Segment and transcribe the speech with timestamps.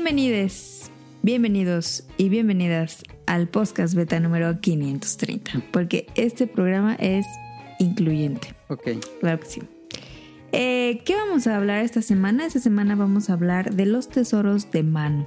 [0.00, 0.92] Bienvenidos,
[1.22, 7.26] bienvenidos y bienvenidas al podcast beta número 530, porque este programa es
[7.80, 8.54] incluyente.
[8.68, 8.90] Ok.
[9.18, 9.62] Claro que sí.
[10.52, 12.46] Eh, ¿Qué vamos a hablar esta semana?
[12.46, 15.26] Esta semana vamos a hablar de los tesoros de Manu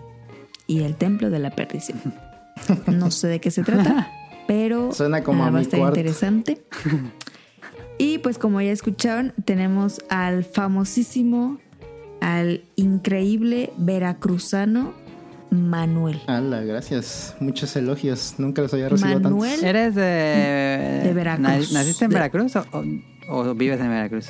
[0.68, 2.00] y el templo de la perdición.
[2.88, 4.10] No sé de qué se trata,
[4.48, 6.00] pero Suena como ah, a va a mi estar cuarto.
[6.00, 6.64] interesante.
[7.98, 11.60] Y pues como ya escucharon, tenemos al famosísimo,
[12.22, 14.94] al increíble veracruzano
[15.50, 16.22] Manuel.
[16.28, 17.36] Ala, gracias.
[17.42, 18.36] Muchos elogios.
[18.38, 19.52] Nunca los había recibido Manuel.
[19.52, 19.68] tantos.
[19.70, 21.02] ¿Eres de...
[21.04, 21.74] De Veracruz.
[21.74, 24.30] na- ¿Naciste en De- Veracruz o, o- o vives en Veracruz?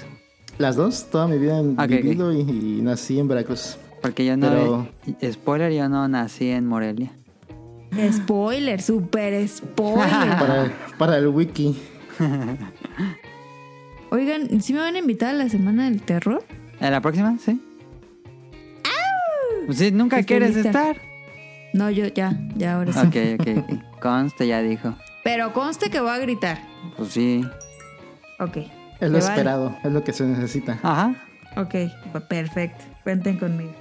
[0.58, 1.88] Las dos, toda mi vida he Ok, ok.
[1.90, 3.78] vivido y, y nací en Veracruz.
[4.02, 4.50] Porque yo no...
[4.50, 7.12] Pero- Spoiler, yo no nací en Morelia.
[8.14, 10.08] Spoiler, super spoiler.
[10.40, 11.76] Para, para el wiki.
[14.12, 16.44] Oigan, ¿sí me van a invitar a la semana del terror?
[16.80, 17.38] ¿En la próxima?
[17.44, 17.62] Sí.
[19.66, 20.70] Pues sí, nunca Estoy quieres lista.
[20.70, 20.96] estar.
[21.74, 23.00] No, yo ya, ya ahora sí.
[23.00, 24.00] Ok, ok, ok.
[24.02, 24.94] Conste, ya dijo.
[25.24, 26.60] Pero conste que voy a gritar.
[26.98, 27.46] Pues sí.
[28.40, 28.58] Ok.
[28.58, 29.26] Es ¿Te lo vale?
[29.26, 30.78] esperado, es lo que se necesita.
[30.84, 31.16] Ajá.
[31.58, 31.76] Ok,
[32.28, 32.84] perfecto.
[33.04, 33.72] Cuenten conmigo.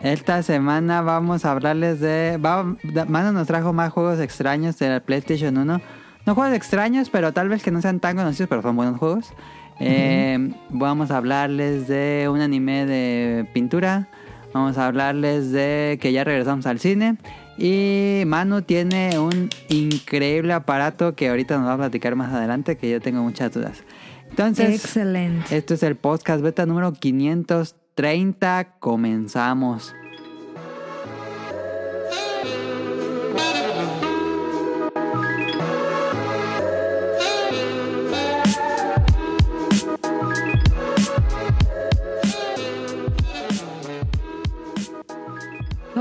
[0.00, 2.36] Esta semana vamos a hablarles de...
[2.38, 2.62] Va,
[3.08, 5.80] Mano nos trajo más juegos extraños de la PlayStation 1.
[6.26, 9.32] No juegos extraños, pero tal vez que no sean tan conocidos, pero son buenos juegos.
[9.80, 14.08] Eh, Vamos a hablarles de un anime de pintura.
[14.52, 17.16] Vamos a hablarles de que ya regresamos al cine.
[17.58, 22.88] Y Manu tiene un increíble aparato que ahorita nos va a platicar más adelante, que
[22.88, 23.82] yo tengo muchas dudas.
[24.30, 25.56] Entonces, Excelente.
[25.56, 28.76] esto es el podcast beta número 530.
[28.78, 29.94] Comenzamos.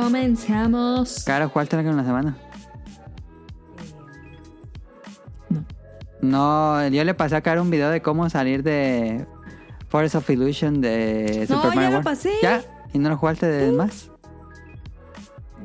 [0.02, 1.24] Comenzamos.
[1.26, 2.38] Cara, ¿cuál te en la semana?
[5.50, 5.66] No.
[6.22, 9.26] No, yo le pasé a Cara un video de cómo salir de
[9.90, 12.04] Forest of Illusion de No, Super ya Mario lo World.
[12.04, 12.32] pasé.
[12.42, 12.62] ¿Ya?
[12.94, 14.12] ¿Y no lo jugaste de más?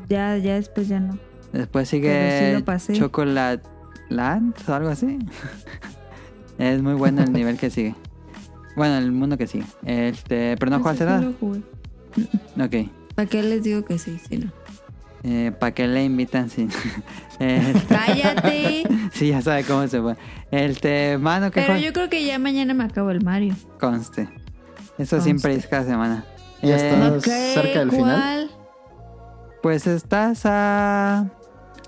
[0.08, 1.18] Ya, ya después ya no.
[1.52, 2.94] Después sigue sí lo.
[2.94, 3.62] Chocolate
[4.08, 5.18] Land o algo así.
[6.58, 7.94] es muy bueno el nivel que sigue.
[8.76, 9.66] Bueno, el mundo que sigue.
[9.84, 11.20] Este, pero no Ese jugaste sí nada.
[11.20, 11.60] lo jugué.
[12.86, 12.90] Ok.
[13.14, 14.18] ¿Para qué les digo que sí?
[14.28, 14.50] Si no.
[15.24, 16.50] Eh, ¿Para qué le invitan?
[16.50, 16.68] Sí.
[17.38, 18.84] Este, Cállate.
[19.12, 20.16] sí, ya sabe cómo se fue.
[20.52, 23.56] Este, mano, ¿qué Pero yo creo que ya mañana me acabo el Mario.
[23.80, 24.22] Conste.
[24.96, 25.20] Eso Conste.
[25.22, 26.24] siempre es cada semana.
[26.62, 28.48] Ya Eh, cerca del final.
[28.48, 28.50] ¿cuál?
[29.60, 31.26] Pues estás a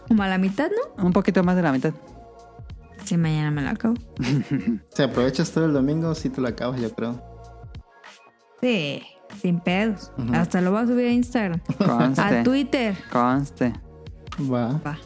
[0.08, 1.04] Como a la mitad, ¿no?
[1.04, 1.92] un poquito más de la mitad.
[3.04, 3.94] Sí, mañana me la acabo.
[4.94, 7.22] Si aprovechas todo el domingo, sí te lo acabas, yo creo.
[8.60, 9.02] Sí,
[9.40, 10.10] sin pedos.
[10.32, 11.60] Hasta lo voy a subir a Instagram.
[11.78, 12.20] Conste.
[12.20, 12.96] A Twitter.
[13.10, 13.72] Conste.
[14.40, 14.80] Va.
[14.86, 14.98] Va.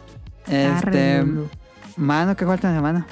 [0.46, 1.24] Este,
[1.96, 3.06] mano, ¿qué falta en la semana?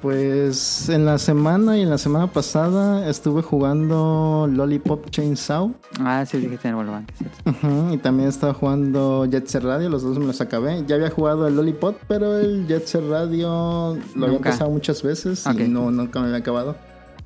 [0.00, 5.72] Pues en la semana y en la semana pasada estuve jugando Lollipop Chainsaw.
[5.98, 7.24] Ah, sí, dijiste en el Volván, que sí.
[7.46, 10.84] Ujú, y también estaba jugando Jet Set Radio, los dos me los acabé.
[10.86, 15.42] Ya había jugado el Lollipop, pero el Jet Set Radio lo había empezado muchas veces
[15.46, 16.76] y no, nunca me había acabado.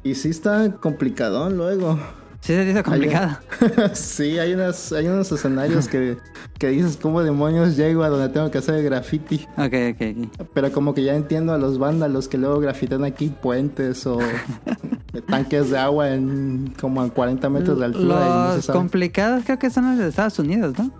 [0.04, 1.98] Y sí está complicado luego.
[2.40, 3.36] Sí se te hizo complicado.
[3.94, 6.16] sí, hay, unas, hay unos escenarios que,
[6.58, 9.46] que dices, ¿cómo demonios llego a donde tengo que hacer el graffiti?
[9.56, 10.02] Ok, ok,
[10.36, 10.48] ok.
[10.54, 14.18] Pero como que ya entiendo a los vándalos que luego grafitan aquí puentes o
[15.28, 18.04] tanques de agua en como a 40 metros de altura.
[18.48, 18.78] no Los sabe.
[18.78, 20.90] complicados creo que son los de Estados Unidos, ¿no?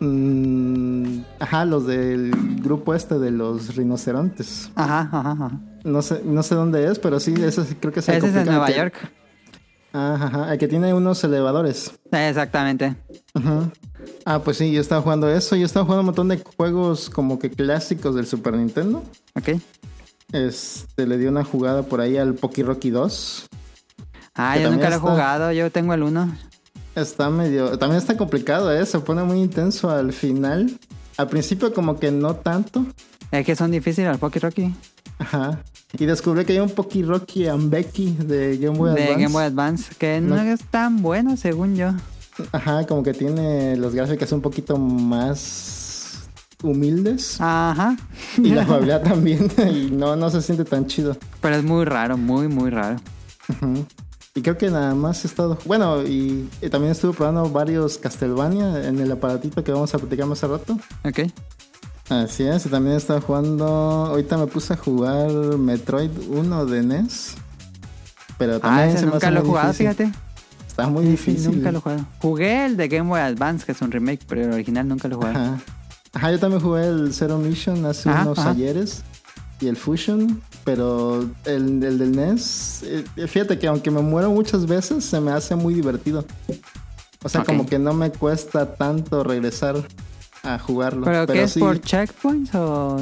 [0.00, 2.30] Mm, ajá, los del
[2.62, 4.70] grupo este de los rinocerontes.
[4.74, 5.50] Ajá, ajá, ajá.
[5.84, 8.34] No sé, no sé dónde es, pero sí, sí creo que es el Ese es
[8.36, 8.94] en Nueva que- York.
[9.98, 11.90] Ajá, ajá, el que tiene unos elevadores.
[12.12, 12.96] Exactamente.
[13.34, 13.70] Ajá.
[14.26, 15.56] Ah, pues sí, yo estaba jugando eso.
[15.56, 19.02] Yo estaba jugando un montón de juegos como que clásicos del Super Nintendo.
[19.34, 19.58] Ok.
[20.32, 23.46] Este, le di una jugada por ahí al Poki Rocky 2.
[24.34, 25.52] Ah, yo nunca lo he está- jugado.
[25.52, 26.36] Yo tengo el uno.
[26.94, 27.78] Está medio...
[27.78, 28.84] También está complicado, ¿eh?
[28.86, 30.78] Se pone muy intenso al final.
[31.16, 32.84] Al principio como que no tanto.
[33.30, 34.74] Es que son difíciles los Poké Rocky.
[35.18, 35.62] Ajá.
[35.98, 39.22] Y descubrí que hay un Poki Rocky and Becky de Game Boy de Advance.
[39.22, 39.94] Game Boy Advance.
[39.98, 40.42] Que no, No.
[40.42, 41.92] es tan bueno, según yo.
[42.52, 46.28] Ajá, como que tiene las gráficas un poquito más
[46.62, 47.40] humildes.
[47.40, 47.96] Ajá.
[48.36, 49.50] Y la jugabilidad también.
[49.72, 51.16] y no, no se siente tan chido.
[51.40, 52.96] Pero es muy raro, muy, muy raro.
[53.48, 53.86] Ujú.
[54.34, 55.56] Y creo que nada más he estado...
[55.64, 60.26] Bueno, y, y también estuve probando varios Castlevania en el aparatito que vamos a platicar
[60.26, 60.78] más a rato.
[61.06, 61.20] Ok.
[62.08, 63.66] Así es, y también he estado jugando...
[63.66, 67.34] Ahorita me puse a jugar Metroid 1 de NES.
[68.38, 69.92] Pero también Ah, se ese me nunca lo he jugado, difícil.
[69.94, 70.12] fíjate.
[70.68, 71.50] Está muy Sí, difícil.
[71.56, 72.06] nunca lo he jugado.
[72.20, 75.14] Jugué el de Game Boy Advance, que es un remake, pero el original nunca lo
[75.14, 75.38] he jugado.
[75.38, 75.58] Ajá.
[76.12, 78.50] Ajá, yo también jugué el Zero Mission hace Ajá, unos ajá.
[78.50, 79.02] ayeres
[79.60, 84.66] y el Fusion, pero el, el del NES, eh, fíjate que aunque me muero muchas
[84.66, 86.24] veces, se me hace muy divertido.
[87.24, 89.76] O sea, como que no me cuesta tanto regresar
[90.46, 91.04] a jugarlo.
[91.04, 92.96] ¿Pero, qué es sí, por checkpoints o...?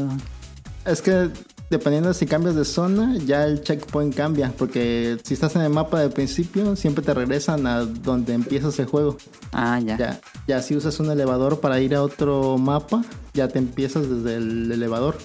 [0.84, 1.30] Es que
[1.70, 4.52] dependiendo de si cambias de zona, ya el checkpoint cambia.
[4.56, 8.86] Porque si estás en el mapa de principio, siempre te regresan a donde empiezas el
[8.86, 9.16] juego.
[9.52, 9.96] Ah, ya.
[9.96, 14.36] Ya, ya si usas un elevador para ir a otro mapa, ya te empiezas desde
[14.36, 15.16] el elevador.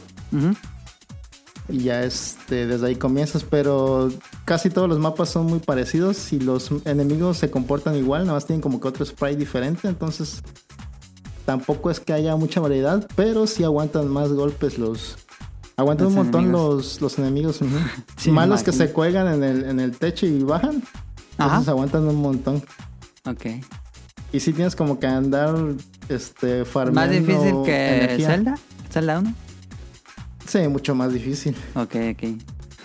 [1.70, 4.10] Y ya este, desde ahí comienzas, pero
[4.46, 8.48] casi todos los mapas son muy parecidos y los enemigos se comportan igual, nada más
[8.48, 10.42] tienen como que otro sprite diferente, entonces
[11.50, 15.18] tampoco es que haya mucha variedad, pero sí aguantan más golpes los...
[15.78, 16.76] Aguantan Los un montón enemigos.
[16.76, 17.60] los, los enemigos.
[18.18, 20.84] Sí, más me los que se cuelgan en el, en el techo y bajan,
[21.40, 21.46] Ajá.
[21.48, 22.64] entonces aguantan un montón.
[23.26, 23.46] Ok.
[24.32, 25.56] Y sí tienes como que andar
[26.08, 28.28] este, farmeando ¿Más difícil que energía.
[28.28, 28.56] Zelda?
[28.92, 29.34] ¿Zelda 1?
[30.46, 31.56] Sí, mucho más difícil.
[31.74, 32.24] Ok, ok.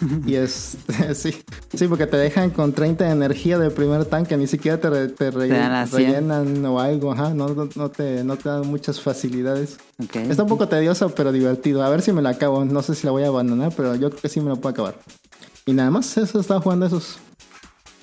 [0.26, 0.76] Y es,
[1.14, 1.34] sí,
[1.74, 5.08] sí, porque te dejan con 30 de energía del primer tanque, ni siquiera te, re-
[5.08, 6.06] te re- Te dan las 100.
[6.12, 9.78] rellenan o algo, ajá, no, no, no te, no te dan muchas facilidades.
[10.14, 11.82] Está un poco tedioso, pero divertido.
[11.82, 14.10] A ver si me la acabo, no sé si la voy a abandonar, pero yo
[14.10, 14.96] creo que sí me lo puedo acabar.
[15.66, 17.16] Y nada más, eso estaba jugando esos.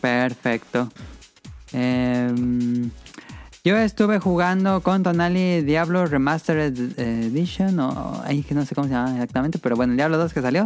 [0.02, 0.90] Perfecto.
[1.74, 2.90] Em,
[3.64, 8.94] yo estuve jugando con Tonali Diablo Remastered Edition, o ahí que no sé cómo se
[8.94, 10.66] llama exactamente, pero bueno, el Diablo 2 que salió.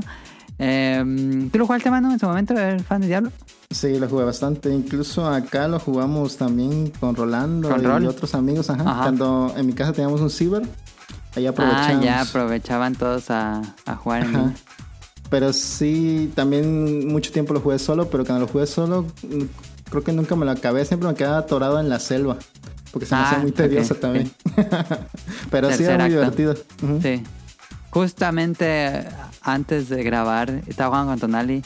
[0.58, 2.54] Em, ¿Tú lo jugaste, mano, en su momento?
[2.54, 3.32] ¿Eres fan de Diablo?
[3.70, 4.74] Sí, lo jugué bastante.
[4.74, 8.70] Incluso acá lo jugamos también con Rolando ¿Con y otros amigos.
[8.70, 8.84] Ajá.
[8.90, 9.02] Ajá.
[9.04, 10.64] Cuando en mi casa teníamos un ciber,
[11.36, 11.98] ahí aprovechamos.
[12.02, 14.38] Ah, ya aprovechaban todos a, a jugar en Ajá.
[14.40, 14.56] línea.
[15.30, 19.08] Pero sí, también mucho tiempo lo jugué solo, pero cuando lo jugué solo,
[19.90, 22.38] creo que nunca me lo acabé, siempre me quedaba atorado en la selva,
[22.92, 24.32] porque se me Ah, hacía muy tedioso también.
[25.50, 26.32] pero sí era muy acto.
[26.32, 26.56] divertido.
[27.02, 27.24] Sí.
[27.90, 29.08] Justamente
[29.46, 31.64] antes de grabar, estaba jugando con Tonali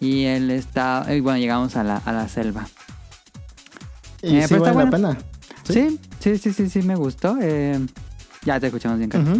[0.00, 1.06] y él está.
[1.14, 2.66] Y bueno, llegamos a la, a la selva.
[4.22, 5.18] Y Eh, sí la pena.
[5.68, 7.36] Sí, sí, sí, sí, sí, me gustó.
[7.40, 7.78] Eh,
[8.44, 9.38] ya te escuchamos bien, Carlos.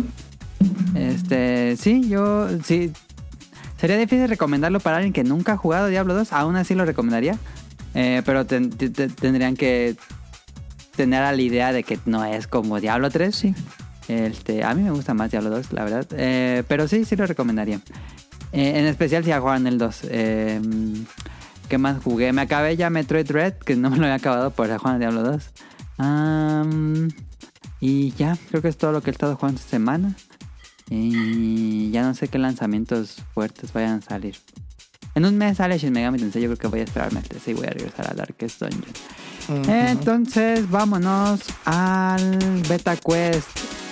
[0.95, 2.93] Este, sí, yo sí.
[3.79, 6.33] Sería difícil recomendarlo para alguien que nunca ha jugado Diablo 2.
[6.33, 7.37] Aún así lo recomendaría.
[7.95, 9.97] Eh, pero ten- te- te- tendrían que
[10.97, 13.35] tener a la idea de que no es como Diablo 3.
[13.35, 13.55] Sí.
[14.09, 16.06] Este, a mí me gusta más Diablo 2, la verdad.
[16.12, 17.81] Eh, pero sí, sí lo recomendaría.
[18.53, 20.01] Eh, en especial si ya jugaron el 2.
[20.05, 20.61] Eh,
[21.69, 22.33] ¿Qué más jugué?
[22.33, 25.51] Me acabé ya Metroid Red, que no me lo había acabado por jugar Diablo 2.
[25.99, 27.09] Am,
[27.81, 30.15] y ya, creo que es todo lo que he estado jugando esta semana.
[30.91, 34.37] Y ya no sé qué lanzamientos fuertes vayan a salir.
[35.15, 37.49] En un mes sale Shin Megami Tensei, yo creo que voy a esperarme al 3
[37.49, 39.69] y voy a regresar a Darkest Dungeon.
[39.69, 43.84] Entonces, vámonos al Beta Quest.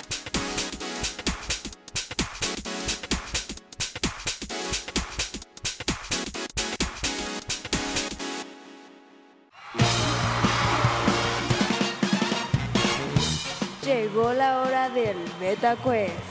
[15.43, 16.23] Beta Quest.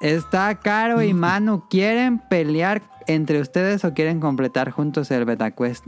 [0.00, 1.64] Está Caro y Manu.
[1.68, 5.84] ¿Quieren pelear entre ustedes o quieren completar juntos el Beta Quest?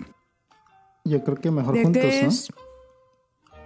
[1.05, 2.29] Yo creo que mejor ¿De juntos, qué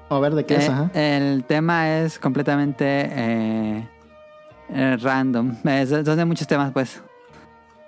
[0.09, 0.17] ¿no?
[0.17, 0.69] A ver, ¿de qué es?
[0.69, 0.91] Eh, Ajá.
[0.95, 3.89] el tema es completamente eh,
[4.69, 5.57] eh, random.
[5.65, 7.03] Es- son de muchos temas, pues.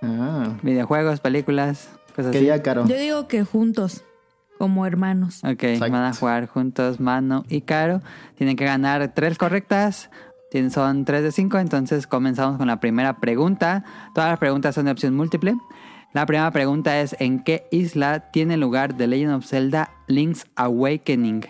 [0.02, 1.88] Ah, Videojuegos, películas,
[2.25, 2.38] ¿Qué así.
[2.40, 2.87] día, Caro?
[2.87, 4.04] Yo digo que juntos,
[4.58, 5.42] como hermanos.
[5.44, 5.92] Ok, Exacto.
[5.92, 8.00] van a jugar juntos Mano y Caro.
[8.37, 10.10] Tienen que ganar tres correctas.
[10.70, 13.84] Son tres de cinco, entonces comenzamos con la primera pregunta.
[14.14, 15.54] Todas las preguntas son de opción múltiple.
[16.14, 21.44] La primera pregunta es ¿en qué isla tiene lugar The Legend of Zelda Link's Awakening?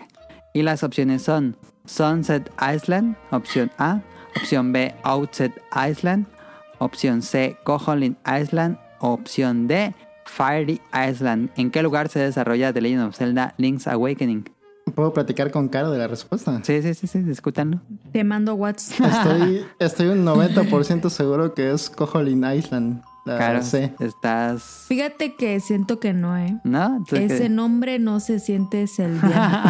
[0.53, 4.01] Y las opciones son Sunset Island, opción A,
[4.35, 6.27] opción B, Outset Island,
[6.79, 9.95] opción C, Koholint Island, opción D,
[10.29, 11.49] Fiery Island.
[11.55, 14.49] ¿En qué lugar se desarrolla The Legend of Zelda Link's Awakening?
[14.95, 16.61] ¿Puedo platicar con Caro de la respuesta?
[16.63, 17.81] Sí, sí, sí, sí, discútanlo.
[18.11, 19.07] Te mando WhatsApp.
[19.07, 23.01] Estoy, estoy un 90% seguro que es Koholin Island.
[23.25, 24.85] La Claro, estás...
[24.87, 26.57] Fíjate que siento que no, ¿eh?
[26.63, 26.95] ¿No?
[26.97, 27.49] Entonces, Ese ¿qué?
[27.49, 29.61] nombre no se siente celdiano.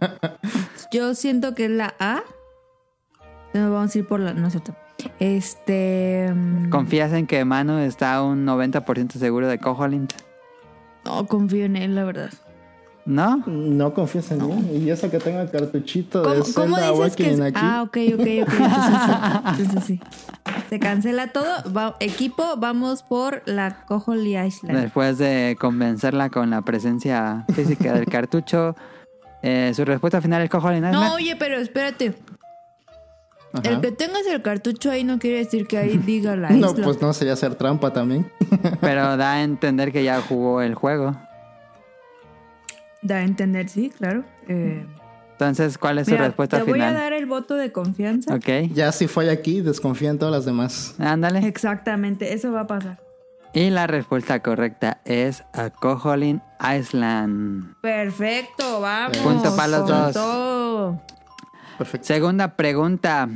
[0.92, 2.20] Yo siento que es la A.
[3.52, 4.32] No, vamos a ir por la.
[4.32, 4.74] No es cierto.
[5.18, 6.30] Este.
[6.34, 10.12] mm, ¿Confías en que Manu está un 90% seguro de Koholint?
[11.04, 12.30] No confío en él, la verdad.
[13.06, 13.42] ¿No?
[13.46, 14.78] No confías en mí.
[14.84, 17.40] Y eso que tengo el cartuchito de ¿Cómo, cómo Zelda dices que es?
[17.40, 17.60] Awakening aquí.
[17.62, 18.54] Ah, ok, ok, ok.
[18.60, 19.12] Entonces sí.
[19.62, 20.00] Entonces sí.
[20.68, 21.72] Se cancela todo.
[21.72, 24.78] Va- equipo, vamos por la Cojoly Island.
[24.78, 28.76] Después de convencerla con la presencia física del cartucho,
[29.42, 32.14] eh, su respuesta final es Cojo No, oye, pero espérate.
[33.52, 33.68] Ajá.
[33.68, 36.84] El que tengas el cartucho ahí no quiere decir que ahí diga la No, isla.
[36.84, 38.30] pues no sería hacer trampa también.
[38.80, 41.16] Pero da a entender que ya jugó el juego.
[43.02, 44.24] Da a entender, sí, claro.
[44.46, 44.84] Eh,
[45.32, 46.94] Entonces, ¿cuál es su respuesta te voy final?
[46.94, 48.34] a dar el voto de confianza.
[48.34, 50.94] Ok, Ya si falla aquí, desconfía en todas las demás.
[50.98, 51.40] ándale.
[51.46, 52.98] Exactamente, eso va a pasar.
[53.52, 57.74] Y la respuesta correcta es a Koholin Island.
[57.80, 59.16] Perfecto, vamos.
[59.18, 60.12] Punto para los dos.
[60.12, 61.02] todo.
[61.80, 62.06] Perfecto.
[62.06, 63.30] Segunda pregunta.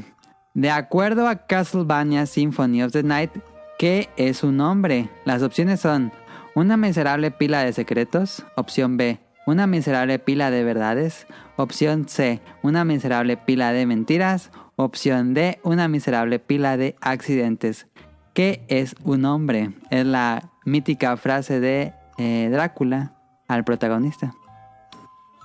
[0.53, 3.31] De acuerdo a Castlevania Symphony of the Night,
[3.79, 5.09] ¿qué es su nombre?
[5.25, 6.13] Las opciones son
[6.55, 12.85] una miserable pila de secretos, opción B, una miserable pila de verdades, opción C, una
[12.85, 17.87] miserable pila de mentiras, opción D, una miserable pila de accidentes.
[18.35, 19.71] ¿Qué es un hombre?
[19.89, 23.15] Es la mítica frase de eh, Drácula
[23.49, 24.35] al protagonista.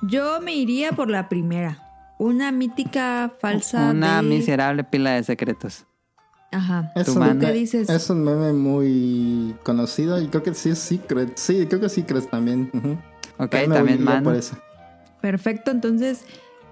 [0.01, 1.88] Yo me iría por la primera.
[2.19, 4.27] Una mítica falsa Una de...
[4.27, 5.85] miserable pila de secretos.
[6.51, 6.91] Ajá.
[6.95, 7.39] Es un.
[7.39, 7.89] ¿Qué dices?
[7.89, 11.37] es un meme muy conocido y creo que sí es Secret.
[11.37, 12.69] Sí, creo que Secret también.
[12.73, 12.97] Ujú.
[13.37, 14.59] Ok, también por esa.
[15.21, 16.25] Perfecto, entonces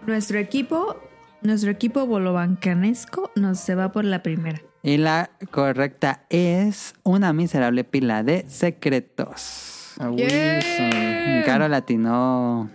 [0.06, 0.98] nuestro equipo,
[1.42, 4.62] nuestro equipo bolobancanesco nos se va por la primera.
[4.84, 9.94] Y la correcta es una miserable pila de secretos.
[9.98, 11.44] Ah, ¡Yeah!
[11.46, 12.70] Caro latino.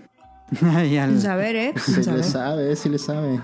[1.00, 1.74] Al- Sin saber, ¿eh?
[1.76, 3.40] Sin Sí le sabe, sí le sabe.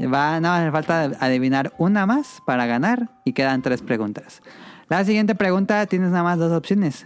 [0.00, 4.42] Va, no, le falta adivinar una más para ganar y quedan tres preguntas.
[4.88, 7.04] La siguiente pregunta tienes nada más dos opciones.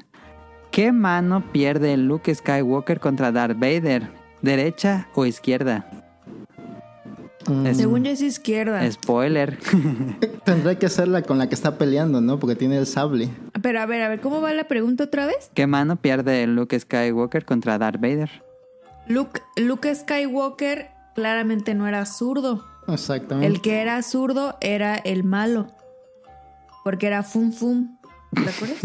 [0.71, 4.11] ¿Qué mano pierde Luke Skywalker contra Darth Vader?
[4.43, 5.87] ¿Derecha o izquierda?
[7.49, 8.89] Mm, Es- Según yo es izquierda.
[8.91, 9.59] Spoiler.
[10.45, 12.39] Tendrá que ser la con la que está peleando, ¿no?
[12.39, 13.31] Porque tiene el sable.
[13.63, 15.51] Pero a ver, a ver, ¿cómo va la pregunta otra vez?
[15.55, 18.31] ¿Qué mano pierde Luke Skywalker contra Darth Vader?
[19.07, 22.65] Luke, Luke Skywalker claramente no era zurdo.
[22.89, 23.47] Exactamente.
[23.47, 25.69] El que era zurdo era el malo.
[26.85, 27.99] Porque era Fum Fum.
[28.33, 28.79] ¿Te acuerdas?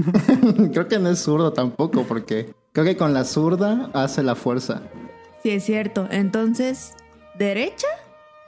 [0.73, 4.81] creo que no es zurdo tampoco, porque creo que con la zurda hace la fuerza.
[5.41, 6.07] sí, es cierto.
[6.11, 6.93] Entonces,
[7.39, 7.87] ¿derecha?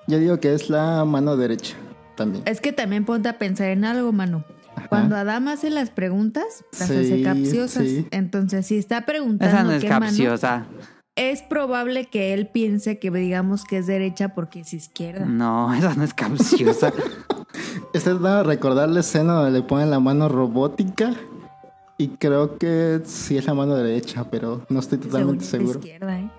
[0.08, 1.76] Yo digo que es la mano derecha
[2.16, 2.44] también.
[2.46, 4.44] Es que también ponte a pensar en algo, Manu.
[4.90, 7.84] Cuando Adam hace las preguntas, las hace capciosas.
[7.84, 8.08] sí.
[8.12, 10.66] Entonces, si está preguntando Esa no es qué mano, capciosa.
[11.20, 15.26] Es probable que él piense que digamos que es derecha porque es izquierda.
[15.26, 16.94] No, esa no es capciosa.
[17.94, 21.14] Este es para recordar la escena donde le ponen la mano robótica.
[21.98, 25.80] Y creo que sí es la mano derecha, pero no estoy Según totalmente es seguro.
[25.80, 26.30] izquierda, ¿eh?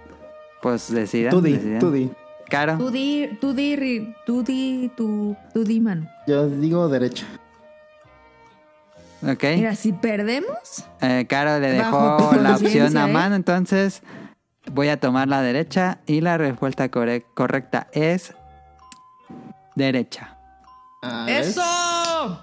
[0.63, 1.31] Pues decidan.
[1.33, 1.79] Tú di, decidan.
[1.81, 2.11] tú di.
[2.49, 2.79] Caro.
[2.79, 6.07] Tú di, tú di, Ri- tú di, tú, tú di, Manu.
[6.27, 7.27] Yo digo derecha.
[9.23, 9.45] Ok.
[9.57, 13.13] Mira, si perdemos, Eh, Caro le dejó la opción a ¿eh?
[13.13, 14.03] mano, entonces
[14.73, 18.35] voy a tomar la derecha y la respuesta corre- correcta es
[19.77, 20.37] derecha.
[21.03, 21.27] Ah.
[21.29, 22.41] ¡Eso!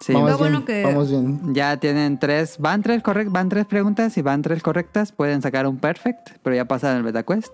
[0.00, 1.54] Sí, Vamos bien, bueno que- vamos bien.
[1.54, 5.66] ya tienen tres, van tres correct, van tres preguntas y van tres correctas, pueden sacar
[5.66, 7.52] un perfect, pero ya pasaron el beta quest.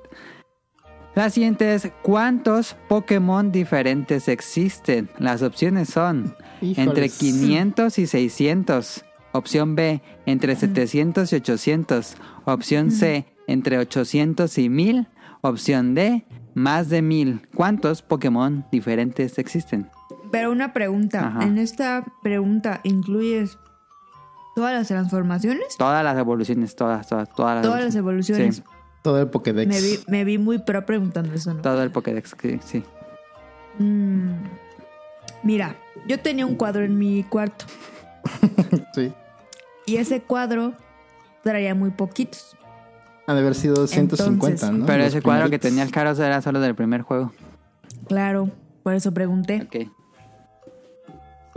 [1.14, 5.08] La siguiente es ¿cuántos Pokémon diferentes existen?
[5.18, 7.18] Las opciones son entre Híjoles.
[7.18, 9.04] 500 y 600.
[9.32, 12.16] Opción B, entre 700 y 800.
[12.44, 15.08] Opción C, entre 800 y 1000.
[15.42, 16.24] Opción D,
[16.54, 17.48] más de 1000.
[17.54, 19.90] ¿Cuántos Pokémon diferentes existen?
[20.32, 21.26] Pero una pregunta.
[21.28, 21.44] Ajá.
[21.44, 23.58] En esta pregunta incluyes
[24.56, 28.56] todas las transformaciones, Todas las evoluciones, todas, todas, todas las todas las evoluciones.
[28.56, 28.62] Sí,
[29.02, 29.68] Todo el Pokédex.
[29.68, 31.60] Me vi, me vi muy pro preguntando eso, ¿no?
[31.60, 32.82] todo el Pokédex, sí, sí.
[33.78, 34.32] Mm,
[35.42, 35.76] Mira,
[36.08, 37.66] yo tenía un cuadro en mi cuarto
[38.94, 39.12] Sí.
[39.86, 40.72] y ese cuadro
[41.42, 42.56] traía muy poquitos.
[43.26, 44.86] Han de haber sido 150, Entonces- ¿no?
[44.86, 47.32] Pero Los ese cuadro que tenía el Caros era solo del primer juego.
[48.06, 48.50] Claro,
[48.82, 49.62] por eso pregunté.
[49.66, 49.88] Ok.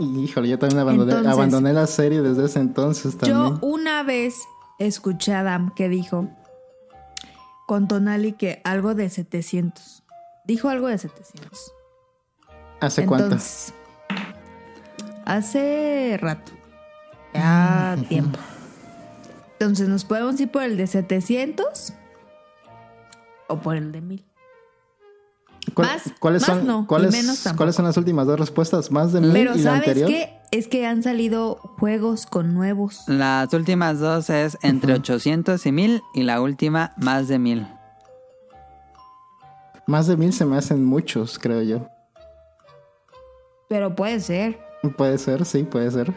[0.00, 3.36] Y, Híjole, yo también abandoné, Entonces- abandoné la serie desde ese entonces también.
[3.38, 4.34] Yo una vez
[4.78, 6.28] escuché a Adam que dijo
[7.66, 10.04] con Tonali que algo de 700.
[10.46, 11.72] Dijo algo de 700.
[12.80, 13.24] ¿Hace cuánto?
[13.26, 13.74] Entonces,
[15.24, 16.52] hace rato.
[17.34, 18.38] Ya tiempo.
[19.60, 21.92] Entonces, ¿nos podemos ir por el de 700
[23.48, 24.24] o por el de 1000?
[25.74, 27.58] ¿Cuál- más- ¿Cuáles más son, no, y cuáles, menos tampoco.
[27.58, 28.90] ¿Cuáles son las últimas dos respuestas?
[28.90, 30.08] ¿Más de mil Pero y la ¿sabes anterior?
[30.08, 30.38] qué?
[30.50, 33.02] Es que han salido juegos con nuevos.
[33.06, 37.66] Las últimas dos es entre 800 y 1000 y la última más de 1000.
[39.86, 41.86] Más de mil se me hacen muchos, creo yo.
[43.68, 44.58] Pero puede ser.
[44.96, 46.14] Puede ser, sí, puede ser.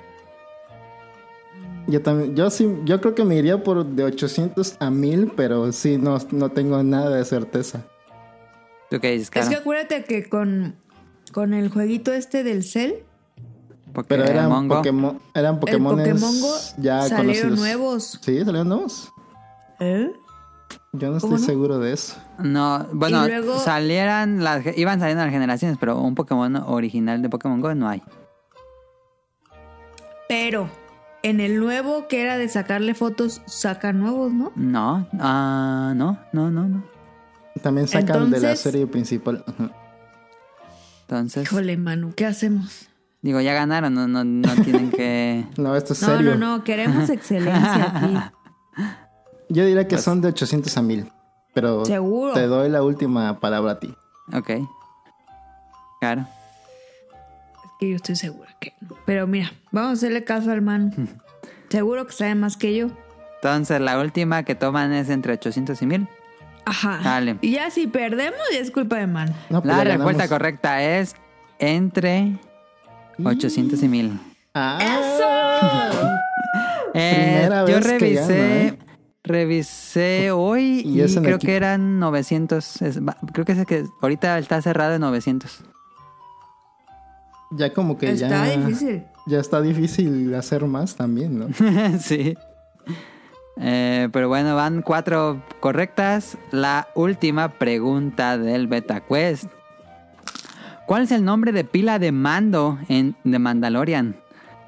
[1.92, 5.72] Yo también, yo sí, yo creo que me iría por de 800 a 1000, pero
[5.72, 7.84] sí, no, no tengo nada de certeza.
[8.90, 10.76] ¿Tú qué dices, Es que acuérdate que con,
[11.34, 13.04] con el jueguito este del cel,
[14.08, 14.68] Pero eran.
[14.68, 17.60] Pokémon, eran Pokémon el Pokémongo ya salieron conocidos.
[17.60, 18.20] nuevos.
[18.22, 19.12] Sí, salieron nuevos.
[19.80, 20.12] ¿Eh?
[20.94, 21.54] Yo no ¿Cómo estoy no?
[21.54, 22.16] seguro de eso.
[22.40, 27.60] No, bueno, luego- salieran las, iban saliendo las generaciones, pero un Pokémon original de Pokémon
[27.62, 28.02] Go no hay.
[30.28, 30.70] Pero
[31.24, 34.52] en el nuevo que era de sacarle fotos, sacan nuevos, ¿no?
[34.56, 36.84] No, ah, no, no, no, no.
[37.62, 39.44] También sacan de la serie principal.
[41.02, 42.88] Entonces, Híjole, Manu, ¿qué hacemos?
[43.22, 45.46] digo, ya ganaron, no, no, no tienen que...
[45.58, 46.36] No, esto es No, serio.
[46.36, 48.18] no, no, queremos excelencia aquí.
[49.50, 51.12] Yo diría que Pues- son de 800 a 1000.
[51.54, 52.34] Pero Seguro.
[52.34, 53.94] te doy la última palabra a ti.
[54.34, 54.52] Ok.
[56.00, 56.26] Claro.
[57.82, 58.96] Que yo estoy segura que no.
[59.08, 60.92] Pero mira, vamos a hacerle caso al Manu.
[61.70, 62.88] Seguro que sabe más que yo.
[63.42, 66.08] Entonces, la última que toman es entre 800 y 1000.
[66.66, 67.00] Ajá.
[67.04, 67.38] Dale.
[67.42, 69.34] Y ya si perdemos, ya es culpa de Manu.
[69.50, 71.16] No, pues La respuesta correcta es
[71.58, 72.34] entre
[73.24, 74.20] 800 y 1000.
[74.54, 74.78] Ah,
[76.94, 78.80] Eh, Primera yo vez que revisé, ¿eh?
[79.24, 81.40] revisé hoy Y creo equipo.
[81.40, 82.82] que eran 900.
[82.82, 85.64] es- va- creo que es el que ahorita está cerrado en 900.
[87.52, 89.04] Ya como que Está ya, difícil.
[89.28, 91.48] ya está difícil hacer más también, ¿no?
[92.00, 92.36] sí.
[93.58, 96.38] Eh, pero bueno, van cuatro correctas.
[96.52, 99.46] La última pregunta del Beta Quest.
[100.88, 104.16] ¿Cuál es el nombre de pila de mando en The Mandalorian?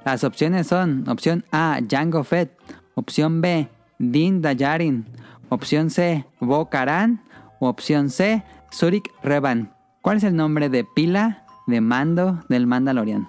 [0.06, 2.52] Las opciones son opción A, Jango Fett,
[2.96, 3.68] opción B,
[4.00, 5.06] Din Djarin,
[5.50, 7.22] opción C, Bo Katan
[7.60, 9.74] o opción C, Surik Revan.
[10.01, 13.28] ¿Cuál es el nombre de pila de mando del Mandalorian?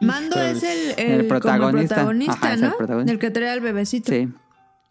[0.00, 1.96] Mando es el, el, El protagonista.
[1.96, 2.76] como el protagonista, Ajá, es el ¿no?
[2.76, 3.12] protagonista.
[3.12, 4.12] El que trae al bebecito.
[4.12, 4.28] Sí.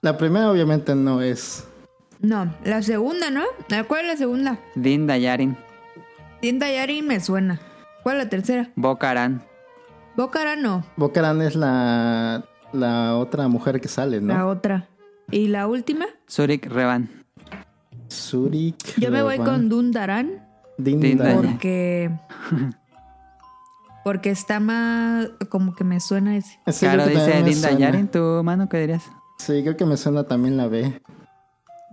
[0.02, 1.68] La primera obviamente no es.
[2.22, 3.44] No, la segunda, ¿no?
[3.88, 4.60] ¿Cuál es la segunda?
[4.76, 5.58] Din Djarin,
[6.42, 7.60] Tinta Yari me suena.
[8.04, 8.70] ¿Cuál es la tercera?
[8.76, 9.44] Bo Katan.
[10.16, 14.48] Bocara no, Bocaran es la, la otra mujer que sale, la ¿no?
[14.50, 14.90] otra.
[15.32, 16.06] ¿Y la última?
[16.28, 17.10] Surik Revan.
[18.10, 18.98] Surik.
[18.98, 20.46] Yo me voy Revan, con Dundaran.
[20.78, 21.36] Dindaran.
[21.38, 22.12] porque...
[24.04, 25.30] porque está más...
[25.50, 26.60] como que me suena ese.
[26.68, 27.78] Sí, Claro, dice suena.
[27.78, 29.04] Djarin, ¿tu mano qué dirías?
[29.38, 31.02] Sí, creo que me suena también la B.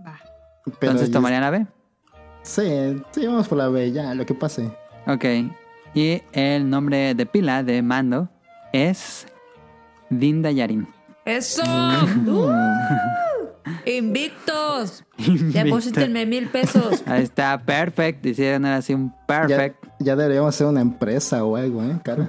[0.04, 0.18] Va.
[0.64, 1.66] Pero Entonces tomarían la B.
[2.42, 4.70] Sí, sí, vamos por la B, ya, lo que pase.
[5.06, 5.24] Ok.
[5.94, 8.28] Y el nombre de pila de mando
[8.72, 9.26] es
[10.10, 10.86] Din Djarin.
[11.24, 11.62] ¡Eso!
[12.26, 12.52] ¡Uh!
[13.84, 15.04] ¡Invictos!
[15.18, 17.02] Deposítenme mil pesos.
[17.06, 18.24] Ahí está, perfect.
[18.26, 19.85] Hicieron ahora sí un perfect.
[19.98, 21.98] Ya deberíamos ser una empresa o algo, ¿eh?
[22.02, 22.28] Claro.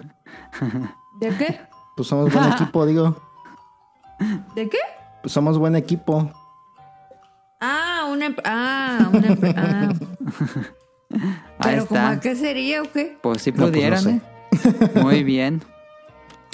[1.19, 1.59] ¿De qué?
[1.95, 3.21] Pues somos buen equipo, digo.
[4.55, 4.77] ¿De qué?
[5.21, 6.31] Pues somos buen equipo.
[7.59, 8.27] Ah, una...
[8.29, 9.27] empre- Ah, una...
[9.29, 9.93] empre- Ah.
[11.63, 12.19] Pero ¿cómo a está.
[12.19, 13.17] qué sería o qué?
[13.21, 14.09] Pues sí No, pues no sé.
[14.11, 14.21] ¿eh?
[15.01, 15.63] Muy bien.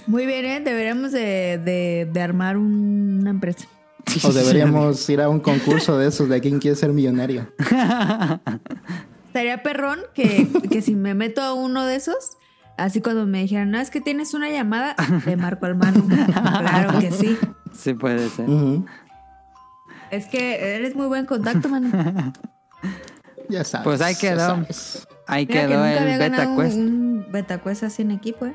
[0.07, 0.59] Muy bien, ¿eh?
[0.61, 3.67] Deberíamos de, de, de armar un- una empresa.
[4.23, 7.47] O deberíamos ir a un concurso de esos de quién quiere ser millonario.
[9.33, 12.37] Estaría perrón que, que si me meto a uno de esos,
[12.77, 16.05] así cuando me dijeran, no, es que tienes una llamada, te marco al mano.
[16.27, 17.35] claro que sí.
[17.73, 18.45] Sí puede ser.
[20.11, 21.89] Es que eres muy buen contacto, mano.
[23.49, 23.83] Ya sabes.
[23.83, 24.65] Pues ahí quedó.
[25.27, 26.77] Ahí Mira que quedó nunca el había Beta Quest.
[26.77, 26.83] un,
[27.25, 28.53] un Beta Quest así en equipo, ¿eh?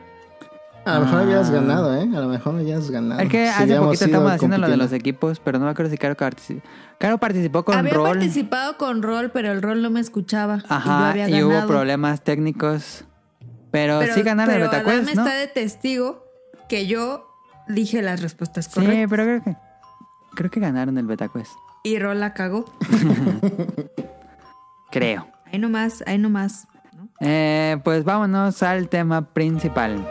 [0.89, 1.23] A lo mejor Ah.
[1.23, 2.03] habías ganado, ¿eh?
[2.17, 3.21] A lo mejor habías ganado.
[3.21, 5.91] Es que Si hace poquito estamos haciendo lo de los equipos, pero no me acuerdo
[5.91, 6.67] si Caro participó.
[6.99, 8.09] Caro participó con había rol.
[8.11, 10.57] participado con rol, pero el rol no me escuchaba.
[10.57, 13.05] y yo Ajá, había y, hubo problemas técnicos.
[13.71, 15.23] Pero, sí ganaron el pero Beta Adame Quest, ¿no?
[15.25, 16.25] está de testigo
[16.69, 17.27] que yo
[17.69, 19.07] dije las respuestas Sí, correctas.
[19.11, 19.57] pero creo que
[20.35, 21.53] creo que ganaron el Beta Quest.
[21.85, 22.65] Y rol la cagó.
[24.91, 25.27] Creo.
[25.53, 26.67] Ahí nomás, ahí nomás.
[26.95, 27.09] ¿no?
[27.21, 30.07] Eh, pues vámonos al tema principal.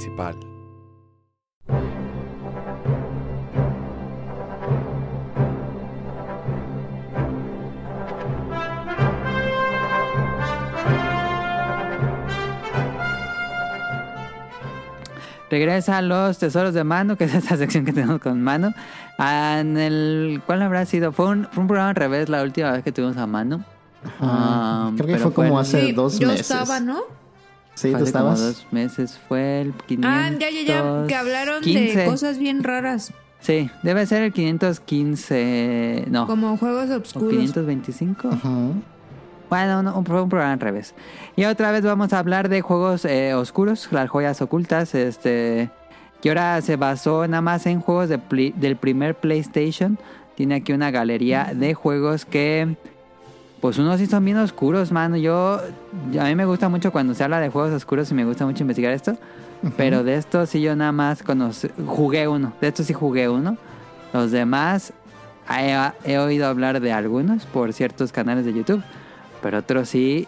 [0.00, 0.34] Principal.
[15.50, 18.72] Regresa a los tesoros de mano, que es esta sección que tenemos con mano.
[19.18, 21.10] Ah, En el, ¿Cuál habrá sido?
[21.12, 23.64] Fue un, fue un programa al revés la última vez que tuvimos a mano.
[24.20, 26.48] Ah, creo que fue como hace Sí, dos yo meses.
[26.50, 27.00] estaba, ¿no?
[27.74, 28.40] Sí, tú hace como estabas.
[28.40, 29.18] dos meses.
[29.28, 30.10] Fue el 500.
[30.12, 31.06] Ah, ya, ya, ya.
[31.06, 33.12] Que hablaron de cosas bien raras.
[33.40, 36.04] Sí, debe ser el 515.
[36.08, 36.26] No.
[36.26, 37.30] Como juegos ¿O obscuros.
[37.30, 38.28] 525?
[38.28, 38.50] Ajá.
[39.48, 40.94] Bueno, no, fue un programa al revés.
[41.36, 44.94] Y otra vez vamos a hablar de juegos eh, oscuros, las joyas ocultas.
[44.94, 45.70] Este.
[46.20, 49.98] Que ahora se basó nada más en juegos de pli- del primer PlayStation.
[50.34, 52.76] Tiene aquí una galería de juegos que.
[53.60, 55.16] Pues unos sí son bien oscuros, mano.
[55.16, 55.60] Yo.
[56.18, 58.62] A mí me gusta mucho cuando se habla de juegos oscuros y me gusta mucho
[58.62, 59.16] investigar esto.
[59.76, 62.54] Pero de estos sí yo nada más conocí, jugué uno.
[62.60, 63.58] De estos sí jugué uno.
[64.14, 64.94] Los demás
[65.50, 68.82] he, he oído hablar de algunos por ciertos canales de YouTube.
[69.42, 70.26] Pero otros sí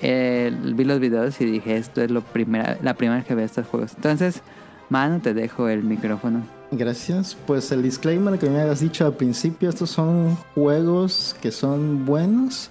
[0.00, 3.44] eh, vi los videos y dije esto es lo primera, la primera vez que veo
[3.44, 3.92] estos juegos.
[3.94, 4.42] Entonces,
[4.88, 6.59] mano, te dejo el micrófono.
[6.72, 7.36] Gracias.
[7.46, 12.70] Pues el disclaimer que me habías dicho al principio, estos son juegos que son buenos,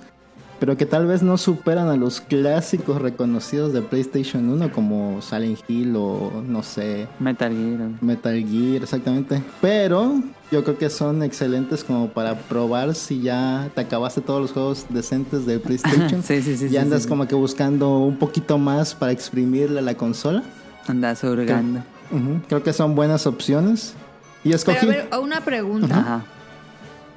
[0.59, 5.59] pero que tal vez no superan a los clásicos reconocidos de PlayStation 1 como Silent
[5.67, 7.89] Hill o no sé, Metal Gear.
[8.01, 9.41] Metal Gear, exactamente.
[9.61, 14.51] Pero yo creo que son excelentes como para probar si ya te acabaste todos los
[14.51, 16.23] juegos decentes de PlayStation.
[16.29, 16.65] Sí, sí, sí.
[16.65, 17.09] y sí, andas sí, sí.
[17.09, 20.43] como que buscando un poquito más para exprimirle a la consola.
[20.87, 21.83] Andas hurgando.
[22.47, 23.93] Creo que son buenas opciones.
[24.43, 24.77] Y Pero escogí.
[24.85, 25.97] a ver, una pregunta.
[25.97, 26.23] Ajá.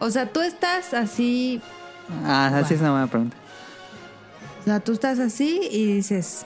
[0.01, 1.61] O sea, tú estás así.
[2.25, 3.37] Ah, así es una buena pregunta.
[4.61, 6.45] O sea, tú estás así y dices.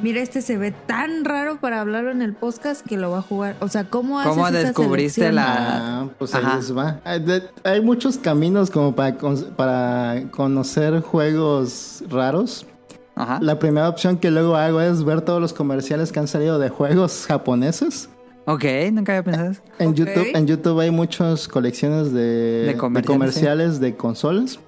[0.00, 3.22] Mira, este se ve tan raro para hablarlo en el podcast que lo va a
[3.22, 3.56] jugar.
[3.60, 7.00] O sea, ¿cómo haces ¿Cómo descubriste la- Ah, pues ahí les va.
[7.04, 9.16] Hay, de- hay muchos caminos como para,
[9.56, 12.64] para conocer juegos raros.
[13.18, 13.40] Ajá.
[13.42, 16.68] La primera opción que luego hago es ver todos los comerciales que han salido de
[16.68, 18.08] juegos japoneses.
[18.44, 19.60] Ok, nunca había pensado eso.
[19.80, 19.94] En.
[19.94, 24.60] YouTube, en YouTube hay muchas colecciones de, De de comerciales, comerciales de consolas.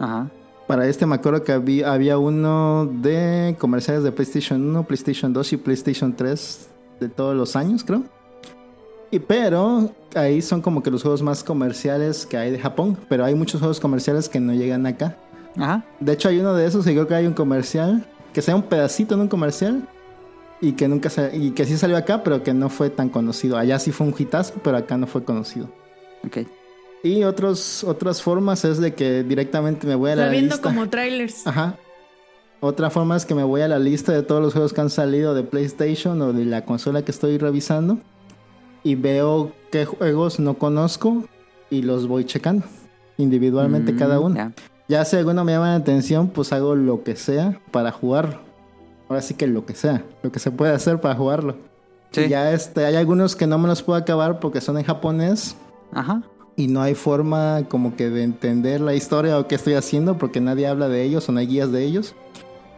[0.00, 0.28] Ajá.
[0.66, 5.52] Para este me acuerdo que había, había uno de comerciales de PlayStation 1, PlayStation 2
[5.52, 8.02] y PlayStation 3 de todos los años, creo.
[9.12, 13.24] Y pero ahí son como que los juegos más comerciales que hay de Japón, pero
[13.24, 15.16] hay muchos juegos comerciales que no llegan acá.
[15.56, 15.84] Ajá.
[16.00, 18.62] De hecho hay uno de esos y creo que hay un comercial que sea un
[18.62, 19.86] pedacito en un comercial
[20.60, 23.56] y que nunca se, y que sí salió acá, pero que no fue tan conocido.
[23.58, 25.68] Allá sí fue un hitazo, pero acá no fue conocido.
[26.26, 26.38] Ok.
[27.02, 30.62] Y otros otras formas es de que directamente me voy a la viendo lista.
[30.68, 31.46] como trailers.
[31.46, 31.76] Ajá.
[32.60, 34.88] Otra forma es que me voy a la lista de todos los juegos que han
[34.90, 37.98] salido de PlayStation o de la consola que estoy revisando
[38.84, 41.24] y veo qué juegos no conozco
[41.70, 42.64] y los voy checando
[43.18, 44.36] individualmente Mm, cada uno.
[44.36, 44.52] ya.
[44.92, 48.40] Ya si alguno me llama la atención, pues hago lo que sea para jugarlo.
[49.08, 51.56] Ahora sí que lo que sea, lo que se puede hacer para jugarlo.
[52.10, 52.24] Sí.
[52.24, 55.56] Y ya este, hay algunos que no me los puedo acabar porque son en japonés
[55.94, 56.20] Ajá.
[56.56, 60.42] y no hay forma como que de entender la historia o qué estoy haciendo porque
[60.42, 62.14] nadie habla de ellos o no hay guías de ellos.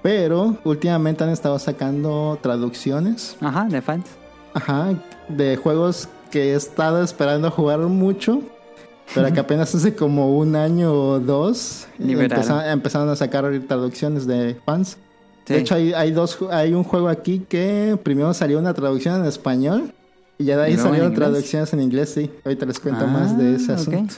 [0.01, 4.07] Pero últimamente han estado sacando traducciones, Ajá, de fans.
[4.55, 4.93] ajá,
[5.29, 8.41] de juegos que he estado esperando jugar mucho,
[9.15, 12.43] pero que apenas hace como un año o dos Liberaron.
[12.45, 14.97] empeza- empezaron a sacar traducciones de fans.
[15.47, 15.55] Sí.
[15.55, 19.27] De hecho hay, hay dos, hay un juego aquí que primero salió una traducción en
[19.27, 19.93] español
[20.39, 21.29] y ya de ahí ¿Y luego en salieron inglés?
[21.31, 22.31] traducciones en inglés, sí.
[22.45, 23.79] Ahorita les cuento Ah, más de ese ok.
[23.79, 24.15] asunto.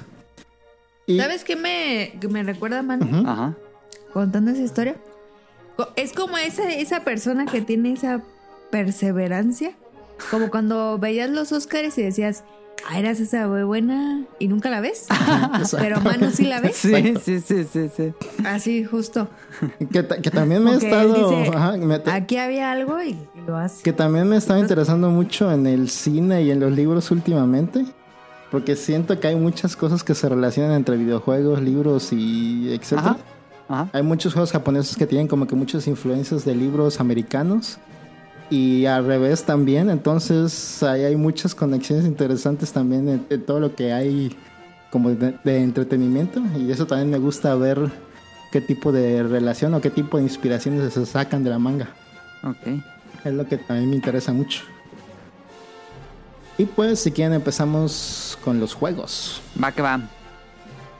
[1.07, 3.07] Y, ¿Sabes qué me, que me recuerda, Manu?
[3.07, 3.29] Ujú.
[3.29, 3.55] Ajá.
[4.12, 4.96] Contando esa historia.
[5.96, 8.22] Es como esa, esa persona que tiene esa
[8.70, 9.72] perseverancia.
[10.31, 12.44] Como cuando veías los Oscars y decías,
[12.88, 15.07] ah, eras esa buena y nunca la ves.
[15.79, 16.77] Pero Manu sí la ves.
[16.77, 18.12] Sí, sí, sí, sí, sí.
[18.44, 19.29] Así, justo.
[19.92, 23.16] Que, ta- que también me él estado dice, ajá, me te- Aquí había algo y
[23.46, 23.83] lo hace.
[23.83, 27.85] que también me estaba interesando mucho en el cine y en los libros últimamente
[28.51, 33.18] porque siento que hay muchas cosas que se relacionan entre videojuegos libros y etcétera Ajá.
[33.68, 33.90] Ajá.
[33.92, 37.79] hay muchos juegos japoneses que tienen como que muchas influencias de libros americanos
[38.50, 43.74] y al revés también entonces ahí hay muchas conexiones interesantes también en, en todo lo
[43.74, 44.37] que hay
[44.90, 47.90] como de, de entretenimiento y eso también me gusta ver
[48.52, 51.88] qué tipo de relación o qué tipo de inspiraciones se sacan de la manga
[52.44, 52.80] Ok.
[53.24, 54.62] es lo que también me interesa mucho.
[56.59, 59.42] Y pues, si quieren, empezamos con los juegos.
[59.62, 60.00] Va que va.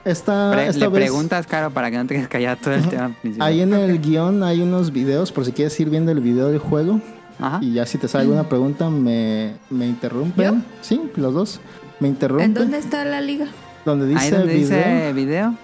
[0.05, 2.87] Esta, Pre- esta le vez, preguntas, Caro, para que no te quedes callado todo el
[2.87, 3.47] tema principal.
[3.47, 6.59] ahí en el guion hay unos videos, por si quieres ir viendo el video del
[6.59, 7.01] juego.
[7.39, 7.59] Ajá.
[7.61, 10.55] Y ya si te sale alguna pregunta, me, me interrumpen.
[10.55, 10.61] ¿Yo?
[10.81, 11.59] Sí, los dos.
[11.99, 12.45] Me interrumpen.
[12.47, 13.47] ¿En dónde está la liga?
[13.85, 15.55] Donde dice Ahí donde video, dice video.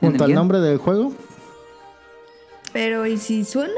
[0.00, 0.38] junto al guion.
[0.38, 1.12] nombre del juego.
[2.72, 3.72] Pero, ¿y si suena?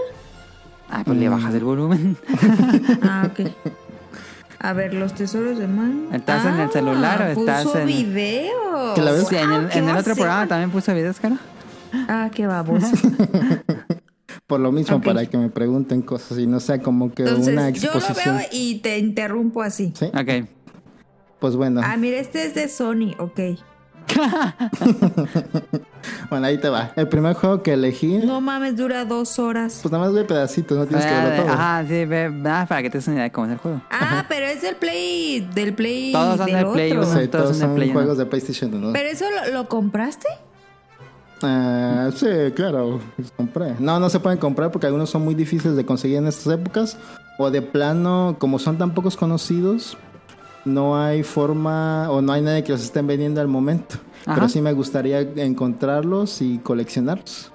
[0.90, 2.16] Ah, pues le bajas el volumen.
[3.02, 3.48] Ah, ok.
[4.58, 6.14] A ver, los tesoros de mano.
[6.14, 8.94] ¿Estás en el celular o estás puso en- video.
[8.94, 9.26] ¿Que la ves?
[9.28, 11.36] Sí, en el, en el otro programa también puso videos, Caro.
[12.08, 12.86] Ah, qué baboso.
[14.52, 15.04] Por lo mismo, Ok.
[15.04, 18.36] para que me pregunten cosas y no sea como que una Entonces, yo lo exposición.
[18.36, 19.94] veo y te interrumpo así.
[19.98, 20.46] Sí, Ok.
[21.40, 21.80] pues bueno.
[21.82, 23.40] Ah, mira, este es de Sony, ok.
[26.28, 26.92] Bueno, ahí te va.
[26.96, 29.78] El primer juego que elegí, No mames, dura dos horas.
[29.82, 31.52] pues nada más ve pedacitos, no tienes que verlo todo.
[31.52, 33.80] Ajá, sí, ve, nada para que te des una idea de cómo es el juego.
[33.90, 37.08] Ah, pero es del Play, del Play Todos son del del Play otro.
[37.10, 37.20] uno.
[37.20, 38.92] Sí, todos todos son de Play juegos de PlayStation 1.
[38.92, 40.28] Pero eso lo, lo compraste?
[41.42, 43.00] Ah, sí, claro,
[43.36, 43.74] compré.
[43.78, 46.96] No, no se pueden comprar porque algunos son muy difíciles de conseguir en estas épocas.
[47.38, 49.96] O de plano, como son tan pocos conocidos,
[50.64, 53.96] no hay forma o no hay nadie que los estén vendiendo al momento.
[54.26, 54.34] Ajá.
[54.36, 57.50] Pero sí me gustaría encontrarlos y coleccionarlos.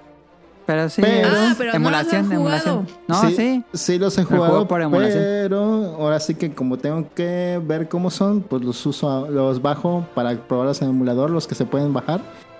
[0.66, 2.88] Pero sí, Pero- Ah, pero emulación, emulación.
[3.08, 3.64] No, sí.
[3.74, 5.24] Sí, los he juego jugado, por emulación.
[5.24, 10.06] pero ahora sí que como tengo que ver cómo son, pues los uso, los bajo
[10.14, 12.20] para probarlos en el emulador, los que se pueden bajar.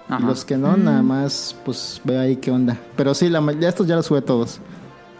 [0.10, 0.26] Ajá.
[0.26, 2.78] los que no, nada más, pues veo ahí qué onda.
[2.96, 4.60] Pero sí, la, ya estos ya los jugué todos.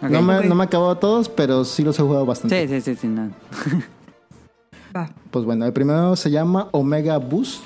[0.00, 0.44] No, me, Ok.
[0.44, 2.66] no me he acabado todos, pero sí los he jugado bastante.
[2.68, 3.30] Sí, sí, sí, sí, no.
[4.96, 5.10] Va.
[5.30, 7.62] Pues bueno, el primero se llama Omega Boost.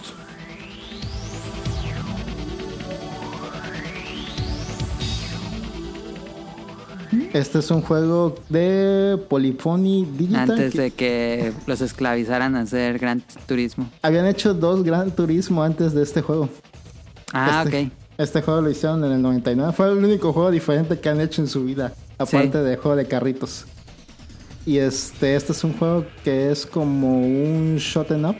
[7.34, 10.50] Este es un juego de Polyphony Digital.
[10.50, 13.90] Antes de que los esclavizaran a hacer Gran Turismo.
[14.00, 16.48] Habían hecho dos Gran Turismo antes de este juego.
[17.32, 17.92] Ah, este, ok.
[18.18, 19.72] Este juego lo hicieron en el 99.
[19.72, 21.92] Fue el único juego diferente que han hecho en su vida.
[22.18, 22.64] Aparte Sí.
[22.64, 23.64] de juego de carritos.
[24.66, 28.36] Y este, este es un juego que es como un shot and up.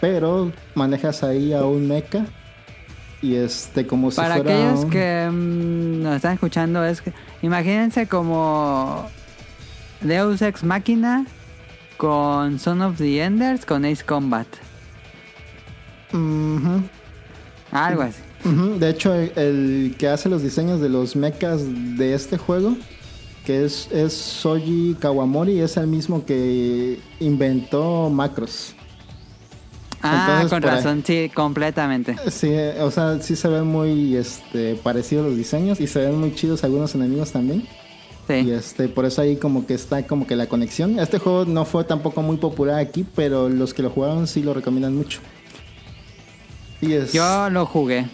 [0.00, 2.26] Pero manejas ahí a un mecha.
[3.22, 4.50] Y este, como si Para fuera.
[4.54, 9.08] aquellos un- que mm, nos están escuchando, es que imagínense como
[10.02, 11.26] Deus Ex Machina
[11.96, 14.46] con Son of the Enders con Ace Combat.
[16.12, 16.82] Ujú,
[17.72, 18.20] Algo así.
[18.78, 21.62] De hecho, el, el que hace los diseños de los mechas
[21.96, 22.76] de este juego,
[23.44, 28.74] que es, es Soji Kawamori, es el mismo que inventó Macros.
[30.02, 32.16] Ah, Entonces, con ahí- razón, sí, completamente.
[32.30, 36.34] Sí, o sea, sí se ven muy este, parecidos los diseños y se ven muy
[36.34, 37.66] chidos algunos enemigos también.
[38.28, 38.50] Y Sí.
[38.50, 40.98] este, por eso ahí como que está como que la conexión.
[40.98, 44.52] Este juego no fue tampoco muy popular aquí, pero los que lo jugaron sí lo
[44.54, 45.20] recomiendan mucho.
[46.80, 47.12] Y es...
[47.12, 48.06] Yo lo jugué.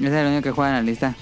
[0.00, 1.14] Es el único que juega en la lista.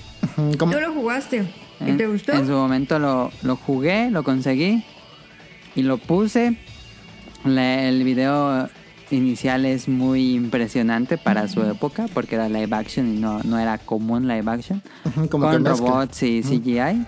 [0.59, 1.45] ¿Tú lo jugaste?
[1.81, 2.33] ¿Y En, te gustó?
[2.33, 4.85] en su momento lo, lo jugué, lo conseguí
[5.75, 6.57] y lo puse.
[7.45, 8.69] El video
[9.11, 13.79] inicial es muy impresionante para su época porque era live action y no, no era
[13.79, 14.83] común live action.
[15.31, 15.87] como con mezcla.
[15.87, 17.07] robots y CGI.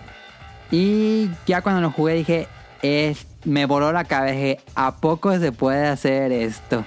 [0.71, 2.47] Y ya cuando lo jugué dije,
[2.83, 4.35] es, me voló la cabeza.
[4.35, 6.85] dije, ¿A poco se puede hacer esto?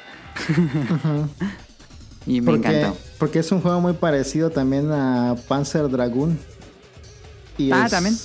[2.26, 2.98] y me porque, encantó.
[3.22, 6.40] Porque es un juego muy parecido también a Panzer Dragoon.
[7.56, 8.18] Y Ah, es- también.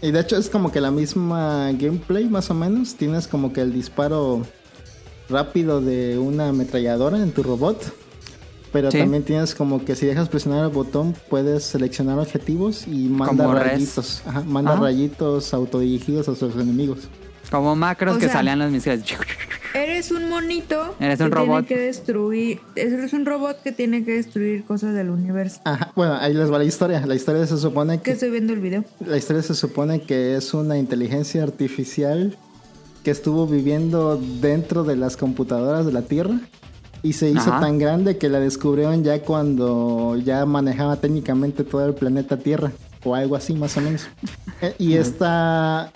[0.00, 2.94] Y de hecho es como que la misma gameplay más o menos.
[2.94, 4.40] Tienes como que el disparo
[5.28, 7.92] rápido de una ametralladora en tu robot.
[8.72, 8.98] Pero Sí.
[9.00, 13.54] también tienes como que si dejas presionar el botón puedes seleccionar objetivos y manda Como
[13.54, 14.22] rayitos.
[14.26, 14.80] Ajá, manda Ajá.
[14.80, 17.00] rayitos autodirigidos a sus enemigos.
[17.52, 19.04] Como macros O que sea, salían los misiles.
[19.74, 20.96] Eres un monito.
[20.98, 21.66] Eres un que robot.
[21.66, 22.60] Tiene que destruir.
[22.74, 25.60] Eres un robot que tiene que destruir cosas del universo.
[25.64, 27.04] Ajá, bueno, ahí les va la historia.
[27.06, 28.84] La historia se supone Que que estoy viendo el video.
[29.06, 32.36] La historia se supone que es una inteligencia artificial
[33.04, 36.40] que estuvo viviendo dentro de las computadoras de la Tierra
[37.02, 37.60] y se hizo Ajá.
[37.60, 42.72] tan grande que la descubrieron ya cuando ya manejaba técnicamente todo el planeta Tierra
[43.04, 44.08] o algo así más o menos.
[44.60, 45.90] Eh, y esta,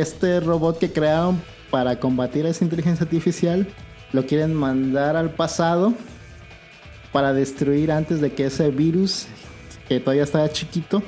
[0.00, 3.66] este robot que crearon para combatir a esa inteligencia artificial
[4.12, 5.92] lo quieren mandar al pasado
[7.12, 9.26] para destruir antes de que ese virus
[9.88, 11.02] que todavía estaba chiquito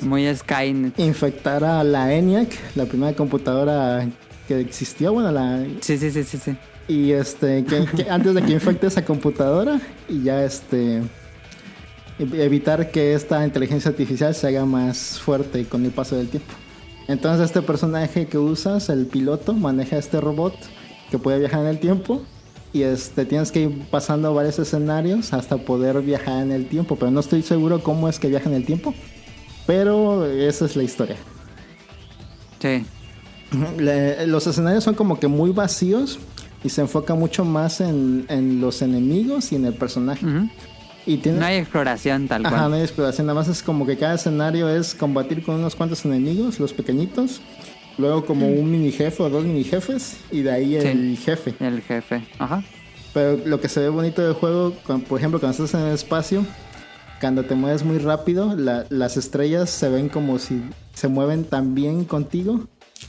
[0.00, 0.98] Muy Skynet.
[0.98, 4.08] infectara a la ENIAC, la primera computadora
[4.48, 6.56] que existió, bueno, la Sí, sí, sí, sí, sí.
[6.88, 10.98] y este que, que antes de que infecte esa computadora y ya este
[12.18, 16.52] ev- evitar que esta inteligencia artificial se haga más fuerte con el paso del tiempo.
[17.10, 20.54] Entonces este personaje que usas, el piloto, maneja este robot
[21.10, 22.22] que puede viajar en el tiempo
[22.72, 27.10] y este tienes que ir pasando varios escenarios hasta poder viajar en el tiempo, pero
[27.10, 28.94] no estoy seguro cómo es que viaja en el tiempo.
[29.66, 31.16] Pero esa es la historia.
[32.60, 32.84] Sí.
[33.78, 36.20] Le- los escenarios son como que muy vacíos
[36.62, 40.24] y se enfoca mucho más en, en los enemigos y en el personaje.
[41.06, 42.70] Y tiene, No hay exploración tal Ajá, cual.
[42.70, 43.26] no hay exploración.
[43.26, 47.40] Nada más es como que cada escenario es combatir con unos cuantos enemigos, los pequeñitos.
[47.98, 50.18] Luego como un mini jefe o dos mini jefes.
[50.30, 51.54] Y de ahí el jefe.
[51.60, 52.22] El jefe.
[52.38, 52.62] Ajá.
[53.12, 54.72] Pero lo que se ve bonito del juego,
[55.08, 56.44] por ejemplo, cuando estás en el espacio,
[57.20, 60.62] cuando te mueves muy rápido, la- las estrellas se ven como si
[60.94, 62.66] se mueven también contigo,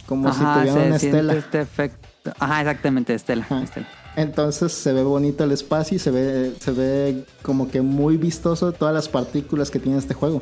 [0.08, 1.34] como Ajá, si tuvieran una estela.
[1.34, 2.08] este efecto.
[2.40, 3.44] Ajá, exactamente, estela.
[3.44, 3.64] Ajá.
[3.64, 3.88] estela.
[4.16, 8.72] Entonces se ve bonito el espacio y se ve, se ve como que muy vistoso
[8.72, 10.42] todas las partículas que tiene este juego.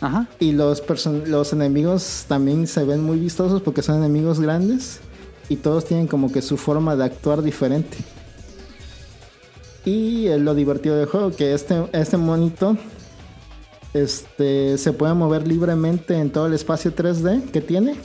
[0.00, 0.28] Ajá.
[0.38, 0.82] Y los,
[1.26, 5.00] los enemigos también se ven muy vistosos porque son enemigos grandes
[5.48, 7.96] y todos tienen como que su forma de actuar diferente.
[9.84, 12.76] Y es lo divertido del juego, que este, este monito
[13.92, 17.96] este, se puede mover libremente en todo el espacio 3D que tiene.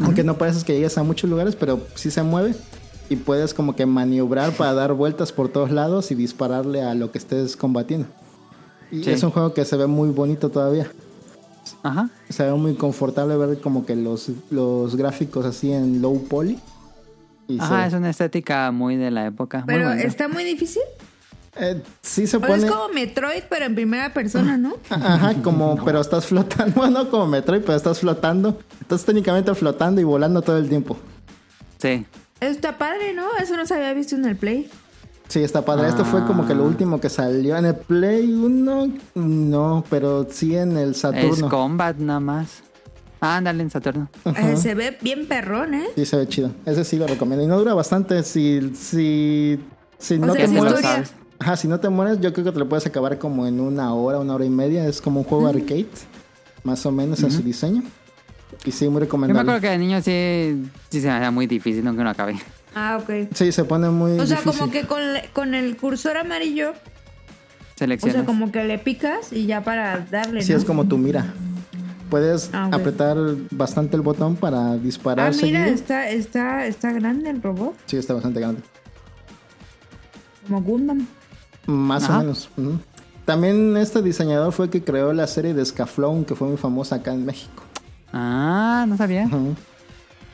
[0.00, 2.54] Aunque no pareces que llegues a muchos lugares, pero sí se mueve.
[3.10, 7.10] Y puedes como que maniobrar para dar vueltas por todos lados y dispararle a lo
[7.10, 8.06] que estés combatiendo.
[8.90, 9.10] Y Sí.
[9.10, 10.90] es un juego que se ve muy bonito todavía.
[11.82, 12.08] Ajá.
[12.28, 16.58] Se ve muy confortable ver como que los, los gráficos así en low poly.
[17.46, 19.64] Y Ajá, se- es una estética muy de la época.
[19.66, 20.82] Pero está muy difícil.
[21.56, 22.56] eh, sí se pone...
[22.56, 24.74] es como Metroid, pero en primera persona, ¿no?
[24.90, 26.74] Ajá, como, pero estás flotando.
[26.76, 28.58] Bueno, como Metroid, pero estás flotando.
[28.82, 30.96] Estás técnicamente flotando y volando todo el tiempo.
[31.78, 32.04] Sí.
[32.40, 33.24] Está padre, ¿no?
[33.40, 34.70] Eso no se había visto en el Play.
[35.28, 35.88] Sí, está padre.
[35.88, 37.56] Esto fue como que lo último que salió.
[37.56, 41.48] En el Play 1, no, pero sí en el Es Saturno.
[41.48, 42.62] Combat nada más.
[43.20, 44.08] Ah, ándale en Saturno.
[44.24, 45.86] Eh, se ve bien perrón, ¿eh?
[45.96, 46.52] Sí, se ve chido.
[46.64, 47.44] Ese sí lo recomiendo.
[47.44, 48.22] Y no dura bastante.
[48.22, 49.58] Si, si,
[49.98, 51.04] si no sea, te es mueres- historia.
[51.40, 53.92] Ajá, si no te mueres, yo creo que te lo puedes acabar como en una
[53.94, 54.86] hora, una hora y media.
[54.86, 55.86] Es como un juego arcade,
[56.64, 57.82] más o menos en su diseño.
[58.64, 59.40] Y sí, muy Yo me recomendable.
[59.40, 62.36] acuerdo que de niño sí, sí se me hacía muy difícil, aunque no acabé.
[62.74, 63.28] Ah, ok.
[63.34, 64.58] Sí, se pone muy O sea, difícil.
[64.60, 65.00] como que con,
[65.32, 66.74] con el cursor amarillo, o
[67.78, 68.16] Selecciones.
[68.16, 70.58] sea, como que le picas y ya para darle, Sí, ¿no?
[70.58, 71.32] es como tu mira.
[72.10, 73.16] Puedes Ah, apretar
[73.50, 75.74] bastante el botón para disparar Ah, mira, seguido.
[75.74, 78.62] está, está, está grande el robot, Sí, está bastante grande.
[80.46, 81.06] como Gundam.
[81.66, 82.16] Más Ajá.
[82.16, 82.48] o menos.
[83.26, 86.96] También este diseñador fue el que creó la serie de Scaflón, que fue muy famosa
[86.96, 87.62] acá en México.
[88.12, 89.28] Ah, no sabía.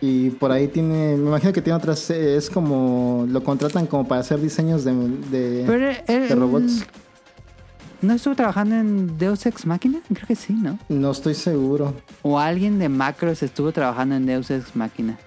[0.01, 4.07] Y por ahí tiene, me imagino que tiene otras, eh, es como, lo contratan como
[4.07, 4.93] para hacer diseños de,
[5.31, 6.85] de, Pero él, de robots.
[8.03, 10.01] ¿No estuvo trabajando en Deus Ex Machina?
[10.13, 10.79] Creo que sí, ¿no?
[10.91, 11.95] No estoy seguro.
[12.21, 15.19] O alguien de Macros estuvo trabajando en Deus Ex Machina.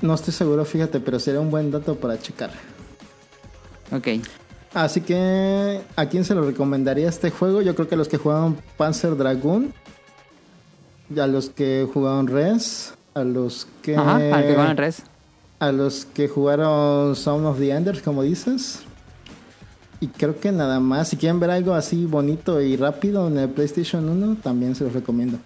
[0.00, 2.50] No estoy seguro, fíjate, pero sería un buen dato para checar.
[3.92, 4.08] Ok.
[4.74, 7.60] Así que, ¿a quién se lo recomendaría este juego?
[7.62, 9.72] Yo creo que los que jugaron Panzer Dragoon,
[11.18, 13.96] a los que jugaron Res, a los que...
[13.96, 15.02] Ajá, que res.
[15.58, 18.80] A los que jugaron Sound of the Enders, como dices.
[20.00, 21.08] Y creo que nada más.
[21.08, 24.92] Si quieren ver algo así bonito y rápido en el PlayStation 1, también se los
[24.94, 25.38] recomiendo.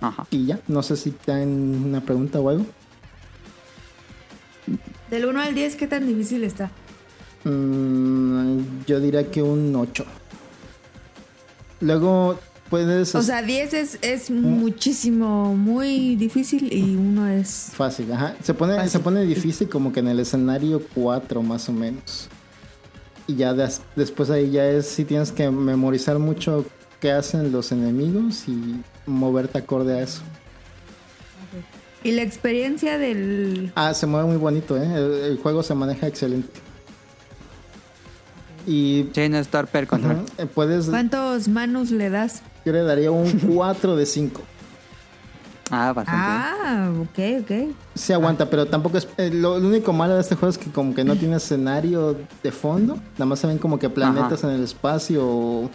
[0.00, 0.26] Ajá.
[0.30, 2.64] Y ya, no sé si tienen una pregunta o algo.
[5.10, 6.70] Del 1 al 10, ¿qué tan difícil está?
[7.44, 10.04] Mm, yo diría que un 8.
[11.80, 12.38] Luego
[12.70, 13.14] puedes...
[13.14, 17.70] O sea, 10 es, es muchísimo, muy difícil y uno es...
[17.72, 18.34] Fácil, ajá.
[18.42, 18.90] Se pone, Fácil.
[18.90, 22.28] se pone difícil como que en el escenario 4 más o menos.
[23.26, 26.64] Y ya des- después ahí ya es si tienes que memorizar mucho
[27.00, 30.22] qué hacen los enemigos y moverte acorde a eso.
[32.04, 33.72] Y la experiencia del...
[33.74, 34.86] Ah, se mueve muy bonito, ¿eh?
[34.94, 36.60] El, el juego se maneja excelente.
[38.66, 40.16] Y Sí, no es torpe el control.
[40.16, 40.86] ujú, eh, puedes...
[40.86, 42.42] ¿Cuántos manus le das?
[42.64, 44.42] Yo le daría un 4 de 5.
[45.70, 46.30] Ah, bastante.
[46.30, 47.74] Ah, ok, ok.
[47.94, 49.08] Se aguanta, pero tampoco es...
[49.18, 52.16] eh, lo, lo único malo de este juego es que como que no tiene escenario
[52.42, 52.94] de fondo.
[53.14, 55.70] Nada más se ven como que planetas en el espacio o,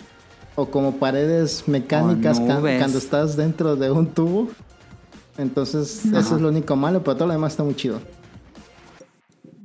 [0.55, 2.77] o como paredes mecánicas O ca- nubes.
[2.79, 4.47] cuando estás dentro de un tubo.
[5.37, 7.99] Entonces, eso es lo único malo, pero todo lo demás está muy chido.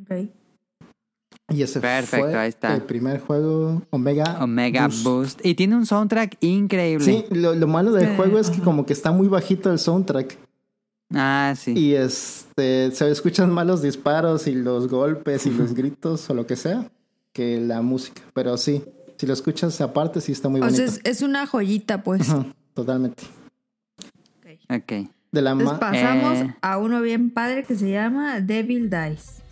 [0.03, 0.29] Ok.
[1.49, 2.75] Y ese Perfecto, fue ahí está.
[2.75, 4.39] el primer juego Omega.
[4.43, 5.05] Omega Boost.
[5.05, 5.47] Boost.
[5.47, 7.05] Y tiene un soundtrack increíble.
[7.05, 10.37] Sí, lo, lo malo del juego es que como que está muy bajito el soundtrack.
[11.15, 11.73] Ah, sí.
[11.79, 16.47] Y este se escuchan más los disparos y los golpes y los gritos o lo
[16.49, 16.91] que sea
[17.33, 18.23] que la música.
[18.35, 18.83] Pero sí,
[19.17, 20.79] si lo escuchas aparte, sí está muy O bonito.
[20.79, 22.29] sea, es, es una joyita, pues.
[22.29, 22.45] Ajá,
[22.75, 23.23] totalmente.
[24.69, 25.09] Ok.
[25.31, 26.55] De la Entonces pasamos Eh.
[26.61, 29.43] a uno bien padre que se llama Devil Dice.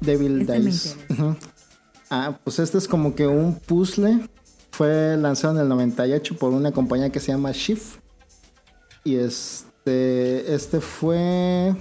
[0.00, 0.96] Devil Este Dice.
[2.10, 4.20] Ah, pues este es como que un puzzle.
[4.70, 7.96] Fue lanzado en el 98 por una compañía que se llama Shift.
[9.04, 11.74] Y este, este fue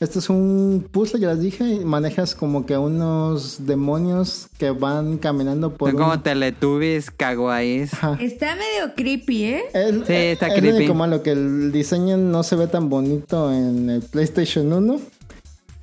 [0.00, 5.16] Este es un puzzle, ya les dije, y manejas como que unos demonios que van
[5.18, 7.94] caminando por Son un- como Teletubbies kawaiis.
[7.94, 8.18] Ajá.
[8.20, 9.62] Está medio creepy, ¿eh?
[9.72, 10.76] El- Sí, está es lo creepy.
[10.78, 15.00] único malo que el diseño no se ve tan bonito en el PlayStation 1.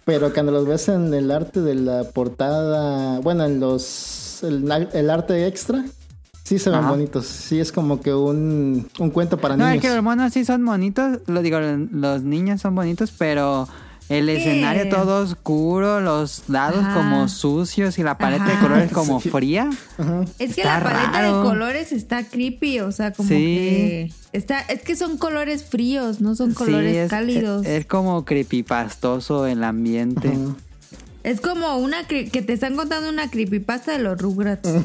[0.09, 5.09] Pero cuando los ves en el arte de la portada, bueno, en los el, el
[5.09, 5.85] arte extra,
[6.43, 6.89] sí se ven Ajá.
[6.91, 7.25] bonitos.
[7.27, 9.81] Sí es como que un, un cuento para No, es niños.
[9.83, 11.19] que los monos sí son bonitos.
[11.27, 13.67] Lo digo, los niños son bonitos, pero
[14.09, 16.95] el escenario todo oscuro, los dados Ajá.
[16.95, 19.29] como sucios y la paleta de colores como Sí.
[19.29, 19.69] fría.
[19.97, 20.21] Ajá.
[20.39, 21.37] Es que Está la paleta raro.
[21.43, 23.35] de colores está creepy, o sea, como Sí.
[23.35, 27.65] que está, es que son colores fríos, no son colores sí, es, cálidos.
[27.65, 30.29] Es, es como creepypastoso el ambiente.
[30.29, 30.55] Ajá.
[31.21, 34.69] Es como una que te están contando una creepypasta de los Rugrats.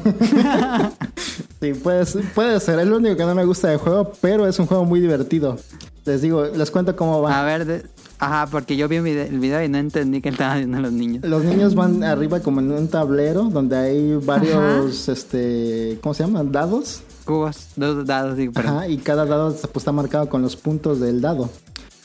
[1.61, 2.79] Sí, puede, ser- puede ser.
[2.79, 5.57] Es lo único que no me gusta del juego, pero es un juego muy divertido.
[6.05, 7.39] Les digo, les cuento cómo va.
[7.39, 7.83] A ver, de-
[8.19, 11.23] ajá, porque yo vi el video y no entendí que estaban viendo los niños.
[11.25, 16.51] Los niños van arriba como en un tablero donde hay varios, este, ¿cómo se llaman?
[16.51, 17.01] Dados.
[17.25, 18.77] Cubos, dos dados, digo, perdón.
[18.77, 21.49] Ajá, y cada dado pues, está marcado con los puntos del dado.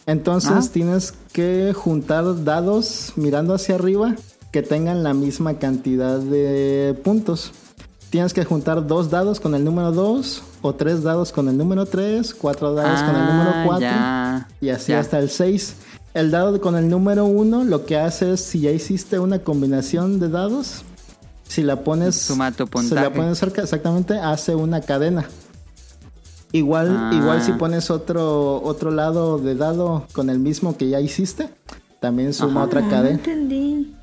[0.07, 0.71] Entonces Ah.
[0.73, 4.15] tienes que juntar dados mirando hacia arriba
[4.51, 7.53] que tengan la misma cantidad de puntos.
[8.09, 11.87] Tienes que juntar dos dados con el número 2, o tres dados con el número
[11.87, 14.49] 3, cuatro dados con el número Ah, 4, ya.
[14.61, 14.99] y así Ya.
[14.99, 15.77] hasta el 6.
[16.15, 20.19] El dado con el número 1 lo que hace es, si ya hiciste una combinación
[20.19, 20.83] de dados,
[21.45, 25.25] si la pones, Suma tu si la pones cerca, exactamente, hace una cadena.
[26.53, 27.11] Igual, Ah.
[27.15, 31.49] igual si pones otro, otro lado de dado con el mismo que ya hiciste,
[32.01, 32.67] también suma Ajá.
[32.67, 33.11] otra No cadena.
[33.15, 33.95] entendí.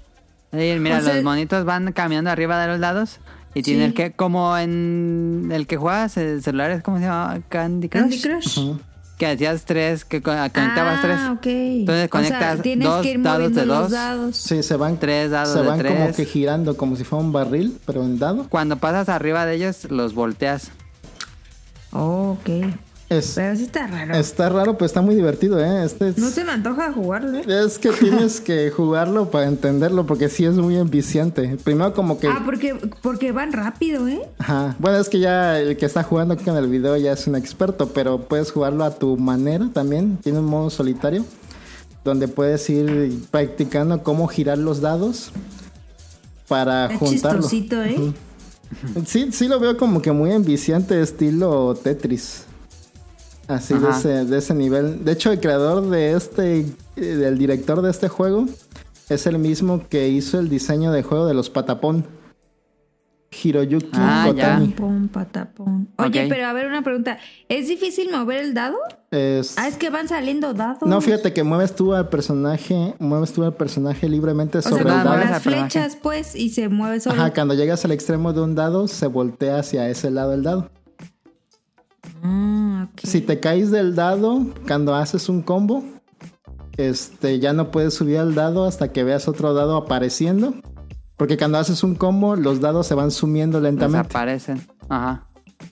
[0.54, 3.18] Sí, mira, O sea- los monitos van caminando arriba de los lados
[3.54, 3.64] y Sí.
[3.64, 8.02] tienes que, como en el que juegas el celular, es como se llama Candy Crush.
[8.02, 8.60] Candy Crush.
[9.18, 11.20] Que hacías tres, que co- conectabas ah, tres.
[11.32, 11.46] ok.
[11.48, 13.92] Entonces O sea, conectas tienes dos que ir dados de los dos.
[13.92, 14.38] dados.
[14.38, 17.32] Sí, se van, Tres dados se de van como que girando como si fuera un
[17.32, 18.46] barril, pero en dado.
[18.48, 20.70] Cuando pasas arriba de ellos, los volteas.
[21.92, 22.50] Oh, ok.
[23.10, 24.14] Es, Pero sí está raro.
[24.16, 25.86] está raro, pero está muy divertido, ¿eh?
[25.86, 27.38] Este es- No se me antoja jugarlo.
[27.38, 27.44] ¿eh?
[27.66, 31.58] Es que tienes que jugarlo para entenderlo porque sí es muy enviciante.
[31.64, 32.28] Primero como que...
[32.28, 34.22] Ah, porque, porque van rápido, ¿eh?
[34.40, 34.76] Ajá.
[34.80, 37.38] Bueno, es que ya el que está jugando aquí en el video ya es un
[37.38, 40.18] experto, pero puedes jugarlo a tu manera también.
[40.22, 41.24] Tiene un modo solitario
[42.04, 45.32] donde puedes ir practicando cómo girar los dados
[46.50, 47.42] para Está juntarlo.
[47.42, 48.12] chistosito, ¿eh?
[49.06, 52.44] Sí, sí lo veo como que muy enviciante estilo Tetris.
[53.48, 55.06] Así de ese, de ese nivel.
[55.06, 56.60] De hecho, el creador de este,
[56.96, 58.46] eh, del director de este juego,
[59.10, 62.06] es el mismo que hizo el diseño de juego de los Patapón.
[63.44, 64.24] Hiroyuki Ah.
[64.28, 64.68] Kotani.
[64.70, 65.90] Pum, patapón.
[65.98, 67.18] Oye, pero a ver una pregunta.
[67.50, 68.78] ¿Es difícil mover el dado?
[69.12, 70.88] Es- Ah, es que van saliendo dados.
[70.90, 74.88] No, fíjate que mueves tú al personaje, mueves tú al personaje libremente O sobre el
[74.88, 75.10] dado.
[75.10, 77.16] mueves las flechas, pues, y se mueve solo.
[77.22, 80.70] Ajá, cuando llegas al extremo de un dado, se voltea hacia ese lado del dado.
[82.30, 82.88] Ah.
[83.04, 85.84] Si te caes del dado, cuando haces un combo,
[86.78, 90.54] este, ya no puedes subir al dado hasta que veas otro dado apareciendo.
[91.16, 94.08] Porque cuando haces un combo, los dados se van sumiendo lentamente.
[94.08, 94.62] Desaparecen.
[94.88, 95.24] Ajá.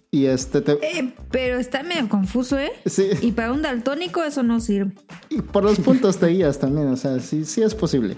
[0.10, 2.72] Y este te- Eh, pero está medio confuso, ¿eh?
[2.86, 4.94] sí, Y para un daltónico eso no sirve.
[5.30, 8.18] y por los puntos te guías también, o sea, sí, sí es posible.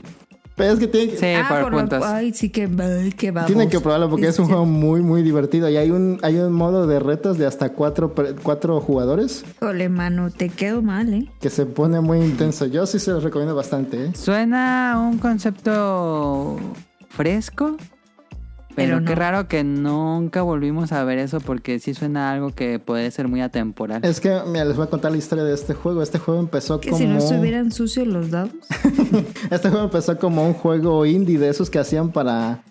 [0.58, 2.03] Pero es que tiene, Sí, por por lo- puntos.
[2.03, 2.64] Ay, sí que...
[2.64, 3.53] Ay, qué baboso.
[3.53, 4.51] tienen que probarlo porque es un Sí.
[4.51, 5.70] juego muy, muy divertido.
[5.70, 10.32] Y hay un, hay un modo de retos de hasta cuatro, cuatro jugadores Híjole, mano,
[10.32, 11.30] te quedo mal, ¿eh?
[11.39, 12.66] que se pone muy intenso.
[12.66, 14.12] Yo sí se los recomiendo bastante, ¿eh?
[14.16, 16.58] Suena un concepto
[17.10, 17.78] fresco.
[18.78, 19.05] Pero, Pero no.
[19.07, 23.28] qué raro que nunca volvimos a ver eso porque sí suena algo que puede ser
[23.28, 24.05] muy atemporal.
[24.05, 26.03] Es que, mira, les voy a contar la historia de este juego.
[26.03, 26.99] Este juego empezó Que como...
[27.01, 28.51] si no estuvieran sucios los dados.
[29.51, 32.63] Este juego empezó como un juego indie de esos que hacían para...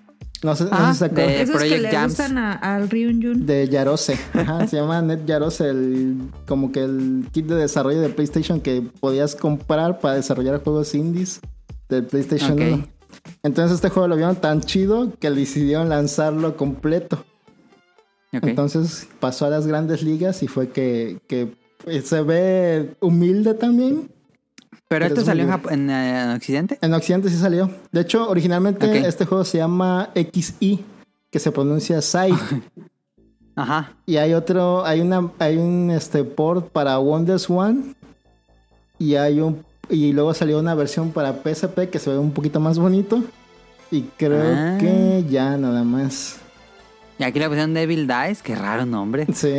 [0.44, 1.28] No sé, no Ah, sé si se acuerdan.
[1.28, 2.12] de- Esos que Project le Jams.
[2.12, 3.44] gustan a- al Ryun.
[3.46, 4.18] De Yarose.
[4.34, 8.82] Ajá, se llama Net Yarose, el, como que el kit de desarrollo de PlayStation que
[9.00, 11.40] podías comprar para desarrollar juegos indies
[11.88, 12.60] del PlayStation Ok.
[12.60, 12.86] 1.
[13.46, 17.24] Entonces este juego lo vieron tan chido que decidieron lanzarlo completo.
[18.32, 24.10] Entonces pasó a las grandes ligas y fue que, que pues, se ve humilde también.
[24.70, 26.78] pero pero esto es salió en, en, eh, en Occidente.
[26.82, 27.70] En Occidente sí salió.
[27.92, 30.84] De hecho, originalmente este juego se llama XI,
[31.30, 32.34] que se pronuncia Sai.
[33.56, 33.94] Ajá.
[34.04, 37.94] Y hay otro, hay una, hay un este port para Wonders One.
[38.98, 42.60] Y hay un y luego salió una versión para PSP que se ve un poquito
[42.60, 43.22] más bonito.
[43.90, 44.78] Y creo Ah.
[44.80, 46.36] que ya nada más.
[47.18, 49.26] Y aquí le pusieron Devil Dice, qué raro nombre.
[49.32, 49.54] Sí,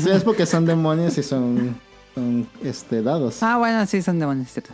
[0.00, 1.76] sí, es porque son demonios y son,
[2.14, 3.42] son este dados.
[3.42, 4.70] Ah, bueno, sí, son demonios, cierto.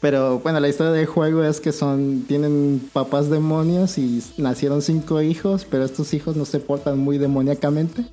[0.00, 5.20] Pero bueno, la historia del juego es que son tienen papás demonios y nacieron cinco
[5.20, 8.04] hijos, pero estos hijos no se portan muy demoníacamente.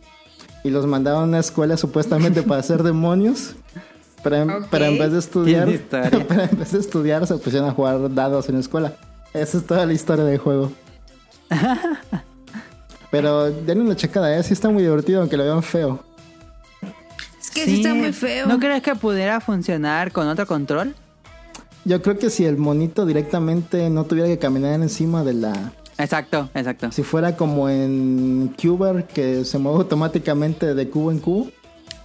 [0.64, 3.56] Y los mandaron a una escuela supuestamente para ser demonios.
[4.26, 7.74] Pero en, pero en vez de estudiar, pero en vez de estudiar se pusieron a
[7.74, 8.94] jugar dados en la escuela.
[9.36, 10.72] Esa es toda la historia del juego.
[13.12, 14.42] Pero denle una checada, ¿eh?
[14.42, 16.04] Sí está muy divertido, aunque lo vean feo.
[17.40, 18.48] Es que sí, está muy feo.
[18.48, 20.96] ¿No crees que pudiera funcionar con otro control?
[21.84, 25.72] Yo creo que si el monito directamente no tuviera que caminar encima de la...
[26.00, 26.92] Exacto, exacto.
[26.92, 31.52] Si fuera como en Cuber, que se mueve automáticamente de cubo en cubo,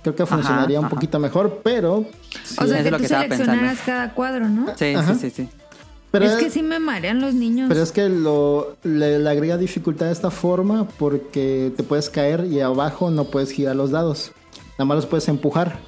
[0.03, 0.95] creo que funcionaría un ajá.
[0.95, 2.07] poquito mejor, pero...
[2.45, 4.67] sí, o sea, es que lo tú que seleccionaras cada cuadro, ¿no?
[4.77, 5.15] Sí, Ajá.
[5.15, 5.49] sí, sí, sí.
[6.11, 7.69] pero, es que sí me marean los niños.
[7.69, 12.47] pero es que lo, le, le agrega dificultad de esta forma porque te puedes caer
[12.47, 14.33] y abajo no puedes girar los dados.
[14.73, 15.79] Nada más los puedes empujar.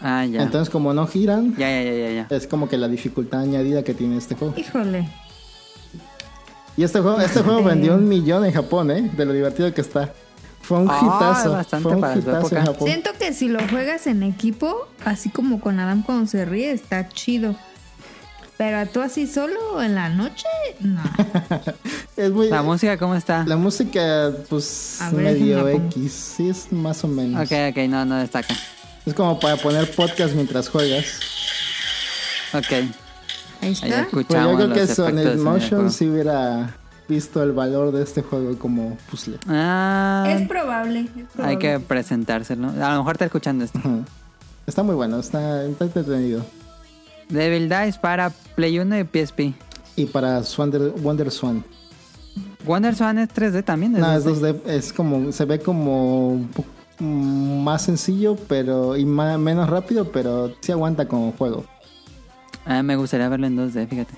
[0.00, 0.42] Ah, ya.
[0.42, 2.36] Entonces, como no giran, ya, ya, ya, ya, ya.
[2.36, 4.54] es como que la dificultad añadida que tiene este juego.
[4.56, 5.08] Híjole.
[6.76, 9.10] Y este juego, este juego vendió un millón en Japón, ¿eh?
[9.16, 10.12] De lo divertido que está.
[10.66, 11.52] Fue un Ah, hitazo.
[11.52, 12.64] bastante Fue un para hitazo en.
[12.66, 12.88] Japón.
[12.88, 17.08] Siento que si lo juegas en equipo, así como con Adam cuando se ríe, está
[17.08, 17.54] chido.
[18.58, 20.46] Pero tú así solo en la noche,
[20.80, 21.00] no.
[22.16, 23.44] Es muy, ¿La música cómo está?
[23.46, 25.68] la música, pues, ver, medio.
[25.68, 26.12] X.
[26.36, 27.42] Sí, es más o menos.
[27.44, 28.54] Ok, ok, no, no destaca.
[29.04, 31.04] Es como para poner podcast mientras juegas.
[32.54, 32.64] Ok.
[32.72, 32.94] Ahí
[33.60, 34.08] Ahí está.
[34.10, 36.74] Pues escuchamos yo creo que Sonic Motion sí hubiera
[37.08, 39.38] visto el valor de este juego como puzzle.
[39.48, 41.00] Ah, Es probable.
[41.00, 41.44] es probable.
[41.44, 42.68] hay que presentárselo.
[42.68, 43.80] A lo mejor está escuchando esto.
[44.66, 46.44] Está muy bueno, está, está entretenido.
[47.28, 49.40] Devil Dice para Play 1 y PSP.
[49.96, 51.64] Y para Wonder, Wonder Swan.
[52.64, 53.92] Wonder Swan es 3D también.
[53.92, 54.60] No, es 2D.
[54.62, 56.50] 2D, es como, se ve como un
[56.98, 61.64] mm, más sencillo pero y ma- menos rápido, pero sí aguanta como juego.
[62.64, 64.14] Ah, me gustaría verlo en 2D, fíjate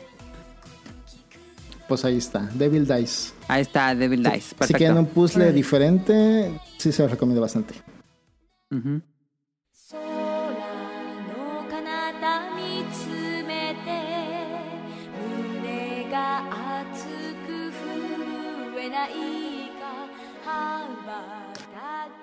[1.88, 3.32] pues ahí está, Devil Dice.
[3.48, 4.40] Ahí está, Devil Dice.
[4.40, 4.66] Si, Perfecto.
[4.66, 7.74] Si quieren un puzzle diferente, sí se los recomiendo bastante.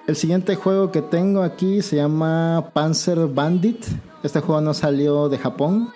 [0.07, 3.84] El siguiente juego que tengo aquí se llama Panzer Bandit.
[4.22, 5.91] Este juego no salió de Japón,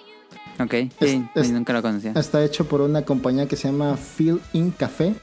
[0.60, 2.12] Ok, sí, es- nunca lo conocía.
[2.16, 5.14] Está hecho por una compañía que se llama Feel In Café.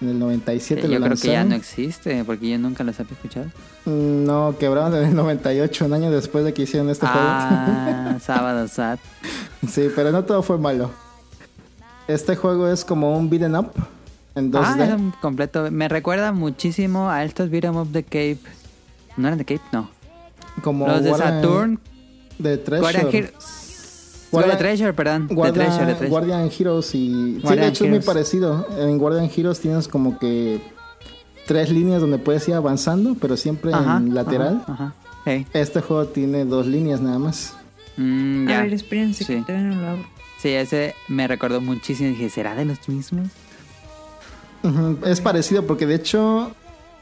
[0.00, 3.12] En el 97 yo lo creo que ya no existe, porque yo nunca los había
[3.12, 3.46] escuchado.
[3.86, 8.68] Mm, No, quebraron en el 98, un año después de que hicieron este ah, sábado
[8.68, 8.98] sad.
[9.62, 9.72] juego.
[9.72, 10.90] Sí, pero no todo fue malo.
[12.08, 13.70] Este juego es como un beat'em up
[14.34, 14.60] en 2D.
[14.64, 15.70] Ah, es un completo.
[15.70, 18.38] Me recuerda muchísimo a estos beat'em up de Cape.
[19.16, 19.62] ¿No eran de Cape?
[19.72, 19.88] No.
[20.62, 21.80] como Los de Saturn.
[22.38, 23.32] De Treasure.
[24.32, 25.28] Guardian- Treasure, perdón.
[25.30, 26.08] Guardian, de Treasure, Treasure.
[26.08, 27.40] Guardian Heroes y...
[27.46, 28.66] sí, de hecho es muy parecido.
[28.78, 30.60] En Guardian Heroes tienes como que
[31.46, 34.62] tres líneas donde puedes ir avanzando, pero siempre Ajá, en lateral.
[34.66, 34.72] Ajá.
[34.72, 34.94] ajá.
[35.24, 35.46] Hey.
[35.52, 37.54] Este juego tiene dos líneas nada más.
[37.96, 38.58] Mm, ya.
[38.58, 39.34] A ver, espérense Sí.
[39.36, 40.06] que todavía no lo abro.
[40.40, 42.10] Sí, ese me recordó muchísimo.
[42.10, 43.28] Dije, ¿será de los mismos?
[45.06, 46.50] Es parecido porque de hecho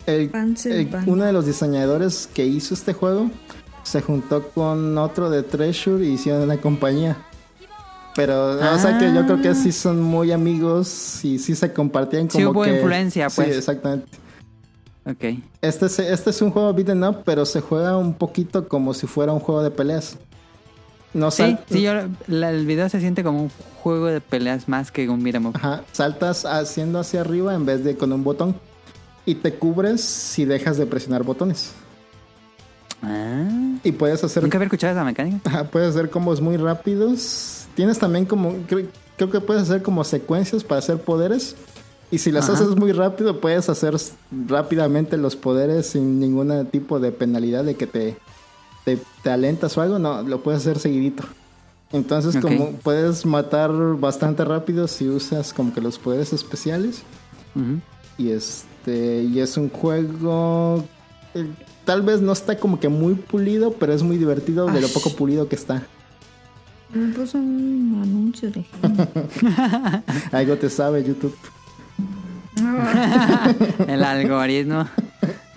[0.06, 3.30] el- el- uno de los diseñadores que hizo este juego
[3.84, 7.16] se juntó con otro de Treasure y hicieron una compañía.
[8.16, 12.28] Pero, o sea que yo creo que sí son muy amigos y sí se compartían
[12.28, 13.48] como Sí hubo que- influencia, pues.
[13.48, 14.06] Sí, exactamente.
[15.04, 15.38] Ok.
[15.60, 19.06] Este es, este es un juego beat'em up, pero se juega un poquito como si
[19.06, 20.16] fuera un juego de peleas.
[21.12, 21.92] No Sí, sí, yo,
[22.28, 23.50] la- el video se siente como un
[23.82, 25.56] juego de peleas más que un beat'em up.
[25.56, 28.54] Ajá, saltas haciendo hacia arriba en vez de con un botón.
[29.26, 31.72] Y te cubres si dejas de presionar botones.
[33.06, 35.38] Ah, Y puedes hacer, nunca había escuchado esa mecánica.
[35.44, 37.66] ajá, puedes hacer combos muy rápidos.
[37.74, 38.86] Tienes también como, creo,
[39.16, 41.56] creo que puedes hacer como secuencias para hacer poderes.
[42.10, 42.54] Y si las Ajá.
[42.62, 43.94] haces muy rápido, puedes hacer
[44.46, 48.16] rápidamente los poderes sin ningún tipo de penalidad de que te,
[48.84, 49.98] te, te alentas o algo.
[49.98, 51.24] No, lo puedes hacer seguidito.
[51.92, 57.02] Entonces, como puedes matar bastante rápido si usas como que los poderes especiales.
[58.18, 60.84] Y este, y es un juego.
[61.34, 61.46] eh,
[61.84, 65.10] tal vez no está como que muy pulido, pero es muy divertido de lo poco
[65.10, 65.82] pulido que está.
[66.92, 68.64] Me puso un anuncio de.
[70.32, 71.36] Algo te sabe YouTube.
[73.88, 74.86] El algoritmo.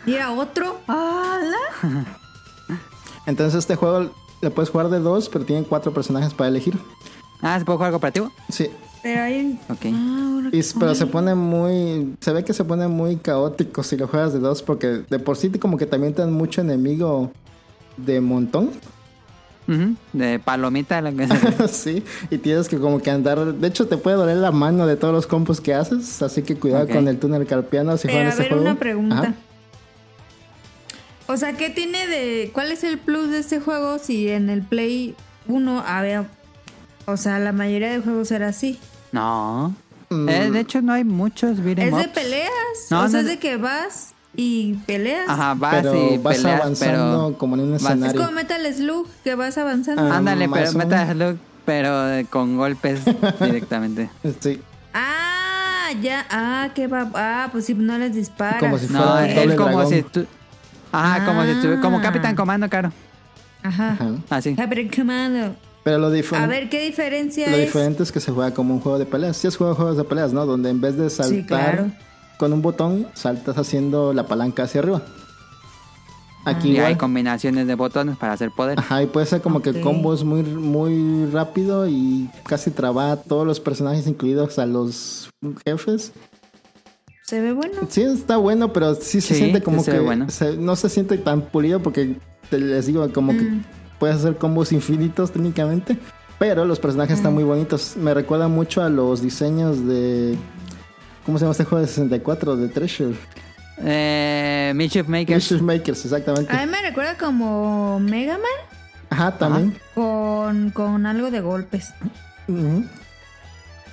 [0.06, 0.80] Mira, otro.
[0.88, 2.06] ¡Hala!
[3.26, 4.10] Entonces, este juego
[4.42, 6.78] lo puedes jugar de dos, pero tienen cuatro personajes para elegir.
[7.42, 8.32] Ah, ¿se puede jugar cooperativo?
[8.50, 8.70] Sí.
[9.04, 9.60] Pero hay.
[9.70, 9.86] Ok.
[9.94, 12.16] Ah, Y- pero se pone muy.
[12.20, 15.38] Se ve que se pone muy caótico si lo juegas de dos, porque de por
[15.38, 17.32] sí como que también te dan mucho enemigo
[17.98, 18.72] de montón.
[19.70, 21.28] Ujú, De palomita, lo que
[21.68, 23.54] sí, y tienes que como que andar.
[23.54, 26.22] De hecho, te puede doler la mano de todos los combos que haces.
[26.22, 28.64] Así que cuidado con el túnel carpiano si Pero juegan a ver, juego.
[28.64, 29.20] una pregunta.
[29.20, 29.34] Ajá.
[31.28, 32.50] O sea, ¿qué tiene de.
[32.54, 35.16] ¿Cuál es el plus de este juego si en el Play
[35.50, 36.30] 1 había.
[37.10, 38.80] O sea, la mayoría de juegos era así?
[39.12, 39.74] No.
[40.10, 40.30] Mm.
[40.30, 42.50] Eh, de hecho, no hay muchos Es de peleas.
[42.92, 45.28] No, o sea, no es es- de que vas y peleas.
[45.30, 47.38] Ajá, vas Pero y vas peleas, avanzando pero...
[47.38, 48.22] como en un vas- Es escenario.
[48.22, 50.02] como Metal Slug, que vas avanzando.
[50.04, 50.18] Ah.
[50.18, 51.10] Ándale, pero Metal.
[51.16, 53.02] Slug, pero con golpes
[53.40, 54.10] directamente.
[54.42, 54.62] Sí.
[54.94, 56.26] Ah, ya.
[56.30, 57.10] Ah, que va.
[57.16, 58.60] Ah, pues si no les disparas.
[58.60, 59.90] Como si No, fuera doble es como dragón.
[59.94, 60.26] si tú...
[60.92, 61.82] Ajá, como si tú...
[61.82, 62.02] Como Ah.
[62.02, 62.92] Capitán Comando, caro.
[63.64, 63.98] Ajá.
[64.30, 64.56] Así.
[64.60, 65.56] Abre comando.
[65.88, 66.48] Pero lo A diferente.
[66.50, 67.62] ver, ¿qué diferencia Lo es?
[67.68, 69.38] diferente es que se juega como un juego de peleas.
[69.38, 70.46] Si has jugado juegos de peleas, ¿no?
[70.46, 71.92] Donde en vez de saltar claro.
[72.38, 75.02] con un botón, saltas haciendo la palanca hacia arriba.
[76.44, 78.78] Aquí Y hay combinaciones de botones para hacer poder.
[78.80, 79.64] Ajá, y puede ser como Ok.
[79.64, 85.30] que combos muy, muy rápido y casi traba a todos los personajes, incluidos a los
[85.66, 86.12] jefes.
[87.24, 87.80] Se ve bueno.
[87.88, 90.30] Sí, está bueno, pero sí se Sí, siente como sí se que ve bueno.
[90.30, 92.18] se- no se siente tan pulido porque
[92.50, 93.38] te les digo como Mm.
[93.38, 93.48] que
[94.00, 95.98] puedes hacer combos infinitos técnicamente,
[96.40, 97.20] pero los personajes Mm.
[97.20, 97.96] están muy bonitos.
[97.98, 100.38] Me recuerda mucho a los diseños de
[101.26, 103.16] ¿cómo se llama este juego de 64 de Treasure?
[103.80, 105.36] Eh, Mischief Makers.
[105.52, 106.52] Mischief Makers, exactamente.
[106.56, 108.42] A mí me recuerda como Mega Man
[109.10, 109.78] Ajá, también.
[109.94, 111.94] con, con algo de golpes.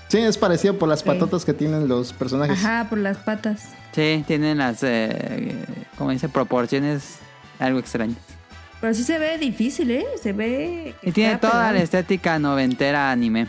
[0.09, 2.62] Sí, es parecido por las patotas que tienen los personajes.
[2.64, 3.62] Ajá, por las patas.
[3.92, 5.55] Sí, tienen las, eh,
[5.98, 7.16] como dice, proporciones
[7.59, 8.18] algo extrañas.
[8.85, 10.05] Pero sí se ve difícil, ¿eh?
[10.22, 10.95] Se ve...
[11.01, 13.47] que Y tiene toda la estética noventera anime.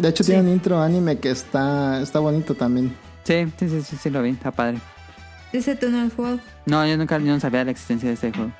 [0.00, 0.32] De hecho, Sí.
[0.32, 2.96] tiene un intro anime que está, está bonito también.
[3.24, 4.78] Sí, sí, sí, sí, sí lo vi, está padre.
[5.52, 6.40] Ese tú no has jugado.
[6.64, 8.52] No, yo nunca yo no sabía la existencia de este juego.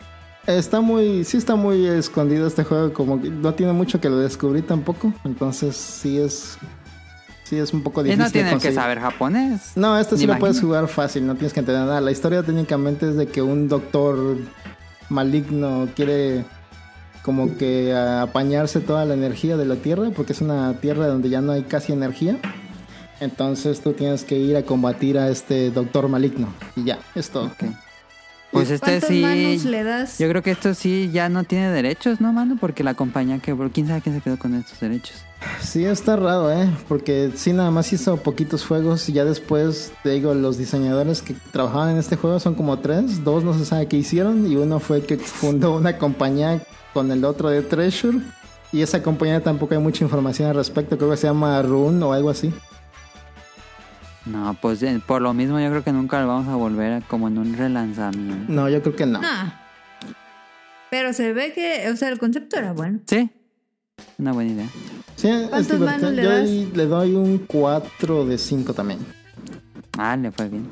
[0.46, 4.18] Está muy, sí está muy escondido este juego, como que no tiene mucho que lo
[4.18, 6.58] descubrí tampoco, entonces sí es,
[7.44, 8.18] sí es un poco Y difícil.
[8.18, 9.72] no de tienen que saber japonés.
[9.74, 12.02] No, este sí lo puedes jugar fácil, no tienes que entender nada.
[12.02, 14.36] La historia técnicamente es de que un doctor
[15.10, 16.44] maligno quiere
[17.22, 21.42] como que apañarse toda la energía de la Tierra, porque es una Tierra donde ya
[21.42, 22.38] no hay casi energía.
[23.20, 26.52] Entonces tú tienes que ir a combatir a este doctor maligno.
[26.74, 27.50] Y ya, es todo.
[28.52, 29.20] Pues este ¿Cuántos sí.
[29.22, 30.18] manos le das?
[30.18, 32.56] Yo creo que esto sí ya no tiene derechos, ¿no, mano?
[32.60, 33.70] Porque la compañía quebró.
[33.70, 35.16] ¿Quién sabe quién se quedó con estos derechos?
[35.60, 36.68] Sí, está raro, ¿eh?
[36.88, 41.34] Porque sí, nada más hizo poquitos juegos y ya después, te digo, los diseñadores que
[41.52, 43.22] trabajaban en este juego son como tres.
[43.24, 46.60] Dos no se sabe qué hicieron y uno fue que fundó una compañía
[46.92, 48.18] con el otro de Treasure.
[48.72, 52.12] Y esa compañía tampoco hay mucha información al respecto, creo que se llama Rune o
[52.12, 52.52] algo así.
[54.30, 57.00] No, pues eh, por lo mismo yo creo que nunca lo vamos a volver a-
[57.02, 58.52] como en un relanzamiento.
[58.52, 59.20] No, yo creo que no.
[59.20, 59.50] Nah.
[60.90, 62.98] Pero se ve que, o sea, el concepto era bueno.
[63.06, 63.30] Sí,
[64.18, 64.66] una buena idea.
[65.16, 65.86] Sí, es ¿Cuántos divertido.
[65.86, 66.48] manos le Yo das?
[66.76, 68.98] le doy un 4 de 5 también.
[69.98, 70.68] Ah, le fue bien.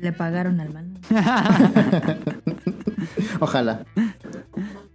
[0.00, 0.88] Le pagaron al mano.
[3.40, 3.84] Ojalá.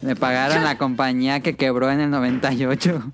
[0.01, 3.11] Le pagaron la compañía que quebró en el 98.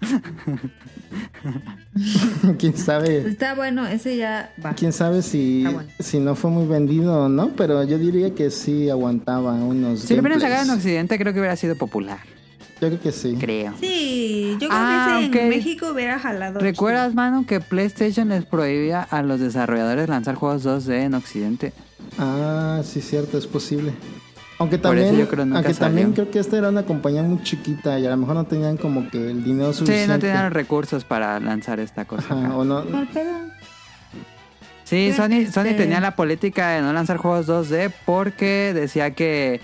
[2.60, 3.28] Quién sabe.
[3.28, 4.74] Está bueno, ese ya va.
[4.74, 5.84] Quién sabe si, bueno.
[6.00, 10.02] si no fue muy vendido o no, pero yo diría que sí aguantaba unos.
[10.02, 12.20] Si lo hubieran sacado en Occidente, creo que hubiera sido popular.
[12.82, 13.38] Yo creo que sí.
[13.40, 13.74] Creo.
[13.80, 16.60] Sí, yo creo Ah, que ese en México hubiera jalado.
[16.60, 21.72] ¿Recuerdas, mano, que PlayStation les prohibía a los desarrolladores lanzar juegos 2D en Occidente?
[22.20, 23.94] Ah, sí, cierto, es posible.
[24.64, 26.24] Aunque también, yo creo nunca aunque también salió.
[26.24, 29.10] creo que esta era una compañía muy chiquita y a lo mejor no tenían como
[29.10, 30.14] que el dinero Sí, suficiente.
[30.14, 32.28] no tenían los recursos para lanzar esta cosa.
[32.34, 32.84] Ajá, o no.
[34.84, 39.12] Sí, Pero, Sony, Sony este- tenía la política de no lanzar juegos 2D porque decía
[39.12, 39.60] que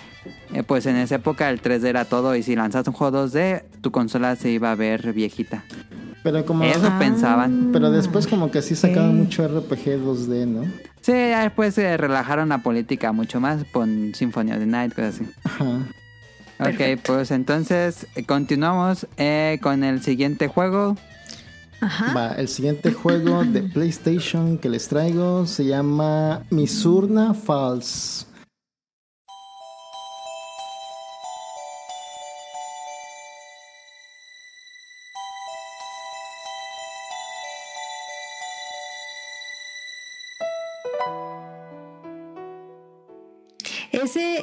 [0.54, 3.64] eh, pues en esa época el 3D era todo y si lanzas un juego 2D
[3.82, 5.64] tu consola se iba a ver viejita.
[6.24, 6.64] Pero como.
[6.66, 6.98] Eso Ah.
[7.00, 7.70] pensaban.
[7.72, 9.16] Pero después como que sí sacaron Ok.
[9.16, 10.64] mucho RPG 2D, ¿no?
[11.02, 15.16] Sí, ya después se relajaron la política mucho más con Symphony of the Night, cosas
[15.16, 15.26] así.
[15.46, 15.80] Ajá.
[16.60, 20.98] Ok, pues entonces eh, continuamos eh, con el siguiente juego.
[21.80, 22.14] Ajá.
[22.14, 28.28] Va, el siguiente juego de PlayStation que les traigo se llama Misurna Falls.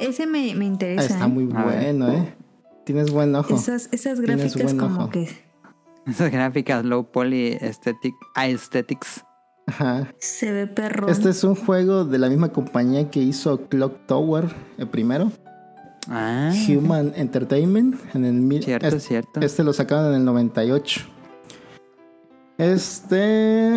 [0.07, 1.13] Ese, me, me interesa.
[1.13, 1.29] Está ¿eh?
[1.29, 2.33] muy bueno, ¿eh?
[2.85, 3.53] Tienes buen ojo.
[3.55, 5.09] Esas, esas gráficas como ojo.
[5.09, 5.29] que
[6.05, 9.23] Esas gráficas low poly aesthetic, aesthetics.
[9.69, 10.07] Ajá.
[10.19, 11.09] se ve perro.
[11.09, 14.45] Este es un juego de la misma compañía que hizo Clock Tower,
[14.77, 15.29] el primero.
[16.07, 17.95] Ah, Human Entertainment.
[18.15, 19.41] En el, mil- Cierto, este, cierto.
[19.41, 21.01] Este lo sacaron en el 98.
[22.57, 23.73] Este.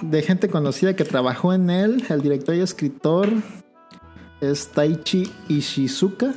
[0.00, 3.28] De gente conocida que trabajó en él, el director y escritor
[4.42, 6.34] es Taichi Ishizuka,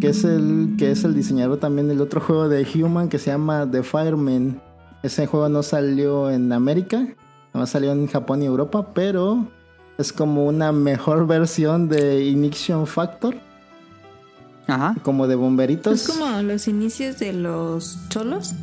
[0.00, 3.32] que es el que es el diseñador también del otro juego de Human que se
[3.32, 4.62] llama The Fireman.
[5.02, 7.14] Ese juego no salió en América, nada
[7.52, 9.48] más salió en Japón y Europa, pero
[9.98, 13.34] es como una mejor versión de Ignition Factor,
[14.68, 14.94] Ajá.
[15.02, 16.08] como de bomberitos.
[16.08, 18.54] Es como los inicios de los cholos,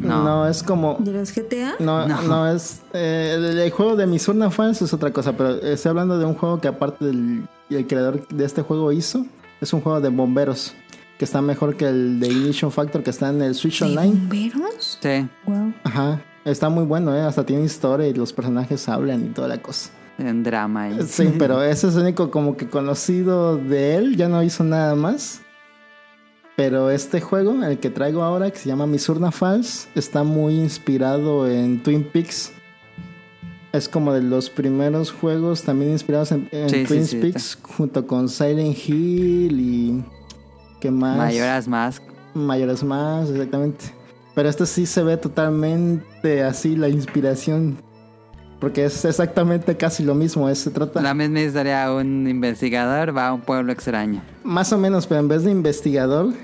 [0.00, 0.24] No.
[0.24, 0.46] No.
[0.48, 0.96] es como.
[0.98, 1.74] de los GTA.
[1.78, 2.22] No, No.
[2.22, 2.80] no, es.
[2.92, 6.34] eh, el, el juego de Misurna Fans es otra cosa, pero estoy hablando de un
[6.34, 9.24] juego que, aparte del el creador de este juego hizo,
[9.60, 10.74] es un juego de bomberos
[11.18, 14.08] que está mejor que el de Ignition Factor que está en el Switch ¿De Online.
[14.14, 14.98] bomberos?
[15.02, 15.72] Sí, Wow.
[15.84, 17.20] Ajá, está muy bueno, ¿eh?
[17.20, 19.90] hasta tiene historia y los personajes hablan y toda la cosa.
[20.18, 20.98] un drama ahí.
[21.06, 24.94] Sí, pero ese es el único como que conocido de él, ya no hizo nada
[24.94, 25.42] más.
[26.60, 31.48] Pero este juego, el que traigo ahora, que se llama Misurna Falls, está muy inspirado
[31.48, 32.52] en Twin Peaks.
[33.72, 37.58] Es como de los primeros juegos también inspirados en, en Sí, sí, Twin sí, Peaks,
[37.62, 40.04] junto con Silent Hill y...
[40.80, 41.16] ¿Qué más?
[41.16, 42.02] Mayoras Mask.
[42.34, 43.86] Mayores más, exactamente.
[44.34, 47.78] Pero este sí se ve totalmente así la inspiración.
[48.60, 50.46] Porque es exactamente casi lo mismo.
[50.50, 54.20] es- se trata La misma historia, un investigador va a un pueblo extraño.
[54.44, 56.34] más o menos, pero en vez de investigador,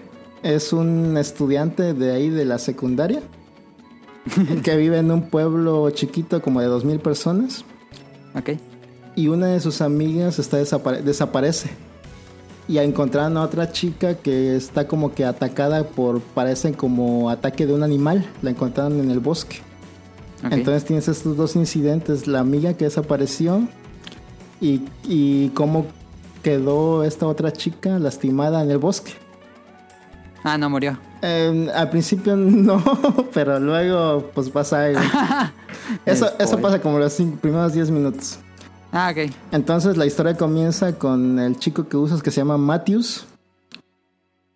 [0.54, 3.22] es un estudiante de ahí de la secundaria.
[4.64, 7.64] que vive en un pueblo chiquito como de 2.000 personas.
[8.36, 8.58] Ok.
[9.14, 11.70] Y una de sus amigas está desapare- desaparece.
[12.68, 17.72] Y encontraron a otra chica que está como que atacada por, parece como ataque de
[17.74, 18.26] un animal.
[18.42, 19.58] La encontraron en el bosque.
[20.50, 23.66] Entonces tienes estos dos incidentes, la amiga que desapareció
[24.60, 25.86] y, y cómo
[26.42, 29.12] quedó esta otra chica lastimada en el bosque.
[30.48, 30.96] Ah, no murió.
[31.22, 32.80] Eh, al principio no,
[33.34, 35.00] pero luego pues pasa algo.
[36.06, 38.38] eso, eso pasa como los cinco- primeros 10 minutos.
[38.92, 39.28] Ah, ok.
[39.50, 43.26] Entonces la historia comienza con el chico que usas que se llama Matthews,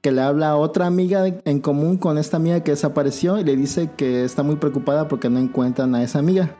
[0.00, 3.56] que le habla a otra amiga en común con esta amiga que desapareció y le
[3.56, 6.54] dice que está muy preocupada porque no encuentran a esa amiga.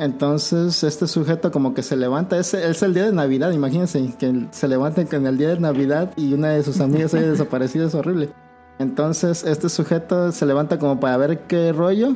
[0.00, 4.66] Entonces este sujeto como que se levanta, es, el día de Navidad, imagínense, que se
[4.66, 8.30] levanta en el día de Navidad y una de sus amigas haya desaparecido, es horrible.
[8.78, 12.14] Entonces este sujeto se levanta como para ver qué rollo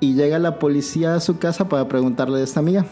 [0.00, 2.84] y llega la policía a su casa para preguntarle de esta amiga.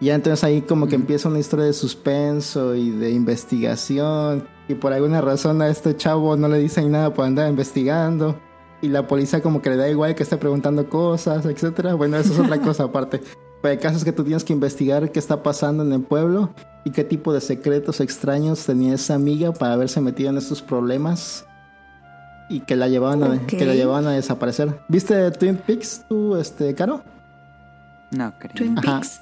[0.00, 4.48] Y entonces ahí como que empieza una historia de suspenso y de investigación.
[4.66, 8.40] Y por alguna razón a este chavo no le dicen nada por andar investigando.
[8.82, 11.94] Y la policía como que le da igual que esté preguntando cosas, etcétera.
[11.94, 13.20] Bueno, eso es otra cosa aparte.
[13.62, 16.50] Pero el caso es que tú tienes que investigar qué está pasando en el pueblo
[16.84, 21.44] y qué tipo de secretos extraños tenía esa amiga para haberse metido en estos problemas
[22.48, 24.80] y que la llevaban a, que la llevaban a desaparecer.
[24.88, 27.02] ¿Viste Twin Peaks tú, este, Caro?
[28.12, 28.54] No creo.
[28.54, 29.00] Twin Ajá.
[29.00, 29.20] Peaks.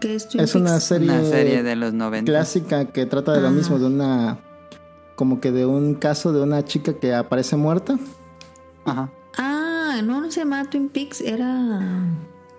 [0.00, 2.32] ¿Qué es Twin Es una serie, Una serie de los 90.
[2.32, 3.50] clásica que trata de lo Ah.
[3.50, 4.38] mismo, de una
[5.14, 7.98] como que de un caso de una chica que aparece muerta.
[8.86, 9.10] Ajá.
[9.38, 11.60] Ah, no, no se llamaba Twin Peaks, era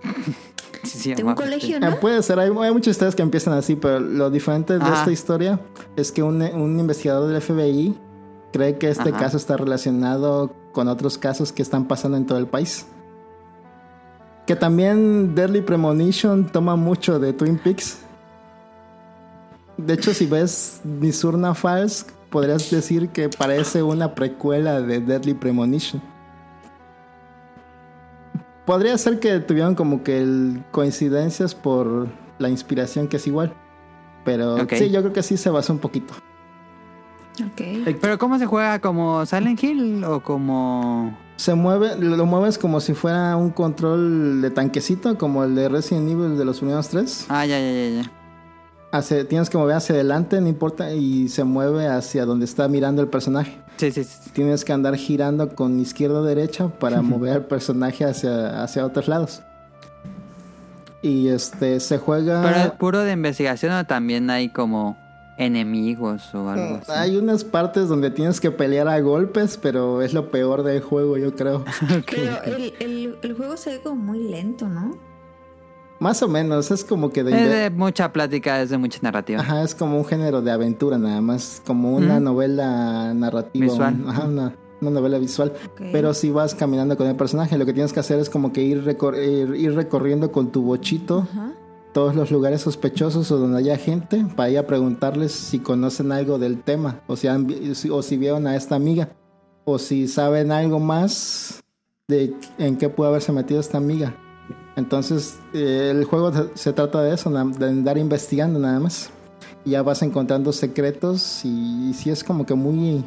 [0.84, 2.00] Sí, sí, de un colegio, Eh, ¿no?
[2.00, 5.00] puede ser, hay, hay muchas historias que empiezan así, pero lo diferente de Ajá.
[5.00, 5.60] esta historia
[5.96, 7.98] es que un, un investigador del FBI
[8.54, 9.20] cree que este Ajá.
[9.20, 12.86] caso está relacionado con otros casos que están pasando en todo el país.
[14.46, 17.98] Que también Deadly Premonition toma mucho de Twin Peaks.
[19.78, 26.02] De hecho, si ves Misurna Falls, podrías decir que parece una precuela de Deadly Premonition.
[28.68, 32.08] Podría ser que tuvieron como que el- coincidencias por
[32.38, 33.52] la inspiración que es igual.
[34.26, 36.14] Pero sí, yo creo que sí se basó un poquito.
[37.44, 37.96] Ok.
[38.02, 38.80] Pero ¿cómo se juega?
[38.80, 41.18] ¿Como Silent Hill o como...?
[41.38, 46.10] Se mueve, lo mueves como si fuera un control de tanquecito, como el de Resident
[46.10, 47.26] Evil de los primeros tres.
[47.30, 48.12] Ah, ya, ya, ya, ya.
[48.92, 53.02] Hacia- tienes que mover hacia adelante, no importa, y se mueve hacia donde está mirando
[53.02, 53.58] el personaje.
[53.78, 54.30] Sí, sí, sí.
[54.34, 59.08] Tienes que andar girando con izquierda o derecha para mover al personaje hacia, hacia otros
[59.08, 59.42] lados.
[61.02, 62.42] Y este se juega.
[62.42, 64.98] Pero es puro de investigación o también hay como
[65.38, 66.92] enemigos o algo así.
[66.92, 70.82] Mm, Hay unas partes donde tienes que pelear a golpes, pero es lo peor del
[70.82, 71.64] juego, yo creo.
[72.10, 74.98] Pero el, el, el juego se ve como muy lento, ¿no?
[76.00, 79.40] Más o menos, es como que de, Es de mucha plática, es de mucha narrativa.
[79.42, 83.66] Ajá, es como un género de aventura nada más, como una novela narrativa.
[83.66, 83.96] Visual.
[84.04, 85.54] un- ajá, una, una novela visual.
[85.92, 88.62] Pero si vas caminando con el personaje, lo que tienes que hacer es como que
[88.62, 91.28] ir, recor- ir, ir recorriendo con tu bochito
[91.94, 96.38] todos los lugares sospechosos o donde haya gente para ir a preguntarles si conocen algo
[96.38, 97.48] del tema o si, han
[97.92, 99.10] o si vieron a esta amiga
[99.66, 101.64] o si saben algo más
[102.08, 104.16] de en qué puede haberse metido esta amiga.
[104.78, 109.10] Entonces eh, el juego se- trata de eso, de andar investigando nada más.
[109.66, 113.04] Y ya vas encontrando secretos y, sí es como que muy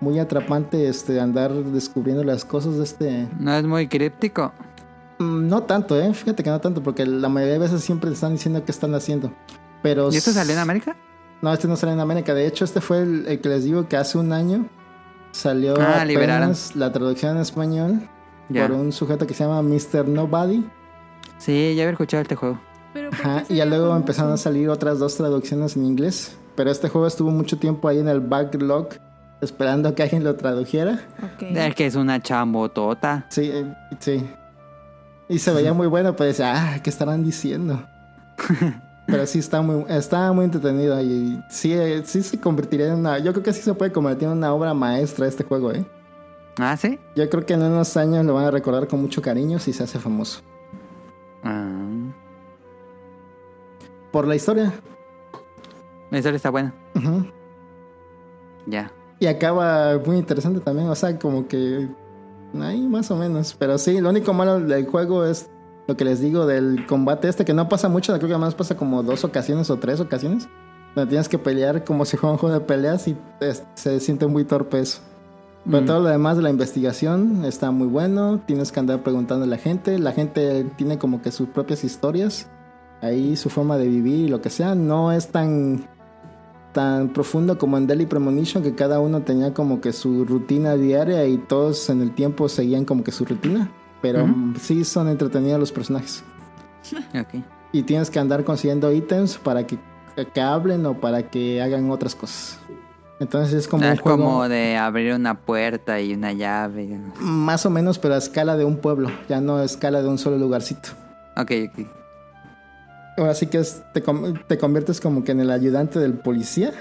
[0.00, 4.52] muy atrapante este andar descubriendo las cosas de este No es muy críptico.
[5.18, 6.12] Mm, No tanto, eh.
[6.14, 8.94] Fíjate que no tanto, porque la mayoría de veces siempre te están diciendo qué están
[8.94, 9.32] haciendo.
[9.82, 10.10] Pero.
[10.12, 10.96] ¿Y esto salió en América?
[11.42, 12.32] No, este no salió en América.
[12.34, 14.66] De hecho, este fue el, el que les digo que hace un año
[15.32, 18.08] salió Ah, apenas la traducción en español
[18.48, 20.06] por un sujeto que se llama Mr.
[20.08, 20.64] Nobody.
[21.38, 22.60] Sí, ya había escuchado este juego.
[22.92, 24.00] Pero ¿por Ajá, y ya luego famoso?
[24.00, 26.36] empezaron a salir otras dos traducciones en inglés.
[26.56, 28.88] Pero este juego estuvo mucho tiempo ahí en el backlog
[29.40, 31.00] esperando a que alguien lo tradujera.
[31.22, 31.42] Ok.
[31.42, 33.26] El que es una chambotota.
[33.28, 34.24] Sí, eh, sí.
[35.28, 37.84] Y se veía muy bueno, pero decía, ah, ¿qué estarán diciendo?
[39.06, 43.18] pero sí está muy, está muy entretenido y sí, eh, sí se convertiría en una,
[43.18, 45.84] yo creo que sí se puede convertir en una obra maestra este juego, ¿eh?
[46.58, 46.98] Ah, sí.
[47.16, 49.82] Yo creo que en unos años lo van a recordar con mucho cariño si se
[49.82, 50.42] hace famoso.
[51.44, 51.70] Ah,
[54.10, 54.72] Por la historia.
[56.10, 56.74] la historia está buena.
[58.66, 58.90] Ya.
[59.20, 61.88] Y acaba muy interesante también, o sea, como que
[62.60, 63.54] ahí más o menos.
[63.58, 65.50] Pero sí, lo único malo del juego es
[65.86, 68.76] lo que les digo del combate este, que no pasa mucho, creo que más pasa
[68.76, 70.48] como dos ocasiones o tres ocasiones.
[70.94, 74.26] Donde tienes que pelear como si fuera un juego de peleas y es- se siente
[74.28, 75.00] muy torpe eso.
[75.64, 75.86] Pero Mm.
[75.86, 78.40] todo lo demás de la investigación está muy bueno.
[78.46, 79.98] Tienes que andar preguntando a la gente.
[79.98, 82.48] La gente tiene como que sus propias historias.
[83.00, 84.74] Ahí su forma de vivir y lo que sea.
[84.74, 85.86] No es tan,
[86.72, 91.26] tan profundo como en Daily Premonition, que cada uno tenía como que su rutina diaria
[91.26, 93.70] y todos en el tiempo seguían como que su rutina.
[94.02, 94.26] Pero
[94.60, 96.22] sí son entretenidos los personajes.
[97.18, 97.42] Ok.
[97.72, 99.78] Y tienes que andar consiguiendo ítems para que,
[100.34, 102.60] que hablen o para que hagan otras cosas.
[103.20, 104.18] Entonces es como Ah, un es juego...
[104.18, 106.98] como de abrir una puerta y una llave.
[107.20, 110.18] Más o menos, pero a escala de un pueblo, ya no a escala de un
[110.18, 110.90] solo lugarcito.
[111.36, 111.86] Ok, ok.
[113.16, 114.02] Ahora sí que es- te,
[114.48, 116.72] te conviertes como que en el ayudante del policía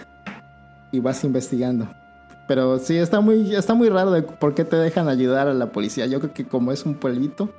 [0.92, 1.88] y vas investigando.
[2.48, 5.68] Pero sí, está muy, está muy raro de por qué te dejan ayudar a la
[5.72, 6.08] policía.
[6.08, 7.50] Yo creo que como es un pueblito,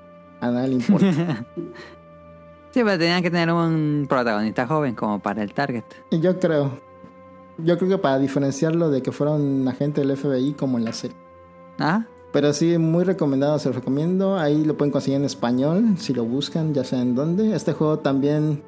[0.41, 1.45] a nadie le importa.
[2.73, 5.85] Sí, pero tenían que tener un protagonista joven como para el target.
[6.11, 6.77] y yo creo,
[7.59, 10.93] yo creo que para diferenciarlo de que fuera un agente del FBI como en la
[10.93, 11.17] serie.
[11.79, 14.37] Ah, Pero sí, muy recomendado, se lo recomiendo.
[14.39, 17.55] Ahí lo pueden conseguir en español, si lo buscan, ya saben dónde.
[17.55, 18.63] Este juego también,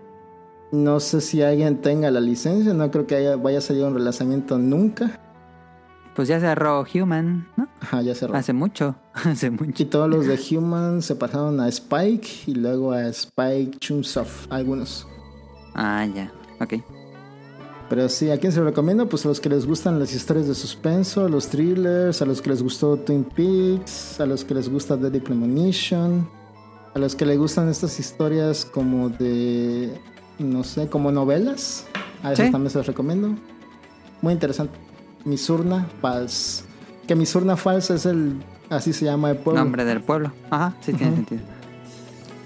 [0.72, 3.94] no sé si alguien tenga la licencia, no creo que haya- vaya a salir un
[3.94, 5.20] relanzamiento nunca.
[6.14, 7.68] pues ya cerró Human, ¿no?
[7.80, 8.34] Ajá, ya cerró.
[8.34, 8.94] Hace mucho.
[9.12, 9.82] Hace mucho.
[9.82, 15.06] Y todos los de Human se pasaron a Spike y luego a Spike Chunsoft, algunos.
[15.74, 16.32] Ah, ya.
[16.58, 16.74] Ok.
[17.88, 19.08] Pero sí, ¿a quién se lo recomiendo?
[19.08, 22.50] Pues a los que les gustan las historias de suspenso, los thrillers, a los que
[22.50, 26.28] les gustó Twin Peaks, a los que les gusta Deadly Premonition,
[26.94, 29.92] a los que les gustan estas historias como de,
[30.40, 31.86] no sé, como novelas.
[32.24, 32.52] A esos Sí.
[32.52, 33.36] también se los recomiendo.
[34.20, 34.76] Muy interesante.
[35.24, 36.64] Misurna Falls.
[37.06, 38.34] Que Misurna Falls es el,
[38.68, 39.62] así se llama el pueblo.
[39.62, 40.32] Nombre del pueblo.
[40.50, 41.42] Ajá, sí tiene sentido.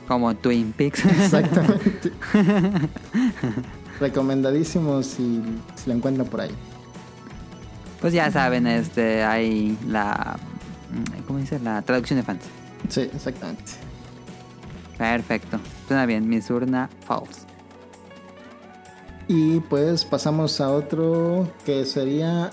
[0.06, 1.02] Como Twin Peaks.
[1.06, 2.12] Exactamente.
[4.00, 5.42] Recomendadísimo si,
[5.76, 6.50] si lo encuentran por ahí.
[8.00, 10.38] pues ya saben, este, hay la...
[11.26, 11.60] ¿Cómo dice?
[11.60, 12.42] La traducción de fans.
[12.88, 13.62] Sí, exactamente.
[14.98, 15.60] Perfecto.
[15.86, 16.28] Suena bien.
[16.28, 17.46] Misurna Falls.
[19.28, 22.50] Y pues pasamos a otro que sería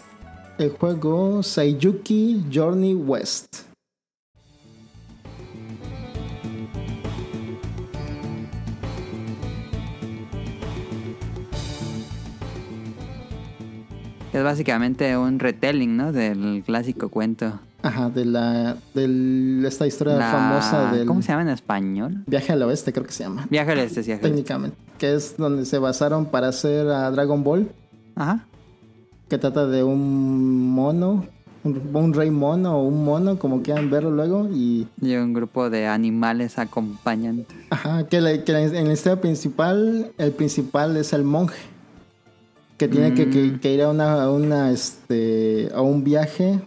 [0.59, 3.66] el juego Saiyuki Journey West.
[14.38, 16.11] Es básicamente un retelling, ¿no?
[16.11, 17.59] Del clásico cuento.
[17.81, 22.23] Ajá, de la de esta historia La- famosa del ¿Cómo se llama en español?
[22.27, 23.47] viaje al oeste, creo que se llama.
[23.49, 24.11] Viaje al este, sí.
[24.21, 27.69] Técnicamente, que es donde se basaron para hacer a Dragon Ball,
[28.15, 28.45] Ajá.
[29.29, 31.25] que trata de un mono,
[31.63, 35.69] un, un rey mono o un mono, como quieran verlo luego, y Y un grupo
[35.69, 37.55] de animales acompañantes.
[37.69, 41.57] Ajá, que, la- que la- en la historia principal, el principal es el monje.
[42.78, 46.59] Que tiene que, que- que ir a una, a una, este, a un viaje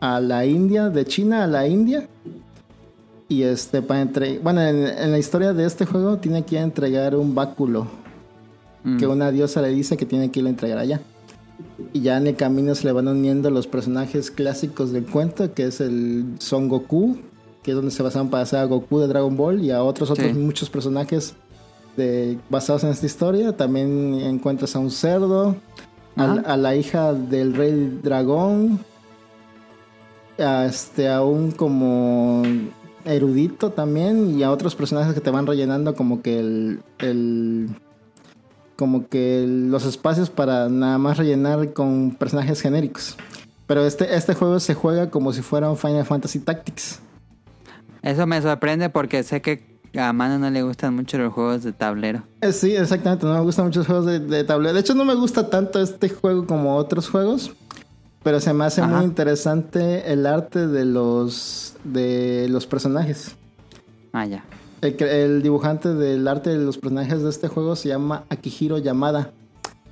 [0.00, 2.08] a la India, de China a la India.
[3.28, 6.60] Y este, para entre, bueno, en, en la historia de este juego tiene que ir
[6.60, 7.86] a entregar un báculo
[8.86, 8.98] Mm.
[8.98, 11.00] que una diosa le dice que tiene que ir a entregar allá.
[11.94, 15.64] Y ya en el camino se le van uniendo los personajes clásicos del cuento, que
[15.64, 17.16] es el Son Goku,
[17.62, 20.10] que es donde se basaron para hacer a Goku de Dragon Ball, y a otros
[20.10, 21.32] otros muchos personajes
[21.96, 23.56] de, basados en esta historia.
[23.56, 25.56] También encuentras a un cerdo,
[26.16, 28.80] a la hija del rey dragón,
[30.38, 32.42] a, este, a un como
[33.04, 37.68] erudito también y a otros personajes que te van rellenando como que el, el-
[38.76, 43.16] como que los espacios para nada más rellenar con personajes genéricos.
[43.66, 46.98] Pero este, este juego se juega como si fuera un Final Fantasy Tactics.
[48.02, 51.72] Eso me sorprende porque sé que a Mano no le gustan mucho los juegos de
[51.72, 52.22] tablero.
[52.40, 53.26] Eh, Sí, exactamente.
[53.26, 54.74] No me gustan muchos juegos de, de tablero.
[54.74, 57.52] De hecho, no me gusta tanto este juego como otros juegos.
[58.22, 58.96] Pero se me hace Ajá.
[58.96, 63.36] muy interesante el arte de los, de los personajes.
[64.14, 64.44] Ah, ya.
[64.80, 69.32] El, dibujante del arte de los personajes de este juego se llama Akihiro Yamada.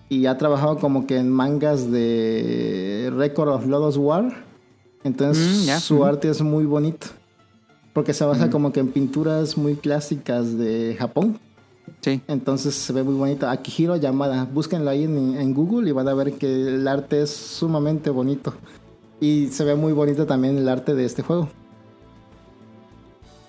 [0.08, 4.44] Y ha trabajado como que en mangas de Record of Lodoss War.
[5.04, 7.08] Entonces Mm, su arte es muy bonito.
[7.92, 11.38] Porque se basa como que en pinturas muy clásicas de Japón.
[12.00, 12.20] Sí.
[12.26, 13.48] Entonces se ve muy bonito.
[13.48, 14.44] Akihiro Yamada.
[14.44, 18.54] Búsquenlo ahí en, en Google y van a ver que el arte es sumamente bonito.
[19.20, 21.48] Y se ve muy bonito también el arte de este juego.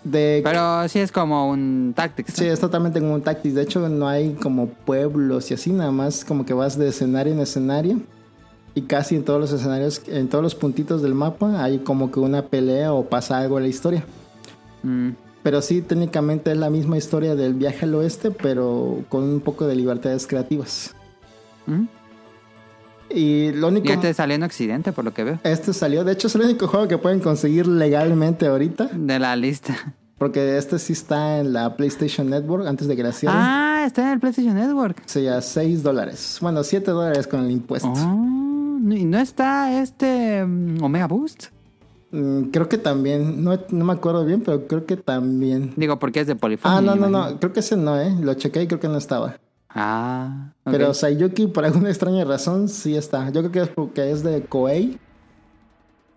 [0.03, 2.29] De Pero sí es como un Tactics.
[2.31, 2.35] ¿no?
[2.35, 3.55] Sí, es totalmente como un Tactics.
[3.55, 7.33] De hecho, no hay como pueblos y así, nada más como que vas de escenario
[7.33, 8.01] en escenario.
[8.75, 12.19] Y casi en todos los escenarios, en todos los puntitos del mapa, hay como que
[12.19, 14.03] una pelea o pasa algo en la historia.
[14.83, 15.09] Mm,
[15.41, 19.65] Pero sí, técnicamente es la misma historia del viaje al oeste, pero con un poco
[19.67, 20.95] de libertades creativas.
[21.65, 21.83] mm.
[23.09, 23.87] Y lo único.
[23.87, 25.39] Y este salió en Occidente, por lo que veo.
[25.43, 28.85] Este salió, de hecho, es el único juego que pueden conseguir legalmente ahorita.
[28.91, 29.93] De la lista.
[30.17, 33.37] Porque este sí está en la PlayStation Network antes de que la cierren.
[33.39, 35.03] Ah, está en el PlayStation Network.
[35.05, 36.37] Sí, a 6 dólares.
[36.41, 37.91] Bueno, 7 dólares con el impuesto.
[37.91, 41.47] Oh, ¿Y no está este mm, Omega Boost?
[42.13, 45.73] Mm, creo que también, no, no me acuerdo bien, pero creo que también.
[45.75, 46.71] Digo, porque es de Polyphony.
[46.71, 48.15] Ah, no, no, no, creo que ese no, ¿eh?
[48.21, 49.39] Lo chequé y creo que no estaba.
[49.67, 50.53] Ah.
[50.63, 53.31] Pero Sayuki, por alguna extraña razón, sí está.
[53.31, 54.99] Yo creo que es porque es de Koei.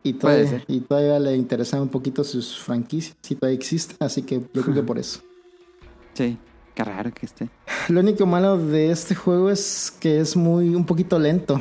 [0.02, 0.64] Y Puede todavía, ser.
[0.68, 4.74] y todavía le interesan un poquito sus franquicias, si todavía existen, así que yo creo
[4.74, 5.20] que por eso.
[6.12, 6.36] Sí,
[6.74, 7.48] qué raro que esté.
[7.88, 11.58] Lo único malo de este juego es que es muy, un poquito lento.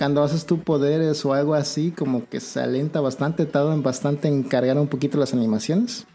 [0.00, 4.42] Cuando haces tus poderes o algo así, como que se alenta bastante, tardan bastante en
[4.42, 6.06] cargar un poquito las animaciones.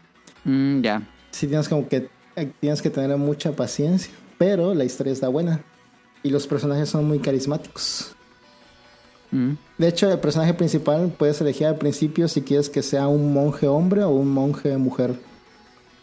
[0.42, 1.08] Mm, ya.
[1.30, 5.60] Sí tienes como que eh, tienes que tener mucha paciencia, pero la historia está buena
[6.24, 8.16] y los personajes son muy carismáticos.
[9.30, 9.52] Mm.
[9.78, 13.68] De hecho, el personaje principal puedes elegir al principio si quieres que sea un monje
[13.68, 15.14] hombre o un monje mujer.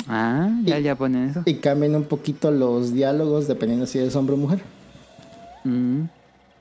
[0.08, 1.42] Ah, ya, ya ponen eso.
[1.46, 4.62] Y cambian un poquito los diálogos dependiendo si eres hombre o mujer.
[5.66, 6.04] Mm.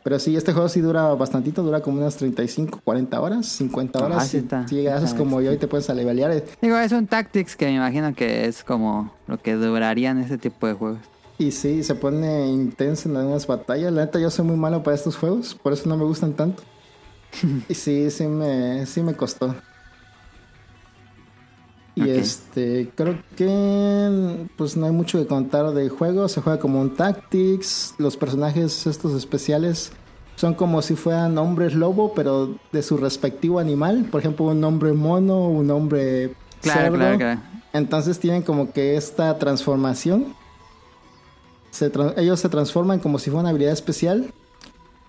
[0.04, 4.04] Pero sí, este juego sí dura bastantito, dura como unas 35, 40 horas, 50 Ah,
[4.04, 4.28] horas.
[4.28, 4.66] sí y está.
[4.66, 5.66] si haces Está como yo y este.
[5.66, 6.42] te puedes alevelear.
[6.60, 10.66] Digo, es un Tactics que me imagino que es como lo que durarían ese tipo
[10.66, 10.98] de juegos.
[11.38, 13.92] Y sí, se pone intenso en algunas batallas.
[13.92, 16.62] La neta, yo soy muy malo para estos juegos, por eso no me gustan tanto.
[17.68, 19.54] y sí, sí me, sí me costó.
[21.94, 26.26] Y este, creo que pues no hay mucho que contar del juego.
[26.28, 27.94] Se juega como un Tactics.
[27.98, 29.92] Los personajes estos especiales
[30.36, 34.06] son como si fueran hombres lobo, pero de su respectivo animal.
[34.10, 36.96] Por ejemplo, un hombre mono, un hombre Claro, cerdo.
[36.96, 37.40] claro, claro.
[37.74, 40.34] Entonces tienen como que esta transformación.
[41.70, 44.32] Se tra- ellos se transforman como si fuera una habilidad especial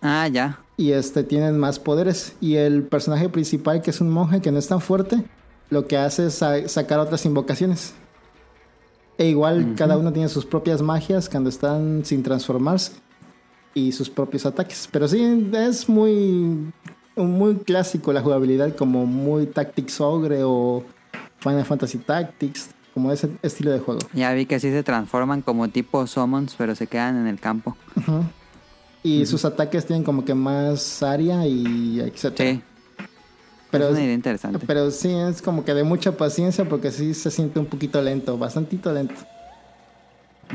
[0.01, 0.59] Ah, ya.
[0.77, 2.35] y este tienen más poderes.
[2.41, 5.23] Y el personaje principal, que es un monje que no es tan fuerte,
[5.73, 7.93] lo que hace es sa- sacar otras invocaciones.
[9.17, 12.93] E igual cada uno tiene sus propias magias cuando están sin transformarse
[13.73, 14.87] y sus propios ataques.
[14.91, 16.71] Pero sí, es muy,
[17.15, 20.83] muy clásico la jugabilidad, como muy Tactics Ogre o
[21.39, 23.99] Final Fantasy Tactics, como ese estilo de juego.
[24.13, 27.75] Ya vi que sí se transforman como tipo summons, pero se quedan en el campo.
[29.03, 32.51] Y sus ataques tienen como que más área y etcétera.
[32.53, 32.61] Sí.
[33.73, 34.59] Pero es una idea interesante.
[34.67, 38.37] Pero sí, es como que de mucha paciencia porque sí se siente un poquito lento,
[38.37, 39.15] bastantito lento.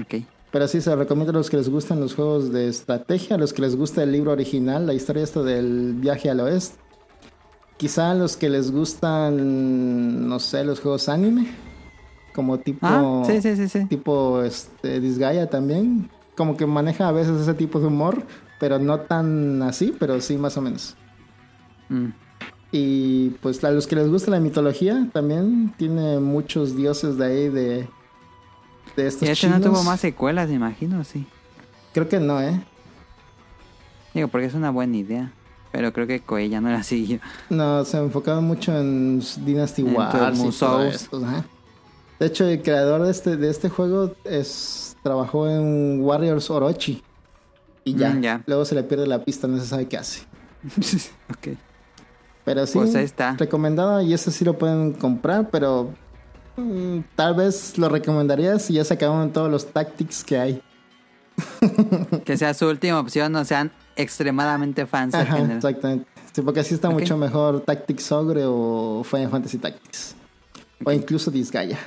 [0.00, 0.22] Ok.
[0.52, 3.52] Pero sí, se recomienda a los que les gustan los juegos de estrategia, a los
[3.52, 6.78] que les gusta el libro original, la historia esta del viaje al oeste.
[7.76, 11.48] Quizá a los que les gustan, no sé, los juegos anime,
[12.34, 12.86] como tipo...
[12.86, 13.84] Ah, sí, sí, sí, sí.
[13.86, 16.08] Tipo este, Disgaea también.
[16.36, 18.22] Como que maneja a veces ese tipo de humor,
[18.60, 20.96] pero no tan así, pero sí más o menos.
[21.88, 22.10] Mm.
[22.70, 27.48] Y pues a los que les gusta la mitología también tiene muchos dioses de ahí
[27.48, 27.88] de,
[28.96, 31.26] de estos Y este no tuvo más secuelas, me imagino, sí.
[31.94, 32.60] Creo que no, ¿eh?
[34.14, 35.32] Digo, porque es una buena idea.
[35.72, 37.20] Pero creo que Koei ya no la siguió.
[37.50, 41.20] No, se enfocaban mucho en Dynasty Wars y todo esto.
[42.18, 47.02] De hecho, el creador de este, de este juego es, trabajó en Warriors Orochi.
[47.84, 48.42] Y ya, Mm, ya.
[48.46, 50.22] luego se le pierde la pista, no se sabe qué hace.
[51.30, 51.56] ok.
[52.48, 53.36] Pero sí, Pues ahí está.
[53.36, 55.92] recomendado y ese sí lo pueden comprar, pero
[56.56, 60.62] mm, tal vez lo recomendaría si ya se acabaron todos los tactics que hay.
[62.24, 66.06] Que sea su última opción, no sean extremadamente fans Ajá, exactamente.
[66.32, 70.14] Sí, porque así está mucho mejor Tactics Ogre o Final Fantasy Tactics.
[70.84, 71.78] O incluso Disgaea.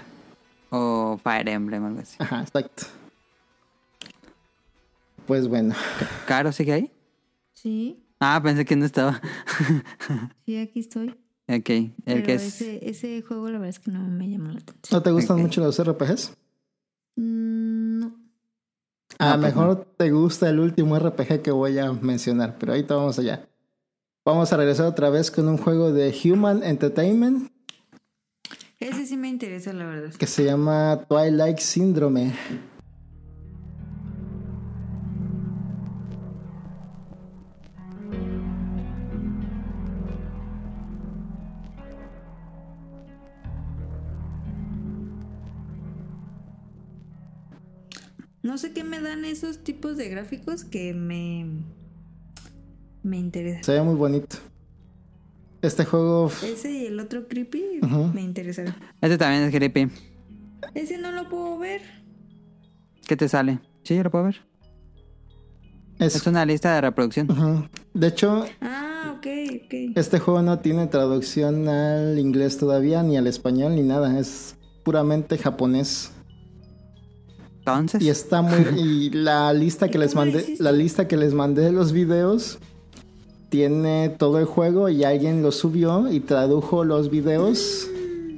[0.69, 2.17] O Fire Emblem o algo así.
[2.19, 2.83] Ajá, exacto.
[5.25, 5.73] Pues bueno.
[6.27, 6.91] ¿Caro sigue ahí?
[7.53, 9.19] Sí, Ah, pensé que no estaba.
[10.45, 11.09] sí, aquí estoy.
[11.47, 12.61] ok, el Pero que es...
[12.61, 14.91] ese, ese juego la verdad es que no me llamó la atención.
[14.91, 16.37] ¿No te gustan mucho los RPGs?
[17.15, 18.15] Mm, no.
[19.17, 22.95] A lo pues mejor te gusta el último RPG que voy a mencionar, pero ahorita
[22.95, 23.47] vamos allá.
[24.23, 27.51] Vamos a regresar otra vez con un juego de Human Entertainment
[28.79, 30.13] Ese sí me interesa, la verdad.
[30.13, 32.33] que se llama Twilight Syndrome.
[48.43, 51.45] No sé qué me dan esos tipos de gráficos que me.
[53.03, 53.63] Me interesa.
[53.63, 54.37] Se ve muy bonito.
[55.61, 57.81] Este juego Ese y el otro creepy
[58.13, 58.73] me interesaron.
[58.99, 59.89] Este también es creepy.
[60.73, 61.81] Ese no lo puedo ver.
[63.07, 63.59] ¿Qué te sale?
[63.83, 64.41] Sí, yo lo puedo ver.
[65.99, 66.15] es...
[66.15, 67.69] Es una lista de reproducción.
[67.93, 69.27] De hecho, Ah, ok,
[69.65, 69.73] ok.
[69.95, 74.19] Este juego no tiene traducción al inglés todavía, ni al español, ni nada.
[74.19, 76.11] Es puramente japonés.
[77.65, 78.59] Entonces, Y está muy.
[78.79, 80.55] y la lista que ¿Y les mandé.
[80.59, 82.57] La lista que les mandé de los videos.
[83.49, 87.87] Tiene todo el juego y alguien lo subió y tradujo los videos.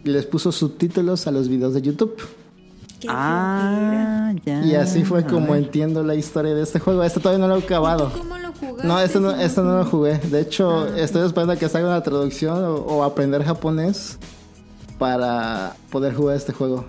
[0.03, 2.15] Y les puso subtítulos a los videos de YouTube.
[2.99, 4.65] Qué Ah, ya.
[4.65, 7.03] Y así fue como entiendo la historia de este juego.
[7.03, 8.11] Este todavía no lo he acabado.
[8.17, 8.88] ¿Cómo lo jugaste?
[8.88, 10.17] No, este no, este no lo jugué.
[10.17, 10.99] De hecho, Ah.
[10.99, 14.17] estoy esperando a que salga una traducción o, o aprender japonés
[14.97, 16.86] para poder jugar este juego.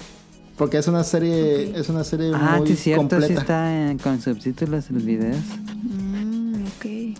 [0.56, 3.26] Porque es una serie, es una serie Ah, muy sí, cierto, completa.
[3.26, 5.36] sí está en- con subtítulos en los videos.
[5.82, 7.18] Mm, ok.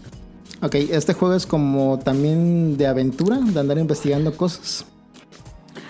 [0.62, 4.86] Ok, este juego es como también de aventura, de andar investigando cosas.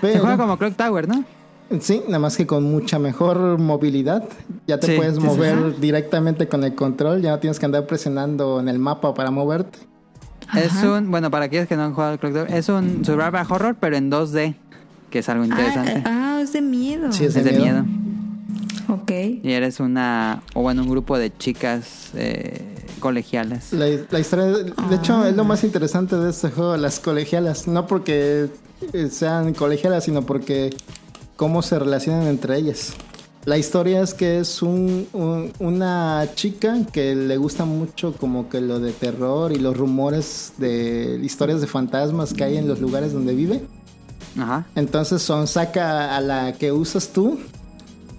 [0.00, 1.24] Se juega como Clock Tower, ¿no?
[1.80, 4.24] sí, nada más que con mucha mejor movilidad.
[4.66, 7.66] Ya te Sí, puedes sí, sí, mover directamente con el control, ya no tienes que
[7.66, 9.78] andar presionando en el mapa para moverte.
[10.56, 13.76] Es un, bueno, para aquellos que no han jugado Clock Tower, es un survival horror,
[13.80, 14.54] pero en 2D,
[15.10, 16.02] que es algo interesante.
[16.04, 17.12] Ah, ah, es de miedo.
[17.12, 17.84] Sí, es de miedo.
[18.88, 19.10] Ok.
[19.42, 22.60] Y eres una, o bueno, un grupo de chicas eh,
[23.00, 23.72] colegialas.
[23.72, 25.28] La, la historia, de hecho, Ah.
[25.28, 27.66] es lo más interesante de este juego, las colegialas.
[27.66, 28.48] No porque
[28.92, 30.74] eh, sean colegialas, sino porque
[31.36, 32.92] cómo se relacionan entre ellas.
[33.46, 38.60] La historia es que es un, un- una chica que le gusta mucho como que
[38.62, 43.12] lo de terror y los rumores de historias de fantasmas que hay en los lugares
[43.12, 43.62] donde vive.
[44.38, 44.64] Ajá.
[44.74, 47.38] Entonces son saca a la que usas tú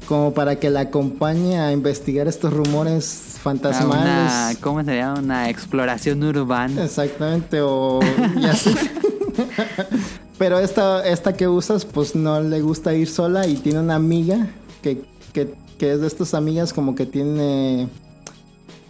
[0.08, 4.06] como para que la acompañe a investigar estos rumores fantasmales.
[4.06, 5.20] Una, ¿Cómo se llama?
[5.20, 6.84] Una exploración urbana.
[6.84, 8.00] Exactamente, o
[8.38, 8.76] y así.
[10.38, 14.48] Pero esta, esta que usas, pues no le gusta ir sola y tiene una amiga
[14.82, 15.02] que,
[15.34, 17.88] que, que es de estas amigas como que tiene...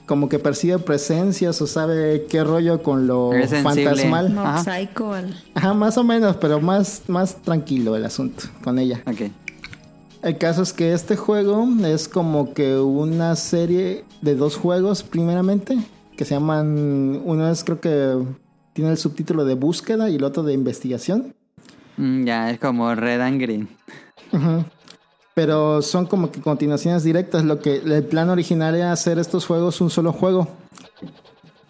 [0.06, 4.30] Como que percibe presencias o sabe qué rollo con lo Es fantasmal.
[4.30, 4.64] Mob Ajá.
[5.56, 9.01] Ajá, más o menos, pero más, más tranquilo el asunto con ella.
[9.08, 9.32] Ok.
[10.22, 15.77] El caso es que este juego es como que una serie de dos juegos primeramente,
[16.18, 18.26] que se llaman, uno es creo que
[18.73, 21.36] tiene el subtítulo de búsqueda y el otro de investigación.
[21.98, 23.69] Mm, ya, es como Red and Green.
[24.34, 24.65] Ujú.
[25.36, 27.44] Pero son como que continuaciones directas.
[27.44, 30.48] Lo que el plan original era hacer estos juegos un solo juego.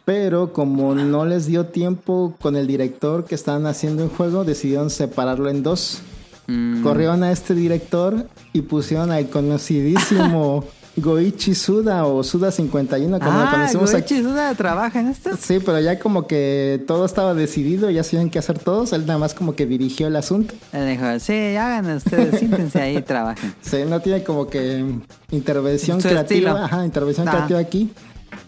[0.05, 4.91] Pero como no les dio tiempo con el director que estaban haciendo el juego, decidieron
[4.91, 6.01] separarlo en dos.
[6.45, 10.63] Mm, Corrieron a este director y pusieron al conocidísimo
[10.97, 14.15] Goichi Suda o Suda 51, como Ah, conocemos aquí.
[14.15, 15.31] Goichi Suda trabaja en esto.
[15.39, 18.93] Sí, pero ya como que todo estaba decidido, ya sabían qué hacer todos.
[18.93, 20.53] Él nada más como que dirigió el asunto.
[20.71, 23.53] Él dijo, sí, hagan ustedes, siéntense ahí y trabajen.
[23.61, 24.85] Sí, no tiene como que
[25.31, 26.51] intervención Su creativa.
[26.51, 26.65] estilo.
[26.65, 27.31] Ajá, intervención Ah.
[27.31, 27.91] creativa aquí.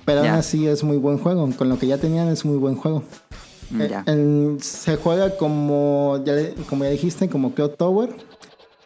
[0.06, 1.50] Pero aún así es muy buen juego.
[1.58, 3.04] Con lo que ya tenían es muy buen juego.
[3.72, 4.04] Mm, Eh, ya.
[4.06, 6.34] en- se juega como ya,
[6.70, 8.16] como ya dijiste, como Cloud Tower.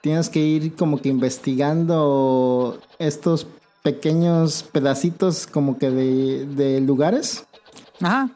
[0.01, 3.47] Tienes que ir como que investigando estos
[3.83, 7.45] pequeños pedacitos como que de, de lugares.
[8.01, 8.29] Ajá,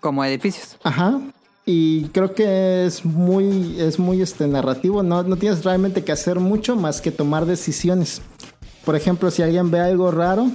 [0.00, 0.76] como edificios.
[0.82, 1.20] Ajá.
[1.64, 5.02] Y creo que es muy, es muy este, narrativo.
[5.04, 8.20] No, no tienes realmente que hacer mucho más que tomar decisiones.
[8.84, 10.50] Por ejemplo, si alguien ve algo raro,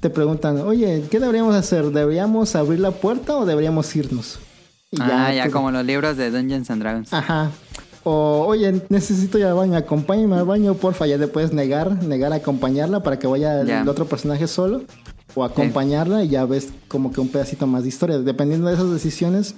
[0.00, 1.84] te preguntan, oye, ¿qué deberíamos hacer?
[1.92, 4.40] ¿Deberíamos abrir la puerta o deberíamos irnos?
[4.90, 7.12] Y ah, ya tú- como los libros de Dungeons and Dragons.
[7.12, 7.52] Ajá.
[8.04, 11.06] O, oye, necesito ir al baño, acompáñame al baño, porfa.
[11.06, 13.82] Ya te puedes negar, negar a acompañarla para que vaya Ya.
[13.82, 14.82] el otro personaje solo.
[15.34, 18.18] O acompañarla y ya ves como que un pedacito más de historia.
[18.18, 19.54] Dependiendo de esas decisiones,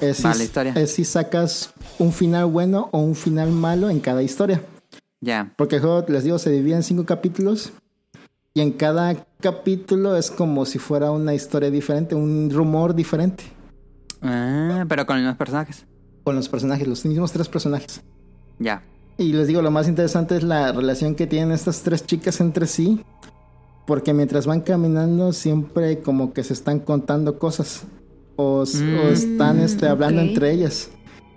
[0.00, 0.72] es, Va si, la historia.
[0.74, 1.70] es si sacas
[2.00, 4.60] un final bueno o un final malo en cada historia.
[5.20, 5.52] Ya.
[5.56, 7.72] Porque el juego, les digo, se divide en cinco capítulos.
[8.54, 13.44] Y en cada capítulo es como si fuera una historia diferente, un rumor diferente.
[14.22, 15.84] Ah, pero con los mismos personajes.
[16.24, 18.00] Con los personajes, los mismos tres personajes.
[18.58, 18.82] Ya.
[19.18, 22.66] Y les digo, lo más interesante es la relación que tienen estas tres chicas entre
[22.66, 23.00] sí.
[23.86, 27.84] Porque mientras van caminando, siempre como que se están contando cosas.
[28.36, 29.12] O, Mm.
[29.12, 30.90] están este, hablando entre ellas.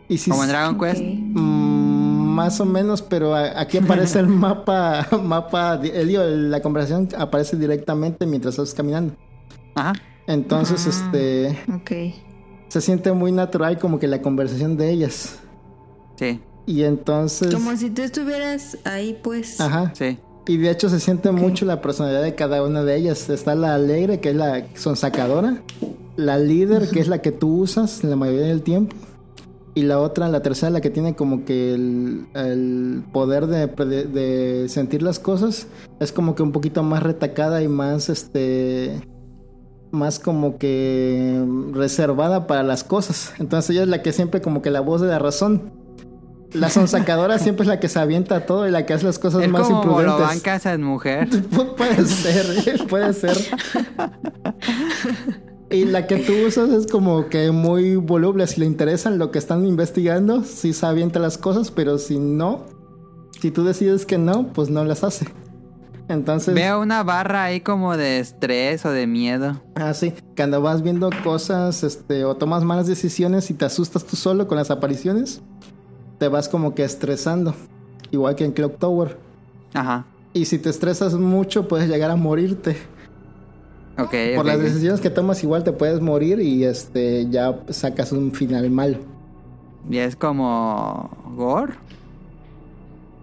[0.09, 1.01] Y si Como en Dragon Quest.
[1.03, 7.57] Mm, más o menos, pero aquí aparece el mapa, mapa, el, digo, la conversación aparece
[7.57, 9.13] directamente mientras estás caminando.
[9.75, 9.93] Ajá.
[10.27, 10.89] Entonces, Ah.
[10.89, 11.91] este, Ok.
[12.67, 15.39] Se siente muy natural como que la conversación de ellas.
[16.17, 16.41] Sí.
[16.65, 19.61] Y entonces, Como si tú estuvieras ahí, pues.
[19.61, 19.93] ajá.
[19.95, 20.17] Sí.
[20.47, 23.29] Y de hecho se siente mucho la personalidad de cada una de ellas.
[23.29, 25.61] Está la alegre, que es la sonsacadora.
[26.15, 28.95] La líder, que es la que tú usas la mayoría del tiempo.
[29.75, 34.05] Y la otra, la tercera, la que tiene como que el, el poder de, de-
[34.05, 35.67] de sentir las cosas.
[35.99, 39.01] Es como que un poquito más retacada y más, este...
[39.91, 43.33] Más como que reservada para las cosas.
[43.39, 45.71] Entonces ella es la que siempre como que la voz de la razón.
[46.53, 49.43] La sonsacadora siempre es la que se avienta todo y la que hace las cosas
[49.43, 50.13] Es más como imprudentes.
[50.19, 51.29] lo bancas en mujer.
[51.51, 52.77] Pu- Puede ser, ¿eh?
[52.89, 53.37] puede ser.
[55.69, 58.47] Y la que tú usas es como que muy voluble.
[58.47, 62.65] Si le interesan lo que están investigando, sí se avienta las cosas, pero si no,
[63.41, 65.27] si tú decides que no, pues no las hace.
[66.09, 69.61] Entonces, Veo una barra ahí como de estrés o de miedo.
[69.75, 74.47] así, cuando vas viendo cosas, este, o tomas malas decisiones y te asustas tú solo
[74.47, 75.41] con las apariciones,
[76.17, 77.53] te vas como que estresando.
[78.11, 79.17] Igual que en Clock Tower.
[79.73, 80.05] Ajá.
[80.33, 82.77] Y si te estresas mucho, puedes llegar a morirte.
[83.97, 84.13] Ok.
[84.35, 88.69] Por las decisiones que tomas igual te puedes morir y este ya sacas un final
[88.69, 88.99] malo.
[89.89, 91.09] Y es como.
[91.35, 91.73] ¿Gore?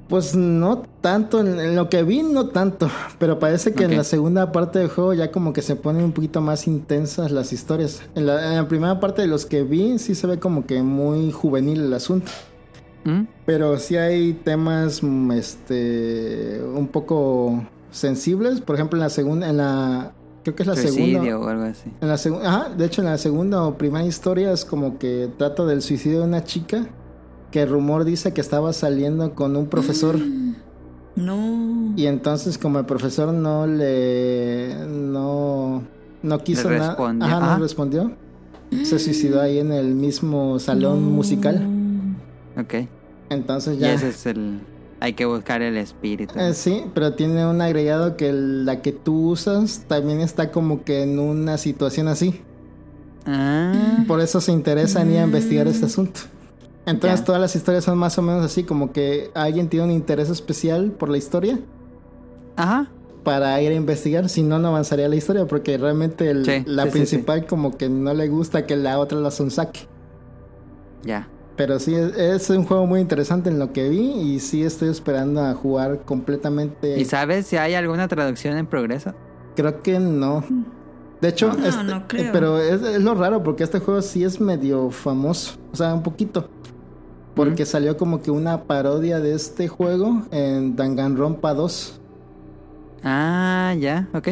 [0.08, 4.52] Pues no tanto, en, lo que vi no tanto, pero parece que en la segunda
[4.52, 8.02] parte del juego ya como que se ponen un poquito más intensas las historias.
[8.14, 10.82] En la, en la primera parte de los que vi sí se ve como que
[10.82, 12.30] muy juvenil el asunto.
[13.04, 13.22] ¿Mm?
[13.44, 15.02] Pero sí hay temas
[15.32, 20.12] este un poco sensibles, por ejemplo en la segunda, en la
[20.42, 21.38] creo que es la segunda.
[21.38, 21.90] o algo así.
[22.00, 25.30] En la segunda, ajá, de hecho en la segunda o primera historia es como que
[25.38, 26.86] trata del suicidio de una chica
[27.54, 30.18] que el rumor dice que estaba saliendo con un profesor
[31.16, 31.92] No.
[31.96, 35.84] y entonces como el profesor no le no
[36.24, 37.56] no quiso nada, ajá, Ajá.
[37.56, 38.10] no respondió.
[38.82, 41.10] Se suicidó ahí en el mismo salón No.
[41.10, 41.64] musical.
[42.58, 42.88] Ok.
[43.30, 44.58] Entonces Y ya ese es el.
[44.98, 46.34] Hay que buscar el espíritu.
[46.36, 51.02] Eh, sí, pero tiene un agregado que la que tú usas también está como que
[51.04, 52.40] en una situación así.
[53.26, 54.02] Ah.
[54.08, 56.20] Por eso se interesa en ir a investigar este asunto.
[56.86, 57.24] Entonces Ya.
[57.26, 60.90] todas las historias son más o menos así, como que alguien tiene un interés especial
[60.92, 61.58] por la historia
[62.56, 62.90] Ajá.
[63.22, 66.82] para ir a investigar, si no, no avanzaría la historia, porque realmente el- Sí, la
[66.84, 69.80] sí, sí, principal como que no le gusta que la otra la sonsaque.
[71.04, 71.28] Ya.
[71.56, 74.88] Pero sí, es, es un juego muy interesante en lo que vi y sí estoy
[74.88, 76.98] esperando a jugar completamente.
[76.98, 79.14] ¿Y sabes si hay alguna traducción en progreso?
[79.54, 80.44] Creo que no.
[81.20, 82.32] De hecho, No, este- no creo.
[82.32, 86.02] pero es, es lo raro porque este juego sí es medio famoso, o sea, un
[86.02, 86.48] poquito.
[87.34, 92.00] Porque salió como que una parodia de este juego en Danganronpa 2.
[93.02, 94.28] Ah, ya, ok.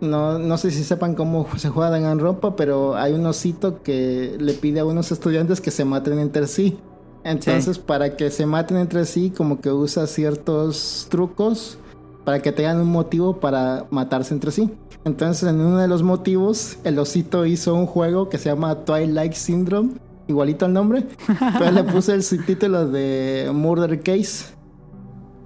[0.00, 4.52] No, no sé si sepan cómo se juega Danganronpa, pero hay un osito que le
[4.54, 6.78] pide a unos estudiantes que se maten entre sí.
[7.24, 11.78] Entonces, para que se maten entre sí, como que usa ciertos trucos
[12.24, 14.70] para que tengan un motivo para matarse entre sí.
[15.04, 19.34] Entonces, en uno de los motivos, el osito hizo un juego que se llama Twilight
[19.34, 19.92] Syndrome,
[20.28, 21.04] igualito al nombre,
[21.58, 24.54] pero le puse el subtítulo de Murder Case.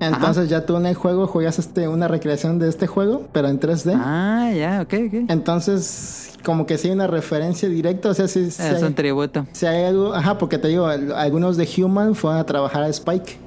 [0.00, 3.58] Entonces, ya tú en el juego juegas este, una recreación de este juego, pero en
[3.58, 3.94] 3D.
[3.96, 5.14] Ah, ya, ok, ok.
[5.28, 9.44] Entonces, como que sí hay una referencia directa, o sea, sí, sí Es un tributo.
[9.50, 12.88] sí hay algo, ajá, porque te digo, al- algunos de Human fueron a trabajar a
[12.88, 13.38] Spike,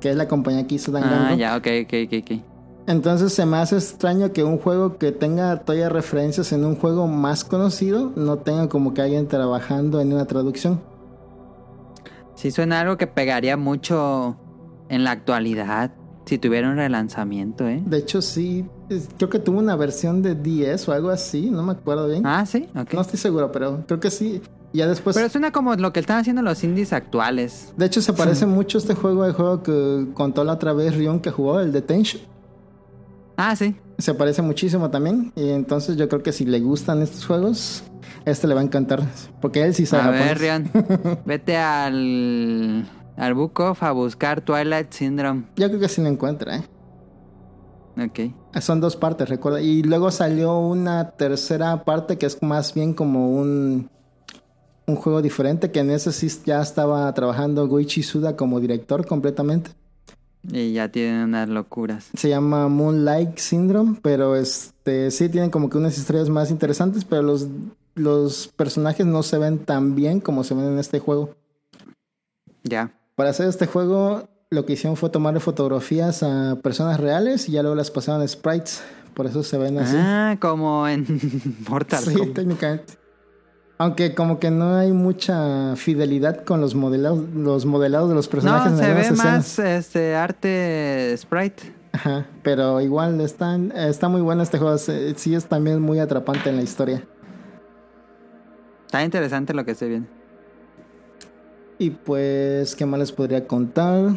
[0.00, 1.34] que es la compañía que hizo Ah, Danganronpa.
[1.34, 2.53] ya, ok, ok, ok, ok.
[2.86, 7.06] Entonces se me hace extraño que un juego que tenga todavía referencias en un juego
[7.06, 10.80] más conocido no tenga como que alguien trabajando en una traducción.
[12.34, 14.36] Sí suena algo que pegaría mucho
[14.88, 15.92] en la actualidad.
[16.26, 17.82] si tuviera un relanzamiento, ¿eh?
[17.84, 18.64] De hecho, sí,
[19.18, 22.26] creo que tuvo una versión de 10 o algo así, no me acuerdo bien.
[22.26, 22.94] Ah, sí, ok.
[22.94, 24.40] No estoy seguro, pero creo que sí.
[24.72, 25.14] Ya después...
[25.14, 27.72] Pero suena como lo que están haciendo los indies actuales.
[27.76, 30.96] De hecho, se parece mucho a este juego, el juego que contó la otra vez
[30.96, 32.22] Rion que jugó, el Detention.
[33.36, 33.76] Ah, sí.
[33.98, 35.32] Se parece muchísimo también.
[35.36, 37.84] Y entonces yo creo que si le gustan estos juegos,
[38.24, 39.02] este le va a encantar.
[39.40, 40.38] Porque él sí sabe A ver.
[40.38, 40.70] Rion,
[41.24, 45.44] vete al, al Book of a buscar Twilight Syndrome.
[45.56, 46.64] Yo creo que sí lo encuentra, ¿eh?
[47.96, 48.60] Ok.
[48.60, 49.60] Son dos partes, recuerda.
[49.60, 53.88] Y luego salió una tercera parte que es más bien como un,
[54.86, 59.70] un juego diferente, que en ese sí ya estaba trabajando Goichi Suda como director completamente.
[60.50, 62.10] Y ya tienen unas locuras.
[62.16, 67.22] Se llama Moonlight Syndrome, pero este sí tienen como que unas historias más interesantes, pero
[67.22, 67.46] los,
[67.94, 71.34] los personajes no se ven tan bien como se ven en este juego.
[72.62, 72.92] Ya.
[73.14, 77.62] Para hacer este juego, lo que hicieron fue tomarle fotografías a personas reales y ya
[77.62, 78.82] luego las pasaron a sprites.
[79.14, 79.94] Por eso se ven así.
[79.96, 81.06] Ah, como en
[81.68, 82.34] Mortal Sí, Kombat.
[82.34, 82.94] técnicamente.
[83.84, 88.72] Aunque como que no hay mucha fidelidad con los modelados, los modelados de los personajes
[88.72, 91.62] No, en se ve más este arte sprite.
[91.92, 94.78] Ajá, pero igual están, está muy bueno este juego.
[94.78, 97.04] se- Sí es también muy atrapante en la historia.
[98.86, 100.08] Está interesante lo que estoy viendo.
[101.78, 104.14] Y pues, ¿qué más les podría contar?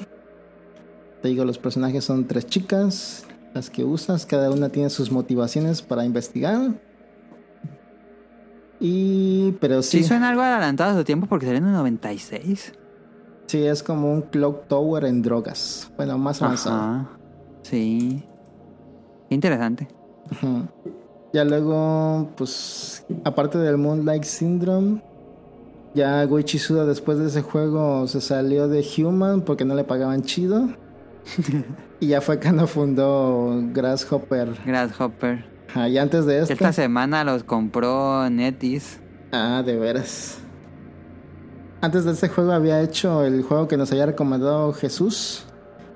[1.22, 5.82] Te digo, los personajes son tres chicas, las que usas, cada una tiene sus motivaciones
[5.82, 6.72] para investigar.
[8.80, 12.74] Y, pero Sí, sí, suena algo adelantado a su tiempo porque salió en el 96.
[13.48, 15.92] sí es como un clock tower en drogas.
[15.98, 16.76] Bueno, más avanzado.
[16.76, 17.10] Ajá.
[17.64, 18.24] Sí.
[19.30, 19.88] Interesante.
[21.34, 25.02] Ya luego, pues, aparte del Moonlight Syndrome,
[25.94, 30.22] ya Goichi Suda después de ese juego se salió de Human porque no le pagaban
[30.24, 30.70] chido.
[32.00, 34.54] y ya fue cuando fundó Grasshopper.
[34.66, 35.57] Grasshopper.
[35.70, 36.54] Ajá, y antes de este...
[36.54, 39.00] Esta semana los compró Netis.
[39.32, 40.40] Ah, de veras.
[41.82, 45.46] Antes de este juego había hecho el juego que nos había recomendado Jesús.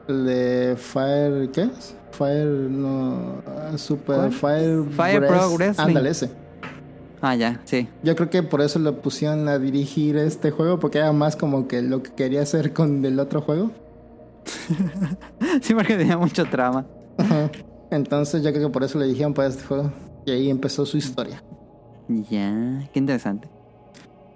[0.07, 1.49] El de Fire...
[1.51, 1.95] ¿Qué es?
[2.11, 2.45] Fire...
[2.45, 3.41] No...
[3.77, 4.31] Super ¿Cuál?
[4.31, 4.83] Fire...
[4.91, 5.31] Fire Breath.
[5.31, 5.87] Pro Wrestling.
[5.87, 6.29] Ándale, ese.
[7.21, 7.87] Ah, ya, sí.
[8.01, 11.67] Yo creo que por eso lo pusieron a dirigir este juego, porque era más como
[11.67, 13.71] que lo que quería hacer con el otro juego.
[15.61, 16.85] Sí, porque tenía mucho trama.
[17.17, 17.49] Ajá.
[17.91, 19.91] Entonces yo creo que por eso le dijeron para este juego.
[20.25, 21.43] Y ahí empezó su historia.
[22.07, 23.49] Ya, qué interesante.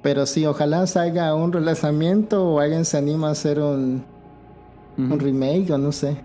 [0.01, 4.05] Pero sí, ojalá salga un relanzamiento o alguien se anima a hacer un,
[4.97, 6.15] un remake o no sé.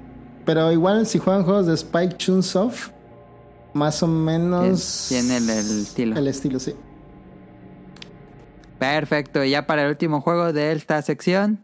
[0.44, 2.90] Pero igual si juegan juegos de Spike Chunsoft,
[3.72, 5.06] más o menos...
[5.08, 6.16] Tiene el- el estilo.
[6.16, 6.74] El estilo, sí.
[8.78, 11.62] Perfecto, y ya para el último juego de esta sección.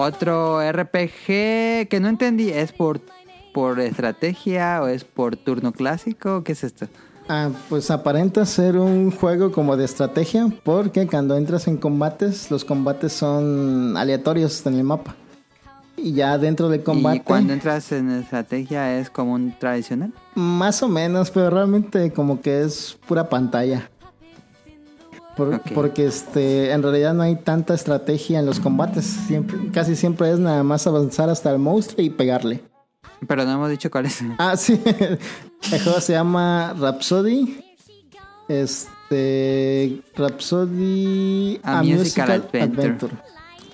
[0.00, 3.02] Otro RPG que no entendí, ¿es por,
[3.52, 6.42] por estrategia o es por turno clásico?
[6.42, 6.86] ¿Qué es esto?
[7.28, 12.64] Ah, pues aparenta ser un juego como de estrategia, porque cuando entras en combates, los
[12.64, 15.14] combates son aleatorios en el mapa.
[15.98, 20.14] Y ya dentro del combate, Y cuando entras en estrategia es como un tradicional.
[20.34, 23.90] más o menos, pero realmente como que es pura pantalla.
[25.44, 25.74] Por-.
[25.74, 29.04] Porque este, en realidad no hay tanta estrategia en los combates.
[29.04, 32.62] Siempre, casi siempre es nada más avanzar hasta el monstruo y pegarle.
[33.26, 34.20] Pero no hemos dicho cuál es.
[34.38, 34.80] Ah, sí.
[34.84, 37.62] El juego se llama Rhapsody.
[38.48, 40.02] Este.
[40.16, 43.12] Rhapsody A Musical Adventure.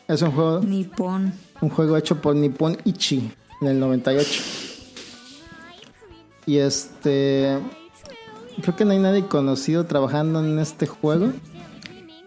[0.09, 1.33] Es un juego, Nippon.
[1.61, 4.43] un juego hecho por Nippon Ichi en el 98.
[6.47, 7.59] Y este.
[8.63, 11.33] Creo que no hay nadie conocido trabajando en este juego.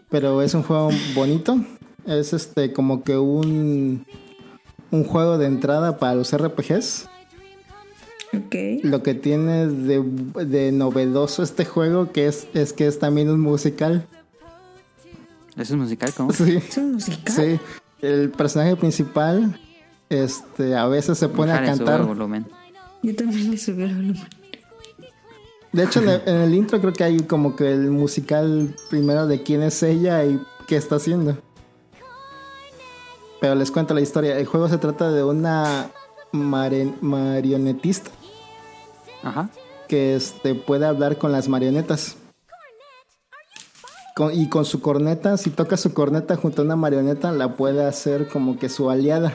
[0.10, 1.60] Pero es un juego bonito.
[2.06, 4.06] Es este como que un.
[4.92, 7.08] Un juego de entrada para los RPGs.
[8.34, 8.56] Ok.
[8.84, 10.04] Lo que tiene de,
[10.46, 14.08] de novedoso este juego que es, es que es también un musical.
[15.56, 16.12] ¿Eso es musical?
[16.16, 16.32] ¿Cómo?
[16.34, 17.36] Sí, ¿Es un musical?
[17.36, 17.60] sí.
[18.02, 19.60] El personaje principal
[20.10, 22.04] este, a veces se pone a cantar.
[22.04, 22.46] volumen.
[23.04, 24.28] Yo también le subí el volumen.
[25.72, 29.28] De hecho, en el, en el intro creo que hay como que el musical primero
[29.28, 31.38] de quién es ella y qué está haciendo.
[33.42, 34.38] Pero les cuento la historia.
[34.38, 35.90] El juego se trata de una
[36.34, 38.12] mare- marionetista
[39.24, 39.50] Ajá.
[39.88, 42.18] que este, puede hablar con las marionetas.
[44.16, 47.86] Con- y con su corneta, si toca su corneta junto a una marioneta, la puede
[47.86, 49.34] hacer como que su aliada.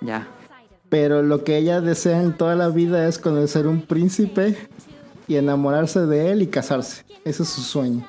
[0.00, 0.26] Ya.
[0.88, 4.56] Pero lo que ella desea en toda la vida es conocer un príncipe
[5.28, 7.04] y enamorarse de él y casarse.
[7.24, 8.04] Ese es su sueño.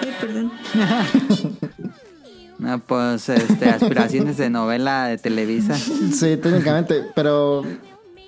[0.00, 0.52] Ay, perdón.
[2.58, 5.74] No, pues este, aspiraciones de novela de Televisa.
[5.76, 7.62] Sí, técnicamente, pero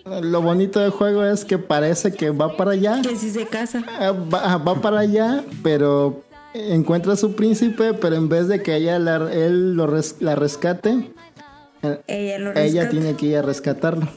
[0.04, 3.00] lo bonito del juego es que parece que va para allá.
[3.00, 3.82] Que si se casa.
[3.98, 8.76] Ah, Va, va para allá, pero encuentra a su príncipe, pero en vez de que
[8.76, 11.10] ella la- él lo res- la rescate,
[12.06, 12.90] Ella lo ella rescata.
[12.90, 14.08] tiene que ir a rescatarlo.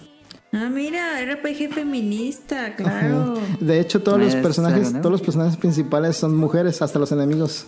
[0.53, 3.35] Ah, mira, RPG feminista, claro.
[3.59, 7.65] De hecho, todos los Es personajes, todos los personajes principales son mujeres, hasta los enemigos.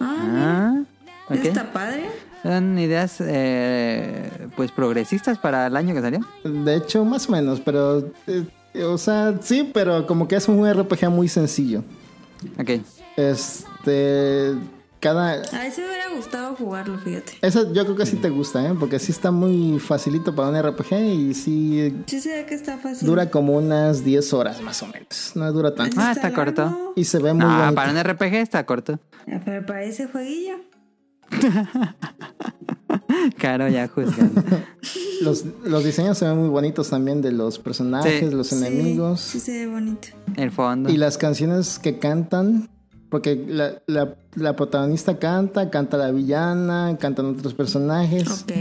[0.00, 0.84] Ah,
[1.28, 1.44] Ah, ok.
[1.44, 2.08] está padre.
[2.42, 6.20] Son ideas eh, pues progresistas para el año que salió.
[6.44, 8.44] De hecho, más o menos, pero eh,
[8.84, 11.82] o sea, sí, pero como que es un RPG muy sencillo.
[12.60, 12.70] Ok.
[13.16, 14.54] Este,
[15.06, 17.34] cada A ese me hubiera gustado jugarlo, fíjate.
[17.42, 18.74] eso yo creo que sí te gusta, ¿eh?
[18.78, 22.78] Porque sí está muy facilito para un RPG y sí Sí, se ve que está
[22.78, 23.06] fácil.
[23.06, 25.32] dura como unas 10 horas más o menos.
[25.34, 25.96] No dura tanto.
[26.00, 26.92] Ah, está corto.
[26.96, 27.74] Y se ve muy Ah, bonito.
[27.76, 28.98] para un RPG está corto.
[29.44, 30.56] Pero para ese jueguillo.
[33.38, 34.42] Caro ya juzgando.
[35.22, 38.30] Los, los diseños se ven muy bonitos también de los personajes, Sí.
[38.34, 39.18] los Sí, enemigos.
[39.20, 40.08] Sí, se ve bonito.
[40.36, 40.90] El fondo.
[40.90, 42.68] Y las canciones que cantan,
[43.10, 48.42] porque la, la- la protagonista canta, canta la villana, cantan otros personajes.
[48.42, 48.52] Ok.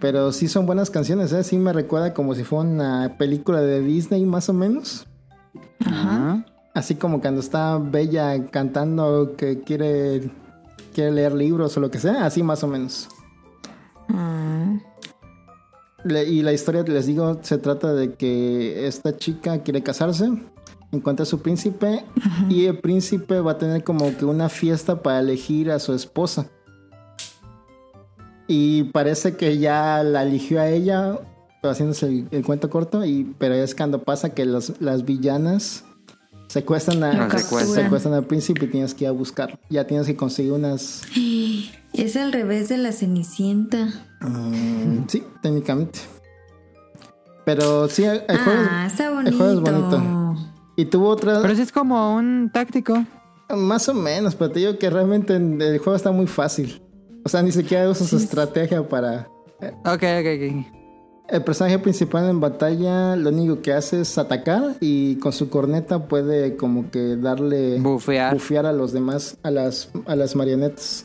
[0.00, 1.44] Pero sí son buenas canciones, ¿eh?
[1.44, 5.06] Sí me recuerda como si fuera una película de Disney más o menos.
[5.84, 6.44] Ajá.
[6.74, 10.30] Así como cuando está Bella cantando que quiere,
[10.94, 13.08] quiere leer libros o lo que sea, así más o menos.
[16.04, 20.30] Le- y la historia, les digo, se trata de que esta chica quiere casarse,
[20.92, 22.04] encuentra a su príncipe
[22.48, 26.46] y el príncipe va a tener como que una fiesta para elegir a su esposa.
[28.48, 31.18] Y parece que ya la eligió a ella,
[31.62, 35.84] haciéndose el, el cuento corto, y, pero es cuando pasa que los- las villanas
[36.48, 37.84] secuestran, a, secuestran.
[37.84, 39.56] secuestran al príncipe y tienes que ir a buscarlo.
[39.68, 41.02] Ya tienes que conseguir unas...
[41.92, 43.86] es al revés de la Cenicienta.
[44.20, 46.00] Mm, sí, técnicamente.
[47.46, 49.36] Pero sí, el, el juego, ah, es- está el bonito.
[49.36, 50.19] juego es bonito.
[50.80, 51.42] Y tuvo otra...
[51.42, 53.04] Pero sí es como un táctico.
[53.54, 56.80] Más o menos, pero te digo que realmente el juego está muy fácil.
[57.22, 59.28] O sea, ni siquiera usas su estrategia para...
[59.84, 60.66] Ok, ok, ok.
[61.28, 66.08] El personaje principal en batalla lo único que hace es atacar y con su corneta
[66.08, 67.78] puede como que darle...
[67.78, 68.32] Bufear.
[68.32, 71.04] bufear a los demás, a las, a las marionetas.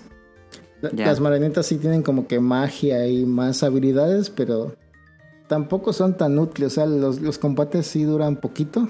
[0.94, 4.74] Las marionetas sí tienen como que magia y más habilidades, pero
[5.50, 6.72] tampoco son tan útiles.
[6.72, 8.88] O sea, los, los combates sí duran poquito.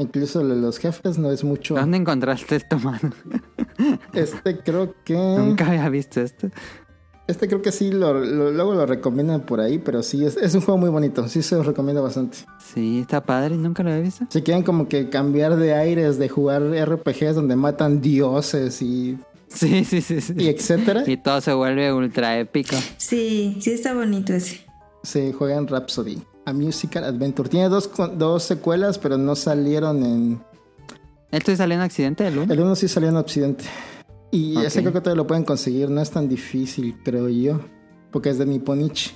[0.00, 1.74] Incluso lo de los jefes no es mucho.
[1.74, 3.12] ¿Dónde encontraste esto, mano?
[4.12, 5.14] Este creo que...
[5.14, 6.48] Nunca había visto esto.
[7.26, 10.54] Este creo que sí, lo, lo- luego lo recomiendan por ahí, pero sí, es, es
[10.54, 11.28] un juego muy bonito.
[11.28, 12.38] Sí se los recomiendo bastante.
[12.74, 13.56] Sí, está padre.
[13.56, 14.26] Nunca lo había visto.
[14.30, 19.16] Si quieren como que cambiar de aires, de jugar RPGs donde matan dioses y,
[19.48, 20.20] Sí, sí, sí.
[20.20, 20.34] sí.
[20.36, 22.76] y etcétera, Y todo se vuelve ultra épico.
[22.96, 24.60] Sí, sí está bonito ese.
[25.02, 27.48] se juegan Rhapsody, a Musical Adventure.
[27.48, 30.42] Tiene dos, dos secuelas, pero no salieron en...
[31.30, 32.52] ¿Esto salió en accidente el uno?
[32.52, 33.64] El uno sí salió en Occidente.
[34.32, 34.64] Y Ok.
[34.64, 35.88] ese creo que todavía lo pueden conseguir.
[35.90, 37.60] No es tan difícil, creo yo.
[38.10, 39.10] Porque es de Nipponichi.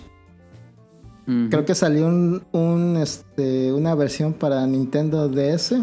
[1.27, 5.75] Creo que salió un, un, este, una versión para Nintendo DS.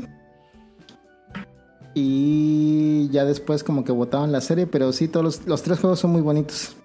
[1.93, 5.99] Y ya después como que botaban la serie, pero sí, todos los, los tres juegos
[5.99, 6.75] son muy bonitos.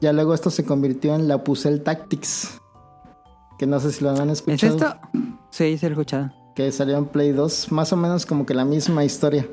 [0.00, 2.60] Ya luego esto se convirtió en la Puzzle Tactics.
[3.58, 4.76] Que no sé si lo han ¿Es escuchado.
[4.76, 4.96] esto?
[5.50, 6.32] Sí, sí lo he escuchado.
[6.54, 7.72] Que salió en Play 2.
[7.72, 9.46] Más o menos como que la misma historia.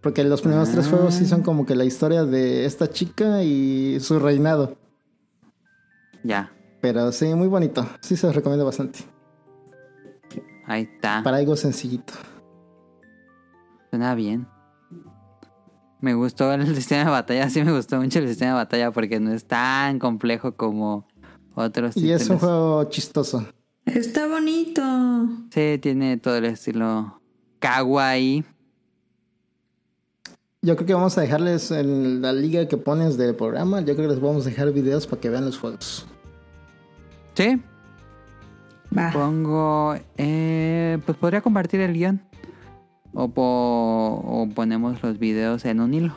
[0.00, 3.98] Porque los primeros tres juegos sí son como que la historia de esta chica y
[4.00, 4.76] su reinado.
[6.22, 6.52] Ya.
[6.80, 7.86] Pero sí, muy bonito.
[8.00, 9.00] Sí se los recomiendo bastante.
[10.66, 11.22] Ahí está.
[11.22, 12.14] Para algo sencillito.
[13.90, 14.46] Suena bien.
[16.00, 17.50] Me gustó el sistema de batalla.
[17.50, 21.06] Sí me gustó mucho el sistema de batalla porque no es tan complejo como
[21.54, 23.46] otros Y es un juego chistoso.
[23.86, 24.82] Está bonito.
[25.50, 27.20] Sí, tiene todo el estilo
[27.58, 28.44] kawaii.
[30.62, 33.80] Yo creo que vamos a dejarles en la liga que pones del programa.
[33.80, 36.06] Yo creo que les vamos a dejar videos para que vean los juegos.
[37.34, 37.58] Sí,
[38.96, 39.10] Va.
[39.12, 39.94] pongo...
[40.18, 42.20] eh, pues podría compartir el guion.
[43.14, 46.14] O, po- o ponemos los videos en un hilo.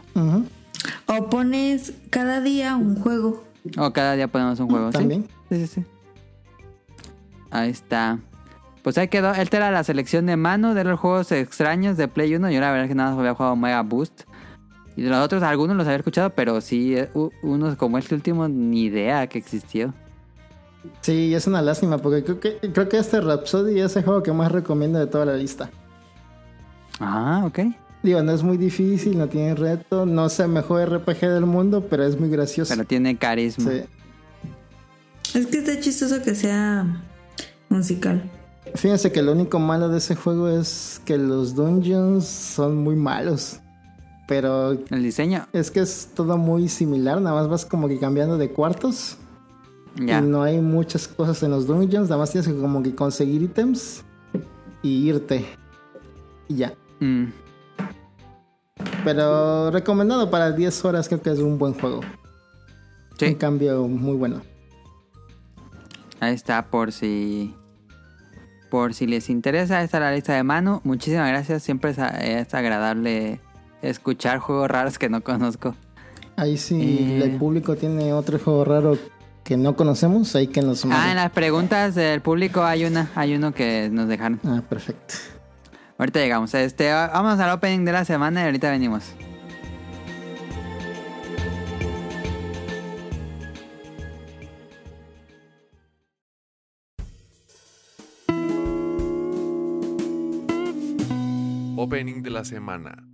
[1.07, 3.45] O pones cada día un juego.
[3.77, 4.91] O cada día ponemos un juego.
[4.91, 4.97] ¿sí?
[4.97, 5.27] También.
[5.49, 5.85] Sí, sí, sí.
[7.49, 8.19] Ahí está.
[8.83, 9.31] Pues ahí quedó.
[9.33, 12.51] Esta era la selección de mano de los juegos extraños de Play 1.
[12.51, 14.23] Yo la verdad es que nada más había jugado Mega Boost.
[14.95, 17.09] Y de los otros, algunos los había escuchado, pero sí, eh,
[17.41, 19.93] unos como este último, ni idea que existió.
[21.01, 24.33] Sí, es una lástima porque creo que, creo que este Rhapsody es el juego que
[24.33, 25.69] más recomiendo de toda la lista.
[26.99, 27.59] Ah, ok.
[28.03, 31.87] Digo, no es muy difícil, no tiene reto, no es el mejor RPG del mundo,
[31.89, 32.73] pero es muy gracioso.
[32.75, 33.71] Pero tiene carisma.
[33.71, 33.81] Sí.
[35.39, 37.01] Es que está chistoso que sea
[37.69, 38.29] musical.
[38.75, 43.59] Fíjense que lo único malo de ese juego es que los dungeons son muy malos.
[44.27, 48.37] Pero El diseño, es que es todo muy similar, nada más vas como que cambiando
[48.37, 49.17] de cuartos.
[49.95, 50.19] ya.
[50.19, 53.41] Y no hay muchas cosas en los dungeons, nada más tienes que como que conseguir
[53.43, 54.03] ítems
[54.81, 55.45] y irte.
[56.47, 56.73] Y ya.
[56.99, 57.25] Mm,
[59.03, 61.99] Pero recomendado para 10 horas, creo que es un buen juego.
[61.99, 64.41] Un Sí, cambio muy bueno.
[66.19, 67.53] ahí está por si...
[68.69, 70.81] Por si les interesa, esta es la lista de mano.
[70.83, 73.39] Muchísimas gracias, siempre es, es agradable
[73.83, 75.75] escuchar juegos raros que no conozco.
[76.37, 77.23] Ahí sí Eh.
[77.23, 78.97] el público tiene otro juego raro
[79.43, 83.35] que no conocemos, ahí que nos Ah, en las preguntas del público hay una, hay
[83.35, 84.39] uno que nos dejaron.
[84.43, 85.13] Ah, perfecto.
[86.03, 86.53] Ahorita llegamos.
[86.53, 89.15] Este, vamos al opening de la semana y ahorita venimos.
[101.77, 103.12] Opening de la semana.「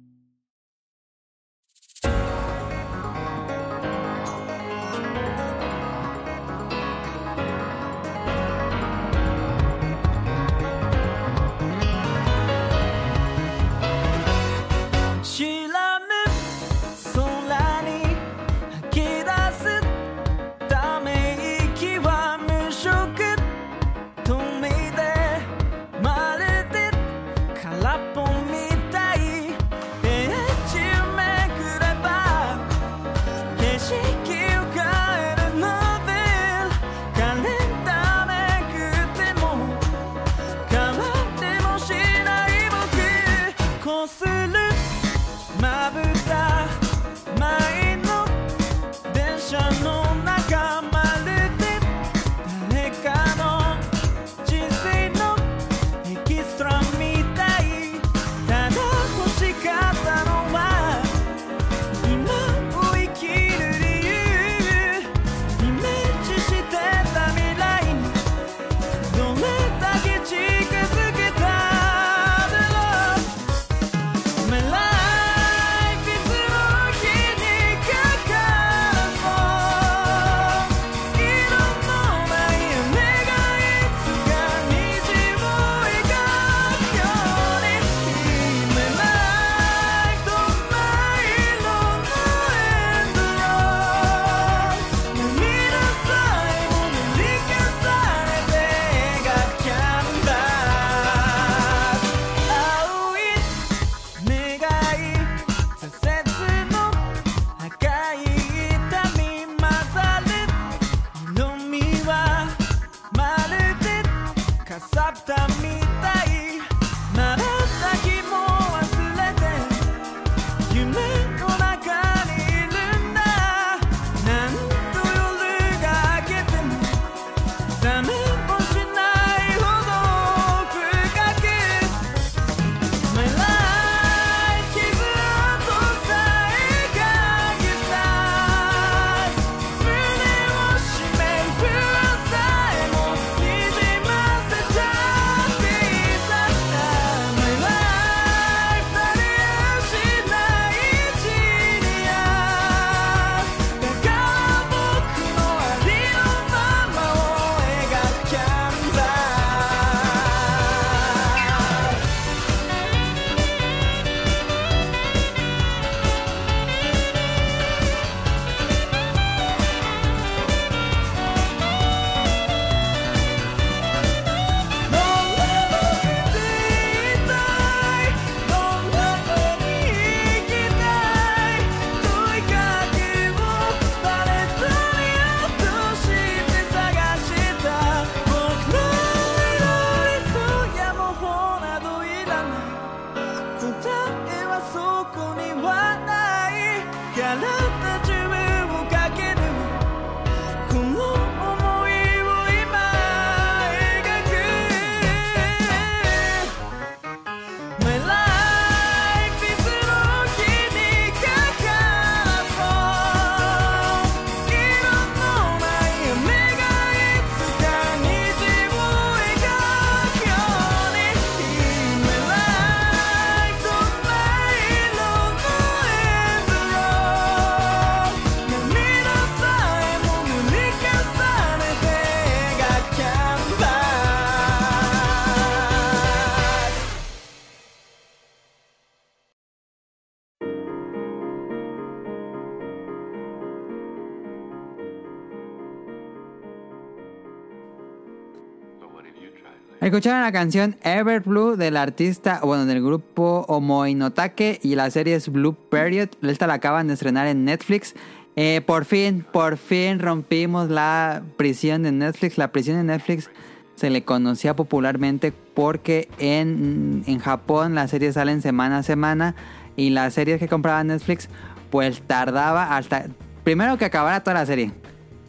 [249.89, 255.55] Escucharon la canción Everblue del artista, bueno, del grupo Omoinotake y la serie es Blue
[255.55, 256.09] Period.
[256.21, 257.95] Esta la acaban de estrenar en Netflix.
[258.35, 262.37] Eh, por fin, por fin rompimos la prisión de Netflix.
[262.37, 263.31] La prisión de Netflix
[263.73, 269.33] se le conocía popularmente porque en, en Japón las series salen semana a semana
[269.75, 271.29] y las series que compraba Netflix
[271.71, 273.07] pues tardaba hasta...
[273.43, 274.71] Primero que acabara toda la serie.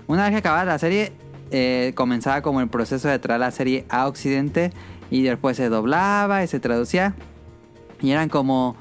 [0.07, 1.15] Una vez que acabara la serie
[1.51, 4.73] eh, comenzaba como el proceso de traer la serie a Occidente
[5.11, 7.15] y después se doblaba y se traducía.
[8.01, 8.77] Y eran como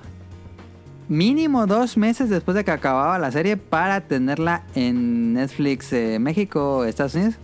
[1.08, 6.86] mínimo dos meses después de que acababa la serie para tenerla en Netflix eh, México,
[6.86, 7.36] Estados Unidos.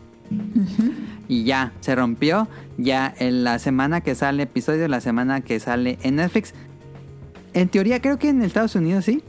[1.28, 2.48] Y ya, se rompió.
[2.78, 6.54] Ya en la semana que sale episodio, la semana que sale en Netflix.
[7.54, 9.24] En teoría creo que en Estados Unidos sí.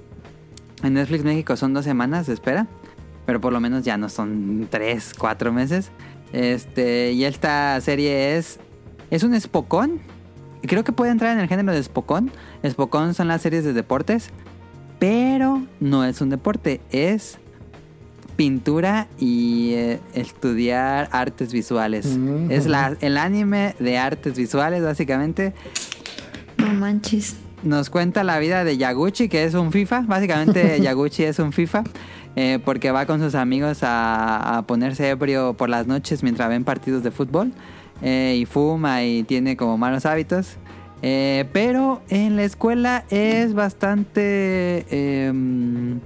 [0.82, 2.66] En Netflix México son dos semanas de espera.
[3.26, 5.90] Pero por lo menos ya no son tres, cuatro meses.
[6.32, 8.58] Este, y esta serie es.
[9.10, 10.00] Es un espocón.
[10.62, 12.30] Creo que puede entrar en el género de espocón.
[12.62, 14.30] Espocón son las series de deportes.
[14.98, 16.80] Pero no es un deporte.
[16.90, 17.38] Es
[18.36, 22.06] pintura y eh, estudiar artes visuales.
[22.18, 25.54] Mm, Es la, el anime de artes visuales, básicamente.
[26.58, 27.36] No manches.
[27.62, 30.02] Nos cuenta la vida de Yaguchi, que es un FIFA.
[30.02, 31.84] Básicamente Yaguchi es un FIFA.
[32.36, 36.62] Eh, porque va con sus amigos a, a ponerse ebrio por las noches mientras ven
[36.64, 37.52] partidos de fútbol.
[38.02, 40.56] eh, y fuma y tiene como malos hábitos.
[41.02, 44.86] Eh, pero en la escuela es bastante...
[44.90, 46.00] em,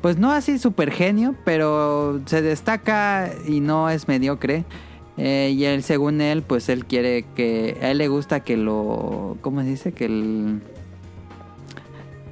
[0.00, 4.64] pues no así super genio, pero se destaca y no es mediocre.
[5.16, 7.76] Eh, y él, según él, pues él quiere que...
[7.82, 9.36] A él le gusta que lo...
[9.40, 9.92] ¿Cómo se dice?
[9.92, 10.62] Que el...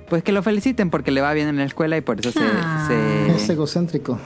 [0.08, 2.40] Pues que lo feliciten porque le va bien en la escuela y por eso se...
[2.42, 2.84] Ah.
[2.88, 4.18] se- Es egocéntrico.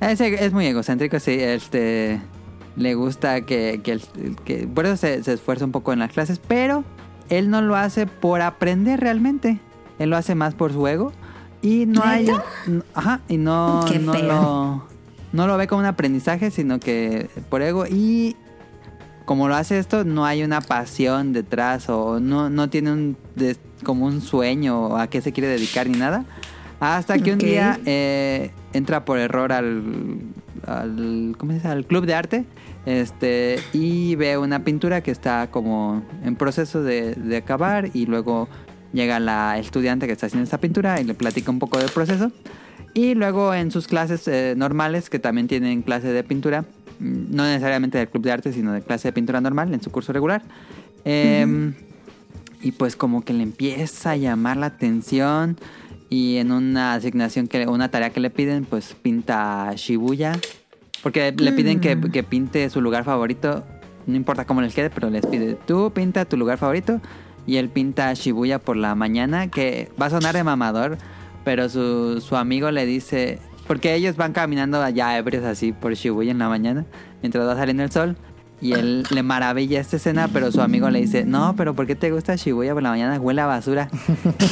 [0.00, 1.32] es, es muy egocéntrico, sí.
[1.38, 2.20] Este,
[2.76, 6.84] le gusta que, que, por eso se, se esfuerza un poco en las clases, pero
[7.28, 9.58] él no lo hace por aprender realmente.
[9.98, 11.12] Él lo hace más por su ego
[11.62, 12.28] y no hay,
[12.94, 14.22] ajá, y no, Qué no feo.
[14.26, 14.86] lo,
[15.32, 18.36] no lo ve como un aprendizaje, sino que por ego y
[19.24, 23.58] como lo hace esto, no hay una pasión detrás o no, no tiene un des-
[23.82, 26.24] como un sueño a qué se quiere dedicar ni nada.
[26.80, 29.82] Hasta que un día eh, entra por error al,
[30.66, 31.68] al, ¿cómo se dice?
[31.68, 32.44] al club de arte
[32.84, 38.48] este, y ve una pintura que está como en proceso de, de acabar y luego
[38.92, 42.30] llega la estudiante que está haciendo esta pintura y le platica un poco del proceso.
[42.92, 46.64] Y luego en sus clases eh, normales, que también tienen clase de pintura,
[47.00, 50.12] no necesariamente del club de arte, sino de clase de pintura normal en su curso
[50.12, 50.42] regular.
[51.04, 51.74] em,
[52.62, 55.58] Y pues como que le empieza a llamar la atención
[56.08, 60.38] y en una asignación, que una tarea que le piden, pues pinta Shibuya.
[61.02, 63.64] Porque le piden que, que pinte su lugar favorito,
[64.06, 67.00] no importa cómo les quede, pero les pide, tú pinta tu lugar favorito.
[67.46, 70.96] Y él pinta Shibuya por la mañana, que va a sonar de mamador,
[71.44, 76.30] pero su, su amigo le dice, porque ellos van caminando allá ebrios así por Shibuya
[76.32, 76.84] en la mañana,
[77.22, 78.16] mientras va saliendo el sol.
[78.60, 81.94] Y él le maravilla esta escena, pero su amigo le dice, no, pero ¿por qué
[81.96, 83.18] te gusta Shibuya por la mañana?
[83.20, 83.90] Huele a basura.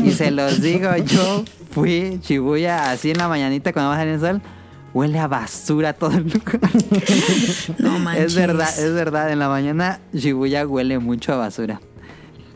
[0.05, 4.15] y se los digo, yo fui Shibuya así en la mañanita cuando va a salir
[4.15, 4.43] el sol.
[4.93, 6.61] Huele a basura todo el lugar.
[7.79, 8.25] No manches.
[8.27, 9.31] es verdad, es verdad.
[9.33, 11.81] En la mañana Shibuya huele mucho a basura.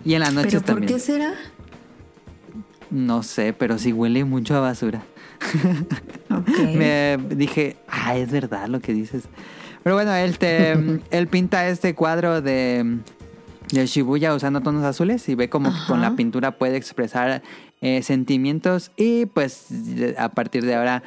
[0.04, 0.92] Y en las noches ¿Pero por también.
[0.92, 1.32] qué será?
[2.90, 5.02] No sé, pero sí huele mucho a basura.
[6.74, 9.24] Me dije, ah, es verdad lo que dices.
[9.82, 10.72] Pero bueno, él, te,
[11.10, 12.98] él pinta este cuadro de,
[13.70, 17.42] de Shibuya usando tonos azules y ve como que con la pintura puede expresar
[17.80, 19.66] eh, sentimientos y pues
[20.18, 21.02] a partir de ahora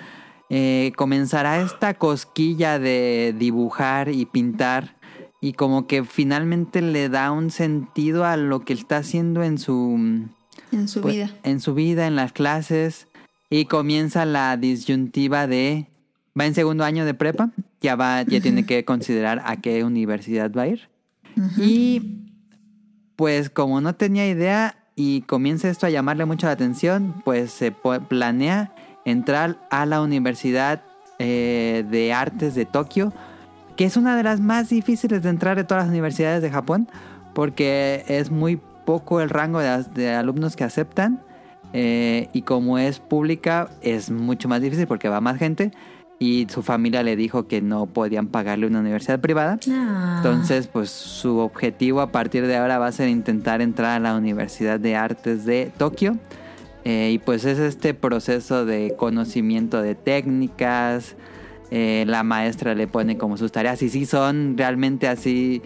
[0.50, 4.96] eh, comenzará esta cosquilla de dibujar y pintar
[5.42, 10.28] y como que finalmente le da un sentido a lo que está haciendo en su
[10.72, 11.32] En su pues, vida.
[11.44, 13.09] En su vida, en las clases.
[13.50, 15.88] Y comienza la disyuntiva de.
[16.40, 17.52] Va en segundo año de prepa.
[17.82, 20.90] Ya va, ya tiene que considerar a qué universidad va a ir.
[21.58, 22.30] Y
[23.16, 27.72] pues como no tenía idea y comienza esto a llamarle mucho la atención, pues se
[27.72, 28.74] planea
[29.06, 30.84] entrar a la Universidad
[31.20, 33.14] eh, de Artes de Tokio,
[33.76, 36.90] que es una de las más difíciles de entrar de todas las universidades de Japón,
[37.34, 41.22] porque es muy poco el rango de alumnos que aceptan.
[41.74, 45.72] Eh, y como es pública, es mucho más difícil porque va más gente.
[46.22, 49.58] Y su familia le dijo que no podían pagarle una universidad privada.
[49.72, 50.16] Ah.
[50.18, 54.16] Entonces, pues su objetivo a partir de ahora va a ser intentar entrar a la
[54.18, 56.18] Universidad de Artes de Tokio.
[56.84, 61.16] Eh, y pues es este proceso de conocimiento de técnicas.
[61.72, 63.82] eh, la maestra le pone como sus tareas.
[63.82, 65.62] Y sí son realmente así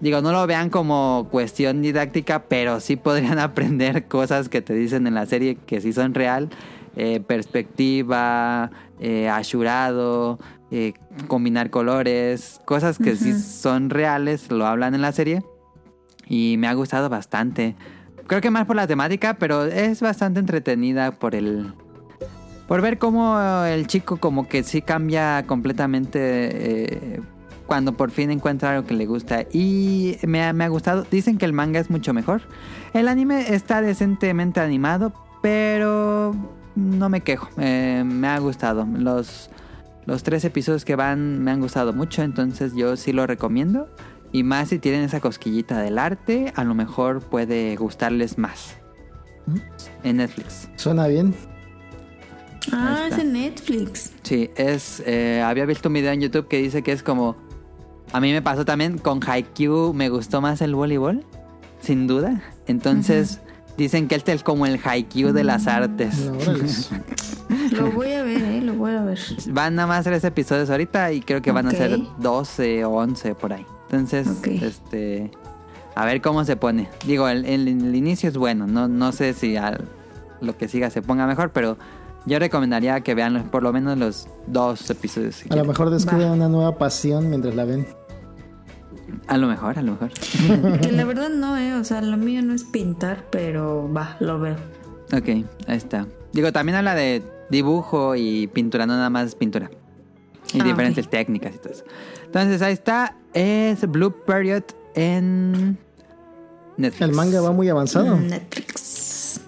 [0.00, 5.06] Digo, no lo vean como cuestión didáctica, pero sí podrían aprender cosas que te dicen
[5.06, 6.48] en la serie que sí son real.
[6.96, 10.40] Eh, perspectiva, eh, ashurado,
[10.72, 10.92] eh,
[11.28, 15.42] combinar colores, cosas que sí son reales, lo hablan en la serie.
[16.26, 17.76] Y me ha gustado bastante.
[18.26, 21.72] Creo que más por la temática, pero es bastante entretenida por el...
[22.68, 26.20] Por ver cómo el chico como que sí cambia completamente
[27.16, 27.20] eh,
[27.70, 29.42] cuando por fin encuentra algo que le gusta.
[29.52, 31.06] Y me ha, me ha gustado.
[31.08, 32.42] Dicen que el manga es mucho mejor.
[32.94, 36.34] El anime está decentemente animado, pero
[36.74, 37.48] no me quejo.
[37.58, 38.88] Eh, me ha gustado.
[38.98, 39.50] Los,
[40.04, 43.88] los tres episodios que van me han gustado mucho, entonces yo sí lo recomiendo.
[44.32, 48.74] Y más si tienen esa cosquillita del arte, a lo mejor puede gustarles más.
[50.02, 50.68] En Netflix.
[50.74, 51.36] Suena bien.
[52.72, 54.12] Ah, es en Netflix.
[54.24, 55.00] Sí, es.
[55.06, 57.48] eh, había visto un video en YouTube que dice que es como.
[58.12, 61.24] A mí me pasó también con Haikyuu, me gustó más el voleibol,
[61.80, 62.42] sin duda.
[62.66, 63.40] Entonces,
[63.76, 66.18] dicen que este es como el Haikyuu de las artes.
[66.18, 66.64] No, órale.
[67.72, 68.60] Lo voy a ver, ¿eh?
[68.62, 69.18] Lo voy a ver.
[69.48, 73.34] Van nada más tres episodios ahorita y creo que van a ser 12 o 11
[73.34, 73.64] por ahí.
[73.90, 74.28] Entonces,
[74.62, 75.30] este.
[75.96, 76.88] A ver cómo se pone.
[77.06, 78.66] Digo, el, el- el inicio es bueno.
[78.66, 79.84] No, no sé si al-
[80.40, 81.76] lo que siga se ponga mejor, pero
[82.26, 85.34] yo recomendaría que vean los- por lo menos los dos episodios.
[85.36, 87.86] si A lo mejor descubren una nueva pasión mientras la ven.
[89.26, 90.10] A lo mejor, a lo mejor.
[90.80, 91.74] Que la verdad no, ¿eh?
[91.74, 94.56] O sea, lo mío no es pintar, pero va, lo veo.
[95.12, 96.06] Ok, ahí está.
[96.32, 99.70] Digo, también habla de dibujo y pintura, no nada más pintura.
[100.52, 101.84] Y Ah, diferentes técnicas y todo eso.
[102.24, 103.16] Entonces, ahí está.
[103.34, 104.64] Es Blue Period
[104.94, 105.78] en
[106.76, 107.08] Netflix.
[107.08, 108.16] El manga va muy avanzado.
[108.16, 109.40] Mm, Netflix.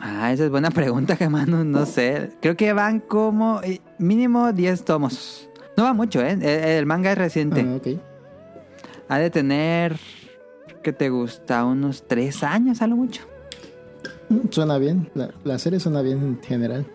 [0.00, 1.70] Ah, esa es buena pregunta, Germán.
[1.70, 2.30] No sé.
[2.40, 5.48] Creo que van como eh, mínimo 10 tomos.
[5.76, 6.32] No va mucho, ¿eh?
[6.32, 7.64] El, el manga es reciente.
[7.66, 8.00] Ah, ok.
[9.12, 9.96] Ha de tener...
[10.82, 11.64] ¿Qué te gusta?
[11.66, 13.20] Unos 3 años, a lo mucho.
[14.30, 15.10] Mm, Suena bien.
[15.14, 16.86] La, la serie suena bien en general.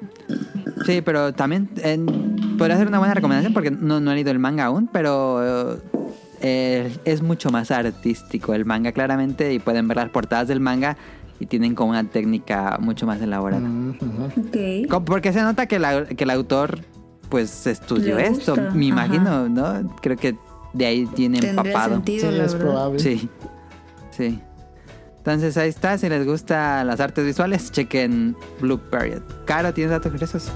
[0.84, 1.70] Sí, pero también
[2.58, 5.78] podría ser una buena recomendación porque no, no he leído el manga aún, pero
[6.42, 10.98] eh, es mucho más artístico el manga claramente y pueden ver las portadas del manga
[11.40, 13.62] y tienen como una técnica mucho más elaborada.
[13.70, 14.42] Mm, ajá.
[14.42, 14.90] Ok.
[14.90, 16.80] Co- Porque se nota que, la- que el autor
[17.30, 18.78] pues estudió esto, me ajá.
[18.82, 19.96] imagino, ¿no?
[20.02, 20.36] Creo que
[20.78, 21.96] de ahí tiene empapado.
[21.96, 23.00] sentido, Sí, la es probable.
[23.00, 23.30] Sí,
[24.12, 24.40] sí.
[25.18, 29.22] Entonces ahí está, si les gustan las artes visuales, chequen Blue Period.
[29.46, 30.50] Caro, ¿tienes datos curiosos?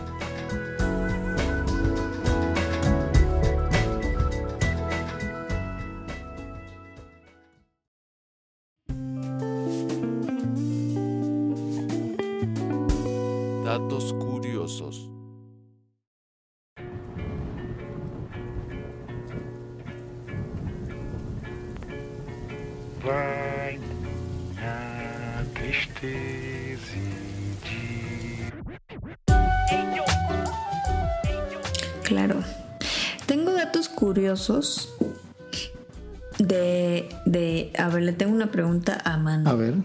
[36.40, 37.72] De, de...
[37.78, 39.49] A ver, le tengo una pregunta a Manu.
[39.49, 39.76] A ver.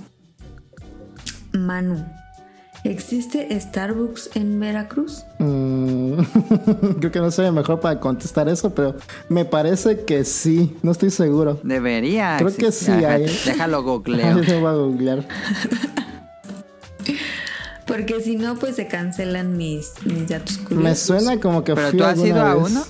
[1.52, 2.04] Manu,
[2.84, 5.24] ¿existe Starbucks en Veracruz?
[5.38, 6.18] Mm,
[7.00, 8.96] Creo que no soy el mejor para contestar eso, pero
[9.28, 10.76] me parece que sí.
[10.82, 11.60] No estoy seguro.
[11.62, 12.36] Debería.
[12.38, 13.22] Creo que sí Ajá, hay.
[13.44, 14.34] Déjalo googleo.
[14.42, 15.28] Lo voy a googlear.
[17.86, 20.82] Porque si no, pues se cancelan mis, mis datos curiosos.
[20.84, 22.70] Me suena como que ¿Pero fui tú has alguna ido a vez.
[22.70, 22.84] uno?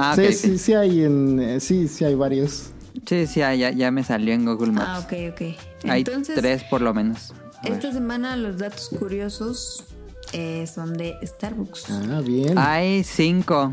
[0.00, 1.38] Ah, sí, sí, sí hay en...
[1.40, 2.70] eh, Sí, sí hay varios.
[3.06, 4.86] Sí, sí, ah, ya, ya me salió en Google Maps.
[4.88, 5.42] Ah, ok, ok.
[5.90, 7.32] Hay Entonces, tres por lo menos.
[7.58, 7.72] A ver.
[7.72, 9.84] esta semana los datos curiosos
[10.32, 11.90] eh, son de Starbucks.
[11.90, 12.56] Ah, bien.
[12.58, 13.72] Hay cinco.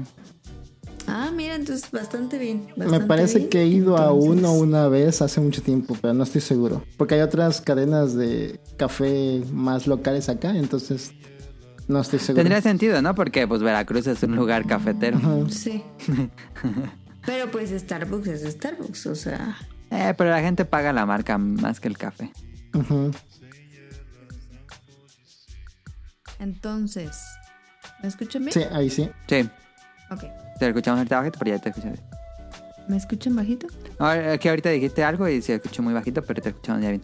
[1.08, 2.68] Ah, mira, entonces bastante bien.
[2.76, 3.50] Me parece bien.
[3.50, 6.84] que he ido a uno una vez hace mucho tiempo, pero no estoy seguro.
[6.98, 11.14] Porque hay otras cadenas de café más locales acá, entonces
[11.88, 12.44] no estoy seguro.
[12.44, 13.16] Tendría sentido, ¿no?
[13.16, 15.20] Porque pues Veracruz es un lugar cafetero.
[15.50, 15.84] Sí.
[17.26, 19.58] Pero pues Starbucks es Starbucks, o sea.
[19.92, 22.32] Eh, pero la gente paga la marca más que el café.
[22.74, 23.12] Ujú.
[26.40, 27.18] Entonces,
[28.02, 28.54] ¿me escuchan bien?
[28.54, 29.10] Sí, ahí sí.
[29.28, 29.50] Sí,
[30.12, 30.24] Ok.
[30.60, 32.00] te escuchamos ahorita bajito, pero ya te escuchamos.
[32.88, 33.68] ¿Me escuchan bajito?
[34.00, 37.02] Ahora, que ahorita dijiste algo y se escuchó muy bajito, pero te escuchamos ya bien.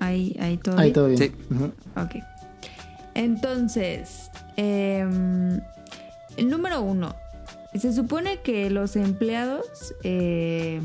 [0.00, 0.94] Ahí, ahí todo Ahí bien?
[0.94, 1.18] todo bien.
[1.18, 1.32] Sí.
[1.96, 2.24] Ok.
[3.14, 7.14] Entonces, el número uno.
[7.74, 10.80] Se supone que los empleados, eh,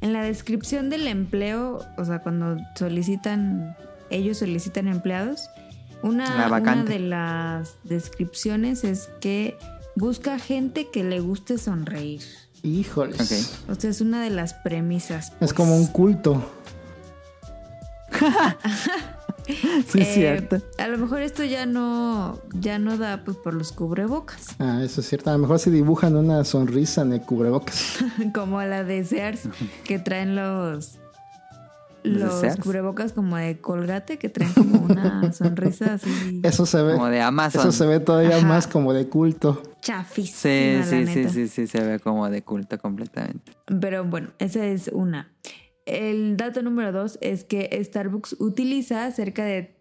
[0.00, 3.76] en la descripción del empleo, o sea, cuando solicitan,
[4.10, 5.50] ellos solicitan empleados,
[6.02, 9.56] La una, de las descripciones es que
[9.94, 12.22] busca gente que le guste sonreír.
[12.62, 13.60] Híjoles.
[13.68, 15.26] O sea, es una de las premisas.
[15.26, 15.54] Es pues.
[15.54, 16.42] como un culto.
[19.88, 20.58] Sí, es Eh, cierto.
[20.78, 25.00] A lo mejor esto ya no, ya no da pues por los cubrebocas, Ah, eso
[25.00, 25.30] es cierto.
[25.30, 27.96] A lo mejor si dibujan una sonrisa en el cubrebocas.
[28.34, 29.42] como la de Sears,
[29.84, 30.98] que traen los
[32.04, 36.92] ¿Los cubrebocas como de colgate, que traen como una sonrisa así Eso se ve.
[36.94, 37.60] Como de Amazon.
[37.60, 38.46] Eso se ve todavía Ajá.
[38.46, 39.60] más como de culto.
[39.82, 43.52] chafísima, Sí, la sí, sí, sí, sí, se ve como de culto completamente.
[43.80, 45.32] Pero bueno, esa es una.
[45.88, 49.74] El dato número dos es que Starbucks utiliza cerca de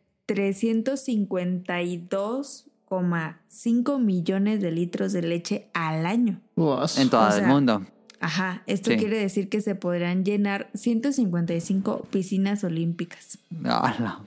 [2.90, 6.40] 352,5 millones de litros de leche al año.
[6.56, 7.86] En todo O sea, el mundo.
[8.20, 8.98] Ajá, esto Sí.
[8.98, 13.38] quiere decir que se podrán llenar 155 piscinas olímpicas.
[13.66, 14.22] Ah, la-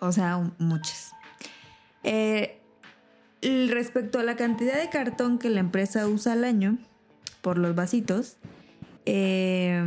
[0.00, 1.12] O sea, muchas.
[2.02, 2.58] Eh,
[3.42, 6.76] respecto a la cantidad de cartón que la empresa usa al año
[7.40, 8.36] por los vasitos,
[9.06, 9.82] eh,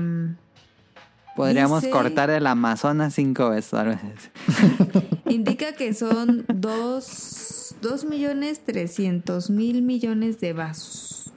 [1.39, 3.73] Podríamos Dice- cortar el Amazonas cinco veces.
[3.73, 5.07] algo así.
[5.29, 7.75] indica que son 2
[8.09, 11.31] millones 300 mil millones de vasos.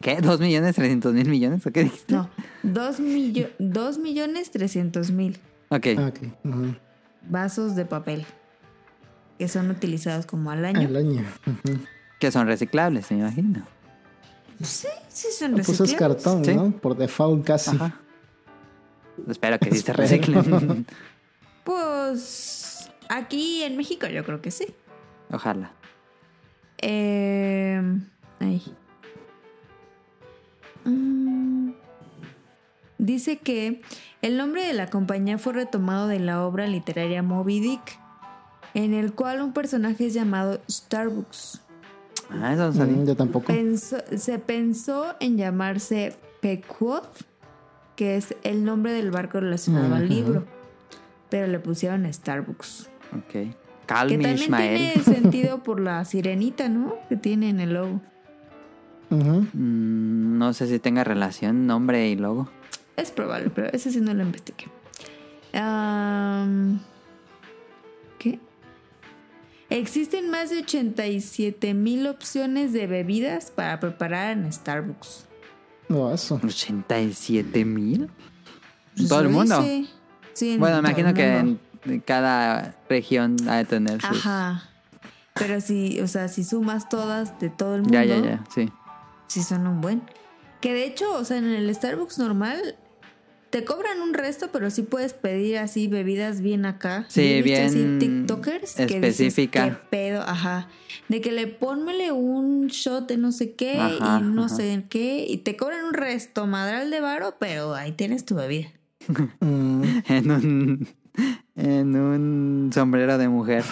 [0.00, 0.20] ¿Qué?
[0.20, 1.64] ¿Dos millones trescientos mil millones?
[1.64, 2.12] ¿O qué dijiste?
[2.12, 2.28] No,
[2.64, 2.98] 2
[3.98, 5.86] millones 300 mil Ok.
[5.96, 6.18] Ah, ok.
[6.44, 6.74] Ujú.
[7.28, 8.26] vasos de papel
[9.38, 10.88] que son utilizados como al año.
[10.88, 11.24] Al año.
[11.46, 11.78] Ujú.
[12.18, 13.64] Que son reciclables, me imagino.
[14.62, 16.22] Sí, sí son Pues es reciclables.
[16.24, 16.52] cartón, Sí.
[16.54, 16.70] ¿no?
[16.72, 17.70] Por default casi.
[17.76, 18.00] Ajá.
[19.28, 20.86] Espero que sí se reciclen.
[21.64, 24.66] Pues aquí en México yo creo que sí.
[25.32, 25.72] Ojalá.
[26.78, 27.80] Eh,
[28.40, 28.62] ay.
[30.84, 31.72] Mm.
[32.98, 33.82] Dice que
[34.22, 37.98] el nombre de la compañía fue retomado de la obra literaria Moby Dick,
[38.74, 41.60] en el cual un personaje es llamado Starbucks.
[42.30, 42.96] Ah, eso no sabía.
[42.96, 43.46] Mm, yo tampoco.
[43.52, 47.08] Pensó- se pensó en llamarse Pequot,
[47.96, 50.44] que es el nombre del barco relacionado al libro,
[51.30, 52.90] pero le pusieron Starbucks.
[53.16, 53.30] Ok.
[53.30, 53.54] Que
[53.86, 54.76] Calmi también Ismael.
[54.76, 56.96] tiene sentido por la sirenita, ¿no?
[57.08, 58.00] Que tiene en el logo.
[59.10, 62.50] Mm, no sé si tenga relación, nombre y logo.
[62.96, 64.66] Es probable, pero ese sí no lo investigué.
[68.18, 68.40] ¿Qué?
[69.70, 75.26] Existen más de 87 mil opciones de bebidas para preparar en Starbucks.
[75.88, 76.40] No, eso.
[76.42, 78.10] 87 mil.
[78.96, 79.60] Pues ¿Todo el mundo?
[79.60, 79.86] dice.
[80.32, 84.18] Sí, en Bueno, me imagino que en cada región ha de tener sus.
[84.26, 84.68] Ajá.
[85.34, 88.44] Pero si, o sea, si sumas todas de todo el mundo, Ya, ya, ya.
[88.54, 88.70] Sí.
[89.28, 90.02] sí son un buen.
[90.60, 92.76] Que de hecho, o sea, en el Starbucks normal
[93.56, 97.06] te cobran un resto, pero sí puedes pedir así bebidas bien acá.
[97.08, 99.64] Sí, visto así bien TikTokers que dices, específica.
[99.70, 100.20] ¿Qué pedo?
[100.20, 100.68] Ajá.
[101.08, 104.56] De que le pónmele un shot de no sé qué Ajá, y no ajá.
[104.56, 108.68] sé qué y te cobran un resto madral de varo, pero ahí tienes tu bebida.
[109.40, 110.88] Mm, En un.
[111.54, 113.64] En un sombrero de mujer.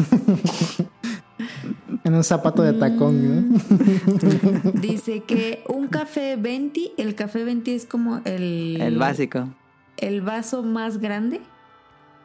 [2.04, 3.60] en un zapato de tacón, ¿no?
[4.80, 9.50] Dice que un café 20, el café 20 es como el El básico.
[9.96, 11.40] El vaso más grande.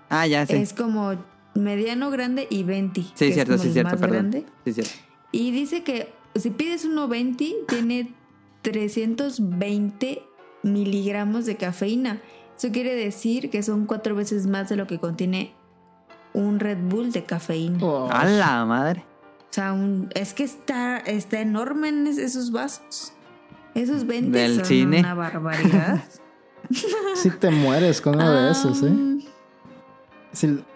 [0.10, 0.56] Ah, ya, sí.
[0.56, 1.14] Es como
[1.56, 3.02] mediano, grande y 20.
[3.02, 4.18] Sí, que cierto, es como sí, el cierto, más perdón.
[4.32, 4.46] grande.
[4.66, 4.92] Sí, cierto.
[5.32, 8.14] Y dice que si pides uno 20, tiene
[8.64, 10.24] 320
[10.64, 12.22] miligramos de cafeína.
[12.58, 15.54] Eso quiere decir que son cuatro veces más de lo que contiene
[16.34, 17.80] un Red Bull de cafeína.
[17.84, 19.04] Oh, A la madre.
[19.50, 23.14] O sea, un- es que está, está enorme en es- esos vasos.
[23.76, 25.00] Esos 20 Del son cine.
[25.00, 26.04] una barbaridad.
[27.16, 29.20] sí te mueres con uno de esos, ¿eh?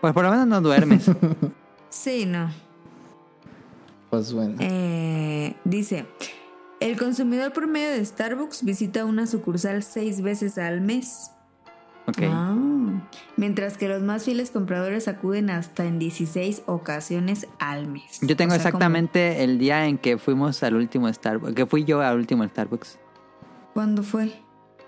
[0.01, 1.05] Pues por lo menos no duermes.
[1.89, 2.51] Sí, no.
[4.09, 4.55] pues bueno.
[4.59, 6.07] Eh, dice,
[6.79, 11.29] el consumidor promedio de Starbucks visita una sucursal seis veces al mes.
[12.07, 12.17] Ok.
[12.23, 12.55] Ah,
[13.37, 18.19] mientras que los más fieles compradores acuden hasta en 16 ocasiones al mes.
[18.21, 21.53] Yo tengo O sea, exactamente el día en que fuimos al último Starbucks.
[21.53, 22.99] Que fui yo al último Starbucks.
[23.73, 24.42] ¿Cuándo fue?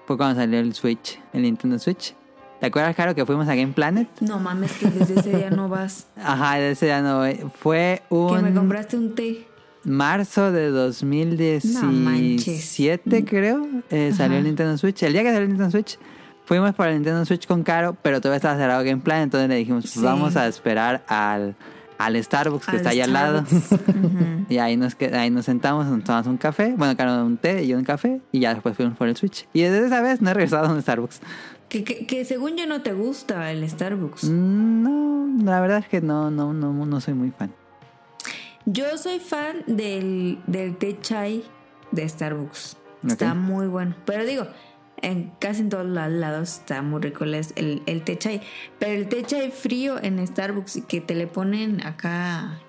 [0.06, 2.14] Fue cuando salió el Switch, el Nintendo Switch.
[2.60, 4.08] ¿Te acuerdas, Caro, que fuimos a Game Planet?
[4.22, 6.08] No mames, que desde ese día no vas.
[6.16, 7.26] Ajá, de ese día no.
[7.26, 9.48] eh, Fue Que me un compraste un té.
[9.84, 13.68] marzo de No 2017, creo.
[13.90, 14.44] eh, salió el.
[14.46, 15.04] Nintendo Switch.
[15.04, 15.98] El día que salió el Nintendo Switch,
[16.46, 19.24] fuimos para el Nintendo Switch con Caro, pero todavía estaba cerrado Game Planet.
[19.26, 20.00] Entonces le dijimos, Sí.
[20.02, 21.56] vamos a esperar al,
[21.98, 23.44] al Starbucks que Al está ahí al lado.
[24.50, 26.74] Y ahí nos, ahí nos sentamos, nos tomamos un café.
[26.78, 28.22] Bueno, Caro un té y yo un café.
[28.32, 29.48] Y ya después fuimos por el Switch.
[29.54, 31.22] Y desde esa vez no he regresado a un Starbucks.
[31.70, 34.26] que, que- que según yo no te gusta el Starbucks.
[34.26, 37.52] Mm, No, la verdad es que no, no, no, no soy muy fan.
[38.66, 41.44] Yo soy fan del, del té chai
[41.92, 42.78] de Starbucks.
[43.08, 43.96] Está muy bueno.
[44.06, 44.48] Pero digo,
[45.06, 48.42] en casi en todos la- lados está muy rico el, el, el té chai.
[48.80, 52.60] Pero el té chai frío en Starbucks y que te le ponen acá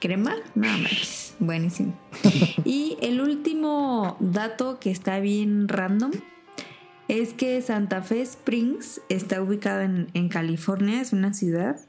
[0.00, 1.34] crema, nada más.
[1.38, 1.98] Buenísimo.
[2.64, 6.10] y el último dato que está bien random
[7.08, 11.80] es que Santa Fe Springs está ubicada en, en California, es una ciudad.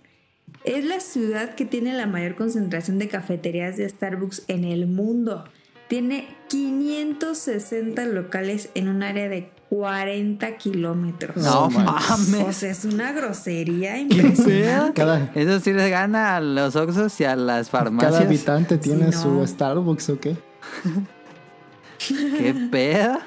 [0.64, 5.44] Es la ciudad que tiene la mayor concentración de cafeterías de Starbucks en el mundo.
[5.90, 11.38] Tiene 560 locales en un área de 40 kilómetros.
[11.38, 12.46] No mames.
[12.46, 14.94] O sea, es una grosería ¿Qué impresionante.
[15.00, 18.22] Cada, Eso sí les gana a los Oxxos y a las cada farmacias.
[18.26, 19.48] habitante tiene Sí, su.
[19.48, 20.36] Starbucks o qué.
[22.10, 23.18] ¿Qué pedo?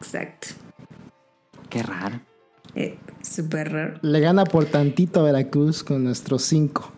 [0.00, 0.48] Exacto.
[1.68, 2.20] Qué raro.
[2.74, 3.98] Eh, Súper raro.
[4.00, 6.90] Le gana por tantito a Veracruz con nuestros cinco.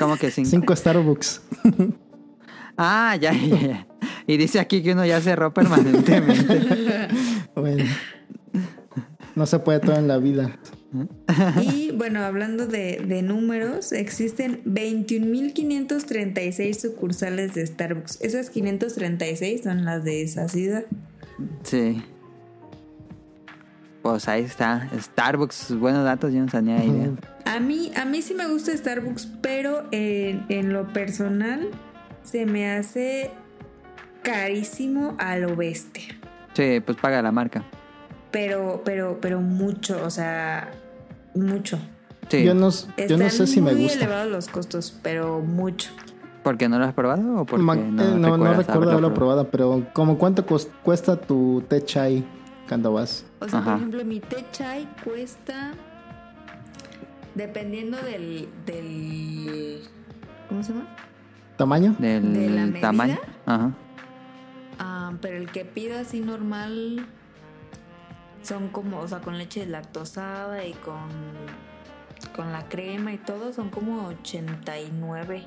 [0.00, 0.50] ¿Cómo que cinco?
[0.50, 1.42] Cinco Starbucks.
[2.78, 3.86] Ah, ya, ya, ya.
[4.26, 7.08] Y dice aquí que uno ya cerró permanentemente.
[7.54, 7.84] Bueno.
[9.34, 10.60] No se puede todo en la vida.
[11.60, 18.20] Y bueno, hablando de, de números, existen 21.536 sucursales de Starbucks.
[18.20, 20.84] Esas 536 son las de esa ciudad.
[21.64, 22.00] Sí.
[24.02, 24.88] Pues ahí está.
[24.96, 27.10] Starbucks, buenos datos, yo no tenía idea.
[27.44, 31.70] A mí, a mí sí me gusta Starbucks, pero en, en lo personal
[32.30, 33.30] se me hace
[34.22, 36.04] carísimo a lo bestia.
[36.54, 37.64] Sí, pues paga la marca.
[38.30, 40.70] Pero, pero, pero mucho, o sea,
[41.34, 41.78] mucho.
[42.28, 42.44] Sí.
[42.44, 43.98] Yo no, yo Están no sé si me muy gusta.
[44.00, 45.90] elevados los costos, pero mucho.
[46.42, 49.14] ¿Por qué no lo has probado o porque Ma- no, eh, no, no recuerdo haberlo
[49.14, 52.24] probado, pero como cuánto cuesta tu té chai
[52.68, 53.24] cuando vas.
[53.40, 53.70] O sea, Ajá.
[53.72, 55.72] por ejemplo, mi té chai cuesta,
[57.34, 59.80] dependiendo del, del
[60.48, 60.86] ¿cómo se llama?
[61.58, 61.94] ¿Tamaño?
[61.98, 62.80] Del ¿De la medida?
[62.80, 63.18] tamaño.
[63.44, 63.72] Ajá.
[64.78, 67.04] Ah, pero el que pido así normal
[68.42, 71.10] son como, o sea, con leche lactosada y con,
[72.34, 75.46] con la crema y todo, son como 89.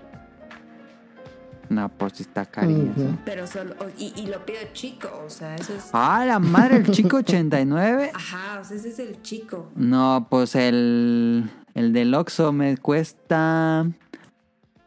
[1.69, 3.17] No, pues está cariño.
[3.23, 5.89] Pero solo, y, y lo pido chico, o sea, eso es...
[5.93, 8.11] Ah, la madre, el chico 89.
[8.13, 9.71] Ajá, o sea, ese es el chico.
[9.75, 13.87] No, pues el, el del Oxxo me cuesta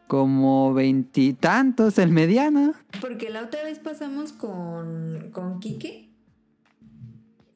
[0.07, 2.73] como veintitantos, el mediano.
[3.01, 6.09] Porque la otra vez pasamos con, con Quique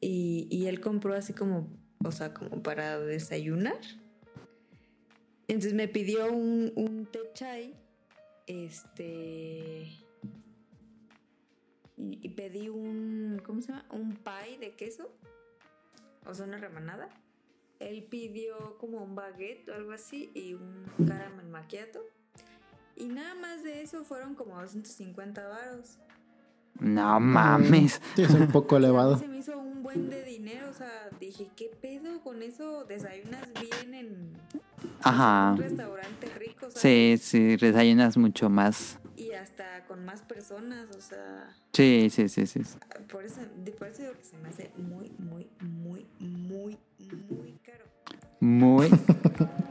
[0.00, 1.68] y, y él compró así como,
[2.04, 3.78] o sea, como para desayunar.
[5.48, 7.74] Entonces me pidió un, un té chai,
[8.46, 9.88] este...
[12.02, 13.84] Y, pedí un, ¿cómo se llama?
[13.90, 15.12] Un pie de queso,
[16.24, 17.10] o sea, una remanada.
[17.78, 22.00] Él pidió como un baguette o algo así y un caramel macchiato.
[23.00, 25.98] Y nada más de eso fueron como 250 varos.
[26.78, 28.00] No mames.
[28.16, 29.18] Sí, es un poco elevado.
[29.18, 32.84] Se me hizo un buen de dinero, o sea, dije, ¿qué pedo con eso?
[32.84, 34.32] Desayunas bien en
[35.02, 35.52] Ajá.
[35.52, 36.80] un restaurante rico, ¿sabes?
[36.80, 38.98] Sí, sí, desayunas mucho más.
[39.16, 42.60] Y hasta con más personas, o sea, Sí, sí, sí, sí.
[43.10, 43.40] por eso,
[43.78, 46.78] por eso digo que se me hace muy, muy, muy, muy,
[47.28, 47.84] muy caro.
[48.40, 48.88] Muy.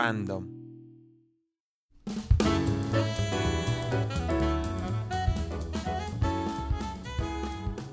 [0.00, 0.44] Random.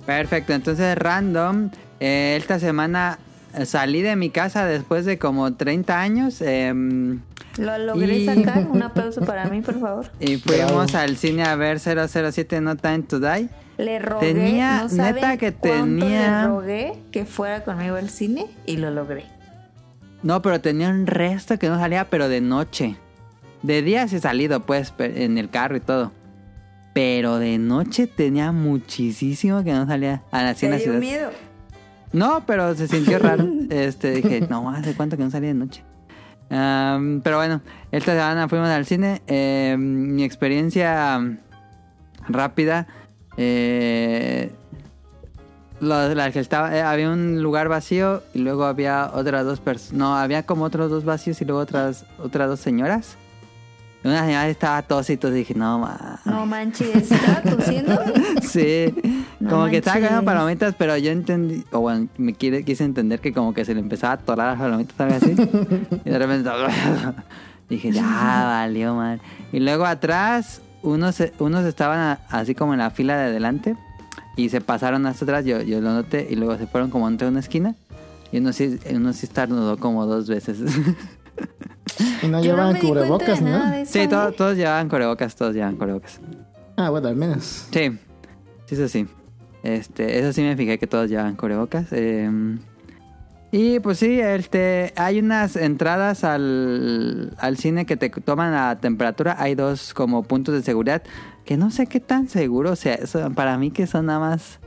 [0.06, 1.70] Perfecto, entonces random.
[2.00, 3.20] eh, esta semana
[3.66, 6.42] salí de mi casa después de como 30 años.
[6.42, 7.20] em,
[7.58, 10.12] Lo logré Y- sacar, un aplauso para mí, por favor.
[10.20, 11.04] y fuimos Bravo.
[11.04, 13.50] al cine a ver 007 No Time to Die.
[13.80, 18.78] Le rogué, Tenía- no neta que tenía- Le rogué que fuera conmigo al cine y
[18.78, 19.26] lo logré.
[20.24, 22.98] No, pero tenía un resto que no salía, pero de noche.
[23.64, 26.12] De día sí he salido, pues, en el carro y todo.
[26.94, 31.00] Pero de noche tenía muchísimo que no salía a la ¿Te dio ciudad.
[31.00, 31.30] miedo?
[32.14, 33.46] No, pero se sintió raro.
[33.70, 35.84] Este, dije, no, hace cuánto que no salía de noche.
[36.50, 37.62] Am, pero bueno,
[37.92, 39.22] esta semana fuimos al cine.
[39.28, 41.38] Eh, mi experiencia mm,
[42.30, 42.88] rápida.
[43.36, 44.52] Eh,
[45.80, 49.94] lo- la que estaba, eh, había un lugar vacío y luego había otras dos personas.
[49.94, 53.18] No, había como otros dos vacíos y luego otras, otras dos señoras.
[54.04, 56.20] Una señora estaba tos y dije, no, ma.
[56.24, 58.00] No manches, ¿estaba tosiendo?
[58.42, 58.94] Sí,
[59.40, 60.10] No como que estaba manches.
[60.10, 63.74] cagando palomitas, pero yo entendí, o bueno, me quiere, quise entender que como que se
[63.74, 65.32] le empezaba a atorar las palomitas, ¿sabes así?
[66.06, 66.50] y de repente
[67.70, 68.04] dije, ya
[68.46, 69.20] valió mal.
[69.52, 73.76] Y luego atrás unos, unos estaban así como en la fila de adelante
[74.38, 77.28] y se pasaron hasta atrás, yo, yo lo noté, y luego se fueron como entre
[77.28, 77.76] una esquina
[78.32, 79.28] y uno sí, uno sí
[79.80, 80.60] como dos veces.
[82.22, 83.74] Y no Yo no cubrebocas, ¿no?
[83.74, 84.08] eso, sí, ¿eh?
[84.08, 86.20] todo- todos llevaban cubrebocas, todos llevaban cubrebocas.
[86.76, 87.68] Ah, bueno, al menos.
[87.72, 87.92] Sí,
[88.66, 89.08] sí, eso sí.
[89.64, 91.88] Este, eso sí me fijé que todos llevan cubrebocas.
[91.92, 92.30] eh,
[93.52, 99.38] y pues sí, este, hay unas entradas al, al cine que te toman la temperatura.
[99.40, 101.02] Hay dos como puntos de seguridad
[101.48, 102.96] que no sé qué tan seguro sea.
[102.96, 104.60] Eso, para mí que son nada más...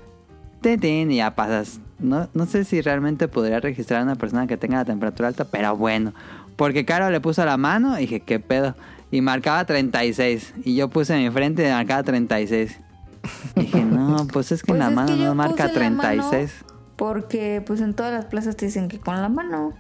[0.63, 1.79] tin, y ya pasas.
[1.99, 5.45] No, no sé si realmente podría registrar a una persona que tenga la temperatura alta,
[5.45, 6.15] pero bueno.
[6.57, 8.75] Porque Caro le puso la mano y dije, ¿qué pedo?
[9.11, 10.55] Y marcaba 36.
[10.65, 12.81] Y yo puse mi frente y marcaba 36.
[13.57, 15.81] Y dije, no, pues es que en Pues la es mano que no marca puse
[15.81, 16.65] la mano 36.
[16.97, 19.75] Porque pues en todas las plazas te dicen que con la mano.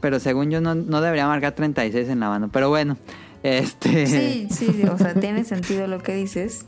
[0.00, 2.48] Pero según yo no, no debería marcar 36 en la mano.
[2.50, 2.96] Pero bueno,
[3.44, 4.06] este...
[4.06, 6.66] Sí, sí, o sea, tiene sentido lo que dices.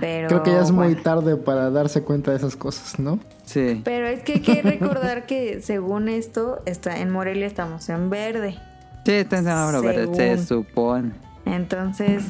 [0.00, 3.18] Pero Creo que ya es muy tarde para darse cuenta de esas cosas, ¿no?
[3.44, 3.80] Sí.
[3.84, 8.56] Pero es que hay que recordar que según esto, está en Morelia estamos en verde.
[9.04, 11.12] Sí, está en semáforo verde, se supone.
[11.44, 12.24] Entonces,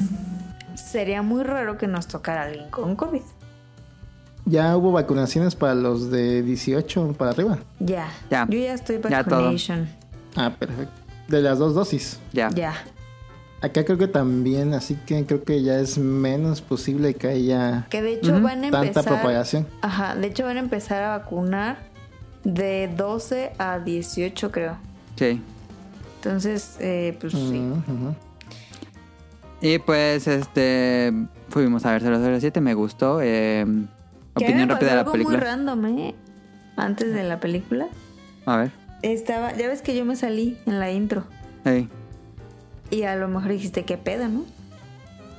[0.75, 3.21] sería muy raro que nos tocara alguien con COVID.
[4.45, 7.59] Ya hubo vacunaciones para los de 18 para arriba.
[7.79, 8.07] Ya.
[8.31, 8.47] Ya.
[8.49, 9.41] Yo ya estoy Ya todo.
[9.41, 9.87] vacunation.
[10.35, 10.93] Ah, perfecto.
[11.27, 12.19] De las dos dosis.
[12.33, 12.49] Ya.
[12.49, 12.73] Ya.
[13.61, 18.01] Acá creo que también, así que creo que ya es menos posible que haya Que
[18.01, 18.41] de hecho Ujú.
[18.43, 19.67] van a tanta propagación.
[19.81, 21.77] Ajá, de hecho van a empezar a vacunar
[22.45, 24.77] de 12 a 18, creo.
[25.17, 25.41] Sí.
[26.15, 27.61] Entonces, eh, pues sí.
[29.61, 31.13] Y pues, este...
[31.49, 32.01] Fuimos a ver
[32.39, 33.19] 007, me gustó.
[33.21, 33.65] eh,
[34.35, 35.39] Que opinión me rápida de la algo muy película.
[35.39, 36.15] random, ¿eh?
[36.77, 37.87] Antes de la película.
[38.45, 38.71] A ver.
[39.01, 41.23] Estaba, ya ves que yo me salí en la intro.
[41.65, 41.89] Hey,
[42.89, 44.45] Y a lo mejor dijiste, ¿qué pedo, no?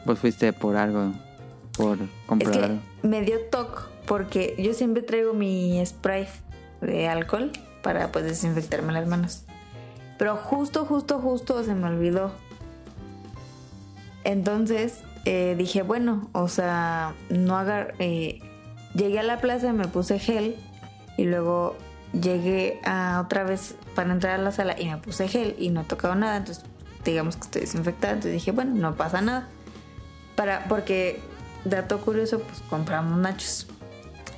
[0.05, 1.13] pues fuiste por algo.
[1.77, 2.81] Por comprar Es algo.
[3.03, 6.27] que me dio toque porque yo siempre traigo mi spray
[6.81, 7.53] de alcohol
[7.83, 9.45] para pues desinfectarme las manos.
[10.19, 12.33] Pero justo, justo, justo se me olvidó.
[14.25, 18.41] Entonces eh, dije, bueno, o sea, no agar eh,
[18.95, 20.57] llegué a la plaza, me puse gel
[21.17, 21.77] y luego
[22.13, 25.83] llegué a otra vez para entrar a la sala y me puse gel y no
[25.83, 26.65] he tocado nada, entonces
[27.11, 29.49] digamos que estoy desinfectada, entonces dije, bueno, no pasa nada.
[30.37, 31.21] Para, porque,
[31.65, 33.67] dato curioso, pues compramos nachos.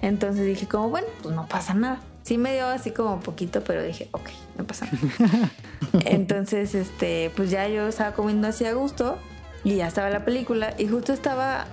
[0.01, 2.01] Entonces dije como, bueno, pues no pasa nada.
[2.23, 5.51] Sí me dio así como poquito, pero dije, ok, no pasa nada.
[6.05, 9.19] Entonces, este, pues ya yo estaba comiendo así a gusto
[9.65, 11.67] y ya estaba la película y justo estaba,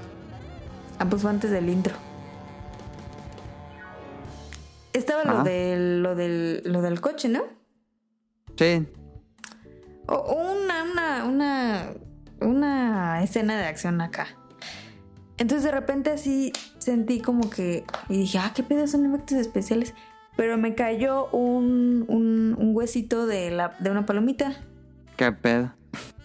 [0.99, 1.95] ah, pues antes del intro.
[4.93, 7.43] Estaba lo del, lo del, lo del coche, ¿no?
[8.57, 8.87] Sí.
[10.11, 11.85] O una, una, una,
[12.41, 14.27] una escena de acción acá.
[15.37, 17.85] Entonces de repente así sentí como que...
[18.09, 19.93] Y dije, ah, qué pedo, son efectos especiales.
[20.35, 24.53] Pero me cayó un, un, un huesito de, la, de una palomita.
[25.15, 25.71] ¿Qué pedo?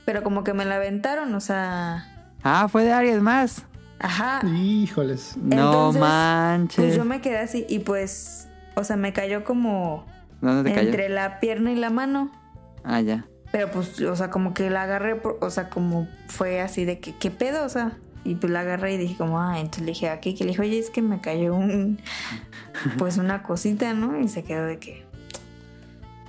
[0.05, 2.32] Pero como que me la aventaron, o sea...
[2.43, 3.65] Ah, fue de alguien más.
[3.98, 4.40] Ajá.
[4.47, 5.36] Híjoles.
[5.36, 6.85] No Entonces, manches.
[6.85, 8.48] Pues yo me quedé así y pues...
[8.77, 10.06] O sea, me cayó como
[10.40, 10.89] ¿Dónde te cayó?
[10.89, 12.32] entre la pierna y la mano.
[12.82, 13.27] Ah, ya.
[13.55, 17.14] Pero pues, o sea, como que la agarré, o sea, como fue así de que,
[17.14, 17.64] ¿qué pedo?
[17.64, 20.43] O sea, y pues la agarré y dije como, ah, entonces le dije a Kiki,
[20.43, 22.01] le dije, oye, es que me cayó un,
[22.98, 24.20] pues una cosita, ¿no?
[24.20, 25.05] Y se quedó de que...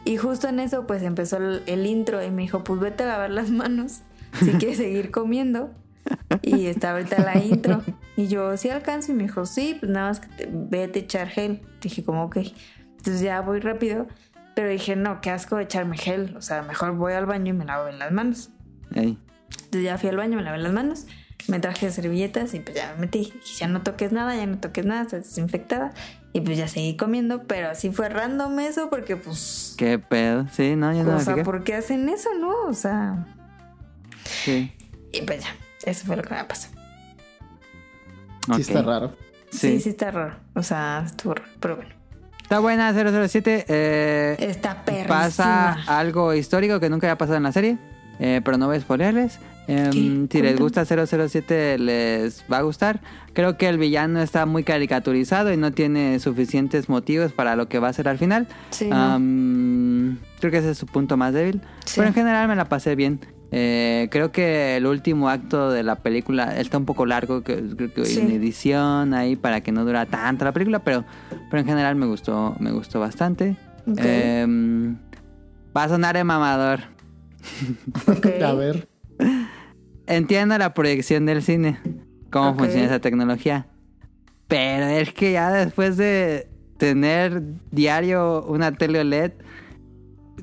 [0.03, 3.07] Y justo en eso, pues empezó el, el intro y me dijo, pues vete a
[3.07, 4.01] lavar las manos
[4.39, 5.71] si quieres seguir comiendo.
[6.43, 7.81] Y está ahorita la intro.
[8.15, 9.13] Y yo, sí alcanzo.
[9.13, 11.63] Y me dijo, sí, pues nada más que te, vete a echar gel.
[11.81, 12.37] Dije como, ok.
[12.97, 14.05] Entonces ya voy rápido.
[14.55, 16.35] Pero dije, no, qué asco de echarme gel.
[16.37, 18.49] O sea, mejor voy al baño y me lavo bien las manos.
[18.93, 19.17] Ey.
[19.51, 21.05] Entonces ya fui al baño, me lavé las manos,
[21.47, 23.19] me traje servilletas y pues ya me metí.
[23.19, 25.93] Dije, ya no toques nada, ya no toques nada, estás desinfectada.
[26.33, 29.75] Y pues ya seguí comiendo, pero así fue random eso porque pues...
[29.77, 30.47] ¿Qué pedo?
[30.51, 31.45] Sí, no, yo no o me sea, fijé.
[31.45, 32.53] ¿por qué hacen eso, no?
[32.67, 33.25] O sea...
[34.23, 34.73] Sí.
[35.13, 35.49] Y pues ya,
[35.85, 36.69] eso fue lo que me pasó.
[38.55, 39.15] Sí está raro.
[39.49, 39.79] Sí, Sí.
[39.81, 40.35] sí, está raro.
[40.55, 41.94] O sea, estuvo raro, pero bueno.
[42.45, 43.65] Está buena 007.
[43.67, 45.07] Eh, Está perrísima.
[45.09, 47.77] pasa algo histórico que nunca había pasado en la serie.
[48.19, 49.39] eh, pero no voy a spoilerles.
[49.67, 53.01] Em, si les gusta 007 les va a gustar.
[53.33, 57.79] Creo que el villano está muy caricaturizado y no tiene suficientes motivos para lo que
[57.79, 58.47] va a ser al final.
[58.69, 58.95] Sí, no.
[58.95, 61.61] Am, creo que ese es su punto más débil.
[61.85, 61.93] Sí.
[61.95, 63.19] Pero en general me la pasé bien.
[63.57, 67.93] Eh, creo que el último acto de la película está un poco largo, que creo
[67.93, 68.19] que Sí.
[68.19, 71.05] en edición ahí para que no dura tanto la película, pero,
[71.49, 73.55] pero en general me gustó, me gustó bastante.
[73.97, 74.97] Em,
[75.75, 76.81] va a sonar de mamador.
[78.45, 78.89] A ver.
[80.07, 81.79] entiendo la proyección del cine,
[82.31, 83.67] cómo funciona esa tecnología.
[84.47, 87.41] Pero es que ya después de tener
[87.71, 89.31] diario una tele OLED,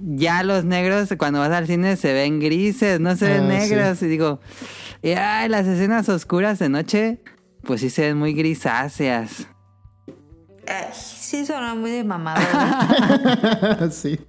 [0.05, 4.03] ya los negros cuando vas al cine se ven grises, no se ven Ah, negros.
[4.03, 4.41] Y digo,
[5.03, 7.21] y, ay, las escenas oscuras de noche,
[7.63, 9.47] pues sí se ven muy grisáceas.
[10.67, 13.91] Ay, sí suena muy de mamá, ¿verdad?
[13.93, 14.21] sí.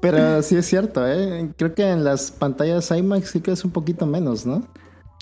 [0.00, 1.50] Pero sí es cierto, ¿eh?
[1.56, 4.66] Creo que en las pantallas IMAX sí que es un poquito menos, ¿no?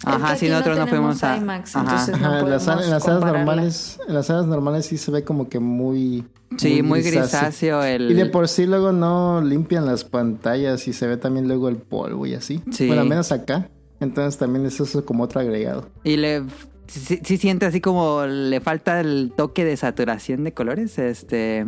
[0.05, 1.37] Ajá, no nosotros no, tenemos fuimos a.
[1.37, 1.85] IMAX, Ajá.
[1.91, 5.11] entonces- No Ajá, en las, en las salas normales, en las salas normales sí se
[5.11, 6.25] ve como que muy
[6.57, 8.11] Sí, muy grisáceo el.
[8.11, 11.77] Y de por sí luego no limpian las pantallas y se ve también luego el
[11.77, 12.63] polvo y así.
[12.73, 12.87] Sí.
[12.87, 13.69] Bueno, al menos acá.
[14.01, 15.89] Entonces también es eso como otro agregado.
[16.03, 16.43] Y le
[16.87, 21.67] sí, sí siente así como le falta el toque de saturación de colores, este,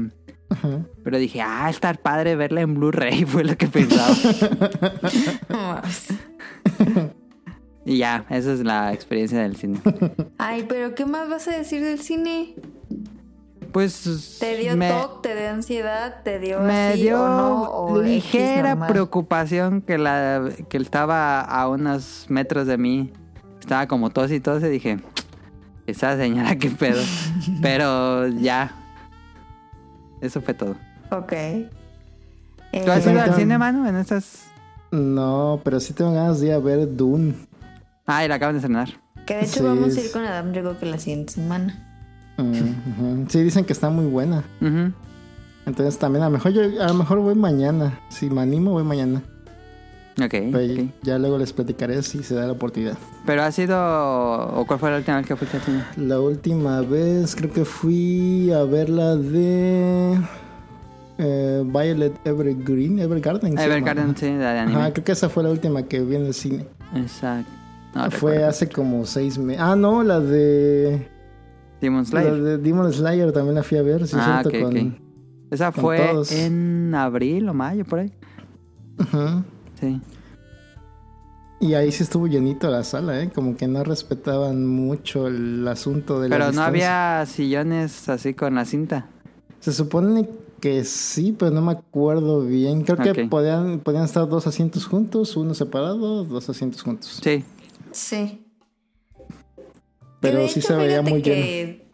[0.48, 0.80] Ajá.
[1.04, 4.16] pero dije, ah, estar padre verla en Blu-ray fue lo que pensaba.
[7.84, 9.80] y ya, esa es la experiencia del cine.
[10.38, 12.54] Ay, pero ¿qué más vas a decir del cine?
[13.72, 15.22] Pues ¿Te dio me, TOC?
[15.22, 16.16] ¿Te dio ansiedad?
[16.22, 17.62] ¿te dio me así dio o no?
[17.62, 23.10] ¿O X ligera preocupación que la que él estaba a unos metros de mí.
[23.60, 24.98] Estaba como tos y tos y dije,
[25.86, 27.00] esa señora qué pedo.
[27.62, 28.76] pero ya.
[30.20, 30.76] Eso fue todo.
[31.10, 31.32] Ok.
[31.32, 33.88] ¿Tú has Eh, ido al Entonces- cine, mano?
[33.88, 34.44] En estas.
[34.90, 37.34] No, pero sí tengo ganas de ir a ver Dune.
[38.06, 38.88] Ah, y la acaban de estrenar.
[39.26, 41.88] que de hecho Sí, vamos a ir con Adam, creo que la siguiente semana.
[42.38, 43.26] Mm.
[43.28, 44.42] Sí, dicen que está muy buena.
[45.66, 48.00] Entonces también a lo mejor yo a lo mejor voy mañana.
[48.08, 49.22] Si me animo, voy mañana.
[50.20, 50.90] Ok, Pero ok.
[51.02, 52.98] ya luego les platicaré si se da la oportunidad.
[53.24, 53.76] Pero ha sido.
[54.58, 55.84] ¿O cuál fue la última vez que fuiste al cine?
[55.96, 60.18] La última vez creo que fui a ver la de
[61.18, 63.56] eh, Violet Evergreen, Evergarden.
[63.58, 64.80] Evergarden, sí, la de anime.
[64.80, 66.66] Ajá, creo que esa fue la última que vi en el cine.
[66.94, 67.50] Exacto.
[67.94, 69.62] No, fue hace como seis meses.
[69.62, 71.08] Ah, no, la de.
[71.80, 72.40] Demon La Slayer.
[72.42, 74.98] de Demon Slayer también la fui a ver, sí, Ah, cierto, ok, con.
[75.50, 76.32] Esa con fue todos.
[76.32, 78.12] en abril o mayo, por ahí.
[78.98, 79.44] Ajá.
[79.80, 80.00] Sí.
[81.60, 83.30] Y ahí sí estuvo llenito la sala, ¿eh?
[83.32, 87.18] Como que no respetaban mucho el asunto de la Pero no distancia.
[87.18, 89.06] había sillones así con la cinta.
[89.60, 90.28] Se supone
[90.60, 92.82] que sí, pero no me acuerdo bien.
[92.82, 97.20] Creo que podían, podían estar dos asientos juntos, uno separado, dos asientos juntos.
[97.22, 97.44] Sí.
[97.92, 98.46] Sí.
[100.20, 101.88] Pero sí hecho, se veía muy que-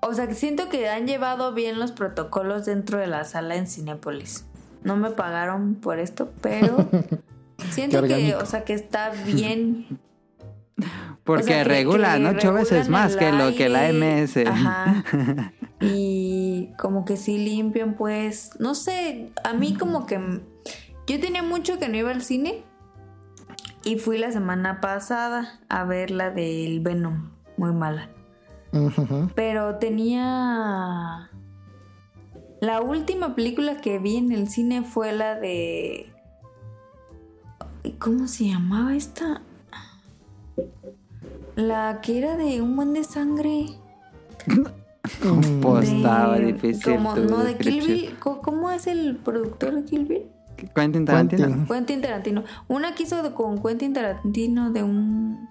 [0.00, 3.66] O sea, que siento que han llevado bien los protocolos dentro de la sala en
[3.66, 4.44] Cinépolis.
[4.82, 6.88] No me pagaron por esto, pero
[7.70, 9.86] siento que, o sea, que está bien.
[11.24, 13.92] Porque O sea, que- ocho veces más que lo que la.
[13.92, 14.38] MS.
[14.46, 15.04] Ajá.
[15.84, 20.16] Y como que sí limpian, pues, no sé, a mí como que
[21.08, 22.62] yo tenía mucho que no iba al cine
[23.84, 28.08] y fui la semana pasada a ver la del Venom, muy mala.
[29.34, 31.30] Pero tenía
[32.60, 36.10] la última película que vi en el cine fue la de
[37.98, 39.42] ¿Cómo se llamaba esta?
[41.56, 43.66] La que era de un buen de sangre.
[45.60, 46.94] Pues de- estaba difícil.
[46.94, 47.86] Como, tu no, de Kill.
[47.86, 48.16] Bill.
[48.20, 50.22] ¿Cómo- ¿Cómo es el productor de Kill Bill?
[50.74, 51.46] Quentin Tarantino.
[51.46, 51.66] Quentin.
[51.66, 52.44] Quentin Tarantino.
[52.68, 55.48] Una que hizo de- con Quentin Tarantino de un.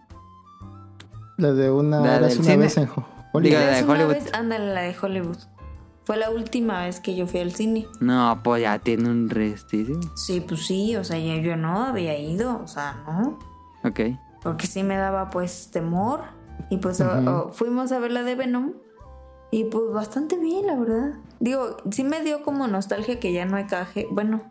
[1.37, 2.57] La de una, La del una cine.
[2.57, 3.41] vez en Ho- Hollywood.
[3.43, 4.13] Diga, la de Hollywood.
[4.13, 5.37] vez- ándale, la de Hollywood.
[6.03, 7.87] Fue la última vez que yo fui al cine.
[7.99, 10.01] No, pues ya tiene un restísimo.
[10.15, 13.39] Sí, pues sí, o sea, ya yo no había ido, o sea, no.
[13.83, 13.99] Ok.
[14.43, 16.21] Porque sí me daba pues temor.
[16.69, 17.29] Y pues o- Ujú.
[17.29, 18.73] o fuimos a ver la de Venom.
[19.51, 21.13] Y pues bastante bien, la verdad.
[21.39, 24.07] Digo, sí me dio como nostalgia que ya no hay caje.
[24.11, 24.41] Bueno,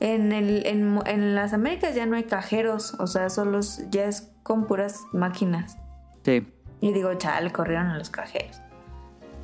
[0.00, 2.94] en, el, en, en las Américas ya no hay cajeros.
[2.98, 3.60] O sea, solo
[3.90, 5.78] ya es con puras máquinas.
[6.24, 6.46] Sí.
[6.80, 8.60] Y digo, chale, corrieron a los cajeros.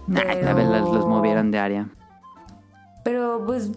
[0.06, 1.88] Nah, Pero- a ver, los, los movieron de área.
[3.04, 3.72] Pero pues,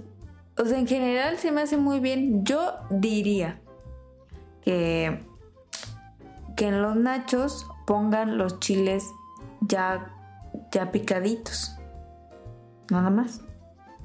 [0.58, 2.44] o sea, en general se me hace muy bien.
[2.46, 3.60] Yo diría
[4.62, 5.24] que,
[6.56, 9.06] que en los nachos pongan los chiles
[9.62, 10.12] ya,
[10.72, 11.76] ya picaditos.
[12.92, 13.42] Nada más.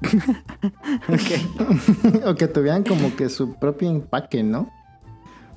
[2.25, 4.69] o que tuvieran como que su propio empaque, ¿no?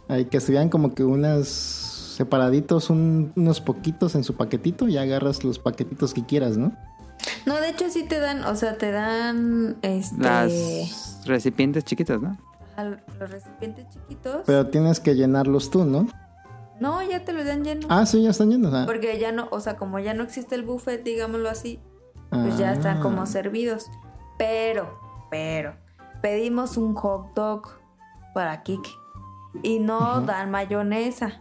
[0.08, 5.44] Hay que estuvieran como que unas separaditos, un- unos poquitos en su paquetito y agarras
[5.44, 6.72] los paquetitos que quieras, ¿no?
[7.46, 12.36] No, de hecho sí te dan, o sea, te dan este Las recipientes chiquitos, ¿no?
[12.76, 14.42] al- los recipientes chiquitos.
[14.46, 16.06] Pero tienes que llenarlos tú, ¿no?
[16.80, 17.86] No, ya te los dan lleno.
[17.88, 18.74] Ah, sí, ya están llenos.
[18.74, 18.82] ah.
[18.84, 21.78] Porque ya no, o sea, como ya no existe el buffet, digámoslo así,
[22.30, 23.00] pues ya están Ah.
[23.00, 23.86] como servidos.
[24.38, 24.98] Pero,
[25.30, 25.74] pero,
[26.22, 27.68] pedimos un hot dog
[28.34, 28.90] para Kike.
[29.62, 31.40] Y no dan mayonesa.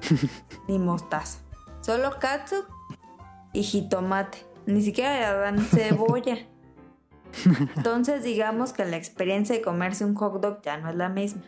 [0.68, 1.38] ni mostaza.
[1.80, 2.66] Solo katsup
[3.52, 4.44] y jitomate.
[4.66, 6.38] Ni siquiera le dan cebolla.
[7.76, 11.42] Entonces digamos que la experiencia de comerse un hot dog ya no es la misma.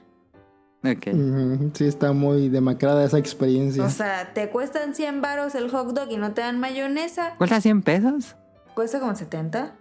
[0.82, 1.08] Ok.
[1.12, 3.84] Ujú, Sí, está muy demacrada esa experiencia.
[3.84, 7.34] O sea, te cuestan 100 varos el hot dog y no te dan mayonesa.
[7.36, 8.36] ¿Cuesta 100 pesos?
[8.74, 9.74] Cuesta como 70.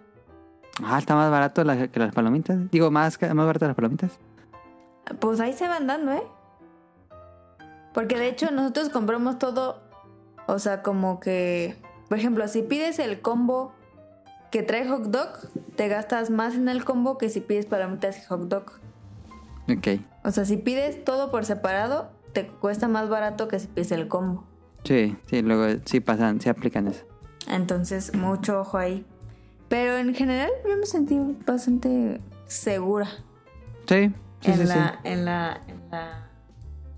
[0.84, 2.70] Ah, está más barato la- que las palomitas.
[2.70, 4.18] Digo, más, más barato las palomitas.
[5.18, 6.22] Pues ahí se van dando, ¿eh?
[7.92, 9.80] Porque de hecho nosotros compramos todo,
[10.46, 11.76] o sea, como que,
[12.08, 13.72] por ejemplo, si pides el combo
[14.52, 15.28] que trae hot dog,
[15.76, 18.64] te gastas más en el combo que si pides palomitas y hot dog.
[19.68, 20.00] Ok.
[20.24, 24.06] O sea, si pides todo por separado, te cuesta más barato que si pides el
[24.08, 24.44] combo.
[24.84, 27.04] Sí, sí, luego sí pasan, sí aplican eso.
[27.48, 29.04] Entonces, mucho ojo ahí.
[29.70, 33.08] Pero en general yo me sentí bastante segura
[33.88, 36.28] Sí, sí, en, sí, la, En, la, en la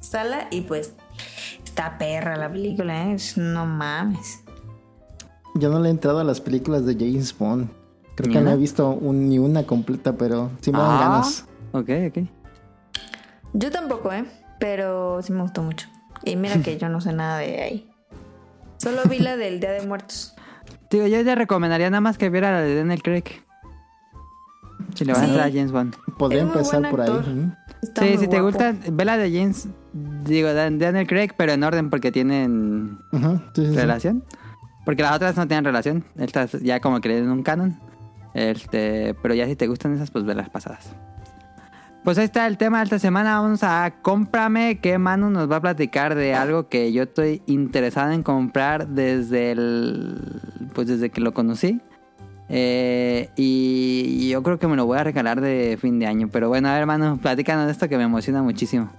[0.00, 0.94] sala y pues
[1.64, 3.16] está perra la película, ¿eh?
[3.36, 4.42] No mames.
[5.54, 7.68] Yo no le he entrado a las películas de James Bond.
[8.16, 11.00] Creo ¿Ni que no he visto un- ni una completa, pero sí me dan Ah.
[11.00, 11.44] ganas.
[11.72, 12.28] Ok, ok.
[13.54, 14.24] Yo tampoco, ¿eh?
[14.58, 15.88] Pero sí me gustó mucho.
[16.24, 17.90] Y mira que yo no sé nada de ahí.
[18.78, 20.31] Solo vi la del Día de Muertos.
[20.92, 23.24] Digo, yo te recomendaría nada más que viera la de Daniel Craig.
[24.94, 25.96] Si le vas a entrar a James Bond.
[26.18, 27.08] Podría empezar por ahí.
[27.08, 27.24] actor.
[27.98, 29.68] sí, si te gusta, ve la de James,
[30.24, 32.98] digo, de Daniel Craig, pero en orden porque tienen
[33.54, 33.74] sí, sí.
[33.74, 34.22] relación.
[34.84, 36.04] Porque las otras no tienen relación.
[36.18, 37.78] Estas ya como que le den un canon.
[38.34, 40.90] Este, pero ya si te gustan esas, pues ve las pasadas.
[42.04, 43.40] Pues ahí está el tema de esta semana.
[43.40, 44.78] Vamos a cómprame.
[44.80, 49.52] Que Manu nos va a platicar de algo que yo estoy interesado en comprar desde
[49.52, 50.40] el.
[50.74, 51.80] Pues desde que lo conocí.
[52.48, 56.28] Eh, y yo creo que me lo voy a regalar de fin de año.
[56.32, 58.90] Pero bueno, a ver, Manu, platícanos de esto que me emociona muchísimo.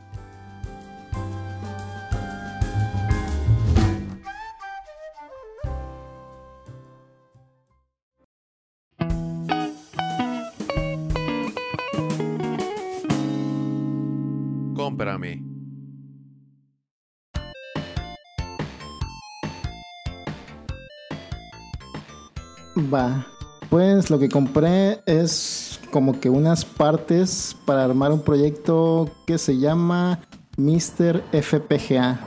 [22.92, 23.26] Va.
[23.70, 29.58] Pues lo que compré es como que unas partes para armar un proyecto que se
[29.58, 30.20] llama
[30.58, 31.24] Mr.
[31.32, 32.20] FPGA.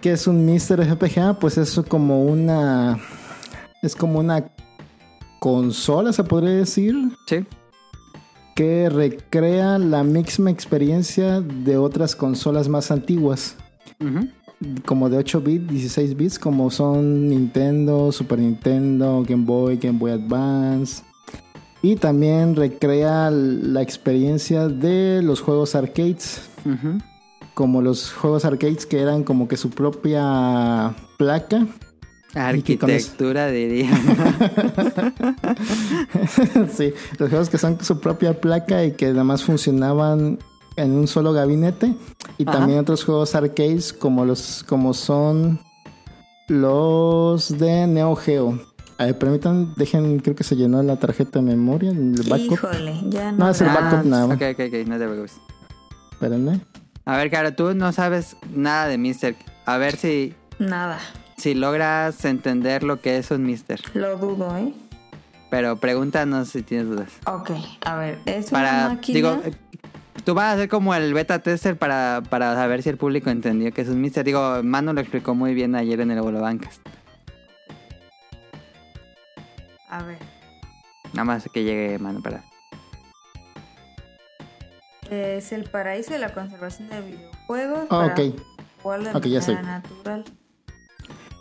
[0.00, 0.84] ¿Qué es un Mr.
[0.84, 1.34] FPGA?
[1.38, 2.98] Pues es como una.
[3.82, 4.52] Es como una
[5.38, 6.94] consola, se podría decir.
[7.26, 7.44] Sí.
[8.54, 13.56] Que recrea la misma experiencia de otras consolas más antiguas.
[14.84, 20.12] Como de 8 bits, 16 bits, como son Nintendo, Super Nintendo, Game Boy, Game Boy
[20.12, 21.02] Advance.
[21.82, 26.42] Y también recrea la experiencia de los juegos arcades,
[27.54, 31.58] como los juegos arcades que eran como que su propia placa.
[31.58, 33.90] Con eso- Arquitectura, diría.
[36.72, 40.38] sí, los juegos que son su propia placa y que además funcionaban
[40.76, 41.94] en un solo gabinete.
[42.38, 42.58] Y Ajá.
[42.58, 45.60] también otros juegos arcades como los como son
[46.48, 48.58] los de Neo Geo.
[48.98, 52.52] A ver, permitan, dejen, creo que se llenó la tarjeta de memoria, el backup.
[52.52, 53.38] Híjole, ya no.
[53.38, 54.36] No, es el backup nada más.
[54.36, 55.32] Ok, ok, ok, no te preocupes.
[56.12, 56.60] Espérenme.
[57.04, 59.34] A ver, Caro, tú no sabes nada de Mister.
[59.66, 60.98] A ver si, Nada.
[61.36, 63.80] si logras entender lo que es un Mister.
[63.94, 64.72] Lo dudo, ¿eh?
[65.50, 67.10] Pero pregúntanos si tienes dudas.
[67.26, 67.50] Ok,
[67.84, 69.16] a ver, es una Para, máquina.
[69.16, 69.42] digo,
[70.24, 73.72] tú vas a hacer como el beta tester para, para saber si el público entendió
[73.72, 74.24] que es un Mister.
[74.24, 76.80] Digo, Manu lo explicó muy bien ayer en el Bolobancas.
[79.88, 80.18] A ver.
[81.12, 82.44] Nada más que llegue Manu para.
[85.10, 87.86] Es el paraíso de la conservación de videojuegos.
[87.90, 88.40] Ah, para ok.
[88.82, 89.54] jugar de Ok, ya sé.
[89.60, 90.24] natural.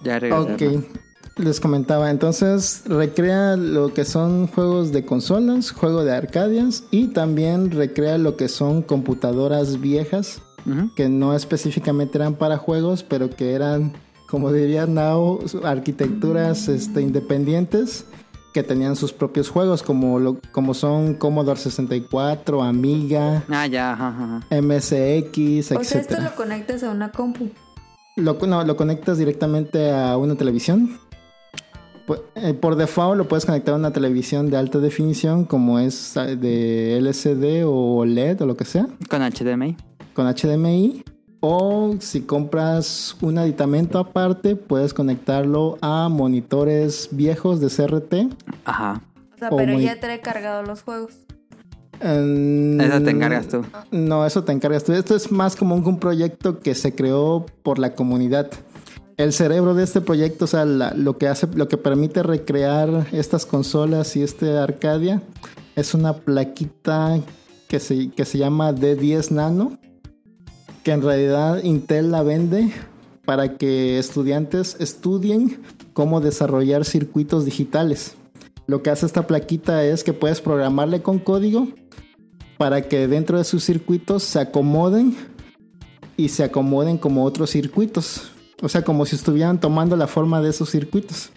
[0.04, 0.68] Ya regresé.
[0.68, 0.86] Ok,
[1.44, 7.72] les comentaba, entonces recrea lo que son juegos de consolas, juego de arcadias y también
[7.72, 10.42] recrea lo que son computadoras viejas
[10.96, 13.94] que no específicamente eran para juegos, pero que eran,
[14.30, 18.06] como diría Nao, arquitecturas este, independientes
[18.54, 24.08] que tenían sus propios juegos, como, lo, como son Commodore 64, Amiga, Ah, ya, ajá,
[24.10, 24.62] ajá.
[24.62, 26.20] MSX, O sea, esto etc.
[26.24, 27.50] lo conectas a una compu.
[28.18, 31.00] Lo, no, lo conectas directamente a una televisión.
[32.36, 36.36] Eh, Por default lo puedes conectar a una televisión de alta definición como es eh,
[36.36, 39.78] de LCD o OLED o lo que sea, Con HDMI.
[40.14, 41.04] con HDMI.
[41.44, 48.14] O si compras un aditamento aparte, puedes conectarlo a monitores viejos de CRT.
[48.66, 49.02] Ajá.
[49.34, 51.14] O sea, O pero muy- ya trae cargados los juegos.
[52.00, 53.64] Eso te encargas tú.
[53.92, 54.94] No, eso te encargas tú.
[54.94, 58.50] Esto es más como un, un proyecto que se creó por la comunidad.
[59.18, 63.46] El cerebro de este proyecto, o sea, lo que hace, lo que permite recrear estas
[63.46, 65.22] consolas y este Arcadia,
[65.76, 67.20] es una plaquita
[67.68, 69.78] que se, que se llama D10 Nano,
[70.84, 72.72] que en realidad Intel la vende
[73.26, 75.62] para que estudiantes estudien
[75.94, 78.16] cómo desarrollar circuitos digitales.
[78.68, 81.68] Lo que hace esta plaquita es que puedes programarle con código
[82.58, 85.16] para que dentro de sus circuitos se acomoden
[86.16, 88.32] y se acomoden como otros circuitos.
[88.62, 91.32] O sea, como si estuvieran tomando la forma de esos circuitos.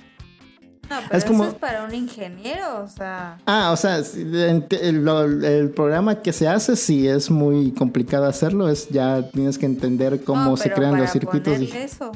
[0.91, 3.39] No, pero Es como- eso es para un ingeniero, o sea.
[3.47, 8.69] Ah, o sea, el, programa que se hace sí es muy complicado hacerlo.
[8.69, 11.55] Es ya tienes que entender cómo no, se crean para los circuitos.
[11.59, 12.13] digi- eso.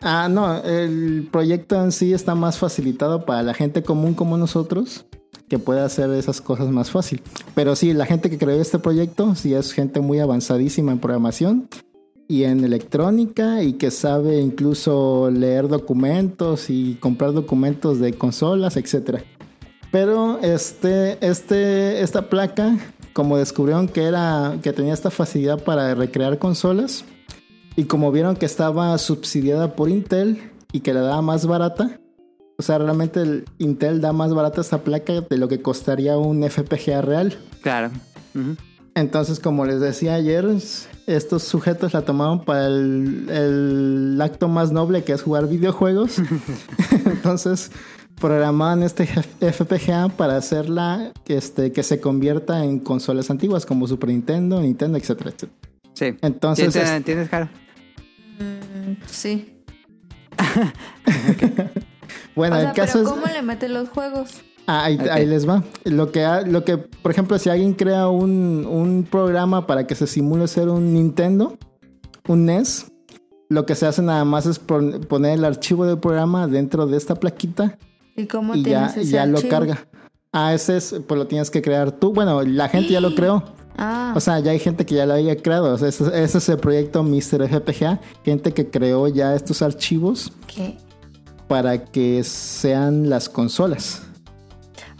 [0.00, 5.04] Ah, no, el proyecto en sí está más facilitado para la gente común como nosotros
[5.48, 7.22] que puede hacer esas cosas más fácil.
[7.54, 11.68] Pero sí, la gente que creó este proyecto sí es gente muy avanzadísima en programación
[12.28, 19.24] y en electrónica y que sabe incluso leer documentos y comprar documentos de consolas, etcétera.
[19.90, 22.76] Pero este, este, esta placa,
[23.14, 27.06] como descubrieron que era, que tenía esta facilidad para recrear consolas,
[27.74, 31.98] y como vieron que estaba subsidiada por Intel y que la daba más barata,
[32.58, 36.42] o sea, realmente el Intel da más barata esta placa de lo que costaría un
[36.42, 37.38] FPGA real.
[37.62, 37.90] Claro.
[38.34, 38.56] Ujú.
[38.98, 40.46] Entonces, como les decía ayer,
[41.06, 46.16] estos sujetos la tomaron para el, el acto más noble que es jugar videojuegos.
[47.06, 47.70] Entonces,
[48.20, 54.60] programaban este FPGA para hacerla este, que se convierta en consolas antiguas como Super Nintendo,
[54.60, 55.52] Nintendo, etcétera, etcétera.
[55.94, 56.16] Sí.
[56.22, 57.48] Entonces, ¿Tienes, es- ¿tienes, Caro?
[58.38, 59.54] Mm, sí.
[62.34, 63.08] bueno, o sea, el caso pero es...
[63.10, 64.42] ¿cómo le mete los juegos?
[64.70, 65.64] Ah, ahí, les va.
[65.84, 69.94] Lo que, ha- lo que, por ejemplo, si alguien crea un, un programa para que
[69.94, 71.56] se simule ser un Nintendo,
[72.28, 72.92] un NES,
[73.48, 76.98] lo que se hace nada más es pon- poner el archivo del programa dentro de
[76.98, 77.78] esta plaquita
[78.14, 79.86] ¿Y cómo y ya, ese ya lo carga.
[80.32, 82.12] Ah, ese es, pues lo tienes que crear tú.
[82.12, 83.42] Bueno, la gente ya lo creó.
[83.78, 85.72] Ah, O sea, ya hay gente que ya lo había creado.
[85.72, 87.48] O sea, ese, ese es el proyecto Mr.
[87.48, 88.00] FPGA.
[88.24, 90.76] Gente que creó ya estos archivos ¿qué?
[91.46, 94.02] para que sean las consolas.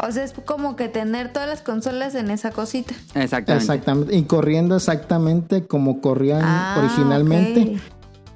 [0.06, 2.94] O sea, es como que tener todas las consolas en esa cosita.
[3.14, 3.52] Exactamente.
[3.64, 4.16] Exactamente.
[4.16, 7.78] Y corriendo exactamente como corrían Ah, originalmente.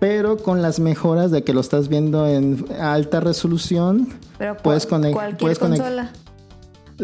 [0.01, 4.09] Pero con las mejoras de que lo estás viendo en alta resolución.
[4.39, 6.10] Pero Puedes cual- conect- cualquier puedes consola.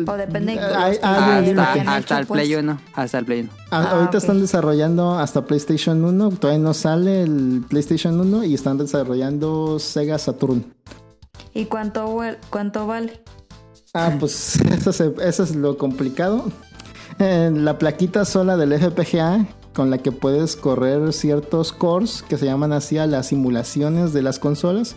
[0.06, 1.50] O depende de Hay- hay.
[1.50, 2.40] Hasta, hecho, hasta el pues.
[2.42, 2.80] Play 1.
[2.94, 3.50] Hasta el Play 1.
[3.70, 6.30] A- Ah, ahorita están desarrollando hasta PlayStation 1.
[6.30, 10.64] Todavía no sale el PlayStation 1 y están desarrollando Sega Saturn.
[11.54, 12.16] ¿Y cuánto,
[12.50, 13.22] cuánto vale?
[13.98, 16.44] Ah, pues eso, se- eso es lo complicado.
[17.18, 22.46] Eh, la plaquita sola del FPGA con la que puedes correr ciertos cores que se
[22.46, 24.96] llaman así a las simulaciones de las consolas.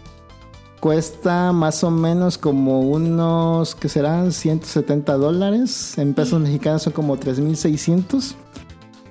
[0.80, 5.96] Cuesta más o menos como unos, que serán 170 dólares.
[6.00, 8.34] En pesos mexicanos son como 3.600.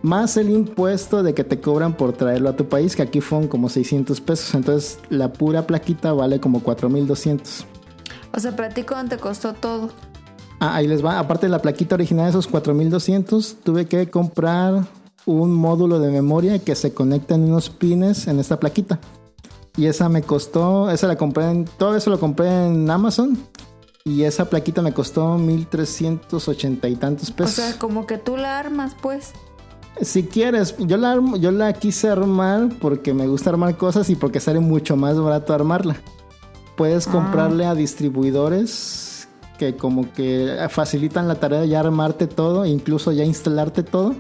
[0.03, 3.47] Más el impuesto de que te cobran por traerlo a tu país, que aquí fueron
[3.47, 4.53] como 600 pesos.
[4.55, 7.65] Entonces la pura plaquita vale como 4.200.
[8.35, 9.91] O sea, para ti cuánto te costó todo.
[10.61, 11.19] Ah, ahí les va.
[11.19, 14.85] Aparte de la plaquita original de esos 4200, tuve que comprar
[15.27, 18.99] un módulo de memoria que se conecta en unos pines en esta plaquita.
[19.77, 23.39] Y esa me costó, esa la compré en, todo eso lo compré en Amazon.
[24.05, 27.55] Y esa plaquita me costó 1380 y tantos O pesos.
[27.55, 29.33] sea, como que tú la armas, pues.
[30.01, 34.17] si quieres, yo la, armo- yo la quise armar porque me gusta armar cosas y
[34.17, 35.97] porque sale mucho más barato armarla.
[36.81, 37.13] Puedes Ah.
[37.13, 39.29] comprarle a distribuidores
[39.59, 44.15] que como que facilitan la tarea de ya armarte todo, incluso ya instalarte todo,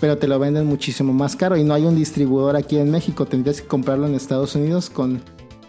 [0.00, 3.26] pero te lo venden muchísimo más caro y no hay un distribuidor aquí en México,
[3.26, 5.20] tendrías que comprarlo en Estados Unidos con,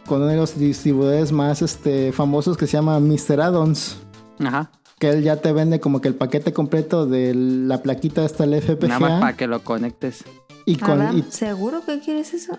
[0.05, 3.41] con uno de los distribuidores más este, famosos que se llama Mr.
[3.41, 3.97] Addons.
[4.39, 4.71] Ajá.
[4.97, 8.53] Que él ya te vende como que el paquete completo de la plaquita hasta el
[8.61, 8.87] FPGA.
[8.87, 10.23] Nada más para que lo conectes.
[10.65, 12.57] y con, Adam, y- ¿seguro que quieres eso?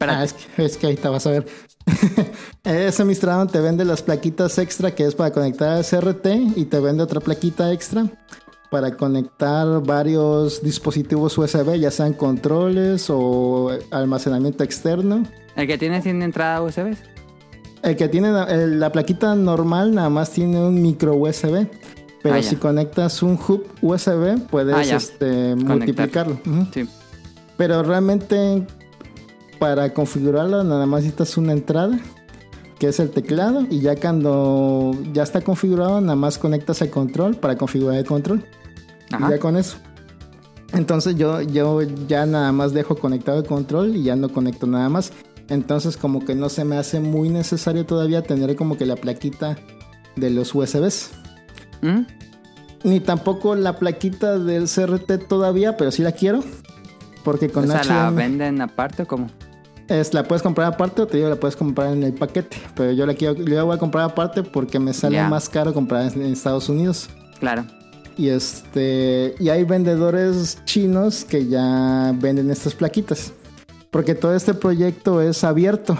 [0.00, 1.46] Ah, es, que, es que ahí te vas a ver.
[2.64, 6.26] Ese Mistradon te vende las plaquitas extra que es para conectar al CRT
[6.56, 8.06] y te vende otra plaquita extra
[8.70, 15.24] para conectar varios dispositivos USB, ya sean controles o almacenamiento externo.
[15.56, 16.94] El que tiene sin entrada USB.
[17.82, 21.66] El que tiene la, plaquita normal nada más tiene un micro USB.
[22.22, 26.38] Pero Ah, si conectas un hub USB, puedes Ah, este, multiplicarlo.
[26.72, 26.86] Sí.
[27.56, 28.66] Pero realmente
[29.60, 32.00] para configurarlo nada más necesitas una entrada,
[32.80, 37.36] que es el teclado, y ya cuando ya está configurado nada más conectas el control
[37.36, 38.44] para configurar el control.
[39.12, 39.28] Ajá.
[39.28, 39.76] Y ya con eso.
[40.72, 44.88] Entonces yo, yo ya nada más dejo conectado el control y ya no conecto nada
[44.88, 45.12] más.
[45.48, 49.58] Entonces como que no se me hace muy necesario todavía tener como que la plaquita
[50.16, 51.10] de los USBs.
[51.82, 52.00] ¿Mm?
[52.84, 56.42] Ni tampoco la plaquita del CRT todavía, pero sí la quiero.
[57.24, 59.26] Porque con O sea, ¿la venden aparte o cómo?
[59.90, 62.56] Es, la puedes comprar aparte o te digo la puedes comprar en el paquete.
[62.74, 65.74] Pero yo la quiero, yo la voy a comprar aparte porque me sale más caro
[65.74, 67.10] comprar en, en Estados Unidos.
[67.40, 67.64] Claro.
[68.16, 69.34] Y este.
[69.38, 73.32] Y hay vendedores chinos que ya venden estas plaquitas.
[73.90, 75.98] Porque todo este proyecto es abierto.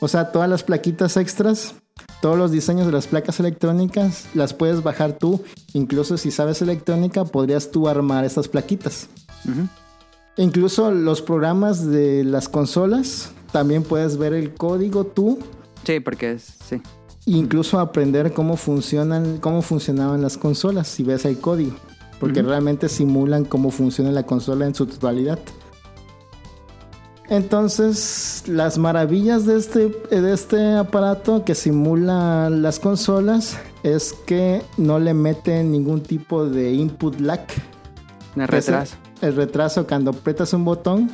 [0.00, 1.74] O sea, todas las plaquitas extras,
[2.20, 5.42] todos los diseños de las placas electrónicas, las puedes bajar tú.
[5.72, 9.08] Incluso si sabes electrónica, podrías tú armar estas plaquitas.
[10.36, 15.38] Incluso los programas de las consolas, también puedes ver el código tú.
[15.84, 16.82] Sí, porque es, sí.
[17.24, 21.74] Incluso aprender cómo funcionan, cómo funcionaban las consolas si ves el código.
[22.20, 25.38] Porque realmente simulan cómo funciona la consola en su totalidad.
[27.28, 34.98] Entonces, las maravillas de este, de este aparato que simula las consolas es que no
[34.98, 37.44] le mete ningún tipo de input lag.
[38.36, 38.96] El- retraso.
[39.22, 41.10] El, retraso cuando aprietas un botón,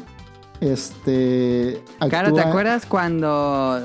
[0.61, 1.83] este...
[2.09, 3.81] Claro, ¿te actúa- acuerdas cuando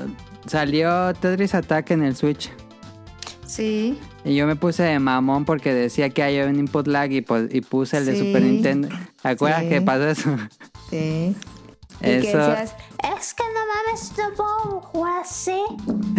[0.46, 2.50] salió Tetris Attack en el Switch?
[3.46, 3.98] Sí.
[4.24, 7.52] Y yo me puse de mamón porque decía que hay un input lag y, pues-
[7.54, 8.18] y puse el de.
[8.18, 8.88] Super Nintendo.
[9.22, 9.68] ¿Te acuerdas Sí.
[9.70, 10.36] que pasó eso?
[10.90, 11.34] Sí.
[12.00, 12.74] Y que decías,
[13.18, 15.60] es que no mames, no puedo jugar así.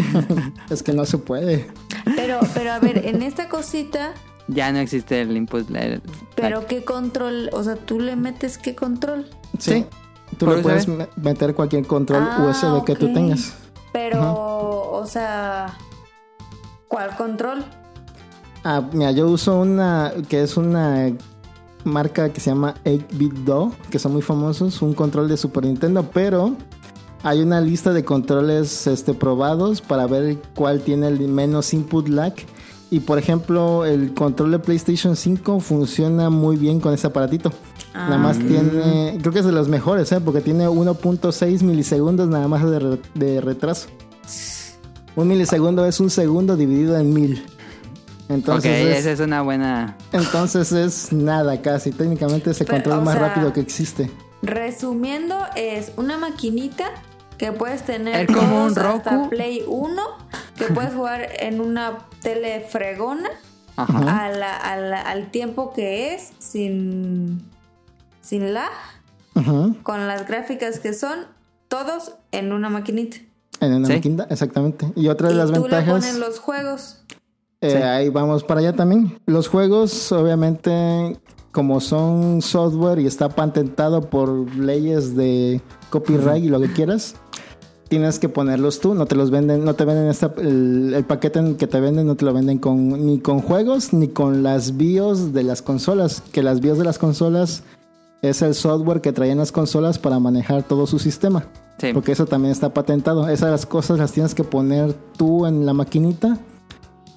[0.70, 1.68] Es que no se puede.
[2.16, 4.14] Pero, pero a ver, en esta cosita,
[4.52, 6.02] Ya no existe el input lag.
[6.36, 9.28] pero qué control, o sea, tú le metes qué control.
[9.60, 9.86] Sí.
[10.38, 10.62] Tú le USB.
[10.64, 13.54] puedes me- meter cualquier control Ah, USB que tú tengas.
[13.92, 15.76] Pero, o sea,
[16.88, 17.64] ¿cuál control?
[18.64, 21.12] Ah, mira, yo uso una que es una
[21.84, 26.04] marca que se llama 8-Bit Do, que son muy famosos, un control de Super Nintendo,
[26.14, 26.56] pero
[27.24, 32.34] hay una lista de controles este, probados para ver cuál tiene el menos input lag.
[32.92, 37.52] Y por ejemplo, el control de PlayStation 5 funciona muy bien con ese aparatito.
[37.94, 40.20] Nada más tiene, creo que es de los mejores, ¿eh?
[40.24, 43.90] porque tiene 1.6 milisegundos nada más de, re- de retraso.
[45.16, 47.46] Un milisegundo es un segundo dividido en mil.
[48.30, 49.98] Entonces, ok, es, esa es una buena...
[50.12, 51.92] entonces es nada casi.
[51.92, 54.10] Técnicamente es el Pero, control o más sea, rápido que existe.
[54.42, 56.86] Resumiendo, es una maquinita
[57.38, 59.30] que puedes tener Es como un todos hasta Roku.
[59.30, 60.02] Play 1,
[60.58, 63.30] que puedes jugar en una tele fregona
[63.76, 64.26] Ajá.
[64.26, 67.42] a la- a la- al tiempo que es, sin,
[68.22, 68.70] sin lag,
[69.36, 69.76] Ujú.
[69.84, 71.20] con las gráficas que son,
[71.68, 73.18] todos en una maquinita.
[73.62, 73.94] En una Sí.
[73.94, 74.92] maquinita, exactamente.
[74.96, 75.86] Y otra de y las tú ventajas.
[75.86, 77.04] le pones los juegos.
[77.62, 77.78] Eh, Sí.
[77.78, 79.20] Ahí vamos para allá también.
[79.26, 81.20] Los juegos, obviamente,
[81.52, 87.16] como son software y está patentado por leyes de copyright y lo que quieras,
[87.90, 88.94] tienes que ponerlos tú.
[88.96, 92.08] No te los venden, no te venden esta- el, el paquete en que te venden,
[92.08, 96.22] no te lo venden con ni con juegos ni con las BIOS de las consolas.
[96.32, 97.64] Que las BIOS de las consolas
[98.22, 101.46] es el software que traían las consolas para manejar todo su sistema.
[101.80, 101.92] Sí.
[101.94, 103.28] Porque eso también está patentado.
[103.30, 106.38] Esas las cosas las tienes que poner tú en la maquinita.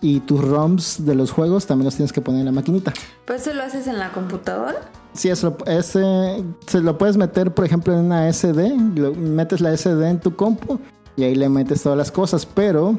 [0.00, 2.92] Y tus ROMs de los juegos también los tienes que poner en la maquinita.
[3.24, 4.80] Pues eso lo haces en la computadora.
[5.14, 8.74] Sí, eso, ese, se lo puedes meter, por ejemplo, en una SD.
[8.96, 10.78] lo- metes la SD en tu compu
[11.16, 12.46] y ahí le metes todas las cosas.
[12.46, 12.96] Pero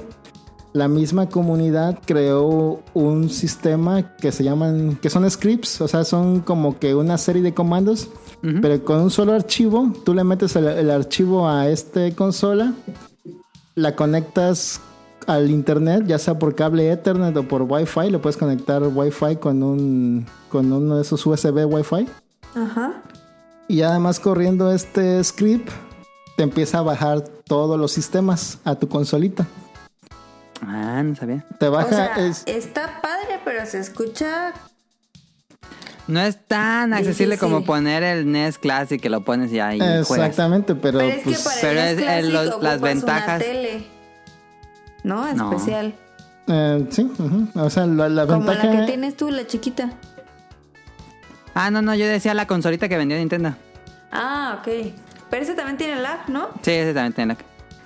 [0.73, 5.81] la misma comunidad creó un sistema que se llaman, que son scripts.
[5.81, 8.09] O sea, son como que una serie de comandos.
[8.43, 8.61] Ujú.
[8.61, 12.73] Pero con un solo archivo, tú le metes el, el archivo a este consola,
[13.75, 14.81] la conectas
[15.27, 19.63] al internet, ya sea por cable Ethernet o por Wi-Fi, le puedes conectar Wi-Fi con
[19.63, 22.07] un con uno de esos USB Wi-Fi
[22.55, 23.01] Ajá.
[23.67, 25.69] y además corriendo este script
[26.37, 29.45] te empieza a bajar todos los sistemas a tu consolita.
[30.61, 31.45] Ah, no sabía.
[31.59, 34.53] Te O baja sea, es- está padre, pero se escucha.
[36.07, 40.09] No es tan accesible como poner el NES Classic que lo pones y ahí juegas.
[40.11, 42.63] exactamente, pero, Pero, es pues, que para pero el es- NES es Classic los- ocupas
[42.71, 43.83] las ventajas- Una tele.
[45.03, 45.31] ¿No?
[45.33, 45.51] No.
[45.51, 45.93] Especial.
[46.47, 47.47] eh, sí, ujú.
[47.55, 49.91] o sea, la, la Como ventaja la que tienes tú, la chiquita.
[51.53, 53.53] Ah, no, no, yo decía la consolita que vendió Nintendo.
[54.11, 54.93] Ah, ok.
[55.29, 56.49] Pero ese también tiene lag, ¿no?
[56.61, 57.39] Sí, ese también tiene la...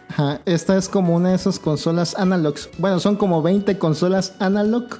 [0.10, 2.69] Ajá, esta es como una de esas consolas analogs.
[2.77, 4.99] Bueno, son como 20 consolas analog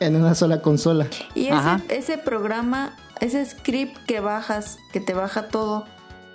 [0.00, 1.06] en una sola consola.
[1.34, 5.86] Y ese, ese programa, ese script que bajas, que te baja todo,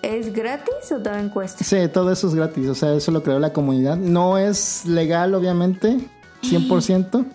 [0.02, 1.64] ¿es gratis o también cuesta?
[1.64, 3.98] Sí, todo eso es gratis, o sea, eso lo creó la comunidad.
[3.98, 6.00] No es legal, obviamente,
[6.44, 7.26] 100%,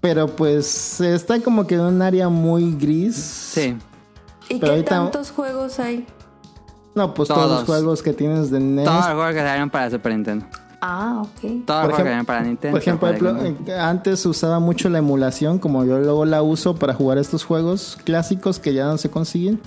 [0.00, 3.16] Pero pues está como que en un área muy gris.
[3.16, 3.76] Sí.
[4.48, 6.06] ¿Y Pero qué ahorita- tantos juegos hay?
[6.94, 8.84] No, pues todos, los juegos que tienes de NES.
[8.86, 10.46] Todos los juegos que salieron para Super Nintendo.
[10.80, 11.30] Ah, ok.
[11.40, 12.72] Todos los Por juegos que ejemplo- salieron para Nintendo.
[12.72, 17.18] Por ejemplo, para antes usaba mucho la emulación, como yo luego la uso para jugar
[17.18, 19.60] estos juegos clásicos que ya no se consiguen.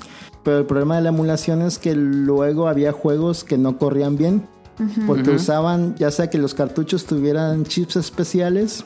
[0.43, 4.47] Pero el problema de la emulación es que luego había juegos que no corrían bien.
[5.07, 8.83] Porque usaban, ya sea que los cartuchos tuvieran chips especiales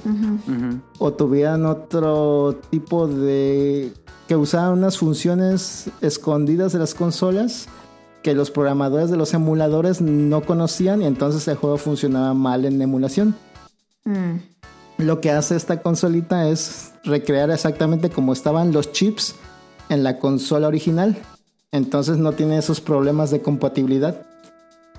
[1.00, 3.92] o tuvieran otro tipo de...
[4.26, 7.68] que usaban unas funciones escondidas de las consolas
[8.24, 12.82] que los programadores de los emuladores no conocían y entonces el juego funcionaba mal en
[12.82, 13.36] emulación.
[14.06, 14.36] Mm.
[15.00, 19.36] Lo que hace esta consolita es recrear exactamente como estaban los chips
[19.90, 21.18] en la consola original.
[21.72, 24.22] Entonces no tiene esos problemas de compatibilidad.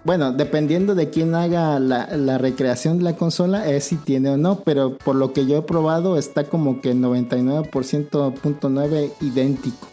[0.05, 4.37] Bueno, dependiendo de quién haga la, la recreación de la consola, es si tiene o
[4.37, 9.87] no, pero por lo que yo he probado está como que 99.9 idéntico.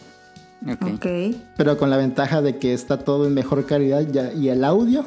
[0.66, 0.82] Ok.
[0.94, 1.06] Ok.
[1.56, 5.04] Pero con la ventaja de que está todo en mejor calidad ya- y el audio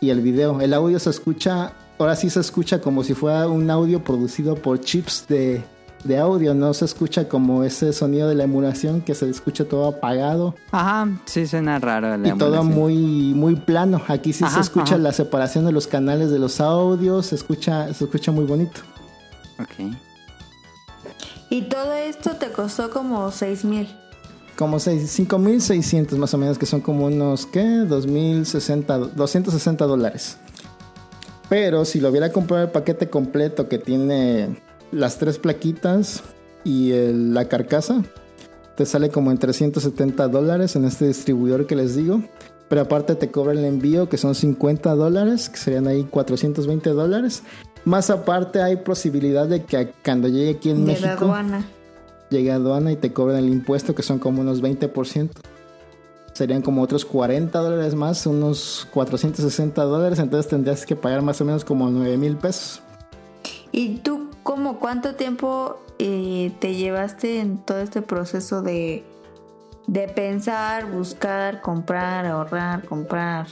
[0.00, 0.60] y el video.
[0.60, 4.80] El audio se escucha, ahora sí se escucha como si fuera un audio producido por
[4.80, 5.62] chips de,
[6.04, 9.86] de audio, no se escucha como ese sonido de la emulación que se escucha todo
[9.88, 12.74] apagado Ajá, sí suena raro la y todo emulación.
[12.80, 12.94] muy,
[13.34, 14.02] muy plano.
[14.08, 14.98] Aquí sí Ajá, se escucha ajá.
[15.02, 18.80] la separación de los canales de los audios, se escucha, se escucha muy bonito.
[19.60, 19.94] Ok.
[21.50, 23.88] Y todo esto te costó como 6 mil.
[24.56, 27.62] Como seis- 5.600 más o menos, que son como unos, ¿qué?
[27.88, 30.36] 2.060, 260 dólares.
[31.48, 34.60] Pero si lo hubiera comprado el paquete completo que tiene
[34.92, 36.22] las tres plaquitas
[36.64, 38.02] y el- la carcasa,
[38.76, 42.22] te sale como en 370 dólares en este distribuidor que les digo.
[42.68, 47.42] Pero aparte te cobra el envío que son 50 dólares, que serían ahí 420 dólares.
[47.84, 51.66] Más aparte hay posibilidad de que cuando llegue aquí en De México aduana.
[52.30, 55.32] llega a aduana y te cobran el impuesto que son como unos 20%.
[56.32, 61.44] Serían como otros 40 dólares más, unos 460 dólares, entonces tendrías que pagar más o
[61.44, 62.80] menos como 9 mil pesos.
[63.70, 69.04] ¿Y tú como cuánto tiempo eh, te llevaste en todo este proceso de,
[69.86, 73.46] de pensar, buscar, comprar, ahorrar, comprar,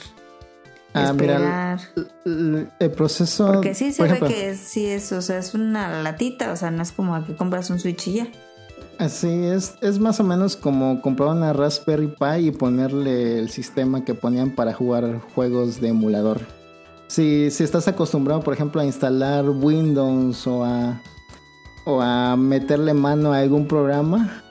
[0.93, 1.79] Ah, mira, esperar?
[2.25, 3.47] El, el proceso...
[3.47, 6.69] Porque sí se ve ejemplo, que sí es, o sea, es una latita, o sea,
[6.69, 8.27] no es como que compras un Switch y ya.
[8.97, 14.03] Así es, es más o menos como comprar una Raspberry Pi y ponerle el sistema
[14.03, 16.41] que ponían para jugar juegos de emulador.
[17.11, 21.01] Si, si estás acostumbrado, por ejemplo, a instalar Windows o a,
[21.83, 24.41] o a meterle mano a algún programa,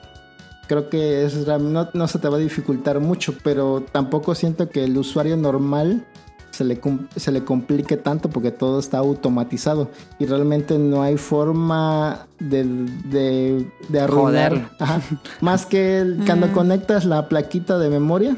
[0.67, 4.83] creo que es, no, no se te va a dificultar mucho, pero tampoco siento que
[4.83, 6.05] el usuario normal
[6.51, 6.79] se le,
[7.15, 12.63] se le complique tanto porque todo está automatizado y realmente no hay forma de,
[13.09, 14.51] de, de arruinar.
[14.51, 14.69] Joder.
[14.79, 15.01] Ajá.
[15.41, 18.35] Más que el- cuando conectas la plaquita de memoria,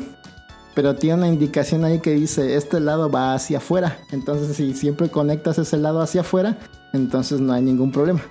[0.73, 3.99] pero tiene una indicación ahí que dice este lado va hacia afuera.
[4.11, 6.57] Entonces si siempre conectas ese lado hacia afuera,
[6.93, 8.21] entonces no hay ningún problema.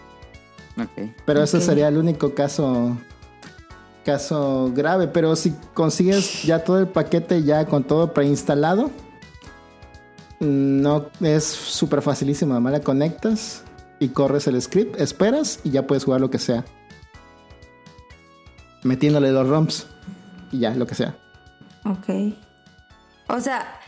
[0.77, 1.11] Ok.
[1.25, 2.97] Pero ese sería el único caso
[4.05, 5.09] caso grave.
[5.09, 8.91] Pero si consigues ya todo el paquete ya con todo preinstalado,
[10.41, 12.51] no es súper facilísimo.
[12.51, 13.63] Nada más la conectas
[14.01, 16.65] y corres el script, esperas y ya puedes jugar lo que sea.
[18.83, 19.87] Metiéndole los ROMs
[20.51, 21.17] y ya, lo que sea.
[21.85, 22.35] Ok.
[23.29, 23.81] O sea,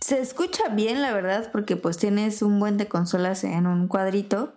[0.00, 4.54] se escucha bien, la verdad, porque pues tienes un buen de consolas en un cuadrito,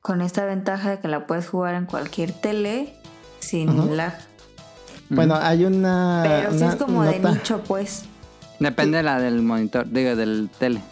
[0.00, 2.94] con esta ventaja de que la puedes jugar en cualquier tele
[3.40, 4.18] sin lag.
[5.08, 6.22] Bueno, hay una.
[6.24, 8.04] Pero sí es como de nicho, pues.
[8.58, 10.82] Depende de la del monitor, digo, del tele.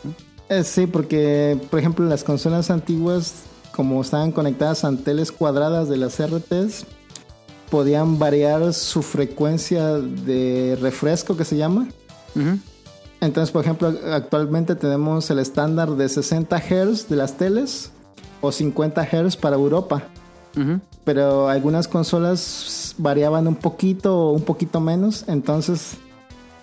[0.49, 3.43] Eh, sí, porque, por ejemplo, las consolas antiguas,
[3.73, 6.87] como estaban conectadas a teles cuadradas de las RTs,
[7.71, 11.89] podían variar su frecuencia de refresco, que se llama.
[13.21, 17.91] Entonces, por ejemplo, actualmente tenemos el estándar de 60 Hz de las teles
[18.41, 20.03] o 50 Hz para Europa.
[21.05, 25.25] Pero algunas consolas variaban un poquito o un poquito menos.
[25.29, 25.99] Entonces,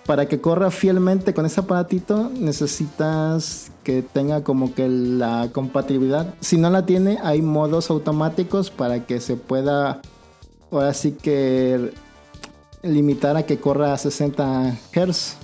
[0.06, 6.34] para que corra fielmente con ese aparatito, necesitas que tenga como que la compatibilidad.
[6.42, 10.02] Si no la tiene, hay modos automáticos para que se pueda,
[10.78, 11.92] ahora sí que
[12.82, 15.36] limitar a que corra a 60 Hz.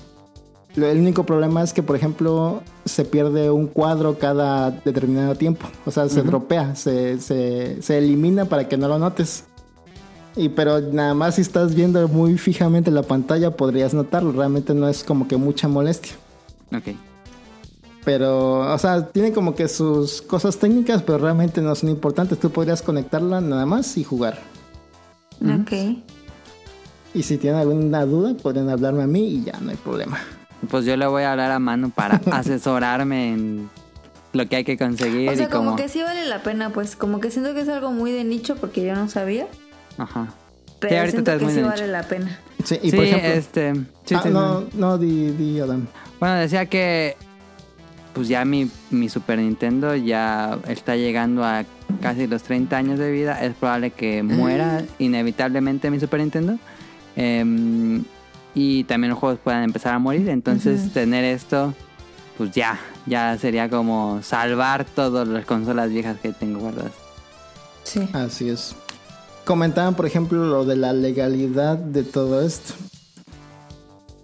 [0.75, 5.67] El único problema es que, por ejemplo, se pierde un cuadro cada determinado tiempo.
[5.85, 9.45] O sea, se dropea, se, se- se elimina para que no lo notes.
[10.35, 14.32] Y pero nada más si estás viendo muy fijamente la pantalla podrías notarlo.
[14.32, 16.14] Realmente no es como que mucha molestia.
[16.72, 16.95] Ok.
[18.06, 22.40] Pero, o sea, tiene como que sus cosas técnicas, pero realmente no son importantes.
[22.40, 24.40] Tú podrías conectarla nada más y jugar.
[25.42, 25.72] Ok.
[27.14, 30.19] Y si tienen alguna duda, pueden hablarme a mí y ya no hay problema.
[30.69, 33.69] Pues yo le voy a hablar a Manu para asesorarme en
[34.34, 35.76] lo que hay que conseguir O sea, y como cómo.
[35.76, 38.56] que sí vale la pena, pues como que siento que es algo muy de nicho
[38.58, 39.48] porque yo no sabía.
[39.98, 40.27] Ajá.
[40.80, 42.40] Pero ahorita siento que sí vale la pena.
[42.64, 43.30] Sí, y sí, por ejemplo.
[43.30, 43.74] este.
[44.06, 45.88] sí, ah, sí, no, no, di, di Adam.
[46.19, 47.18] Bueno, decía que
[48.14, 51.66] pues ya mi, mi Super Nintendo ya está llegando a
[52.02, 53.44] casi los 30 años de vida.
[53.44, 56.58] Es probable que muera inevitablemente mi Super Nintendo.
[57.16, 58.04] Em,
[58.56, 60.30] y también los juegos puedan empezar a morir.
[60.30, 61.74] Entonces tener esto,
[62.38, 66.94] pues ya, ya sería como salvar todas las consolas viejas que tengo guardadas.
[67.84, 68.08] Sí.
[68.14, 68.76] Así es.
[69.46, 72.74] Comentaban, por ejemplo, lo de la legalidad de todo esto.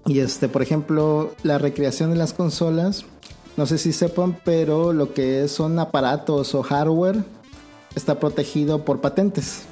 [0.06, 3.06] Y este, por ejemplo, la recreación de las consolas.
[3.58, 7.24] No sé si sepan, pero lo que son aparatos o hardware
[7.96, 9.64] está protegido por patentes.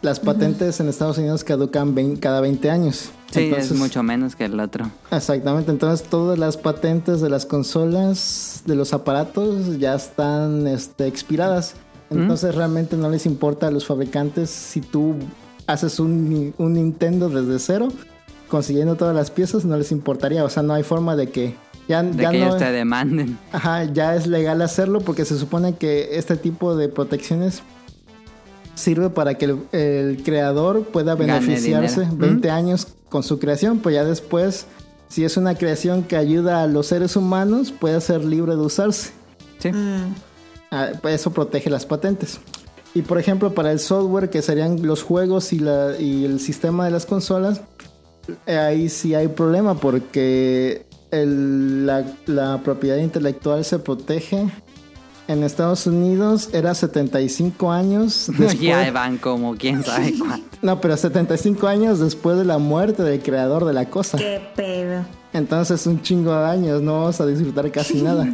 [0.00, 3.10] Las patentes en Estados Unidos caducan cada 20 años.
[3.30, 4.90] Sí, Entonces- es mucho menos que el otro.
[5.10, 11.74] Exactamente, entonces todas las patentes de las consolas, de los aparatos, ya están este, expiradas.
[12.10, 15.14] Entonces realmente no les importa a los fabricantes si tú
[15.66, 17.88] haces un, un Nintendo desde cero,
[18.48, 20.44] consiguiendo todas las piezas, no les importaría.
[20.44, 21.54] O sea, no hay forma de que
[21.90, 22.46] ya, De ya que no...
[22.46, 23.36] ellos te demanden.
[23.50, 27.64] Ajá, ya es legal hacerlo porque se supone que este tipo de protecciones
[28.76, 32.16] sirve para que el, el creador pueda beneficiarse dinero.
[32.18, 34.66] 20 años con su creación, pues ya después,
[35.08, 39.10] si es una creación que ayuda a los seres humanos, puede ser libre de usarse.
[39.58, 39.70] Sí.
[40.70, 42.38] Ah, pues eso protege las patentes.
[42.94, 46.84] Y por ejemplo, para el software, que serían los juegos y, la, y el sistema
[46.84, 47.62] de las consolas,
[48.46, 54.48] ahí sí hay problema porque el- la, la propiedad intelectual se protege.
[55.28, 58.58] En Estados Unidos era 75 años después.
[58.60, 60.56] ya van como quién sabe cuánto.
[60.62, 64.18] No, pero 75 años después de la muerte del creador de la cosa.
[64.18, 65.04] Qué pedo.
[65.32, 68.26] Entonces un chingo de años, no vamos a disfrutar casi nada.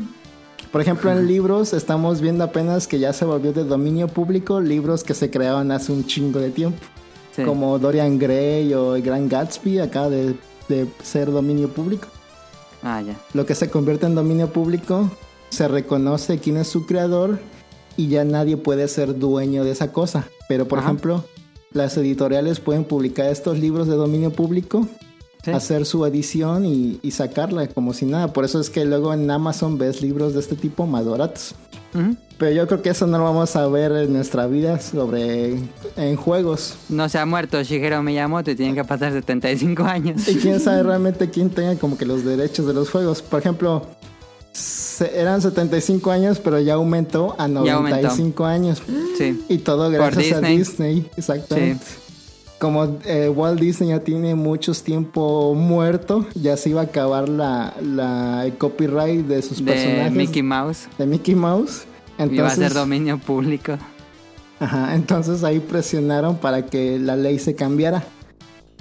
[0.72, 5.04] Por ejemplo, en libros estamos viendo apenas que ya se volvió de dominio público libros
[5.04, 6.78] que se creaban hace un chingo de tiempo.
[7.34, 7.42] Sí.
[7.44, 10.34] Como Dorian Gray o El Gran Gatsby, acaba de,
[10.68, 12.08] de ser dominio público.
[12.82, 13.16] Ah, ya.
[13.34, 15.10] Lo que se convierte en dominio público,
[15.50, 17.38] se reconoce quién es su creador
[17.96, 20.26] y ya nadie puede ser dueño de esa cosa.
[20.48, 20.88] Pero, por Ajá.
[20.88, 21.24] ejemplo,
[21.72, 24.86] las editoriales pueden publicar estos libros de dominio público
[25.44, 25.52] Sí.
[25.52, 28.32] hacer su edición y, y sacarla como si nada.
[28.32, 31.54] Por eso es que luego en Amazon ves libros de este tipo más baratos.
[32.38, 35.58] Pero yo creo que eso no lo vamos a ver en nuestra vida sobre
[35.96, 36.74] en juegos.
[36.90, 40.28] No se ha muerto Shigeru Miyamoto y tienen que pasar 75 años.
[40.28, 43.22] Y quién sabe realmente quién tenga como que los derechos de los juegos.
[43.22, 43.86] Por ejemplo,
[44.52, 47.96] se- eran 75 años, pero ya aumentó a Ya aumentó.
[48.02, 48.82] 95 años.
[49.16, 49.42] Sí.
[49.48, 50.58] Y todo gracias a Disney.
[50.58, 51.84] Disney, exactamente.
[52.58, 57.74] Como eh, Walt Disney ya tiene muchos tiempo muerto, ya se iba a acabar la,
[57.82, 60.88] la el copyright de sus De personajes Mickey Mouse.
[60.96, 61.84] de Mickey Mouse.
[62.18, 63.76] Entonces, Iba a ser dominio público.
[64.58, 68.04] ajá, entonces ahí presionaron para que la ley se cambiara.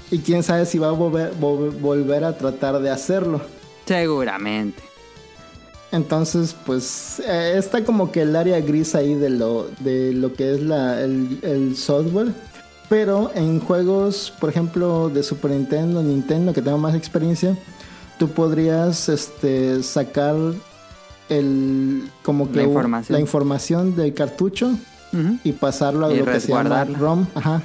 [0.10, 3.42] Y quién sabe si va a volver, vol- volver a tratar de hacerlo.
[3.86, 4.82] Seguramente.
[5.92, 10.54] Entonces, pues eh, está como que el área gris ahí de lo, de lo que
[10.54, 12.28] es la, el, el software.
[12.90, 17.58] Pero en juegos, por ejemplo, de Super Nintendo, Nintendo, que tengo más experiencia,
[18.20, 20.36] tú podrías este, sacar
[21.30, 23.14] el, como que La información.
[23.16, 24.72] la información del cartucho
[25.46, 26.84] y pasarlo a Y lo que se llama.
[26.84, 27.26] ROM.
[27.36, 27.64] Ajá.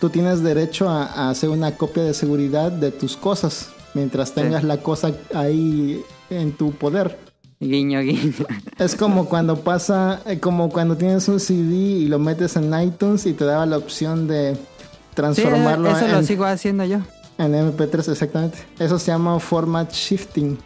[0.00, 4.64] Tú tienes derecho a, a hacer una copia de seguridad de tus cosas mientras tengas
[4.64, 7.16] la cosa ahí en tu poder.
[7.60, 8.32] Guiño, guiño.
[8.78, 13.26] Es como cuando pasa, eh, como cuando tienes un CD y lo metes en iTunes
[13.26, 14.60] y te daba la opción de Sí,
[15.14, 16.98] transformarlo eso en, lo sigo haciendo yo.
[17.36, 18.58] en MP3, exactamente.
[18.78, 20.56] Eso se llama format shifting.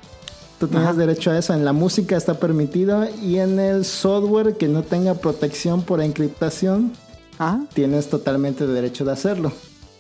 [0.61, 0.97] Tú tienes Ajá.
[0.97, 1.53] derecho a eso.
[1.53, 6.93] En la música está permitido y en el software que no tenga protección por encriptación,
[7.39, 7.61] Ajá.
[7.75, 9.51] tienes totalmente derecho de hacerlo.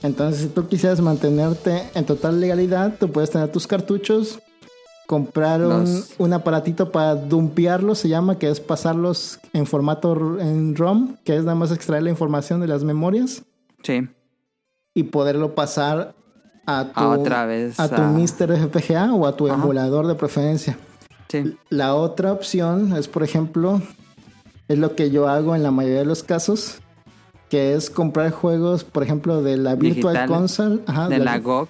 [0.04, 4.38] Entonces, si tú quisieras mantenerte en total legalidad, tú puedes tener tus cartuchos,
[5.06, 10.74] comprar un, Los- un aparatito para dumpearlos, se llama, que es pasarlos en formato en
[10.76, 13.42] ROM, que es nada más extraer la información de las memorias
[13.82, 14.08] Sí.
[14.94, 16.14] y poderlo pasar
[16.66, 19.56] a tu, A otra vez, a tu a- Mister FPGA o a tu Ajá.
[19.62, 20.78] emulador de preferencia.
[21.28, 21.56] Sí.
[21.68, 23.82] La otra opción es, por ejemplo,
[24.68, 26.78] es lo que yo hago en la mayoría de los casos,
[27.50, 30.26] que es comprar juegos, por ejemplo, de la Virtual.
[30.26, 31.68] Console, ajá, De la- la GOG.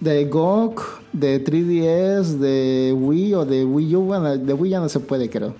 [0.00, 4.00] De GOG, de 3DS, de Wii o de Wii U.
[4.02, 5.54] Bueno, de Wii ya no se puede, creo.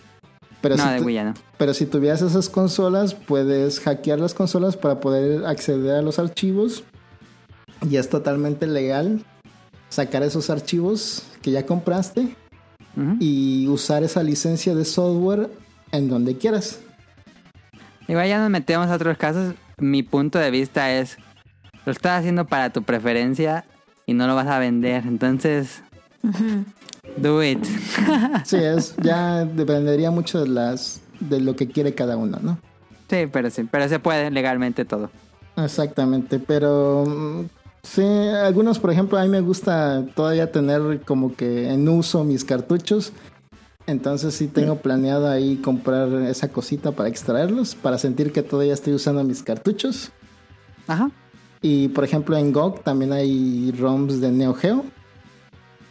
[0.61, 1.35] Pero no, si de Wii ya no.
[1.57, 6.85] Pero si tuvieras esas consolas, puedes hackear las consolas para poder acceder a los archivos.
[7.89, 9.25] Y es totalmente legal
[9.89, 12.37] sacar esos archivos que ya compraste
[13.21, 15.51] y usar esa licencia de software
[15.93, 16.81] en donde quieras.
[18.09, 19.55] Igual ya nos metemos a otros casos.
[19.79, 21.19] Mi punto de vista es,
[21.85, 23.65] lo estás haciendo para tu preferencia
[24.07, 25.05] y no lo vas a vender.
[25.07, 25.83] Entonces,
[27.17, 27.65] do it.
[28.45, 32.59] Sí, es, ya dependería mucho de las de lo que quiere cada uno, ¿no?
[33.09, 35.11] sí, pero sí, pero se puede legalmente todo.
[35.57, 37.45] Exactamente, pero mm,
[37.83, 42.45] sí, algunos, por ejemplo, a mí me gusta todavía tener como que en uso mis
[42.45, 43.13] cartuchos.
[43.87, 48.95] Entonces sí tengo planeado ahí comprar esa cosita para extraerlos, para sentir que todavía estoy
[48.95, 50.11] usando mis cartuchos.
[50.89, 51.11] Ajá.
[51.69, 54.85] Y por ejemplo en GOG también hay ROMs de Neo Geo.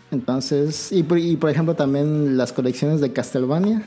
[0.09, 3.85] Entonces, y, por- y por ejemplo también las colecciones de Castlevania.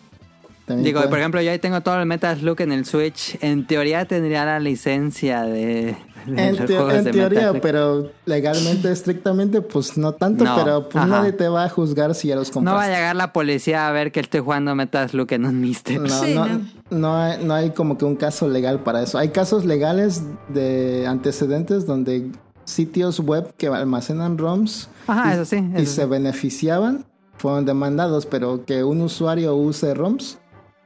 [0.67, 3.39] También Digo, pueden- por ejemplo, yo ahí tengo todo el Metal Slug en el Switch.
[3.41, 5.97] En teoría tendría la licencia de
[6.37, 11.07] En, teo- teoría, pero legalmente, estrictamente, pues no tanto, No, pero pues ajá.
[11.07, 12.77] nadie te va a juzgar si ya los No compraste.
[12.79, 16.01] va a llegar la policía a ver que estoy jugando Metal Slug en un Mister.
[16.01, 16.61] No, Sí, no, no.
[16.91, 19.19] no hay, no hay como que un caso legal para eso.
[19.19, 22.31] Hay casos legales de antecedentes donde
[22.65, 25.57] sitios web que almacenan ROMs Ajá, y, eso sí.
[25.77, 30.39] y eso se beneficiaban fueron demandados, pero que un usuario use ROMs,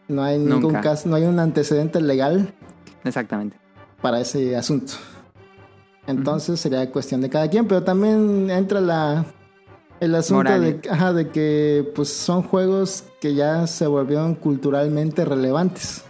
[0.07, 0.81] no hay ningún Nunca.
[0.83, 2.53] caso, no hay un antecedente legal
[3.05, 3.57] Exactamente.
[4.03, 4.93] para ese asunto.
[6.07, 9.25] Entonces sería cuestión de cada quien, pero también entra la
[10.01, 10.81] el asunto Moral.
[10.83, 16.05] de, ajá, de que pues son juegos que ya se volvieron culturalmente relevantes.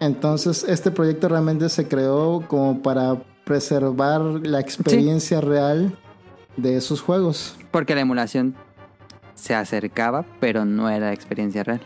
[0.00, 5.96] Entonces este proyecto realmente se creó como para preservar la experiencia real
[6.56, 7.54] de esos juegos.
[7.70, 8.56] Porque la emulación
[9.34, 11.80] se acercaba, pero no era experiencia real.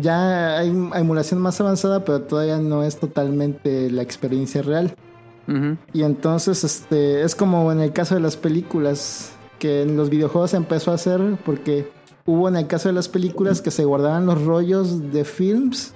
[0.00, 4.94] Ya hay emulación más avanzada, pero todavía no es totalmente la experiencia real.
[5.92, 10.52] Y entonces este es como en el caso de las películas, que en los videojuegos
[10.52, 11.90] se empezó a hacer porque
[12.24, 15.94] hubo en el caso de las películas que se guardaban los rollos de films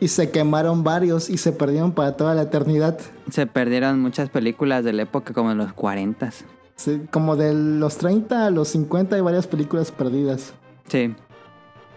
[0.00, 2.98] y se quemaron varios y se perdieron para toda la eternidad.
[3.30, 6.32] Se perdieron muchas películas de la época, como en los 40.
[6.76, 10.54] Sí, como de los 30 a los 50 hay varias películas perdidas.
[10.86, 11.14] Sí.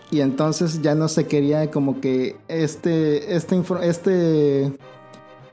[0.09, 4.73] Y entonces ya no se quería como que este, este, este,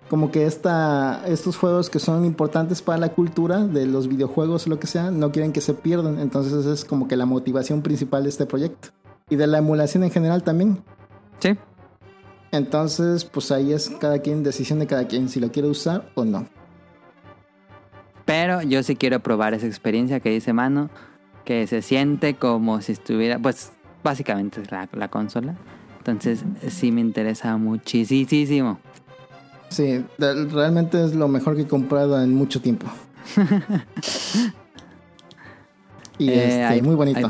[0.08, 4.70] como que esta, estos juegos que son importantes para la cultura de los videojuegos o
[4.70, 6.18] lo que sea, no quieren que se pierdan.
[6.18, 8.88] Entonces es como que la motivación principal de este proyecto.
[9.30, 10.82] Y de la emulación en general también.
[11.38, 11.56] Sí.
[12.50, 16.24] Entonces, pues ahí es cada quien, decisión de cada quien, si lo quiere usar o
[16.24, 16.46] no.
[18.24, 20.90] Pero yo sí quiero probar esa experiencia que dice Mano,
[21.44, 23.72] que se siente como si estuviera, pues
[24.02, 25.54] básicamente es la, la consola.
[25.98, 28.80] Entonces sí me interesa muchísimo.
[29.70, 32.86] Sí, realmente es lo mejor que he comprado en mucho tiempo.
[36.18, 37.18] y Eh, este, hay- muy bonito.
[37.18, 37.24] hay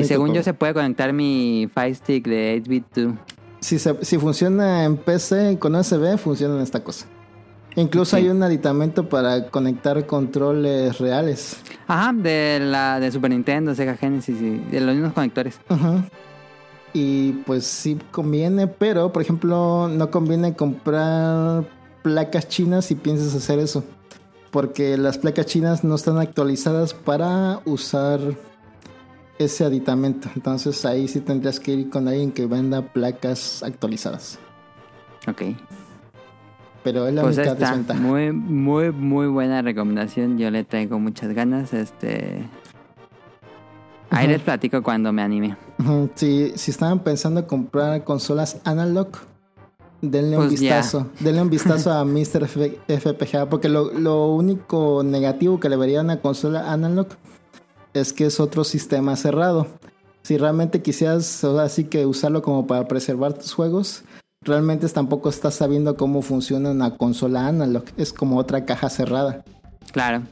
[0.00, 0.34] y según juego.
[0.34, 3.14] yo se puede conectar mi Fire Stick de 8-bit 2.
[3.60, 7.06] Si, se- si funciona en PC con USB, funciona en esta cosa.
[7.76, 8.22] Incluso Sí.
[8.24, 11.56] hay un aditamento para conectar controles reales.
[11.86, 15.58] Ajá, de la de Super Nintendo, Sega Genesis y de los mismos conectores.
[15.70, 16.02] Ujú.
[16.92, 21.64] Y pues sí conviene, pero por ejemplo no conviene comprar
[22.02, 23.84] placas chinas si piensas hacer eso.
[24.50, 28.20] Porque las placas chinas no están actualizadas para usar
[29.38, 30.28] ese aditamento.
[30.36, 34.38] Entonces ahí sí tendrías que ir con alguien que venda placas actualizadas.
[35.26, 35.42] Ok.
[36.84, 38.00] Pero es la Pues única desventaja.
[38.00, 40.36] muy, muy, muy buena recomendación.
[40.36, 41.72] Yo le traigo muchas ganas.
[41.72, 42.42] Este.
[44.10, 45.56] Ahí les platico cuando me anime.
[46.16, 49.08] Si, si estaban pensando comprar consolas analog,
[50.02, 50.76] denle un Pues ya.
[50.76, 51.06] vistazo.
[51.20, 52.46] Denle un vistazo a Mr.
[52.48, 53.48] FPGA.
[53.48, 57.06] Porque lo, lo único negativo que le vería a una consola analog
[57.94, 59.66] es que es otro sistema cerrado.
[60.22, 64.02] Si realmente quisieras o sea, así que usarlo como para preservar tus juegos,
[64.44, 67.84] realmente tampoco estás sabiendo cómo funciona una consola analog.
[67.96, 69.44] Es como otra caja cerrada.
[69.92, 70.22] Claro.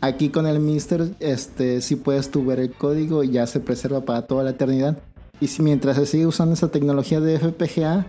[0.00, 4.00] Aquí con el Mister, este, sí puedes tú ver el código y ya se preserva
[4.00, 4.98] para toda la eternidad.
[5.42, 8.06] Y si mientras se sigue usando esa tecnología de FPGA,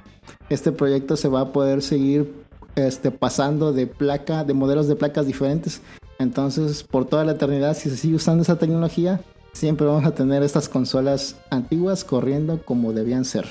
[0.49, 2.31] este proyecto se va a poder seguir
[2.75, 5.81] este, pasando de placa, de modelos de placas diferentes.
[6.19, 9.19] Entonces, por toda la eternidad, si se sigue usando esa tecnología,
[9.51, 13.47] siempre vamos a tener estas consolas antiguas corriendo como debían ser.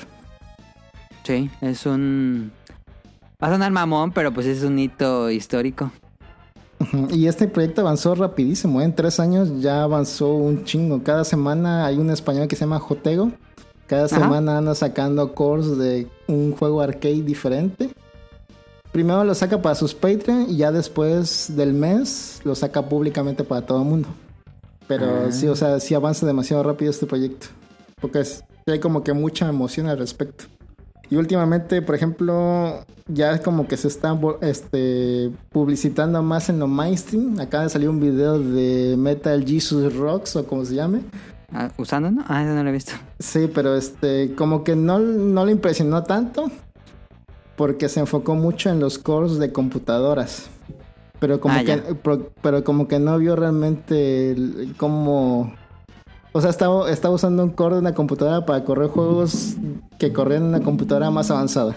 [1.25, 2.53] Sí, es un.
[3.43, 5.91] Va a sonar mamón, pero pues es un hito histórico.
[7.11, 8.85] Y este proyecto avanzó rapidísimo, ¿eh?
[8.85, 11.03] en tres años ya avanzó un chingo.
[11.03, 13.33] Cada semana hay un español que se llama Jotego.
[13.87, 14.19] Cada Ajá.
[14.21, 17.91] semana anda sacando cores de un juego arcade diferente.
[18.93, 23.63] Primero lo saca para sus Patreon y ya después del mes lo saca públicamente para
[23.67, 24.09] todo el mundo.
[24.87, 25.33] Pero Ah.
[25.33, 27.47] sí, o sea, sí avanza demasiado rápido este proyecto.
[28.01, 30.45] Porque es- hay como que mucha emoción al respecto.
[31.09, 36.67] Y últimamente, por ejemplo, ya es como que se está este, publicitando más en lo
[36.67, 37.39] mainstream.
[37.39, 41.01] Acaba de salir un video de Metal Jesus Rocks o como se llame.
[41.55, 42.25] Ah, ¿Usando, no?
[42.29, 42.93] Ah, ese no lo he visto.
[43.19, 46.51] Sí, pero este, como que no, no le impresionó tanto
[47.57, 50.49] porque se enfocó mucho en los cores de computadoras.
[51.21, 51.81] Pero como, Ah, que,
[52.43, 54.35] pero como que no vio realmente
[54.77, 55.55] cómo...
[56.33, 59.55] O sea, estaba, estaba usando un core de una computadora para correr juegos
[59.99, 61.77] que corrían en una computadora más avanzada.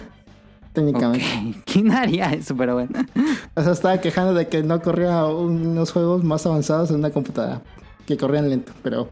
[0.72, 1.24] Técnicamente.
[1.24, 1.56] Ok.
[1.64, 2.56] ¿Quién haría eso?
[2.56, 2.90] Pero bueno.
[3.54, 7.62] O sea, estaba quejando de que no corría unos juegos más avanzados en una computadora.
[8.06, 9.08] Que corrían lento, pero...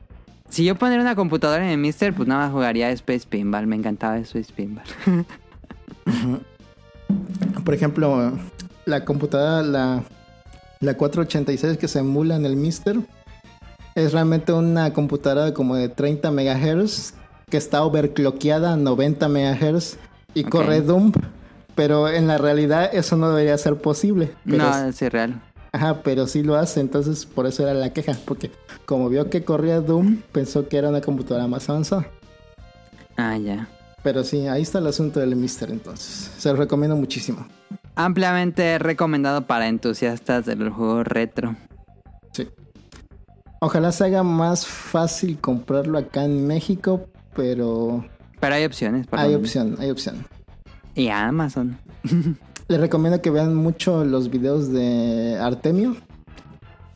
[0.48, 3.66] Si yo pondría una computadora en el Mister, pues nada más jugaría Space Pinball.
[3.66, 4.84] Me encantaba Space Pinball.
[7.64, 8.32] Por ejemplo,
[8.84, 10.04] la computadora, la,
[10.80, 13.00] la 486 que se emula en el Mister,
[13.94, 17.14] es realmente una computadora como de 30 MHz
[17.48, 19.96] que está overclockeada a 90 MHz
[20.34, 21.12] y corre Doom.
[21.74, 24.32] Pero en la realidad eso no debería ser posible.
[24.44, 25.40] Pero no, es irreal.
[25.74, 28.16] Ajá, pero sí lo hace, entonces por eso era la queja.
[28.24, 28.52] Porque
[28.86, 32.06] como vio que corría Doom, pensó que era una computadora más avanzada.
[33.16, 33.68] Ah, ya.
[34.04, 36.30] Pero sí, ahí está el asunto del Mister entonces.
[36.38, 37.44] Se lo recomiendo muchísimo.
[37.96, 41.56] Ampliamente recomendado para entusiastas del juego retro.
[42.30, 42.48] Sí.
[43.60, 48.04] Ojalá se haga más fácil comprarlo acá en México, pero
[48.38, 49.08] Pero hay opciones.
[49.08, 50.24] por hay opción, hay opción.
[50.94, 51.76] Y Amazon.
[52.68, 55.96] Les recomiendo que vean mucho los videos de Artemio,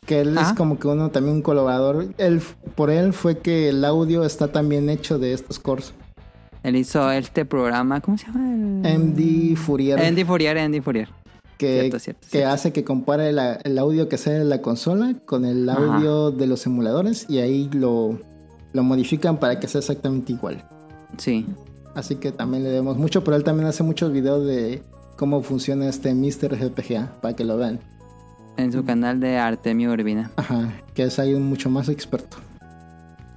[0.05, 0.41] que él Ah.
[0.49, 2.07] es como que uno también un colaborador.
[2.17, 2.41] Él,
[2.75, 5.93] por él fue que el audio está también hecho de estos cores.
[6.63, 8.51] Él hizo este programa, ¿cómo se llama?
[8.53, 8.99] El...
[8.99, 11.07] MD Fourier, Andy Fourier, Andy Fourier.
[11.57, 12.49] que, cierto, cierto, que cierto.
[12.53, 15.95] hace que compare la- el audio que sale de la consola con el Ajá.
[15.95, 18.17] audio de los emuladores y ahí lo,
[18.73, 20.63] lo modifican para que sea exactamente igual.
[21.17, 21.45] Sí.
[21.95, 24.81] Así que también le debemos mucho, pero él también hace muchos videos de
[25.19, 26.57] cómo funciona este Mr.
[26.57, 27.81] GPGA, para que lo vean.
[28.55, 30.31] En su canal de Artemio Urbina.
[30.37, 32.37] Ajá, que es ahí un mucho más experto.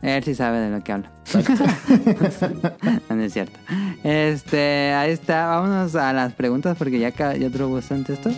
[0.01, 1.11] Él sí sabe de lo que habla.
[3.09, 3.59] no, no es cierto.
[4.05, 5.47] Este, ahí está.
[5.47, 8.31] Vámonos a las preguntas porque ya, ya duró bastante esto.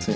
[0.00, 0.12] Sí.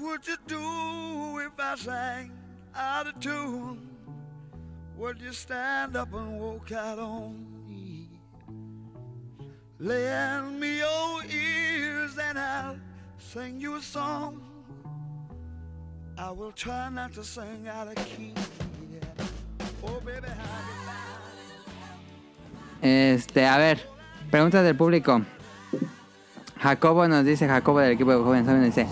[0.00, 2.32] Would you do if I sang
[2.74, 3.88] out of tune?
[4.96, 8.08] Would you stand up and walk out on me?
[9.78, 12.76] Lend me your ears and I'll
[13.18, 14.40] sing you a song.
[16.16, 18.34] I will try to sing out of key.
[19.84, 20.00] Oh,
[22.80, 23.80] Este, a ver,
[24.30, 25.22] preguntas del público.
[26.60, 28.86] Jacobo nos dice, Jacobo del equipo de Jóvenes dice,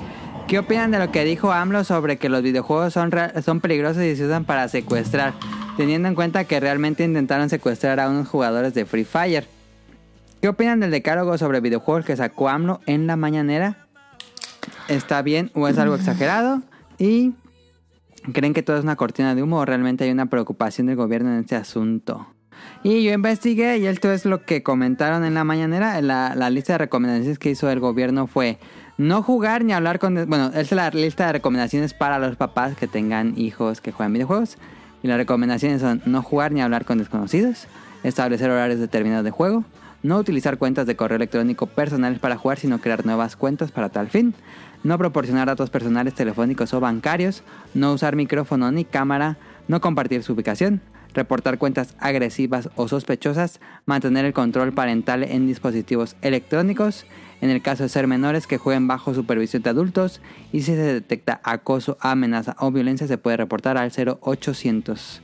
[0.50, 3.12] ¿qué opinan de lo que dijo AMLO sobre que los videojuegos son,
[3.44, 5.32] son peligrosos y se usan para secuestrar?
[5.76, 9.46] Teniendo en cuenta que realmente intentaron secuestrar a unos jugadores de Free Fire.
[10.42, 13.86] ¿Qué opinan del decálogo sobre videojuegos que sacó AMLO en la mañanera?
[14.88, 16.62] ¿Está bien o es algo exagerado?
[16.98, 17.34] ¿Y
[18.32, 21.32] creen que todo es una cortina de humo o realmente hay una preocupación del gobierno
[21.32, 22.26] en este asunto?
[22.82, 26.00] Y yo investigué y esto es lo que comentaron en la mañanera.
[26.00, 28.58] La, la lista de recomendaciones que hizo el gobierno fue
[29.00, 30.14] no jugar ni hablar con...
[30.28, 34.12] Bueno, esta es la lista de recomendaciones para los papás que tengan hijos que juegan
[34.12, 34.58] videojuegos.
[35.02, 37.66] Y las recomendaciones son no jugar ni hablar con desconocidos,
[38.02, 39.64] establecer horarios determinados de juego,
[40.02, 44.10] no utilizar cuentas de correo electrónico personales para jugar, sino crear nuevas cuentas para tal
[44.10, 44.34] fin,
[44.84, 50.34] no proporcionar datos personales telefónicos o bancarios, no usar micrófono ni cámara, no compartir su
[50.34, 50.82] ubicación,
[51.14, 57.06] reportar cuentas agresivas o sospechosas, mantener el control parental en dispositivos electrónicos,
[57.40, 60.20] en el caso de ser menores que jueguen bajo supervisión de adultos
[60.52, 65.22] y si se detecta acoso, amenaza o violencia se puede reportar al 0800.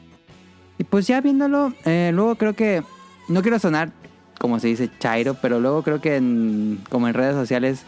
[0.79, 2.83] Y pues ya viéndolo, eh, luego creo que,
[3.29, 3.91] no quiero sonar
[4.39, 7.85] como se dice chairo, pero luego creo que en- como en redes sociales,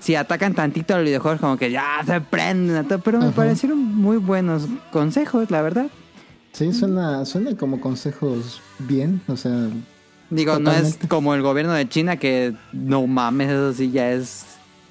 [0.00, 3.34] si atacan tantito a los videojuegos como que ya se prenden, pero me Ajá.
[3.36, 5.86] parecieron muy buenos consejos, la verdad.
[6.52, 9.68] Sí, suena, suena como consejos bien, o sea,
[10.34, 14.44] Digo, no es como el gobierno de China que no mames, eso sí ya es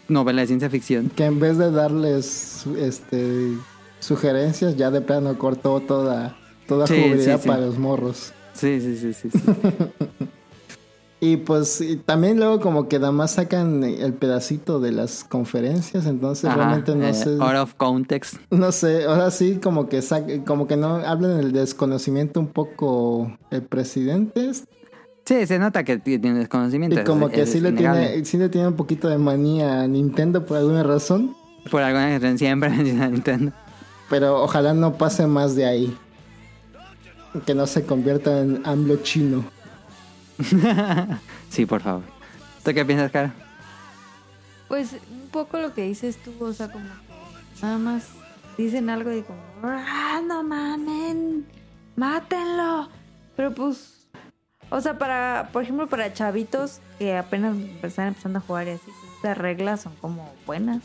[0.07, 1.09] novela de ciencia ficción.
[1.15, 3.57] que en vez de darles este
[3.99, 6.35] sugerencias, ya de plano cortó toda,
[6.67, 7.47] toda Sí, jugabilidad sí, sí.
[7.47, 8.33] para los morros.
[8.53, 9.29] Sí, sí, sí, sí.
[11.19, 16.05] Y pues y también luego como que nada más sacan el pedacito de las conferencias,
[16.05, 17.29] entonces Ajá, realmente no eh, sé.
[17.39, 18.35] Out of context.
[18.51, 23.31] No sé, ahora sí como que sac- como que no hablan del desconocimiento un poco
[23.51, 24.51] el presidente
[25.25, 26.99] Sí, se nota que t- tiene desconocimiento.
[26.99, 29.81] y como es- que es sí le tiene sí le tiene un poquito de manía
[29.81, 31.35] a Nintendo por alguna razón,
[31.71, 33.51] Por alguna razón siempre menciona Nintendo.
[34.09, 35.97] pero ojalá no pase más de ahí.
[37.47, 39.43] Que no se convierta en AMLO chino.
[41.49, 42.03] sí, por favor.
[42.63, 43.33] ¿Tú qué piensas, Cara?
[44.67, 48.07] Pues un poco lo que dices tú, o sea, como que nada más
[48.57, 51.45] dicen algo y como, ¡ah, no mamen!
[51.95, 52.87] ¡Mátenlo!
[53.35, 53.92] Pero pues,
[54.73, 58.89] o sea, para, por ejemplo, para chavitos que apenas están empezando a jugar y así,
[59.17, 60.81] estas reglas son como buenas.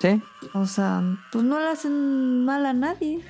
[0.00, 0.20] ¿Sí?
[0.54, 3.20] O sea, pues no le hacen mal a nadie.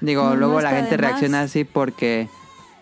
[0.00, 2.30] Digo, No, no luego la gente reacciona así porque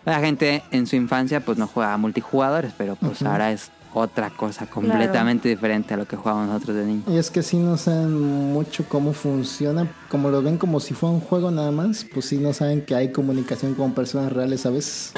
[0.05, 4.67] la gente en su infancia pues no jugaba multijugadores, pero pues ahora es otra cosa
[4.67, 7.05] completamente diferente a lo que jugábamos nosotros de niños.
[7.09, 8.19] Y es que sí no saben
[8.53, 12.39] mucho cómo funciona, como lo ven como si fuera un juego nada más, pues sí
[12.39, 15.13] no saben que hay comunicación con personas reales a veces.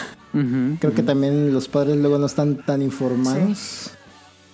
[0.81, 3.91] Creo que también los padres luego no están tan informados.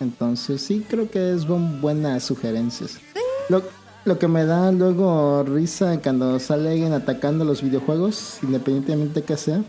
[0.01, 2.99] Entonces sí, creo que es buen- buenas sugerencias.
[3.49, 3.63] Lo,
[4.05, 9.63] lo que me da luego risa cuando sale alguien atacando los videojuegos, independientemente que sea,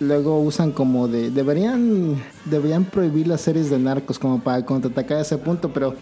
[0.00, 1.30] luego usan como de...
[1.30, 5.94] Deberían, deberían prohibir las series de narcos como para contraatacar ese punto, pero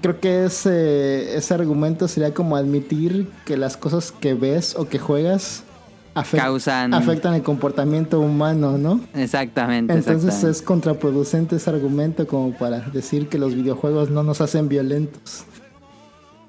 [0.00, 4.98] creo que ese, ese argumento sería como admitir que las cosas que ves o que
[4.98, 5.64] juegas
[6.14, 9.00] afect- Causan- afectan el comportamiento humano, ¿no?
[9.14, 10.50] Exactamente, Entonces exactamente.
[10.58, 15.44] es contraproducente ese argumento como para decir que los videojuegos no nos hacen violentos.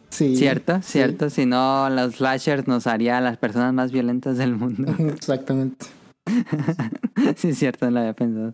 [0.09, 0.35] Sí.
[0.35, 0.91] Cierto, sí.
[0.91, 1.29] cierto.
[1.31, 4.93] Si no, los slashers nos haría a las personas más violentas del mundo.
[4.99, 5.87] Exactamente.
[7.35, 8.53] sí, es cierto, no lo había pensado.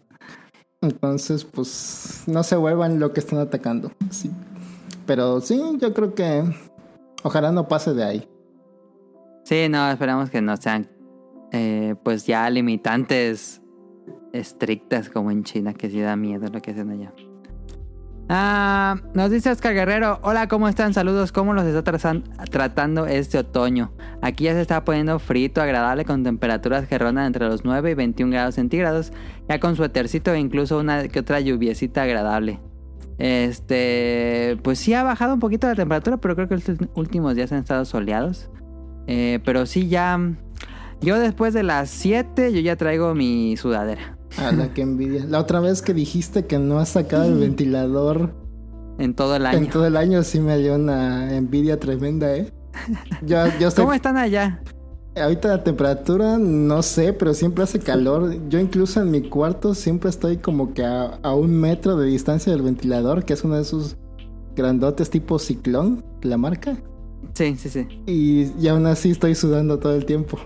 [0.82, 3.92] Entonces, pues no se vuelvan lo que están atacando.
[4.10, 4.32] Sí.
[5.06, 6.44] Pero sí, yo creo que
[7.24, 8.30] ojalá no pase de ahí.
[9.44, 10.88] Sí, no, esperamos que no sean
[11.52, 13.62] eh, pues ya limitantes
[14.34, 17.14] estrictas como en China, que sí da miedo lo que hacen allá.
[18.32, 20.94] Ah, nos dice Oscar Guerrero, hola, ¿cómo están?
[20.94, 23.92] Saludos, ¿cómo los está tratando este otoño?
[24.22, 27.94] Aquí ya se está poniendo frito, agradable, con temperaturas que rondan entre los 9 y
[27.96, 29.12] 21 grados centígrados,
[29.48, 32.60] ya con suétercito e incluso una que otra lluviecita agradable.
[33.18, 37.52] Este, pues sí ha bajado un poquito la temperatura, pero creo que los últimos días
[37.52, 38.52] han estado soleados.
[39.08, 40.20] Eh, pero sí, ya.
[41.02, 44.19] Yo después de las 7, yo ya traigo mi sudadera.
[44.38, 45.26] A la que envidia.
[45.26, 48.34] La otra vez que dijiste que no has sacado el ventilador
[48.98, 49.58] En todo el año.
[49.58, 52.54] en todo el año, sí me dio una envidia tremenda, ¿eh?
[53.22, 54.62] Yo, yo estoy ¿Cómo están allá?
[55.16, 58.48] Ahorita la temperatura, no sé, pero siempre hace calor.
[58.48, 62.52] Yo incluso en mi cuarto siempre estoy como que a, a un metro de distancia
[62.54, 63.98] del ventilador, que es uno de esos
[64.56, 66.78] grandotes tipo ciclón, la marca.
[67.34, 67.88] Sí, sí, sí.
[68.06, 70.38] Y, y aún así estoy sudando todo el tiempo.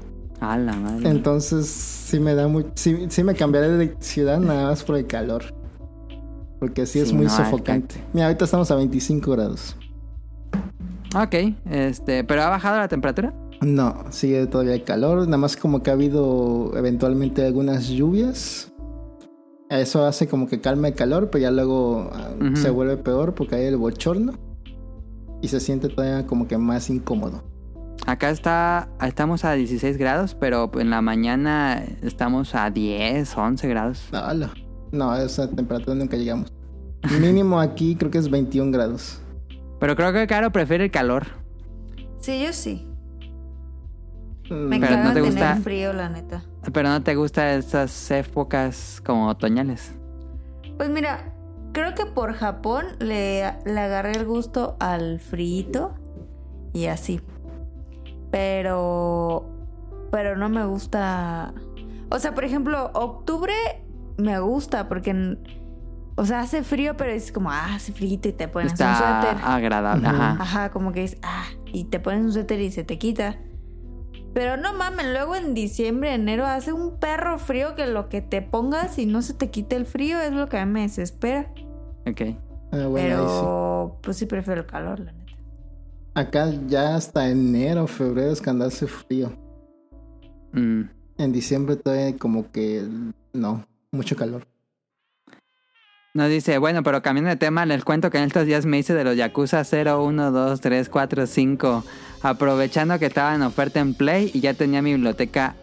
[0.43, 1.09] A la madre.
[1.09, 2.65] Entonces sí me da muy...
[2.75, 5.45] Sí, sí me cambiaré de ciudad nada más por el calor.
[6.59, 7.95] Porque sí es muy no, sofocante.
[8.11, 9.77] Mira, ahorita estamos a 25 grados.
[11.15, 13.33] Ok, este, ¿pero ha bajado la temperatura?
[13.61, 15.19] No, sigue todavía el calor.
[15.25, 18.73] Nada más como que ha habido eventualmente algunas lluvias.
[19.69, 23.55] Eso hace como que calma el calor, pero ya luego ah, se vuelve peor porque
[23.55, 24.33] hay el bochorno.
[25.41, 27.52] Y se siente todavía como que más incómodo.
[28.05, 34.09] Acá está, estamos a 16 grados, pero en la mañana estamos a 10, 11 grados.
[34.11, 34.49] No,
[34.91, 36.51] no, esa temperatura nunca llegamos.
[37.19, 39.21] Mínimo aquí creo que es 21 grados.
[39.79, 41.27] Pero creo que Caro prefiere el calor.
[42.19, 42.87] Sí, yo sí.
[44.49, 45.55] Mm, Me Pero ¿no te tener gusta?
[45.57, 46.43] frío, la neta.
[46.71, 49.93] Pero no te gustan esas épocas como otoñales.
[50.77, 51.33] Pues mira,
[51.73, 55.95] creo que por Japón le, le agarré el gusto al frito
[56.73, 57.21] y así.
[58.33, 59.45] Pero.
[60.11, 61.53] Pero no me gusta.
[62.09, 63.53] O sea, por ejemplo, octubre
[64.17, 65.37] me gusta porque.
[66.15, 69.37] O sea, hace frío, pero es como, ah, hace frío y te pones un suéter.
[69.43, 70.37] agradable, ajá.
[70.39, 73.37] Ajá, como que es, ah, y te pones un suéter y se te quita.
[74.33, 78.41] Pero no mames, luego en diciembre, enero hace un perro frío que lo que te
[78.41, 81.51] pongas y no se te quite el frío es lo que a mí me desespera.
[82.07, 82.21] Ok.
[82.71, 83.41] ah, bueno, ahí sí.
[83.41, 85.22] Pero pues sí prefiero el calor, la neta.
[86.15, 89.33] Acá ya hasta enero, febrero es cuando hace frío.
[90.51, 90.83] Mm.
[91.17, 92.83] En diciembre todavía como que
[93.33, 94.47] no, mucho calor.
[96.13, 98.93] Nos dice, bueno, pero cambiando de tema, les cuento que en estos días me hice
[98.93, 101.83] de los Yakuza 0, 1, 2, 3, 4, 5.
[102.21, 105.55] Aprovechando que estaba en oferta en Play y ya tenía mi biblioteca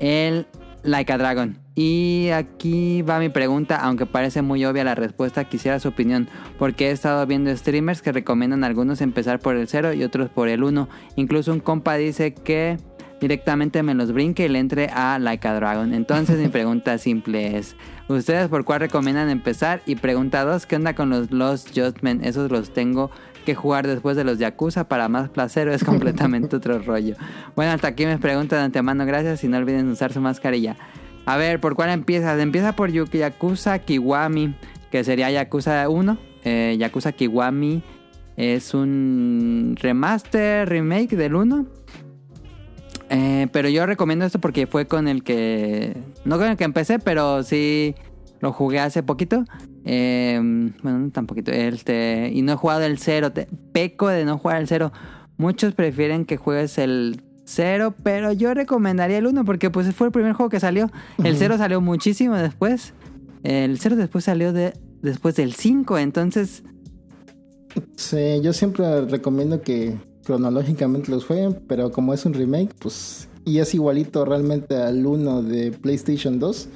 [0.00, 0.48] el
[0.82, 1.63] Like a Dragon.
[1.74, 6.28] Y aquí va mi pregunta, aunque parece muy obvia la respuesta, quisiera su opinión,
[6.58, 10.30] porque he estado viendo streamers que recomiendan a algunos empezar por el 0 y otros
[10.30, 10.88] por el 1.
[11.16, 12.76] Incluso un compa dice que
[13.20, 15.94] directamente me los brinque y le entre a Like a Dragon.
[15.94, 17.74] Entonces mi pregunta simple es,
[18.06, 19.82] ¿ustedes por cuál recomiendan empezar?
[19.84, 22.24] Y pregunta 2, ¿qué onda con los Lost Judgment?
[22.24, 23.10] Esos los tengo
[23.44, 27.16] que jugar después de los Yakuza para más placer o es completamente otro rollo.
[27.56, 30.76] Bueno, hasta aquí me preguntan de antemano, gracias y no olviden usar su mascarilla.
[31.26, 32.38] A ver, ¿por cuál empiezas?
[32.40, 34.54] Empieza por Yakuza Kiwami,
[34.90, 36.18] que sería Yakuza 1.
[36.44, 37.82] Eh, Yakuza Kiwami
[38.36, 41.66] es un remaster, remake del 1.
[43.10, 45.96] Eh, pero yo recomiendo esto porque fue con el que...
[46.24, 47.94] No con el que empecé, pero sí
[48.40, 49.44] lo jugué hace poquito.
[49.86, 50.38] Eh,
[50.82, 51.26] bueno, no tan.
[51.46, 53.32] Este, y no he jugado el 0.
[53.32, 54.92] Te- peco de no jugar el 0.
[55.36, 60.12] Muchos prefieren que juegues el 0, pero yo recomendaría el 1 porque pues fue el
[60.12, 60.90] primer juego que salió.
[61.22, 62.94] El 0 salió muchísimo después.
[63.42, 66.62] El 0 después salió de, después del 5, entonces...
[67.96, 73.28] Sí, yo siempre recomiendo que cronológicamente los jueguen, pero como es un remake, pues.
[73.44, 76.68] Y es igualito realmente al 1 de PlayStation 2.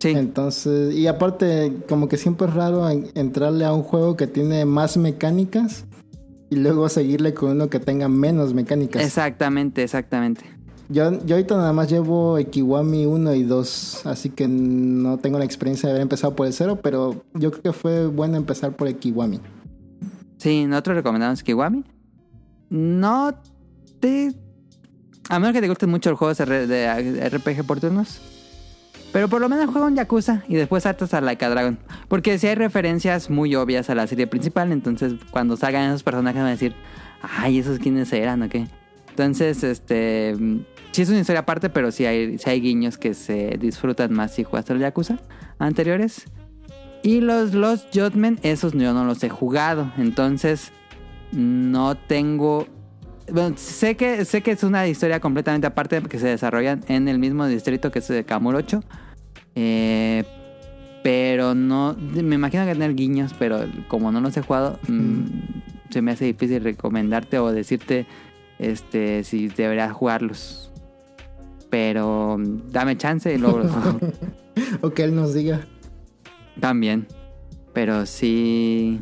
[0.00, 4.26] Sí, Entonces, y aparte, como que siempre es raro en- entrarle a un juego que
[4.26, 5.84] tiene más mecánicas
[6.54, 9.04] y luego seguirle con uno que tenga menos mecánicas.
[9.04, 10.44] exactamente, exactamente.
[10.88, 15.44] Yo, yo ahorita nada más llevo Ekiwami 1 y 2, así que no tengo la
[15.46, 18.86] experiencia de haber empezado por el 0, pero yo creo que fue bueno empezar por
[18.88, 19.40] Ekiwami.
[20.36, 21.84] Sí, nosotros recomendamos Kiwami.
[22.68, 23.34] No
[24.00, 24.34] te.
[25.30, 28.20] A menos que te gusten mucho los juegos R- de RPG por turnos.
[29.14, 31.78] Pero por lo menos juega un Yakuza y después saltas a Like Dragon.
[32.08, 36.40] Porque si hay referencias muy obvias a la serie principal, entonces cuando salgan esos personajes
[36.40, 36.74] van a decir,
[37.22, 38.66] ay, esos quiénes eran o qué.
[39.10, 40.34] Entonces, este.
[40.90, 44.34] Sí es una historia aparte, pero sí hay, sí hay guiños que se disfrutan más
[44.34, 45.20] si jugaste los Yakuza
[45.60, 46.24] anteriores.
[47.04, 49.92] Y los Lost Judgment, esos yo no los he jugado.
[49.96, 50.72] Entonces,
[51.30, 52.66] no tengo.
[53.30, 57.20] Bueno, sé que, sé que es una historia completamente aparte que se desarrollan en el
[57.20, 58.82] mismo distrito que es de Kamurocho.
[59.54, 60.24] Eh,
[61.02, 61.94] pero no.
[61.98, 65.24] Me imagino que tener guiños, pero como no los he jugado, mm,
[65.90, 68.06] se me hace difícil recomendarte o decirte
[68.58, 70.70] este si deberías jugarlos.
[71.70, 72.36] Pero
[72.70, 73.98] dame chance y luego los juego.
[74.82, 75.66] O que él nos diga.
[76.60, 77.06] También.
[77.72, 79.00] Pero sí.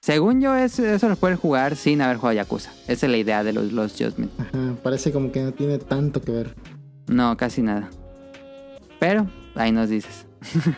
[0.00, 2.72] Según yo, es- eso lo puedes jugar sin haber jugado Yakuza.
[2.88, 4.32] Esa es la idea de los, los Judgment.
[4.40, 6.54] Ajá, parece como que no tiene tanto que ver.
[7.08, 7.90] No, casi nada.
[8.98, 10.26] Pero, ahí nos dices.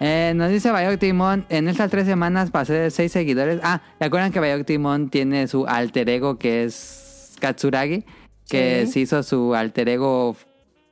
[0.00, 3.60] Eh, nos dice Bayok Timon, en estas tres semanas pasé de seis seguidores.
[3.62, 8.04] Ah, ¿se acuerdan que Bayok Timon tiene su alter ego que es Katsuragi?
[8.48, 8.92] Que Sí.
[8.92, 10.36] se hizo su alter ego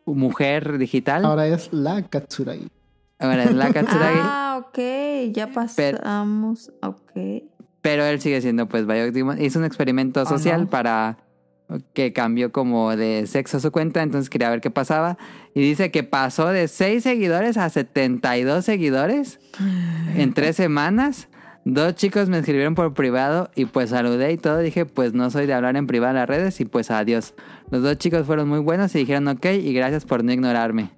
[0.07, 1.25] mujer digital.
[1.25, 2.69] Ahora es la Katsuragi.
[3.19, 4.19] Ahora es la Katsuragi.
[4.23, 4.79] Ah, ok,
[5.33, 6.71] ya pasamos.
[6.81, 7.43] Ok.
[7.83, 9.43] Pero él sigue siendo pues Bayok Demon.
[9.43, 10.71] Hizo un experimento social no.
[10.71, 11.19] para
[11.95, 15.19] que cambió como de sexo su cuenta, entonces quería ver qué pasaba.
[15.55, 19.41] Y dice que pasó de 6 seguidores a 72 seguidores
[20.15, 21.29] en 3 semanas.
[21.65, 24.59] Dos chicos me escribieron por privado y pues saludé y todo.
[24.59, 27.35] Dije, pues no soy de hablar en privado en las redes y pues adiós.
[27.71, 30.91] Los dos chicos fueron muy buenos y dijeron ok y gracias por no ignorarme.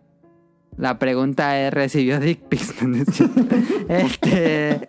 [0.77, 2.75] La pregunta es, ¿recibió dick pics?
[3.89, 4.89] Este...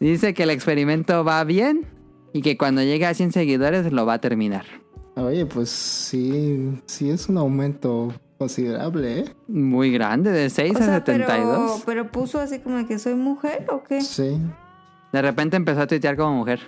[0.00, 1.86] Dice que el experimento va bien
[2.32, 4.64] y que cuando llegue a 100 seguidores lo va a terminar.
[5.16, 9.24] Oye, pues sí, sí es un aumento considerable, ¿eh?
[9.48, 11.36] Muy grande, de 6 O a sea, 72.
[11.36, 14.00] pero, pero puso así como que soy mujer o qué?
[14.00, 14.38] Sí.
[15.12, 16.60] De repente empezó a tuitear como mujer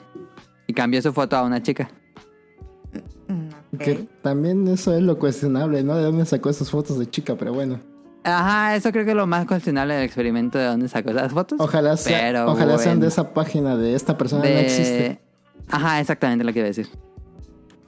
[0.66, 1.88] y cambió su foto a una chica.
[3.28, 3.76] Mm.
[3.78, 5.94] Que también eso es lo cuestionable, ¿no?
[5.96, 7.36] ¿De dónde sacó esas fotos de chica?
[7.36, 7.78] Pero bueno.
[8.24, 11.58] Ajá, eso creo que es lo más cuestionable del experimento de dónde sacó esas fotos.
[11.60, 13.02] Ojalá, sea- Pero ojalá sean bueno.
[13.02, 15.20] de esa página de esta persona De- no existe.
[15.70, 16.88] Ajá, exactamente lo que iba a decir.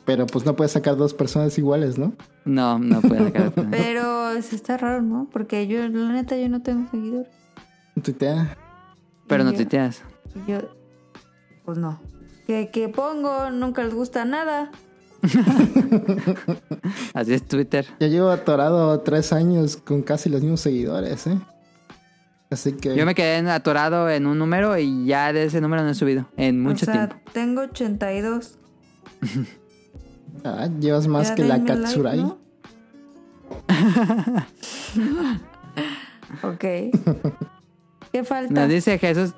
[0.05, 2.13] Pero pues no puedes sacar dos personas iguales, ¿no?
[2.45, 3.53] No, no puede sacar.
[3.71, 5.29] Pero sí está raro, ¿no?
[5.33, 7.29] Porque yo, la neta, yo no tengo seguidores.
[8.03, 8.57] Tuitea.
[9.29, 10.03] Pero Y no yo- tuiteas.
[10.49, 10.59] yo,
[11.65, 12.01] pues no.
[12.47, 14.73] Que, que pongo, nunca les gusta nada.
[17.15, 17.87] Así es Twitter.
[18.01, 21.39] Yo llevo atorado tres años con casi los mismos seguidores, ¿eh?
[22.53, 22.95] Así que...
[22.95, 26.29] Yo me quedé atorado en un número y ya de ese número no he subido
[26.37, 27.31] en mucho o sea, tiempo.
[27.33, 28.59] tengo 82.
[30.45, 32.19] Ah, llevas más Ya que la like, Katsurai.
[32.19, 32.39] ¿no?
[36.43, 36.65] ok.
[38.13, 38.63] ¿Qué falta?
[38.63, 39.35] Nos dice Jesús,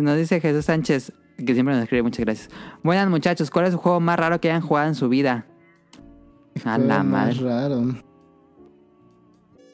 [0.00, 2.50] nos dice Jesús Sánchez, que siempre nos escribe, muchas gracias.
[2.82, 5.46] Buenas muchachos, ¿cuál es su juego más raro que hayan jugado en su vida?
[6.64, 7.40] A la más madre.
[7.40, 7.94] raro.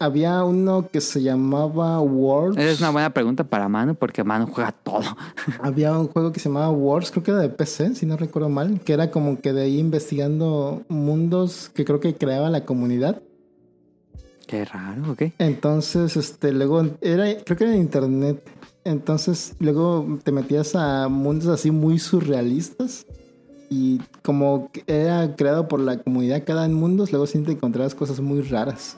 [0.01, 2.57] Había uno que se llamaba Words.
[2.57, 5.03] Esa es una buena pregunta para Manu, porque Manu juega todo.
[5.63, 8.49] Había un juego que se llamaba Wars, creo que era de PC, si no recuerdo
[8.49, 13.21] mal, que era como que de ahí investigando mundos que creo que creaba la comunidad.
[14.47, 15.23] Qué raro, ¿ok?
[15.39, 18.43] Entonces, este, luego era, creo que era en internet.
[18.85, 23.05] Entonces, luego te metías a mundos así muy surrealistas.
[23.69, 28.41] Y como era creado por la comunidad cada mundo, luego sí te encontrabas cosas muy
[28.43, 28.97] raras.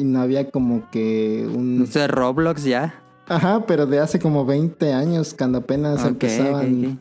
[0.00, 1.80] Y no había como que un...
[1.80, 2.94] ¿No sé, Roblox ya?
[3.28, 6.98] Ajá, pero de hace como 20 años, cuando apenas empezaban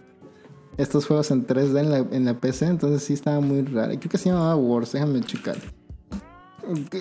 [0.75, 3.93] estos juegos en 3D en la, en la PC, entonces sí estaba muy raro.
[3.97, 5.55] Creo que se llamaba Wars, déjame checar.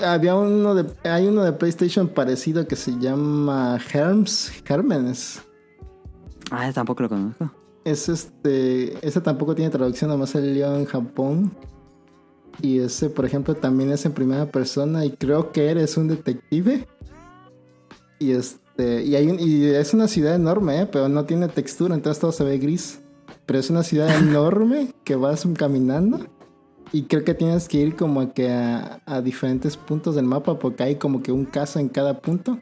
[0.07, 5.43] Había uno de, hay uno de PlayStation parecido que se llama Herms, Hermes.
[6.53, 7.53] Ah, tampoco lo conozco.
[7.85, 11.53] Es este, ese tampoco tiene traducción, nomás salió en Japón.
[12.61, 16.87] Y ese, por ejemplo, también es en primera persona y creo que eres un detective.
[18.19, 20.87] Y este, y hay un- y es una ciudad enorme, ¿eh?
[20.91, 23.01] pero no tiene textura, entonces todo se ve gris.
[23.47, 26.21] Pero es una ciudad enorme que vas caminando
[26.93, 30.83] y creo que tienes que ir como que a, a diferentes puntos del mapa porque
[30.83, 32.59] hay como que un caso en cada punto.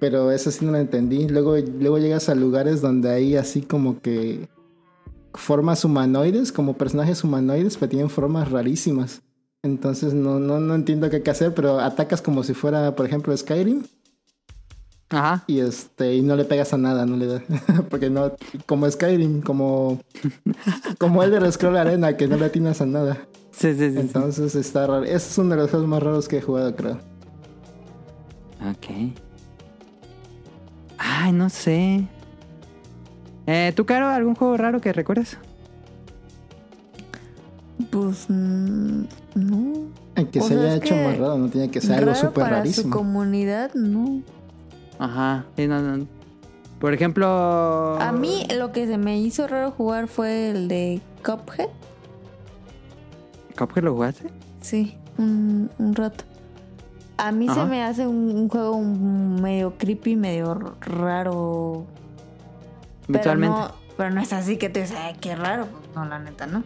[0.00, 1.28] Pero eso sí no lo entendí.
[1.28, 4.48] Luego, luego llegas a lugares donde hay así como que
[5.34, 9.22] formas humanoides, como personajes humanoides, pero tienen formas rarísimas.
[9.62, 13.06] Entonces no, no, no entiendo qué hay que hacer, pero atacas como si fuera, por
[13.06, 13.84] ejemplo, Skyrim.
[15.10, 15.44] Ajá.
[15.46, 17.42] Y este, y no le pegas a nada, no le da.
[17.90, 18.32] Porque no,
[18.66, 20.00] como Skyrim, como,
[20.98, 23.26] como Elder Scroll Arena, que no le atinas a nada.
[23.52, 23.92] Sí, sí, sí.
[23.92, 24.00] sí.
[24.00, 25.04] Entonces está raro.
[25.04, 26.98] Ese es uno de los juegos más raros que he jugado, creo.
[28.70, 29.14] Ok.
[30.98, 32.06] Ay, no sé.
[33.46, 35.36] Eh, ¿Tú, Caro, algún juego raro que recuerdes?
[37.90, 39.02] Pues mm,
[39.34, 39.72] no.
[40.14, 42.06] El que O se sea, haya hecho que más raro, no tiene que ser algo
[42.12, 42.96] Raro súper para su rarísimo.
[42.96, 44.22] comunidad, no.
[44.98, 45.44] Ajá.
[45.56, 46.06] Sí, no, no.
[46.78, 47.96] Por ejemplo...
[48.00, 51.68] A mí lo que se me hizo raro jugar fue el de Cuphead.
[53.58, 54.28] ¿Cuphead lo jugaste?
[54.60, 56.24] Sí, un, un rato.
[57.16, 57.62] A mí Ajá.
[57.64, 60.66] se me hace un, un juego medio creepy, medio r-
[63.08, 63.22] raro.
[63.22, 65.66] Pero no, pero no es así que te dices, ay, qué raro.
[65.94, 66.62] No, la neta, ¿no?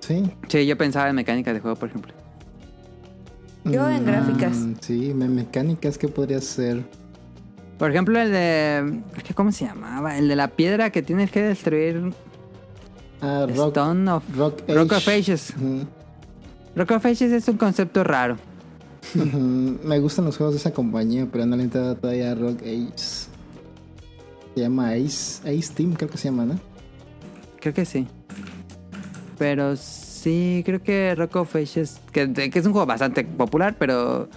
[0.00, 0.30] Sí.
[0.48, 2.12] Sí, yo pensaba en mecánicas de juego, por ejemplo.
[3.64, 4.56] Yo en gráficas.
[4.56, 6.82] Mm, Sí, me- mecánicas, ¿qué podría ser?
[7.78, 9.00] Por ejemplo, el de...
[9.34, 10.16] ¿Cómo se llamaba?
[10.18, 12.12] El de la piedra que tienes que destruir...
[13.20, 14.24] Ah, Rock, Stone of...
[14.36, 15.54] Rock Rock of Ages.
[16.76, 18.36] Rock of Ages es un concepto raro.
[19.14, 22.62] Me gustan los juegos de esa compañía, pero no le he entrado todavía a Rock
[22.62, 23.28] Age.
[24.54, 26.60] Se llama Ace, Ace Team, creo que se llama, ¿no?
[27.60, 28.06] Creo que sí.
[29.38, 34.28] Pero sí, creo que Rock of Ages, que, que es un juego bastante popular, pero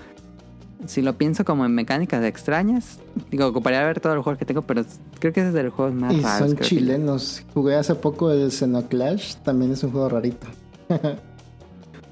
[0.87, 4.61] si lo pienso como en mecánicas extrañas, digo, ocuparía ver todos los juegos que tengo,
[4.61, 4.83] pero
[5.19, 6.49] creo que ese es de los juegos más y raros.
[6.49, 7.43] son que- chilenos.
[7.53, 10.47] Jugué hace poco el Xenoclash, también es un juego rarito.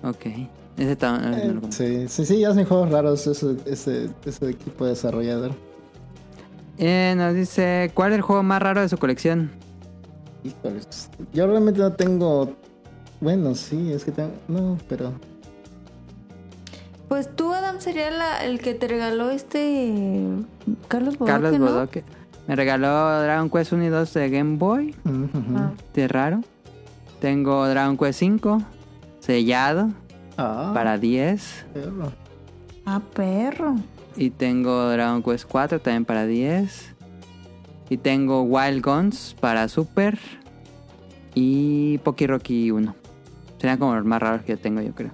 [0.03, 0.25] Ok.
[0.77, 1.72] Ese ta- no.
[1.72, 5.51] Sí, sí, sí, hacen juegos raros ese, ese, ese equipo desarrollador.
[6.77, 9.52] Eh, nos dice, ¿cuál es el juego más raro de su colección?
[10.43, 11.10] Híjoles.
[11.34, 12.53] Yo realmente no tengo.
[13.22, 14.32] Bueno, sí, es que tengo.
[14.48, 15.14] No, pero.
[17.08, 20.19] Pues tú, Adam, sería la- el que te regaló este
[20.88, 21.66] Carlos Bodoque, Carlos ¿no?
[21.68, 22.03] Bodoque.
[22.48, 25.30] Me regaló Dragon Quest 1 y 2 de Game Boy, ujú.
[25.58, 25.72] Ah.
[25.93, 26.42] de raro.
[27.22, 28.61] Tengo Dragon Quest 5,
[29.19, 29.90] sellado,
[30.38, 31.66] Ah, para 10.
[31.74, 32.11] perro.
[32.85, 33.76] Ah, perro.
[34.16, 36.93] Y tengo Dragon Quest 4 también para 10.
[37.90, 40.19] Y tengo Wild Guns para Super.
[41.35, 42.95] Y Poki Rocky 1.
[43.58, 45.11] Serían como los más raros que yo tengo, yo creo.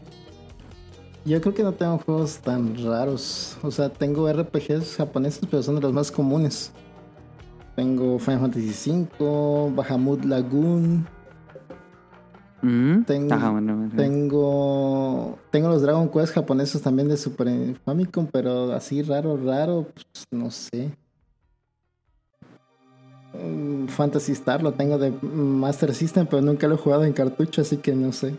[1.26, 3.58] Yo creo que no tengo juegos tan raros.
[3.62, 6.72] O sea, tengo RPGs japoneses, pero son de los más comunes.
[7.76, 11.08] Tengo Final Fantasy V, Bahamut Lagoon.
[12.62, 13.94] Mm, Tengo- ajá, bueno, bueno.
[13.96, 15.40] Tengo.
[15.52, 17.48] Tengo los Dragon Quest japoneses también de Super
[17.86, 20.92] Famicom, pero así raro, raro, pues, no sé.
[23.34, 27.62] Mm, Fantasy Star lo tengo de Master System, pero nunca lo he jugado en cartucho,
[27.62, 28.36] así que no sé.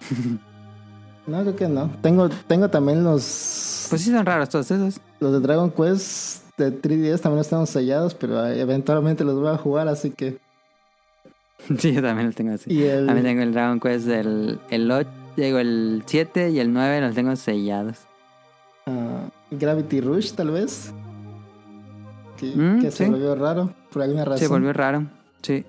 [1.26, 1.90] no, creo que no.
[2.02, 5.00] Tengo, tengo también los, Pues sí son raros todos esos.
[5.20, 9.88] los de Dragon Quest de 3DS, también están sellados, pero eventualmente los voy a jugar,
[9.88, 10.38] así que.
[11.78, 12.72] Sí, yo también los tengo así.
[12.72, 16.72] Y el, También tengo el Dragon Quest del el 8, digo, el 7 y el
[16.72, 17.98] 9 los tengo sellados.
[18.86, 20.92] ah, Gravity Rush, tal vez.
[22.36, 23.10] que, Mm, que se sí.
[23.10, 24.38] volvió raro por alguna razón.
[24.38, 25.04] Se volvió raro.
[25.42, 25.64] Sí.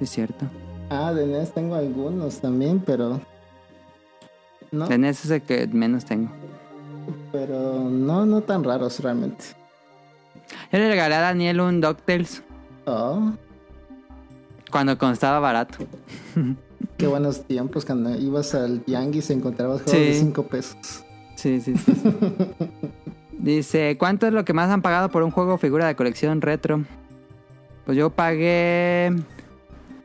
[0.00, 0.44] Es cierto.
[0.90, 3.20] Ah, de NES tengo algunos también, pero.
[4.72, 6.30] No, En ese es el que menos tengo.
[7.32, 9.44] pero no, no tan raros realmente.
[10.72, 12.42] Yo le regalé a Daniel un DuckTales
[12.86, 13.32] Oh,
[14.70, 15.78] cuando costaba barato.
[16.96, 20.06] qué buenos tiempos cuando ibas al tianguis y encontrabas juegos Sí.
[20.06, 21.04] de 5 pesos.
[21.36, 21.92] Sí, sí, sí.
[23.38, 26.40] Dice, ¿cuánto es lo que más han pagado por un juego o figura de colección
[26.42, 26.84] retro?
[27.86, 29.12] Pues yo pagué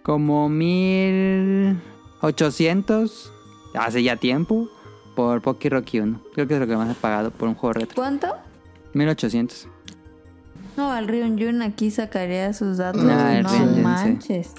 [0.03, 1.77] como mil
[2.21, 3.33] ochocientos
[3.77, 4.69] hace ya tiempo
[5.15, 6.21] por Pocky Rocky 1.
[6.33, 7.95] Creo que es lo que más he pagado por un juego retro.
[7.95, 8.27] ¿Cuánto?
[8.93, 9.67] 1800.
[10.77, 13.01] No, el Ryun Jun aquí sacaría sus datos.
[13.01, 13.81] El no Ryun Jun, sí.
[13.81, 14.51] manches.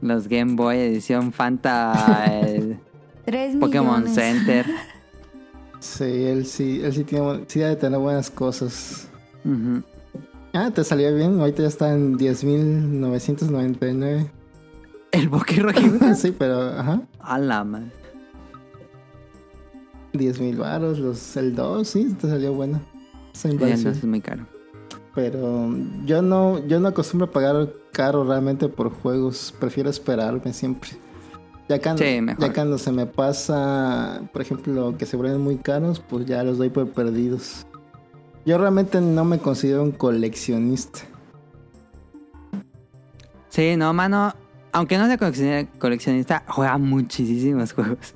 [0.00, 1.94] Los Game Boy edición Fanta
[3.24, 4.14] Tres Pokémon millones.
[4.14, 4.66] Center.
[5.80, 9.06] Sí, él sí, él sí tiene, sí debe tener buenas cosas.
[9.44, 9.82] Ujú.
[10.54, 14.30] Ah, te salió bien, ahorita ya está en 10.999.
[15.12, 16.14] El Pocky Rocky 1.
[16.14, 17.90] sí, pero, ajá, A la madre.
[20.14, 22.80] 10.000 varos, los, el 2, sí, te salió bueno.
[23.34, 24.46] Esa el es muy caro.
[25.14, 25.68] Pero
[26.04, 29.54] yo no, yo no acostumbro a pagar caro realmente por juegos.
[29.60, 30.90] Prefiero esperarme siempre.
[31.68, 36.00] Ya cuando, Sí, ya cuando se me pasa, por ejemplo, que se vuelven muy caros,
[36.00, 37.64] pues ya los doy por perdidos.
[38.44, 41.00] Yo realmente no me considero un coleccionista.
[43.48, 44.34] Sí, no, mano.
[44.72, 48.14] Aunque no sea coleccion- coleccionista, juega muchísimos juegos.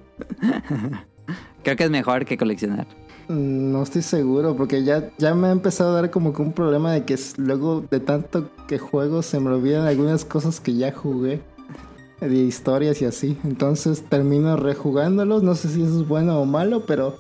[1.63, 2.87] Creo que es mejor que coleccionar.
[3.29, 6.93] No estoy seguro, porque ya, ya me ha empezado a dar como que un problema
[6.93, 11.41] de que luego de tanto que juego se me olvidan algunas cosas que ya jugué.
[12.21, 13.39] De historias y así.
[13.45, 15.45] Entonces termino rejugándolos.
[15.45, 17.15] No sé si eso es bueno o malo, pero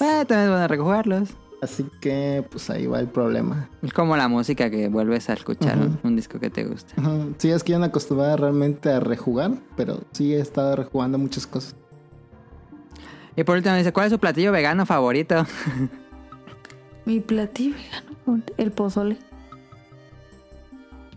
[0.00, 1.28] Eh, también es bueno rejugarlos.
[1.62, 3.70] así que pues ahí va el problema.
[3.80, 6.92] Es como la música que vuelves a escuchar, un, un disco que te gusta.
[7.00, 7.34] Ujú.
[7.38, 11.46] Sí, es que yo no acostumbraba realmente a rejugar, pero sí he estado rejugando muchas
[11.46, 11.74] cosas.
[13.36, 15.46] Y por último dice, ¿cuál es su platillo vegano favorito?
[17.04, 18.42] Mi platillo vegano.
[18.56, 19.16] El pozole.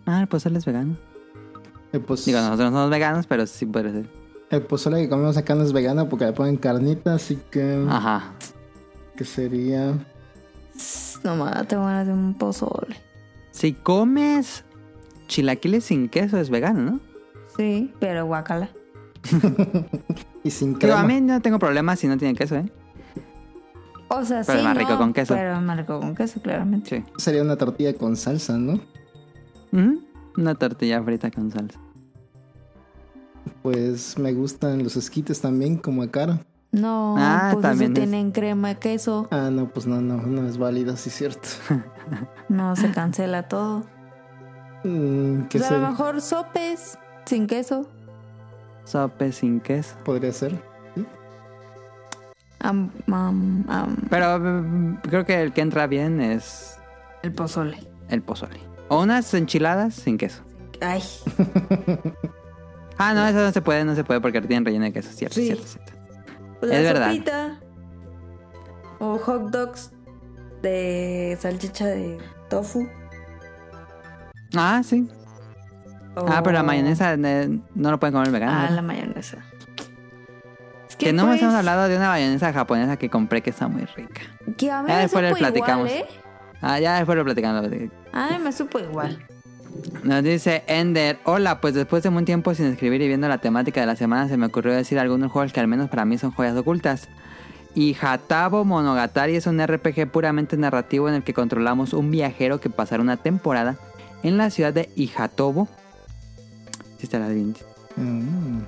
[0.05, 0.95] ah, el pozole es vegano.
[1.91, 4.05] El, Digo, nosotros no somos veganos, pero sí puede ser.
[4.49, 7.85] el pozole que comemos acá no es vegano porque le ponen carnita, así que...
[7.89, 8.31] Ajá.
[9.15, 9.93] Que sería...
[11.23, 12.95] No más, te van a hacer un pozole.
[13.51, 14.65] Si comes
[15.27, 16.99] chilaquiles sin queso es vegano, ¿no?
[17.55, 18.69] Sí, pero guacala.
[20.43, 20.99] Y sin crema.
[21.01, 22.71] a mí no tengo problemas si no tiene queso, ¿eh?
[24.09, 24.57] O sea, Pero sí.
[24.59, 25.33] es más rico con queso.
[25.33, 27.03] Pero es más rico con queso, claramente.
[27.05, 27.11] Sí.
[27.17, 28.73] Sería una tortilla con salsa, ¿no?
[29.71, 30.01] Ujú.
[30.37, 31.79] Una tortilla frita con salsa.
[33.61, 36.39] Pues me gustan los esquites también, como a Caro.
[36.71, 39.27] No, Ah, pues también eso es- tienen crema, queso.
[39.31, 41.47] Ah, no, pues no, no, no es válido, sí es cierto.
[42.49, 43.79] No, se cancela todo.
[44.83, 47.89] Mm, ¿Qué Pues a lo mejor sopes sin queso.
[48.85, 49.95] Sope sin queso.
[50.05, 50.57] Podría ser.
[54.09, 56.77] Pero mm, creo que el que entra bien es
[57.23, 57.77] el pozole.
[58.09, 58.59] el pozole.
[58.89, 60.41] O unas enchiladas sin queso.
[60.81, 61.01] Ay,
[62.97, 65.35] Ah, no, eso no se puede, no se puede porque tienen relleno de queso, cierto,
[65.35, 65.47] Sí.
[65.47, 65.91] cierto, cierto.
[66.61, 67.11] pues Es la verdad.
[67.11, 67.59] sopita.
[68.99, 69.91] O hot dogs
[70.61, 72.17] de salchicha de
[72.49, 72.87] tofu.
[74.55, 75.09] Ah, sí.
[76.15, 78.53] Ah, pero la mayonesa eh, no lo pueden comer vegano.
[78.53, 79.37] Ah, la mayonesa.
[80.89, 83.85] Es Que no pues, hemos hablado de una mayonesa japonesa que compré que está muy
[83.85, 84.21] rica.
[84.57, 85.89] Que a mí Ya me después le supo platicamos.
[85.89, 86.19] igual, ¿eh?
[86.61, 87.69] Ah, ya después lo platicamos.
[88.13, 89.19] Ay, me supo igual.
[90.03, 93.81] Nos dice Ender, hola, pues después de un tiempo sin escribir y viendo la temática
[93.81, 96.31] de la semana se me ocurrió decir algunos juegos que al menos para mí son
[96.31, 97.09] joyas ocultas.
[97.73, 102.69] Y Hatabo Monogatari es un RPG puramente narrativo en el que controlamos un viajero que
[102.69, 103.75] pasará una temporada
[104.23, 105.67] en la ciudad de Ihatobo.
[106.97, 107.27] Sí estará.
[107.95, 108.61] Mm.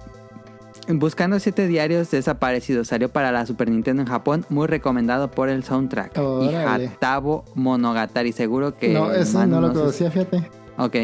[0.99, 2.87] Buscando siete diarios desaparecidos.
[2.87, 4.45] Salió para la Super Nintendo en Japón.
[4.49, 6.17] Muy recomendado por el soundtrack.
[6.17, 6.85] Órale.
[6.85, 8.31] Y Hatabo Monogatari.
[8.31, 8.93] Seguro que...
[8.93, 10.49] no, eso no lo conocía, fíjate.
[10.77, 10.95] Ok.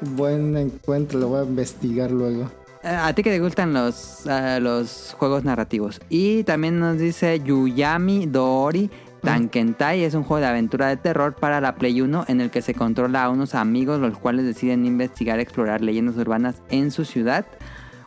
[0.00, 2.50] Buen encuentro, lo voy a investigar luego.
[2.82, 6.00] Eh, A ti que te gustan los, eh, los juegos narrativos.
[6.10, 8.90] Y también nos dice Yuyami Doori
[9.24, 10.04] Tankentai.
[10.04, 12.74] Es un juego de aventura de terror para la Play 1 en el que se
[12.74, 17.46] controla a unos amigos los cuales deciden investigar, explorar leyendas urbanas en su ciudad.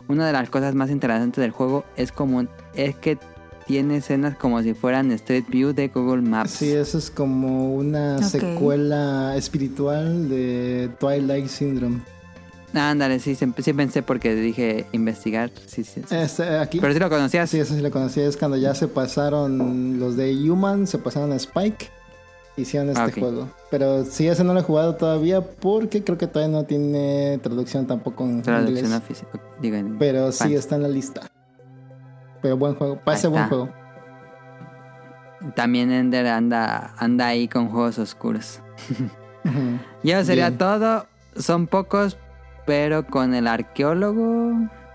[0.08, 3.18] Una de las cosas más interesantes del juego es como es que
[3.66, 6.52] tiene escenas como si fueran Street View de Google Maps.
[6.52, 12.00] Sí, eso es como una secuela espiritual de Twilight Syndrome.
[12.74, 15.50] Ándale, sí, sí, sí pensé porque dije investigar.
[15.68, 16.16] Sí, sí, sí.
[16.16, 17.50] Este, aquí, Pero si lo conocías.
[17.50, 18.26] sí, eso sí lo conocía.
[18.28, 21.90] Es cuando ya se pasaron los de Human, se pasaron a Spike.
[22.58, 23.50] hicieron este Ah, juego.
[23.72, 27.86] Pero sí, ese no lo he jugado todavía porque creo que todavía no tiene traducción
[27.88, 29.24] tampoco en Traducción inglés.
[29.62, 31.22] Digo, en Pero sí está en la lista.
[32.42, 33.70] Pero buen juego, parece Ahí buen juego.
[35.56, 38.60] También Ender anda, anda ahí con juegos oscuros.
[39.46, 39.80] Ujú.
[40.04, 40.58] Y eso sería Bien.
[40.58, 41.08] todo.
[41.38, 42.18] Son pocos,
[42.68, 44.52] pero con el arqueólogo.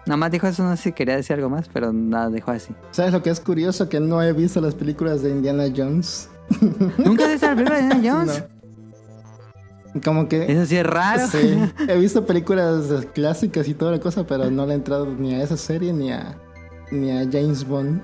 [0.07, 2.73] Nada más dijo eso, no sé si quería decir algo más, pero nada, dejó así.
[2.93, 3.89] ¿Sabes lo que es curioso?
[3.89, 6.29] Que no he visto las películas de Indiana Jones.
[6.99, 8.45] ¿Nunca has visto la película de Indiana Jones?
[9.95, 10.01] No.
[10.05, 10.51] Como que...
[10.51, 11.27] Eso sí es raro.
[11.29, 12.85] Sí, he visto películas
[13.15, 16.11] clásicas y toda la cosa, pero no le he entrado ni a esa serie ni
[16.13, 16.37] a
[16.91, 18.03] ni a James Bond.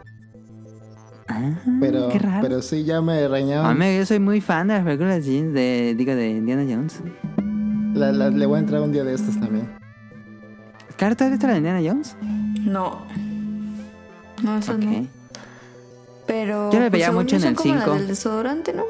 [1.29, 2.41] Ah, Pero, qué raro.
[2.41, 3.77] pero sí ya me reñaban.
[3.77, 7.01] Mami, yo soy muy fan de las películas de, de- digo, de Indiana Jones.
[7.99, 9.69] La- la- le voy a entrar un día de estos también.
[10.97, 12.17] Caro, ¿tú has visto la de Indiana Jones?
[12.61, 13.07] No.
[14.43, 14.79] No, eso Ok.
[14.79, 15.07] no.
[16.27, 16.71] Pero.
[16.73, 17.95] Yo la veía según mucho en el como la 5.
[17.97, 18.85] del desodorante, ¿no?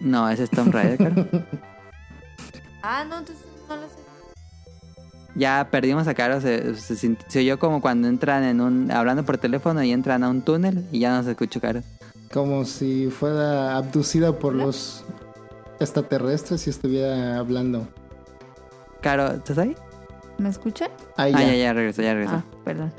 [0.00, 1.26] No, ese es Tomb Raider, Caro.
[2.82, 3.94] Ah, no, entonces no lo sé.
[5.34, 6.40] ya perdimos a Caro.
[6.40, 8.90] Se, se, sint- se oyó como cuando entran en un...
[8.90, 11.82] Hablando por teléfono y entran a un túnel y ya no se escuchó Caro.
[12.32, 15.04] Como si fuera abducida por los
[15.80, 17.86] extraterrestres y estuviera hablando.
[19.00, 19.76] Caro, ¿estás ahí?
[20.38, 20.90] ¿Me escuchan?
[21.16, 21.46] Ahí Ah, ya.
[21.48, 22.34] ya, ya regresó, ya regresó.
[22.36, 22.92] Ah, perdón.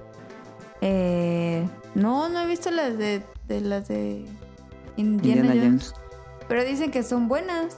[0.82, 4.26] Eh, no, no he visto las de, de las de
[4.98, 5.94] Indiana, Indiana Jones.
[6.48, 7.78] Pero dicen que son buenas.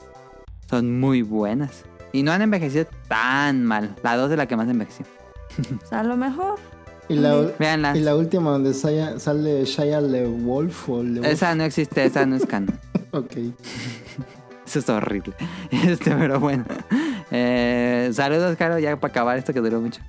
[0.70, 1.82] Son muy buenas.
[2.12, 3.94] Y no han envejecido tan mal.
[4.02, 5.04] La 2 es la que más envejeció.
[5.82, 6.58] O sea, a lo mejor.
[7.08, 7.96] Y la, Veanla.
[7.96, 11.26] y la última donde sale, sale Shia LeWolf o LeWolf.
[11.26, 12.78] Esa no existe, esa no es canon.
[13.14, 13.32] Ok.
[14.72, 15.34] Eso es horrible.
[15.70, 16.64] Este, pero bueno.
[17.30, 20.00] Eh, saludos, Caro, ya para acabar esto que duró mucho.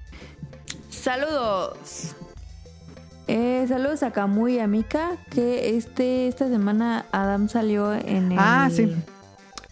[0.89, 2.15] Saludos.
[3.27, 8.37] Eh, saludos a Camu y a Mika, que este, esta semana Adam salió en el,
[8.39, 8.93] Ah, sí.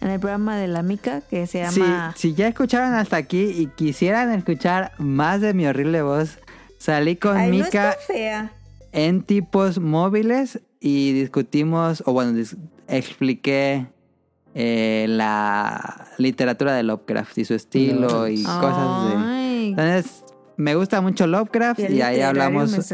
[0.00, 2.12] en el programa de la Mika, que se llama...
[2.16, 6.38] si ya escucharon hasta aquí y quisieran escuchar más de mi horrible voz,
[6.78, 8.52] salí con Ay, Mika fea.
[8.92, 12.56] en tipos móviles y discutimos, o bueno, dis-
[12.88, 13.86] expliqué
[14.54, 19.16] eh, la literatura de Lovecraft y su estilo y cosas de...
[19.16, 20.24] Ay, Entonces,
[20.56, 22.92] me gusta mucho Lovecraft y ahí hablamos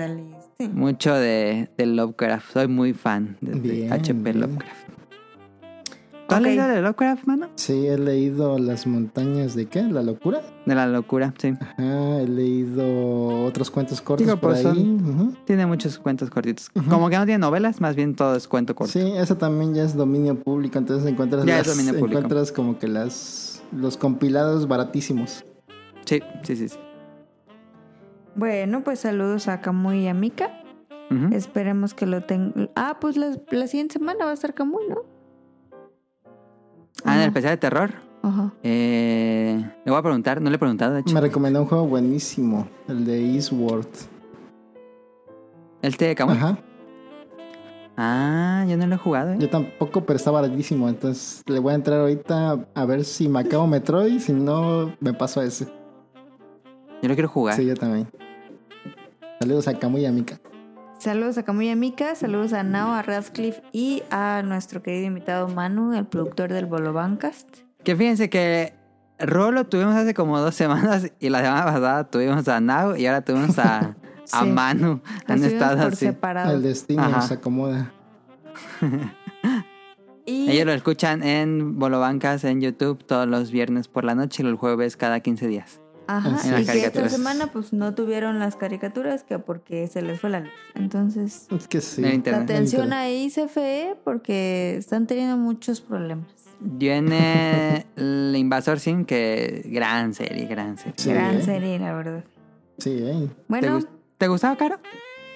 [0.73, 2.53] mucho de, de Lovecraft.
[2.53, 4.41] Soy muy fan de, HP bien.
[4.41, 4.98] Lovecraft.
[6.29, 6.47] ¿Tú has Ok.
[6.47, 7.49] leído de Lovecraft, mano?
[7.55, 9.83] Sí, he leído Las montañas de qué?
[9.83, 10.43] ¿La locura?
[10.67, 11.55] De la locura, sí.
[11.59, 14.75] Ajá, he leído otros cuentos cortos Digo, por pues, ahí.
[14.75, 15.39] son-.
[15.47, 16.69] Tiene muchos cuentos cortitos.
[16.89, 18.93] Como que no tiene novelas, más bien todo es cuento corto.
[18.93, 22.19] Sí, eso también ya es dominio público, entonces encuentras Ya es las- dominio público.
[22.19, 25.45] encuentras como que las los compilados baratísimos.
[26.05, 26.69] Sí, sí, sí.
[26.69, 26.79] sí.
[28.35, 30.51] Bueno, pues saludos a Camu y a Mika.
[31.33, 32.71] Esperemos que lo tengan.
[32.77, 34.97] Ah, pues la, la siguiente semana va a estar Camuy, ¿no?
[37.05, 37.93] Ah, en el especial de terror.
[38.23, 38.53] Ajá.
[38.63, 41.15] Eh, le voy a preguntar, no le he preguntado, de hecho.
[41.15, 43.87] Me recomendó un juego buenísimo, el de Eastward.
[45.83, 46.37] ¿El té de Camuy?
[46.37, 46.59] Ajá.
[47.97, 49.37] Ah, yo no lo he jugado, ¿eh?
[49.41, 53.41] Yo tampoco, pero está baratísimo, entonces le voy a entrar ahorita a ver si me
[53.41, 55.67] acabo Metroid, si no me paso a ese.
[57.03, 57.57] Yo lo quiero jugar.
[57.57, 58.09] Sí, yo también.
[59.41, 60.41] Saludos a Camu y a Mika.
[60.99, 65.07] Saludos a Camu y a Mika, saludos a Nao, a Radcliffe y a nuestro querido
[65.07, 67.47] invitado Manu, el productor del Bolo Bancast.
[67.85, 68.75] Que fíjense que
[69.21, 73.23] Rolo tuvimos hace como dos semanas y la semana pasada tuvimos a Nau y ahora
[73.23, 73.79] tuvimos a,
[74.33, 74.47] a Sí.
[74.51, 75.01] Manu.
[75.27, 76.07] Han estado por así.
[76.07, 76.55] separado.
[76.55, 77.23] El destino Ajá.
[77.23, 77.93] se acomoda.
[80.31, 84.47] Y Ellos lo escuchan en Bolobancas en YouTube todos los viernes por la noche y
[84.47, 85.81] los jueves cada 15 días.
[86.11, 90.19] Ajá, En y que esta semana pues no tuvieron las caricaturas que porque se les
[90.21, 90.51] fue la luz.
[90.75, 92.03] Entonces, Es que sí.
[92.05, 92.43] En internet.
[92.45, 96.27] atención ahí CFE porque están teniendo muchos problemas.
[96.61, 100.95] Viene el Invasor Sim, que gran serie, gran serie.
[100.97, 101.43] Sí, Gran ¿eh?
[101.43, 102.25] serie, la verdad.
[102.79, 103.29] Sí, ¿eh?
[103.29, 103.81] ¿Te, Bueno,
[104.17, 104.79] ¿Te gustaba, Caro?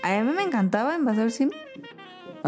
[0.02, 1.51] a mí me encantaba Invasor Sim.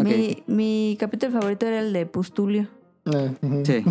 [0.03, 2.67] Mi, mi capítulo favorito era el de Pustulio.
[3.05, 3.63] Eh, ujú.
[3.65, 3.83] Sí.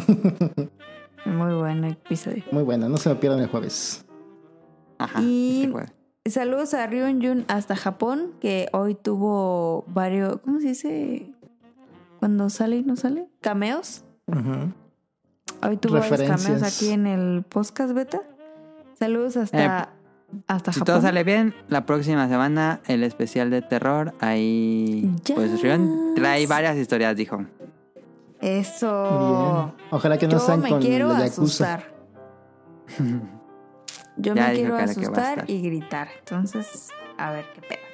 [1.24, 2.42] Muy buen episodio.
[2.50, 4.03] Muy buena, no se me pierdan el jueves.
[4.98, 5.20] Ajá.
[5.22, 5.92] Y- este.
[6.30, 11.26] Saludos a Ryun Jun hasta Japón, que hoy tuvo varios, ¿cómo se dice?
[12.18, 13.28] Cuando sale y no sale.
[13.42, 14.04] Cameos.
[15.62, 18.22] Hoy tuvo varios cameos aquí en el podcast beta.
[18.98, 19.90] Saludos hasta,
[20.46, 20.94] hasta Si Japón.
[20.94, 24.14] todo sale bien, la próxima semana el especial de terror.
[24.20, 25.34] Ahí, Yes.
[25.36, 27.44] pues Rion trae varias historias, dijo.
[28.40, 29.66] Eso.
[29.66, 29.86] Bien.
[29.90, 31.84] Ojalá que no Yo sean me con quiero la asustar.
[34.16, 36.08] Yo Ya me quiero asustar y gritar.
[36.20, 37.84] Entonces, a ver qué pedo.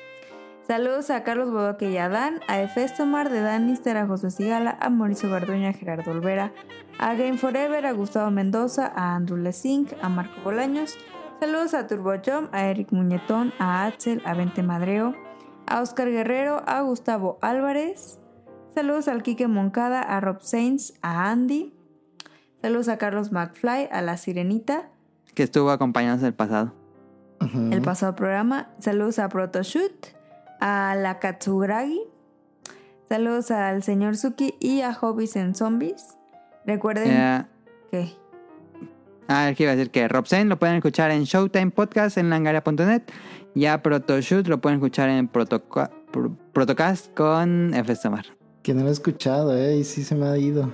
[0.66, 4.88] Saludos a Carlos Bodoque y a Dan, a Efestomar de Danister, a José Sigala, a
[4.88, 6.52] Mauricio Garduña, a Gerardo Olvera,
[6.98, 10.96] a Game Forever, a Gustavo Mendoza, a Andrew Lesink, a Marco Bolaños.
[11.40, 15.16] Saludos a Turbo Jump, a Eric Muñetón, a Axel, a Vente Madreo,
[15.66, 18.20] a Oscar Guerrero, a Gustavo Álvarez.
[18.72, 21.74] Saludos al Quique Moncada, a Rob Sainz, a Andy.
[22.62, 24.90] Saludos a Carlos McFly, a La Sirenita,
[25.34, 26.72] Que estuvo acompañándonos el pasado.
[27.70, 28.68] El pasado programa.
[28.80, 30.08] Saludos a Protoshoot,
[30.60, 32.02] a la Katsugragi.
[33.08, 36.18] Saludos al señor Suki y a Hobbies en Zombies.
[36.66, 37.44] Recuerden Eh,
[37.90, 38.12] que
[39.28, 42.18] ah, es que iba a decir que Rob Zane lo pueden escuchar en Showtime Podcast
[42.18, 43.02] en langaria.net.
[43.54, 47.96] Y a Protoshoot lo pueden escuchar en Protoca- Pro- Protocast con F.
[47.96, 48.26] Samar.
[48.62, 49.78] Que no lo he escuchado, ¿eh?
[49.78, 50.72] Y sí se me ha ido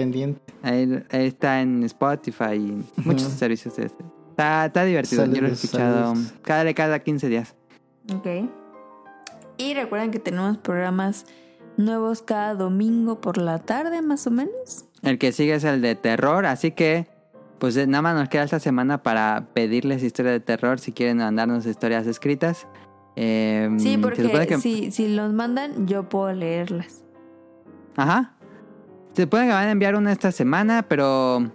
[0.00, 0.40] pendiente.
[0.62, 4.04] Ahí, ahí está en Spotify y muchos servicios de este.
[4.30, 5.24] Está, está divertido.
[5.26, 6.34] Yo lo he escuchado saludos.
[6.42, 7.54] cada, cada 15 días.
[8.14, 8.26] Ok.
[9.56, 11.24] Y recuerden que tenemos programas
[11.78, 14.84] nuevos cada domingo por la tarde, más o menos.
[15.02, 17.06] El que sigue es el de terror, así que
[17.58, 21.16] pues eh, nada más nos queda esta semana para pedirles historias de terror si quieren
[21.18, 22.66] mandarnos historias escritas.
[23.16, 27.02] Eh, Sí, porque que- si, si los mandan, yo puedo leerlas.
[27.96, 28.35] Ajá.
[29.16, 31.50] Se supone que van a enviar una esta semana, pero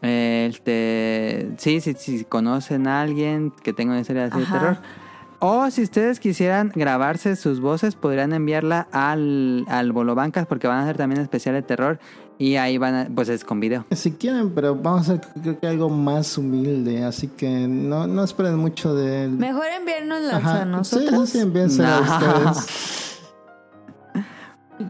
[0.00, 4.58] eh, este sí, sí, si conocen a alguien que tenga una historia así de Ajá.
[4.60, 4.76] terror.
[5.40, 10.82] O si ustedes quisieran grabarse sus voces, podrían enviarla al, al Bolobancas porque van a
[10.84, 11.98] hacer también especial de terror
[12.38, 13.84] y ahí van a, pues es con video.
[13.90, 18.22] Si quieren, pero vamos a hacer creo que algo más humilde, así que no, no
[18.22, 19.32] esperen mucho del...
[19.32, 20.62] Mejor enviárnoslas Ajá.
[20.62, 21.28] a nosotros.
[21.28, 23.04] Sí, sí, envíenselo a ustedes.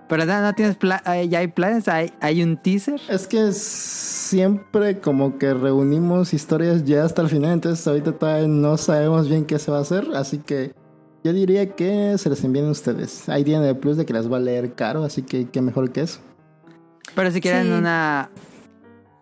[0.09, 3.01] Pero no, no tienes pla- eh, ya hay planes, hay, hay un teaser.
[3.09, 8.77] Es que siempre como que reunimos historias ya hasta el final, entonces ahorita todavía no
[8.77, 10.75] sabemos bien qué se va a hacer, así que
[11.25, 13.29] yo diría que se les envíen ustedes.
[13.29, 15.91] Ahí tienen el plus de que las va a leer caro, así que qué mejor
[15.91, 16.21] que eso.
[17.15, 17.73] Pero si quieren Sí.
[17.73, 18.31] una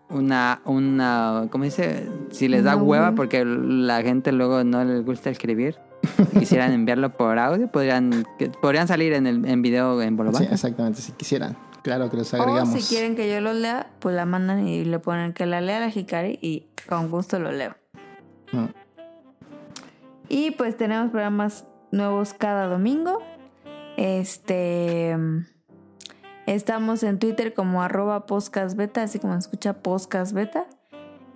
[0.09, 2.07] una una ¿cómo dice?
[2.31, 3.13] Si les da hueva.
[3.15, 5.75] porque la gente luego no les gusta escribir,
[6.39, 10.51] quisieran enviarlo por audio, podrían que- podrían salir en el en video en Sí, Bolobancas.
[10.53, 11.57] exactamente, si quisieran.
[11.83, 12.81] Claro que los O agregamos.
[12.81, 15.79] si quieren que yo los lea, pues la mandan y le ponen que la lea
[15.79, 17.75] la Hikari y con gusto lo leo.
[18.51, 18.65] Mm.
[20.29, 23.21] Y pues tenemos programas nuevos cada domingo.
[23.95, 25.15] Este.
[26.45, 30.65] Estamos en Twitter como arroba podcastbeta, así como se escucha podcastbeta.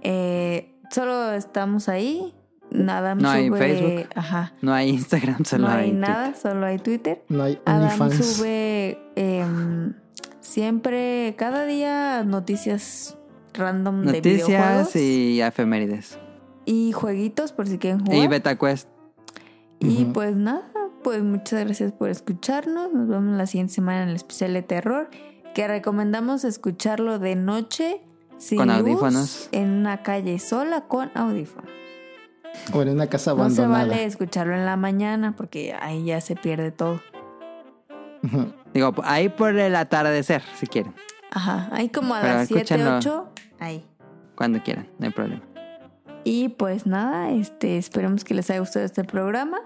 [0.02, 2.34] Eh, solo estamos ahí.
[2.72, 3.58] Nada No hay sube.
[3.58, 4.10] Facebook.
[4.16, 4.54] Ajá.
[4.62, 7.24] No hay Instagram, solo no hay, hay nada, solo hay Twitter.
[7.30, 8.26] No hay Adam OnlyFans.
[8.38, 9.94] sube em,
[10.40, 13.18] siempre, cada día, noticias
[13.54, 14.22] random Twitter.
[14.22, 16.18] de Noticias videojuegos y efemérides.
[16.66, 18.18] y jueguitos por si quieren jugar.
[18.18, 18.88] Y BetaQuest.
[19.80, 20.14] Y Ujú.
[20.14, 20.64] pues nada,
[21.04, 22.94] pues muchas gracias por escucharnos.
[22.94, 25.10] Nos vemos la siguiente semana en el especial de terror,
[25.56, 28.02] que recomendamos escucharlo de noche
[28.38, 29.50] sin Con luz, audífonos.
[29.52, 31.70] en una calle sola con audífonos.
[32.74, 33.86] O en una casa No se abandonada.
[33.88, 37.02] vale escucharlo en la mañana porque ahí ya se pierde todo.
[38.74, 40.94] Digo, ahí por el atardecer, si quieren,
[41.32, 42.98] Ajá, ahí como a Pero las 7, escúchenlo.
[42.98, 43.86] 8, ahí.
[44.36, 45.42] cuando quieran, no hay problema.
[46.24, 49.58] Y pues nada, este, esperemos que les haya gustado este programa.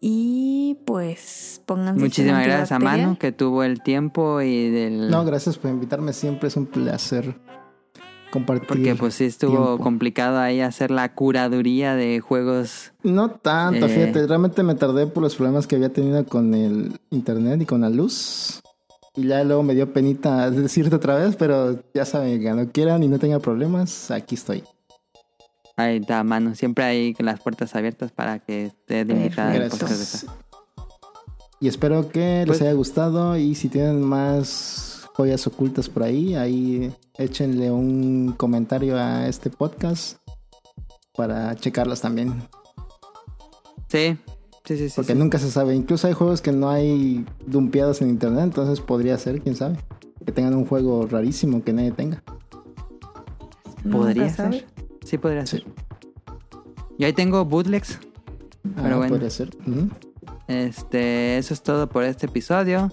[0.00, 2.78] Y pues pónganse Muchísimas gracias a.
[2.78, 6.12] Manu que tuvo el tiempo y del No, gracias por invitarme.
[6.12, 7.34] Siempre es un placer
[8.34, 8.68] compartir.
[8.68, 9.78] Porque pues sí estuvo tiempo.
[9.82, 12.92] complicado ahí hacer la curaduría de juegos.
[13.02, 13.88] No tanto, Eh.
[13.88, 14.26] fíjate.
[14.26, 17.88] Realmente me tardé por los problemas que había tenido con el internet y con la
[17.90, 18.60] luz.
[19.16, 23.02] Y ya luego me dio penita decirte otra vez, pero ya saben, que no quieran
[23.04, 24.64] y no tengan problemas, aquí estoy.
[25.76, 29.52] Ahí está Manu, siempre ahí con las puertas abiertas para que esté de esa.
[31.60, 36.34] Y espero que les Pues- haya gustado y si tienen más joyas ocultas por ahí,
[36.34, 40.18] ahí échenle un comentario a este podcast
[41.16, 42.34] para checarlas también.
[43.88, 44.16] Sí,
[44.64, 44.92] sí, sí, sí.
[44.96, 45.18] Porque sí.
[45.18, 45.74] nunca se sabe.
[45.74, 49.78] Incluso hay juegos que no hay dumpeados en internet, entonces podría ser, quién sabe.
[50.26, 52.22] Que tengan un juego rarísimo que nadie tenga.
[53.90, 54.60] Podría sabe.
[54.60, 54.66] ser.
[55.04, 55.58] Sí, podría Sí.
[55.58, 55.66] ser.
[56.98, 57.98] Yo ahí tengo bootlegs.
[58.62, 59.08] Pero Ah, bueno.
[59.10, 59.50] Podría ser.
[60.48, 62.90] Este, eso es todo por este episodio.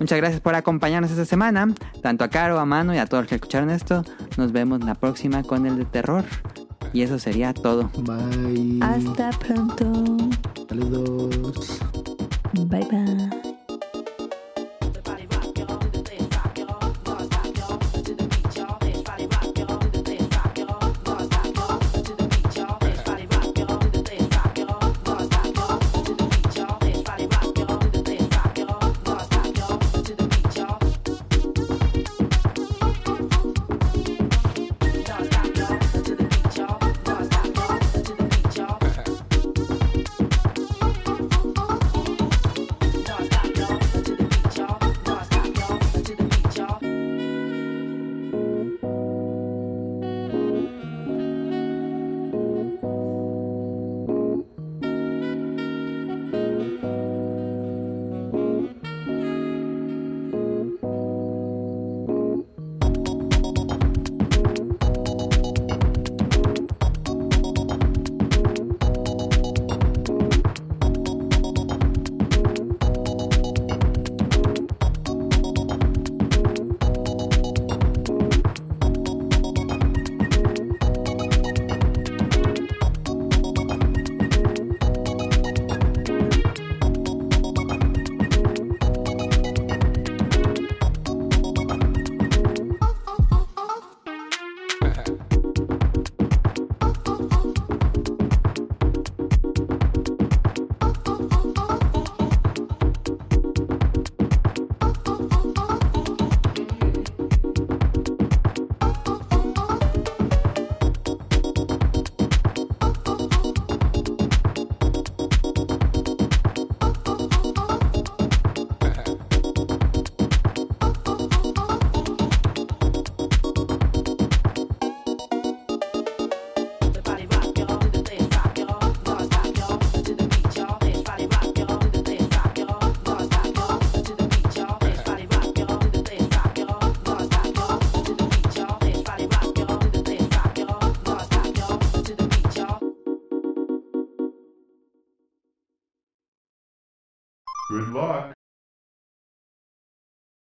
[0.00, 1.74] Muchas gracias por acompañarnos esta semana.
[2.02, 4.04] Tanto a Caro, a Manu y a todos los que escucharon esto.
[4.36, 6.24] Nos vemos la próxima con el de terror.
[6.92, 7.90] Y eso sería todo.
[7.98, 8.78] Bye.
[8.80, 10.16] Hasta pronto.
[10.68, 11.80] Saludos.
[12.52, 13.47] Bye bye.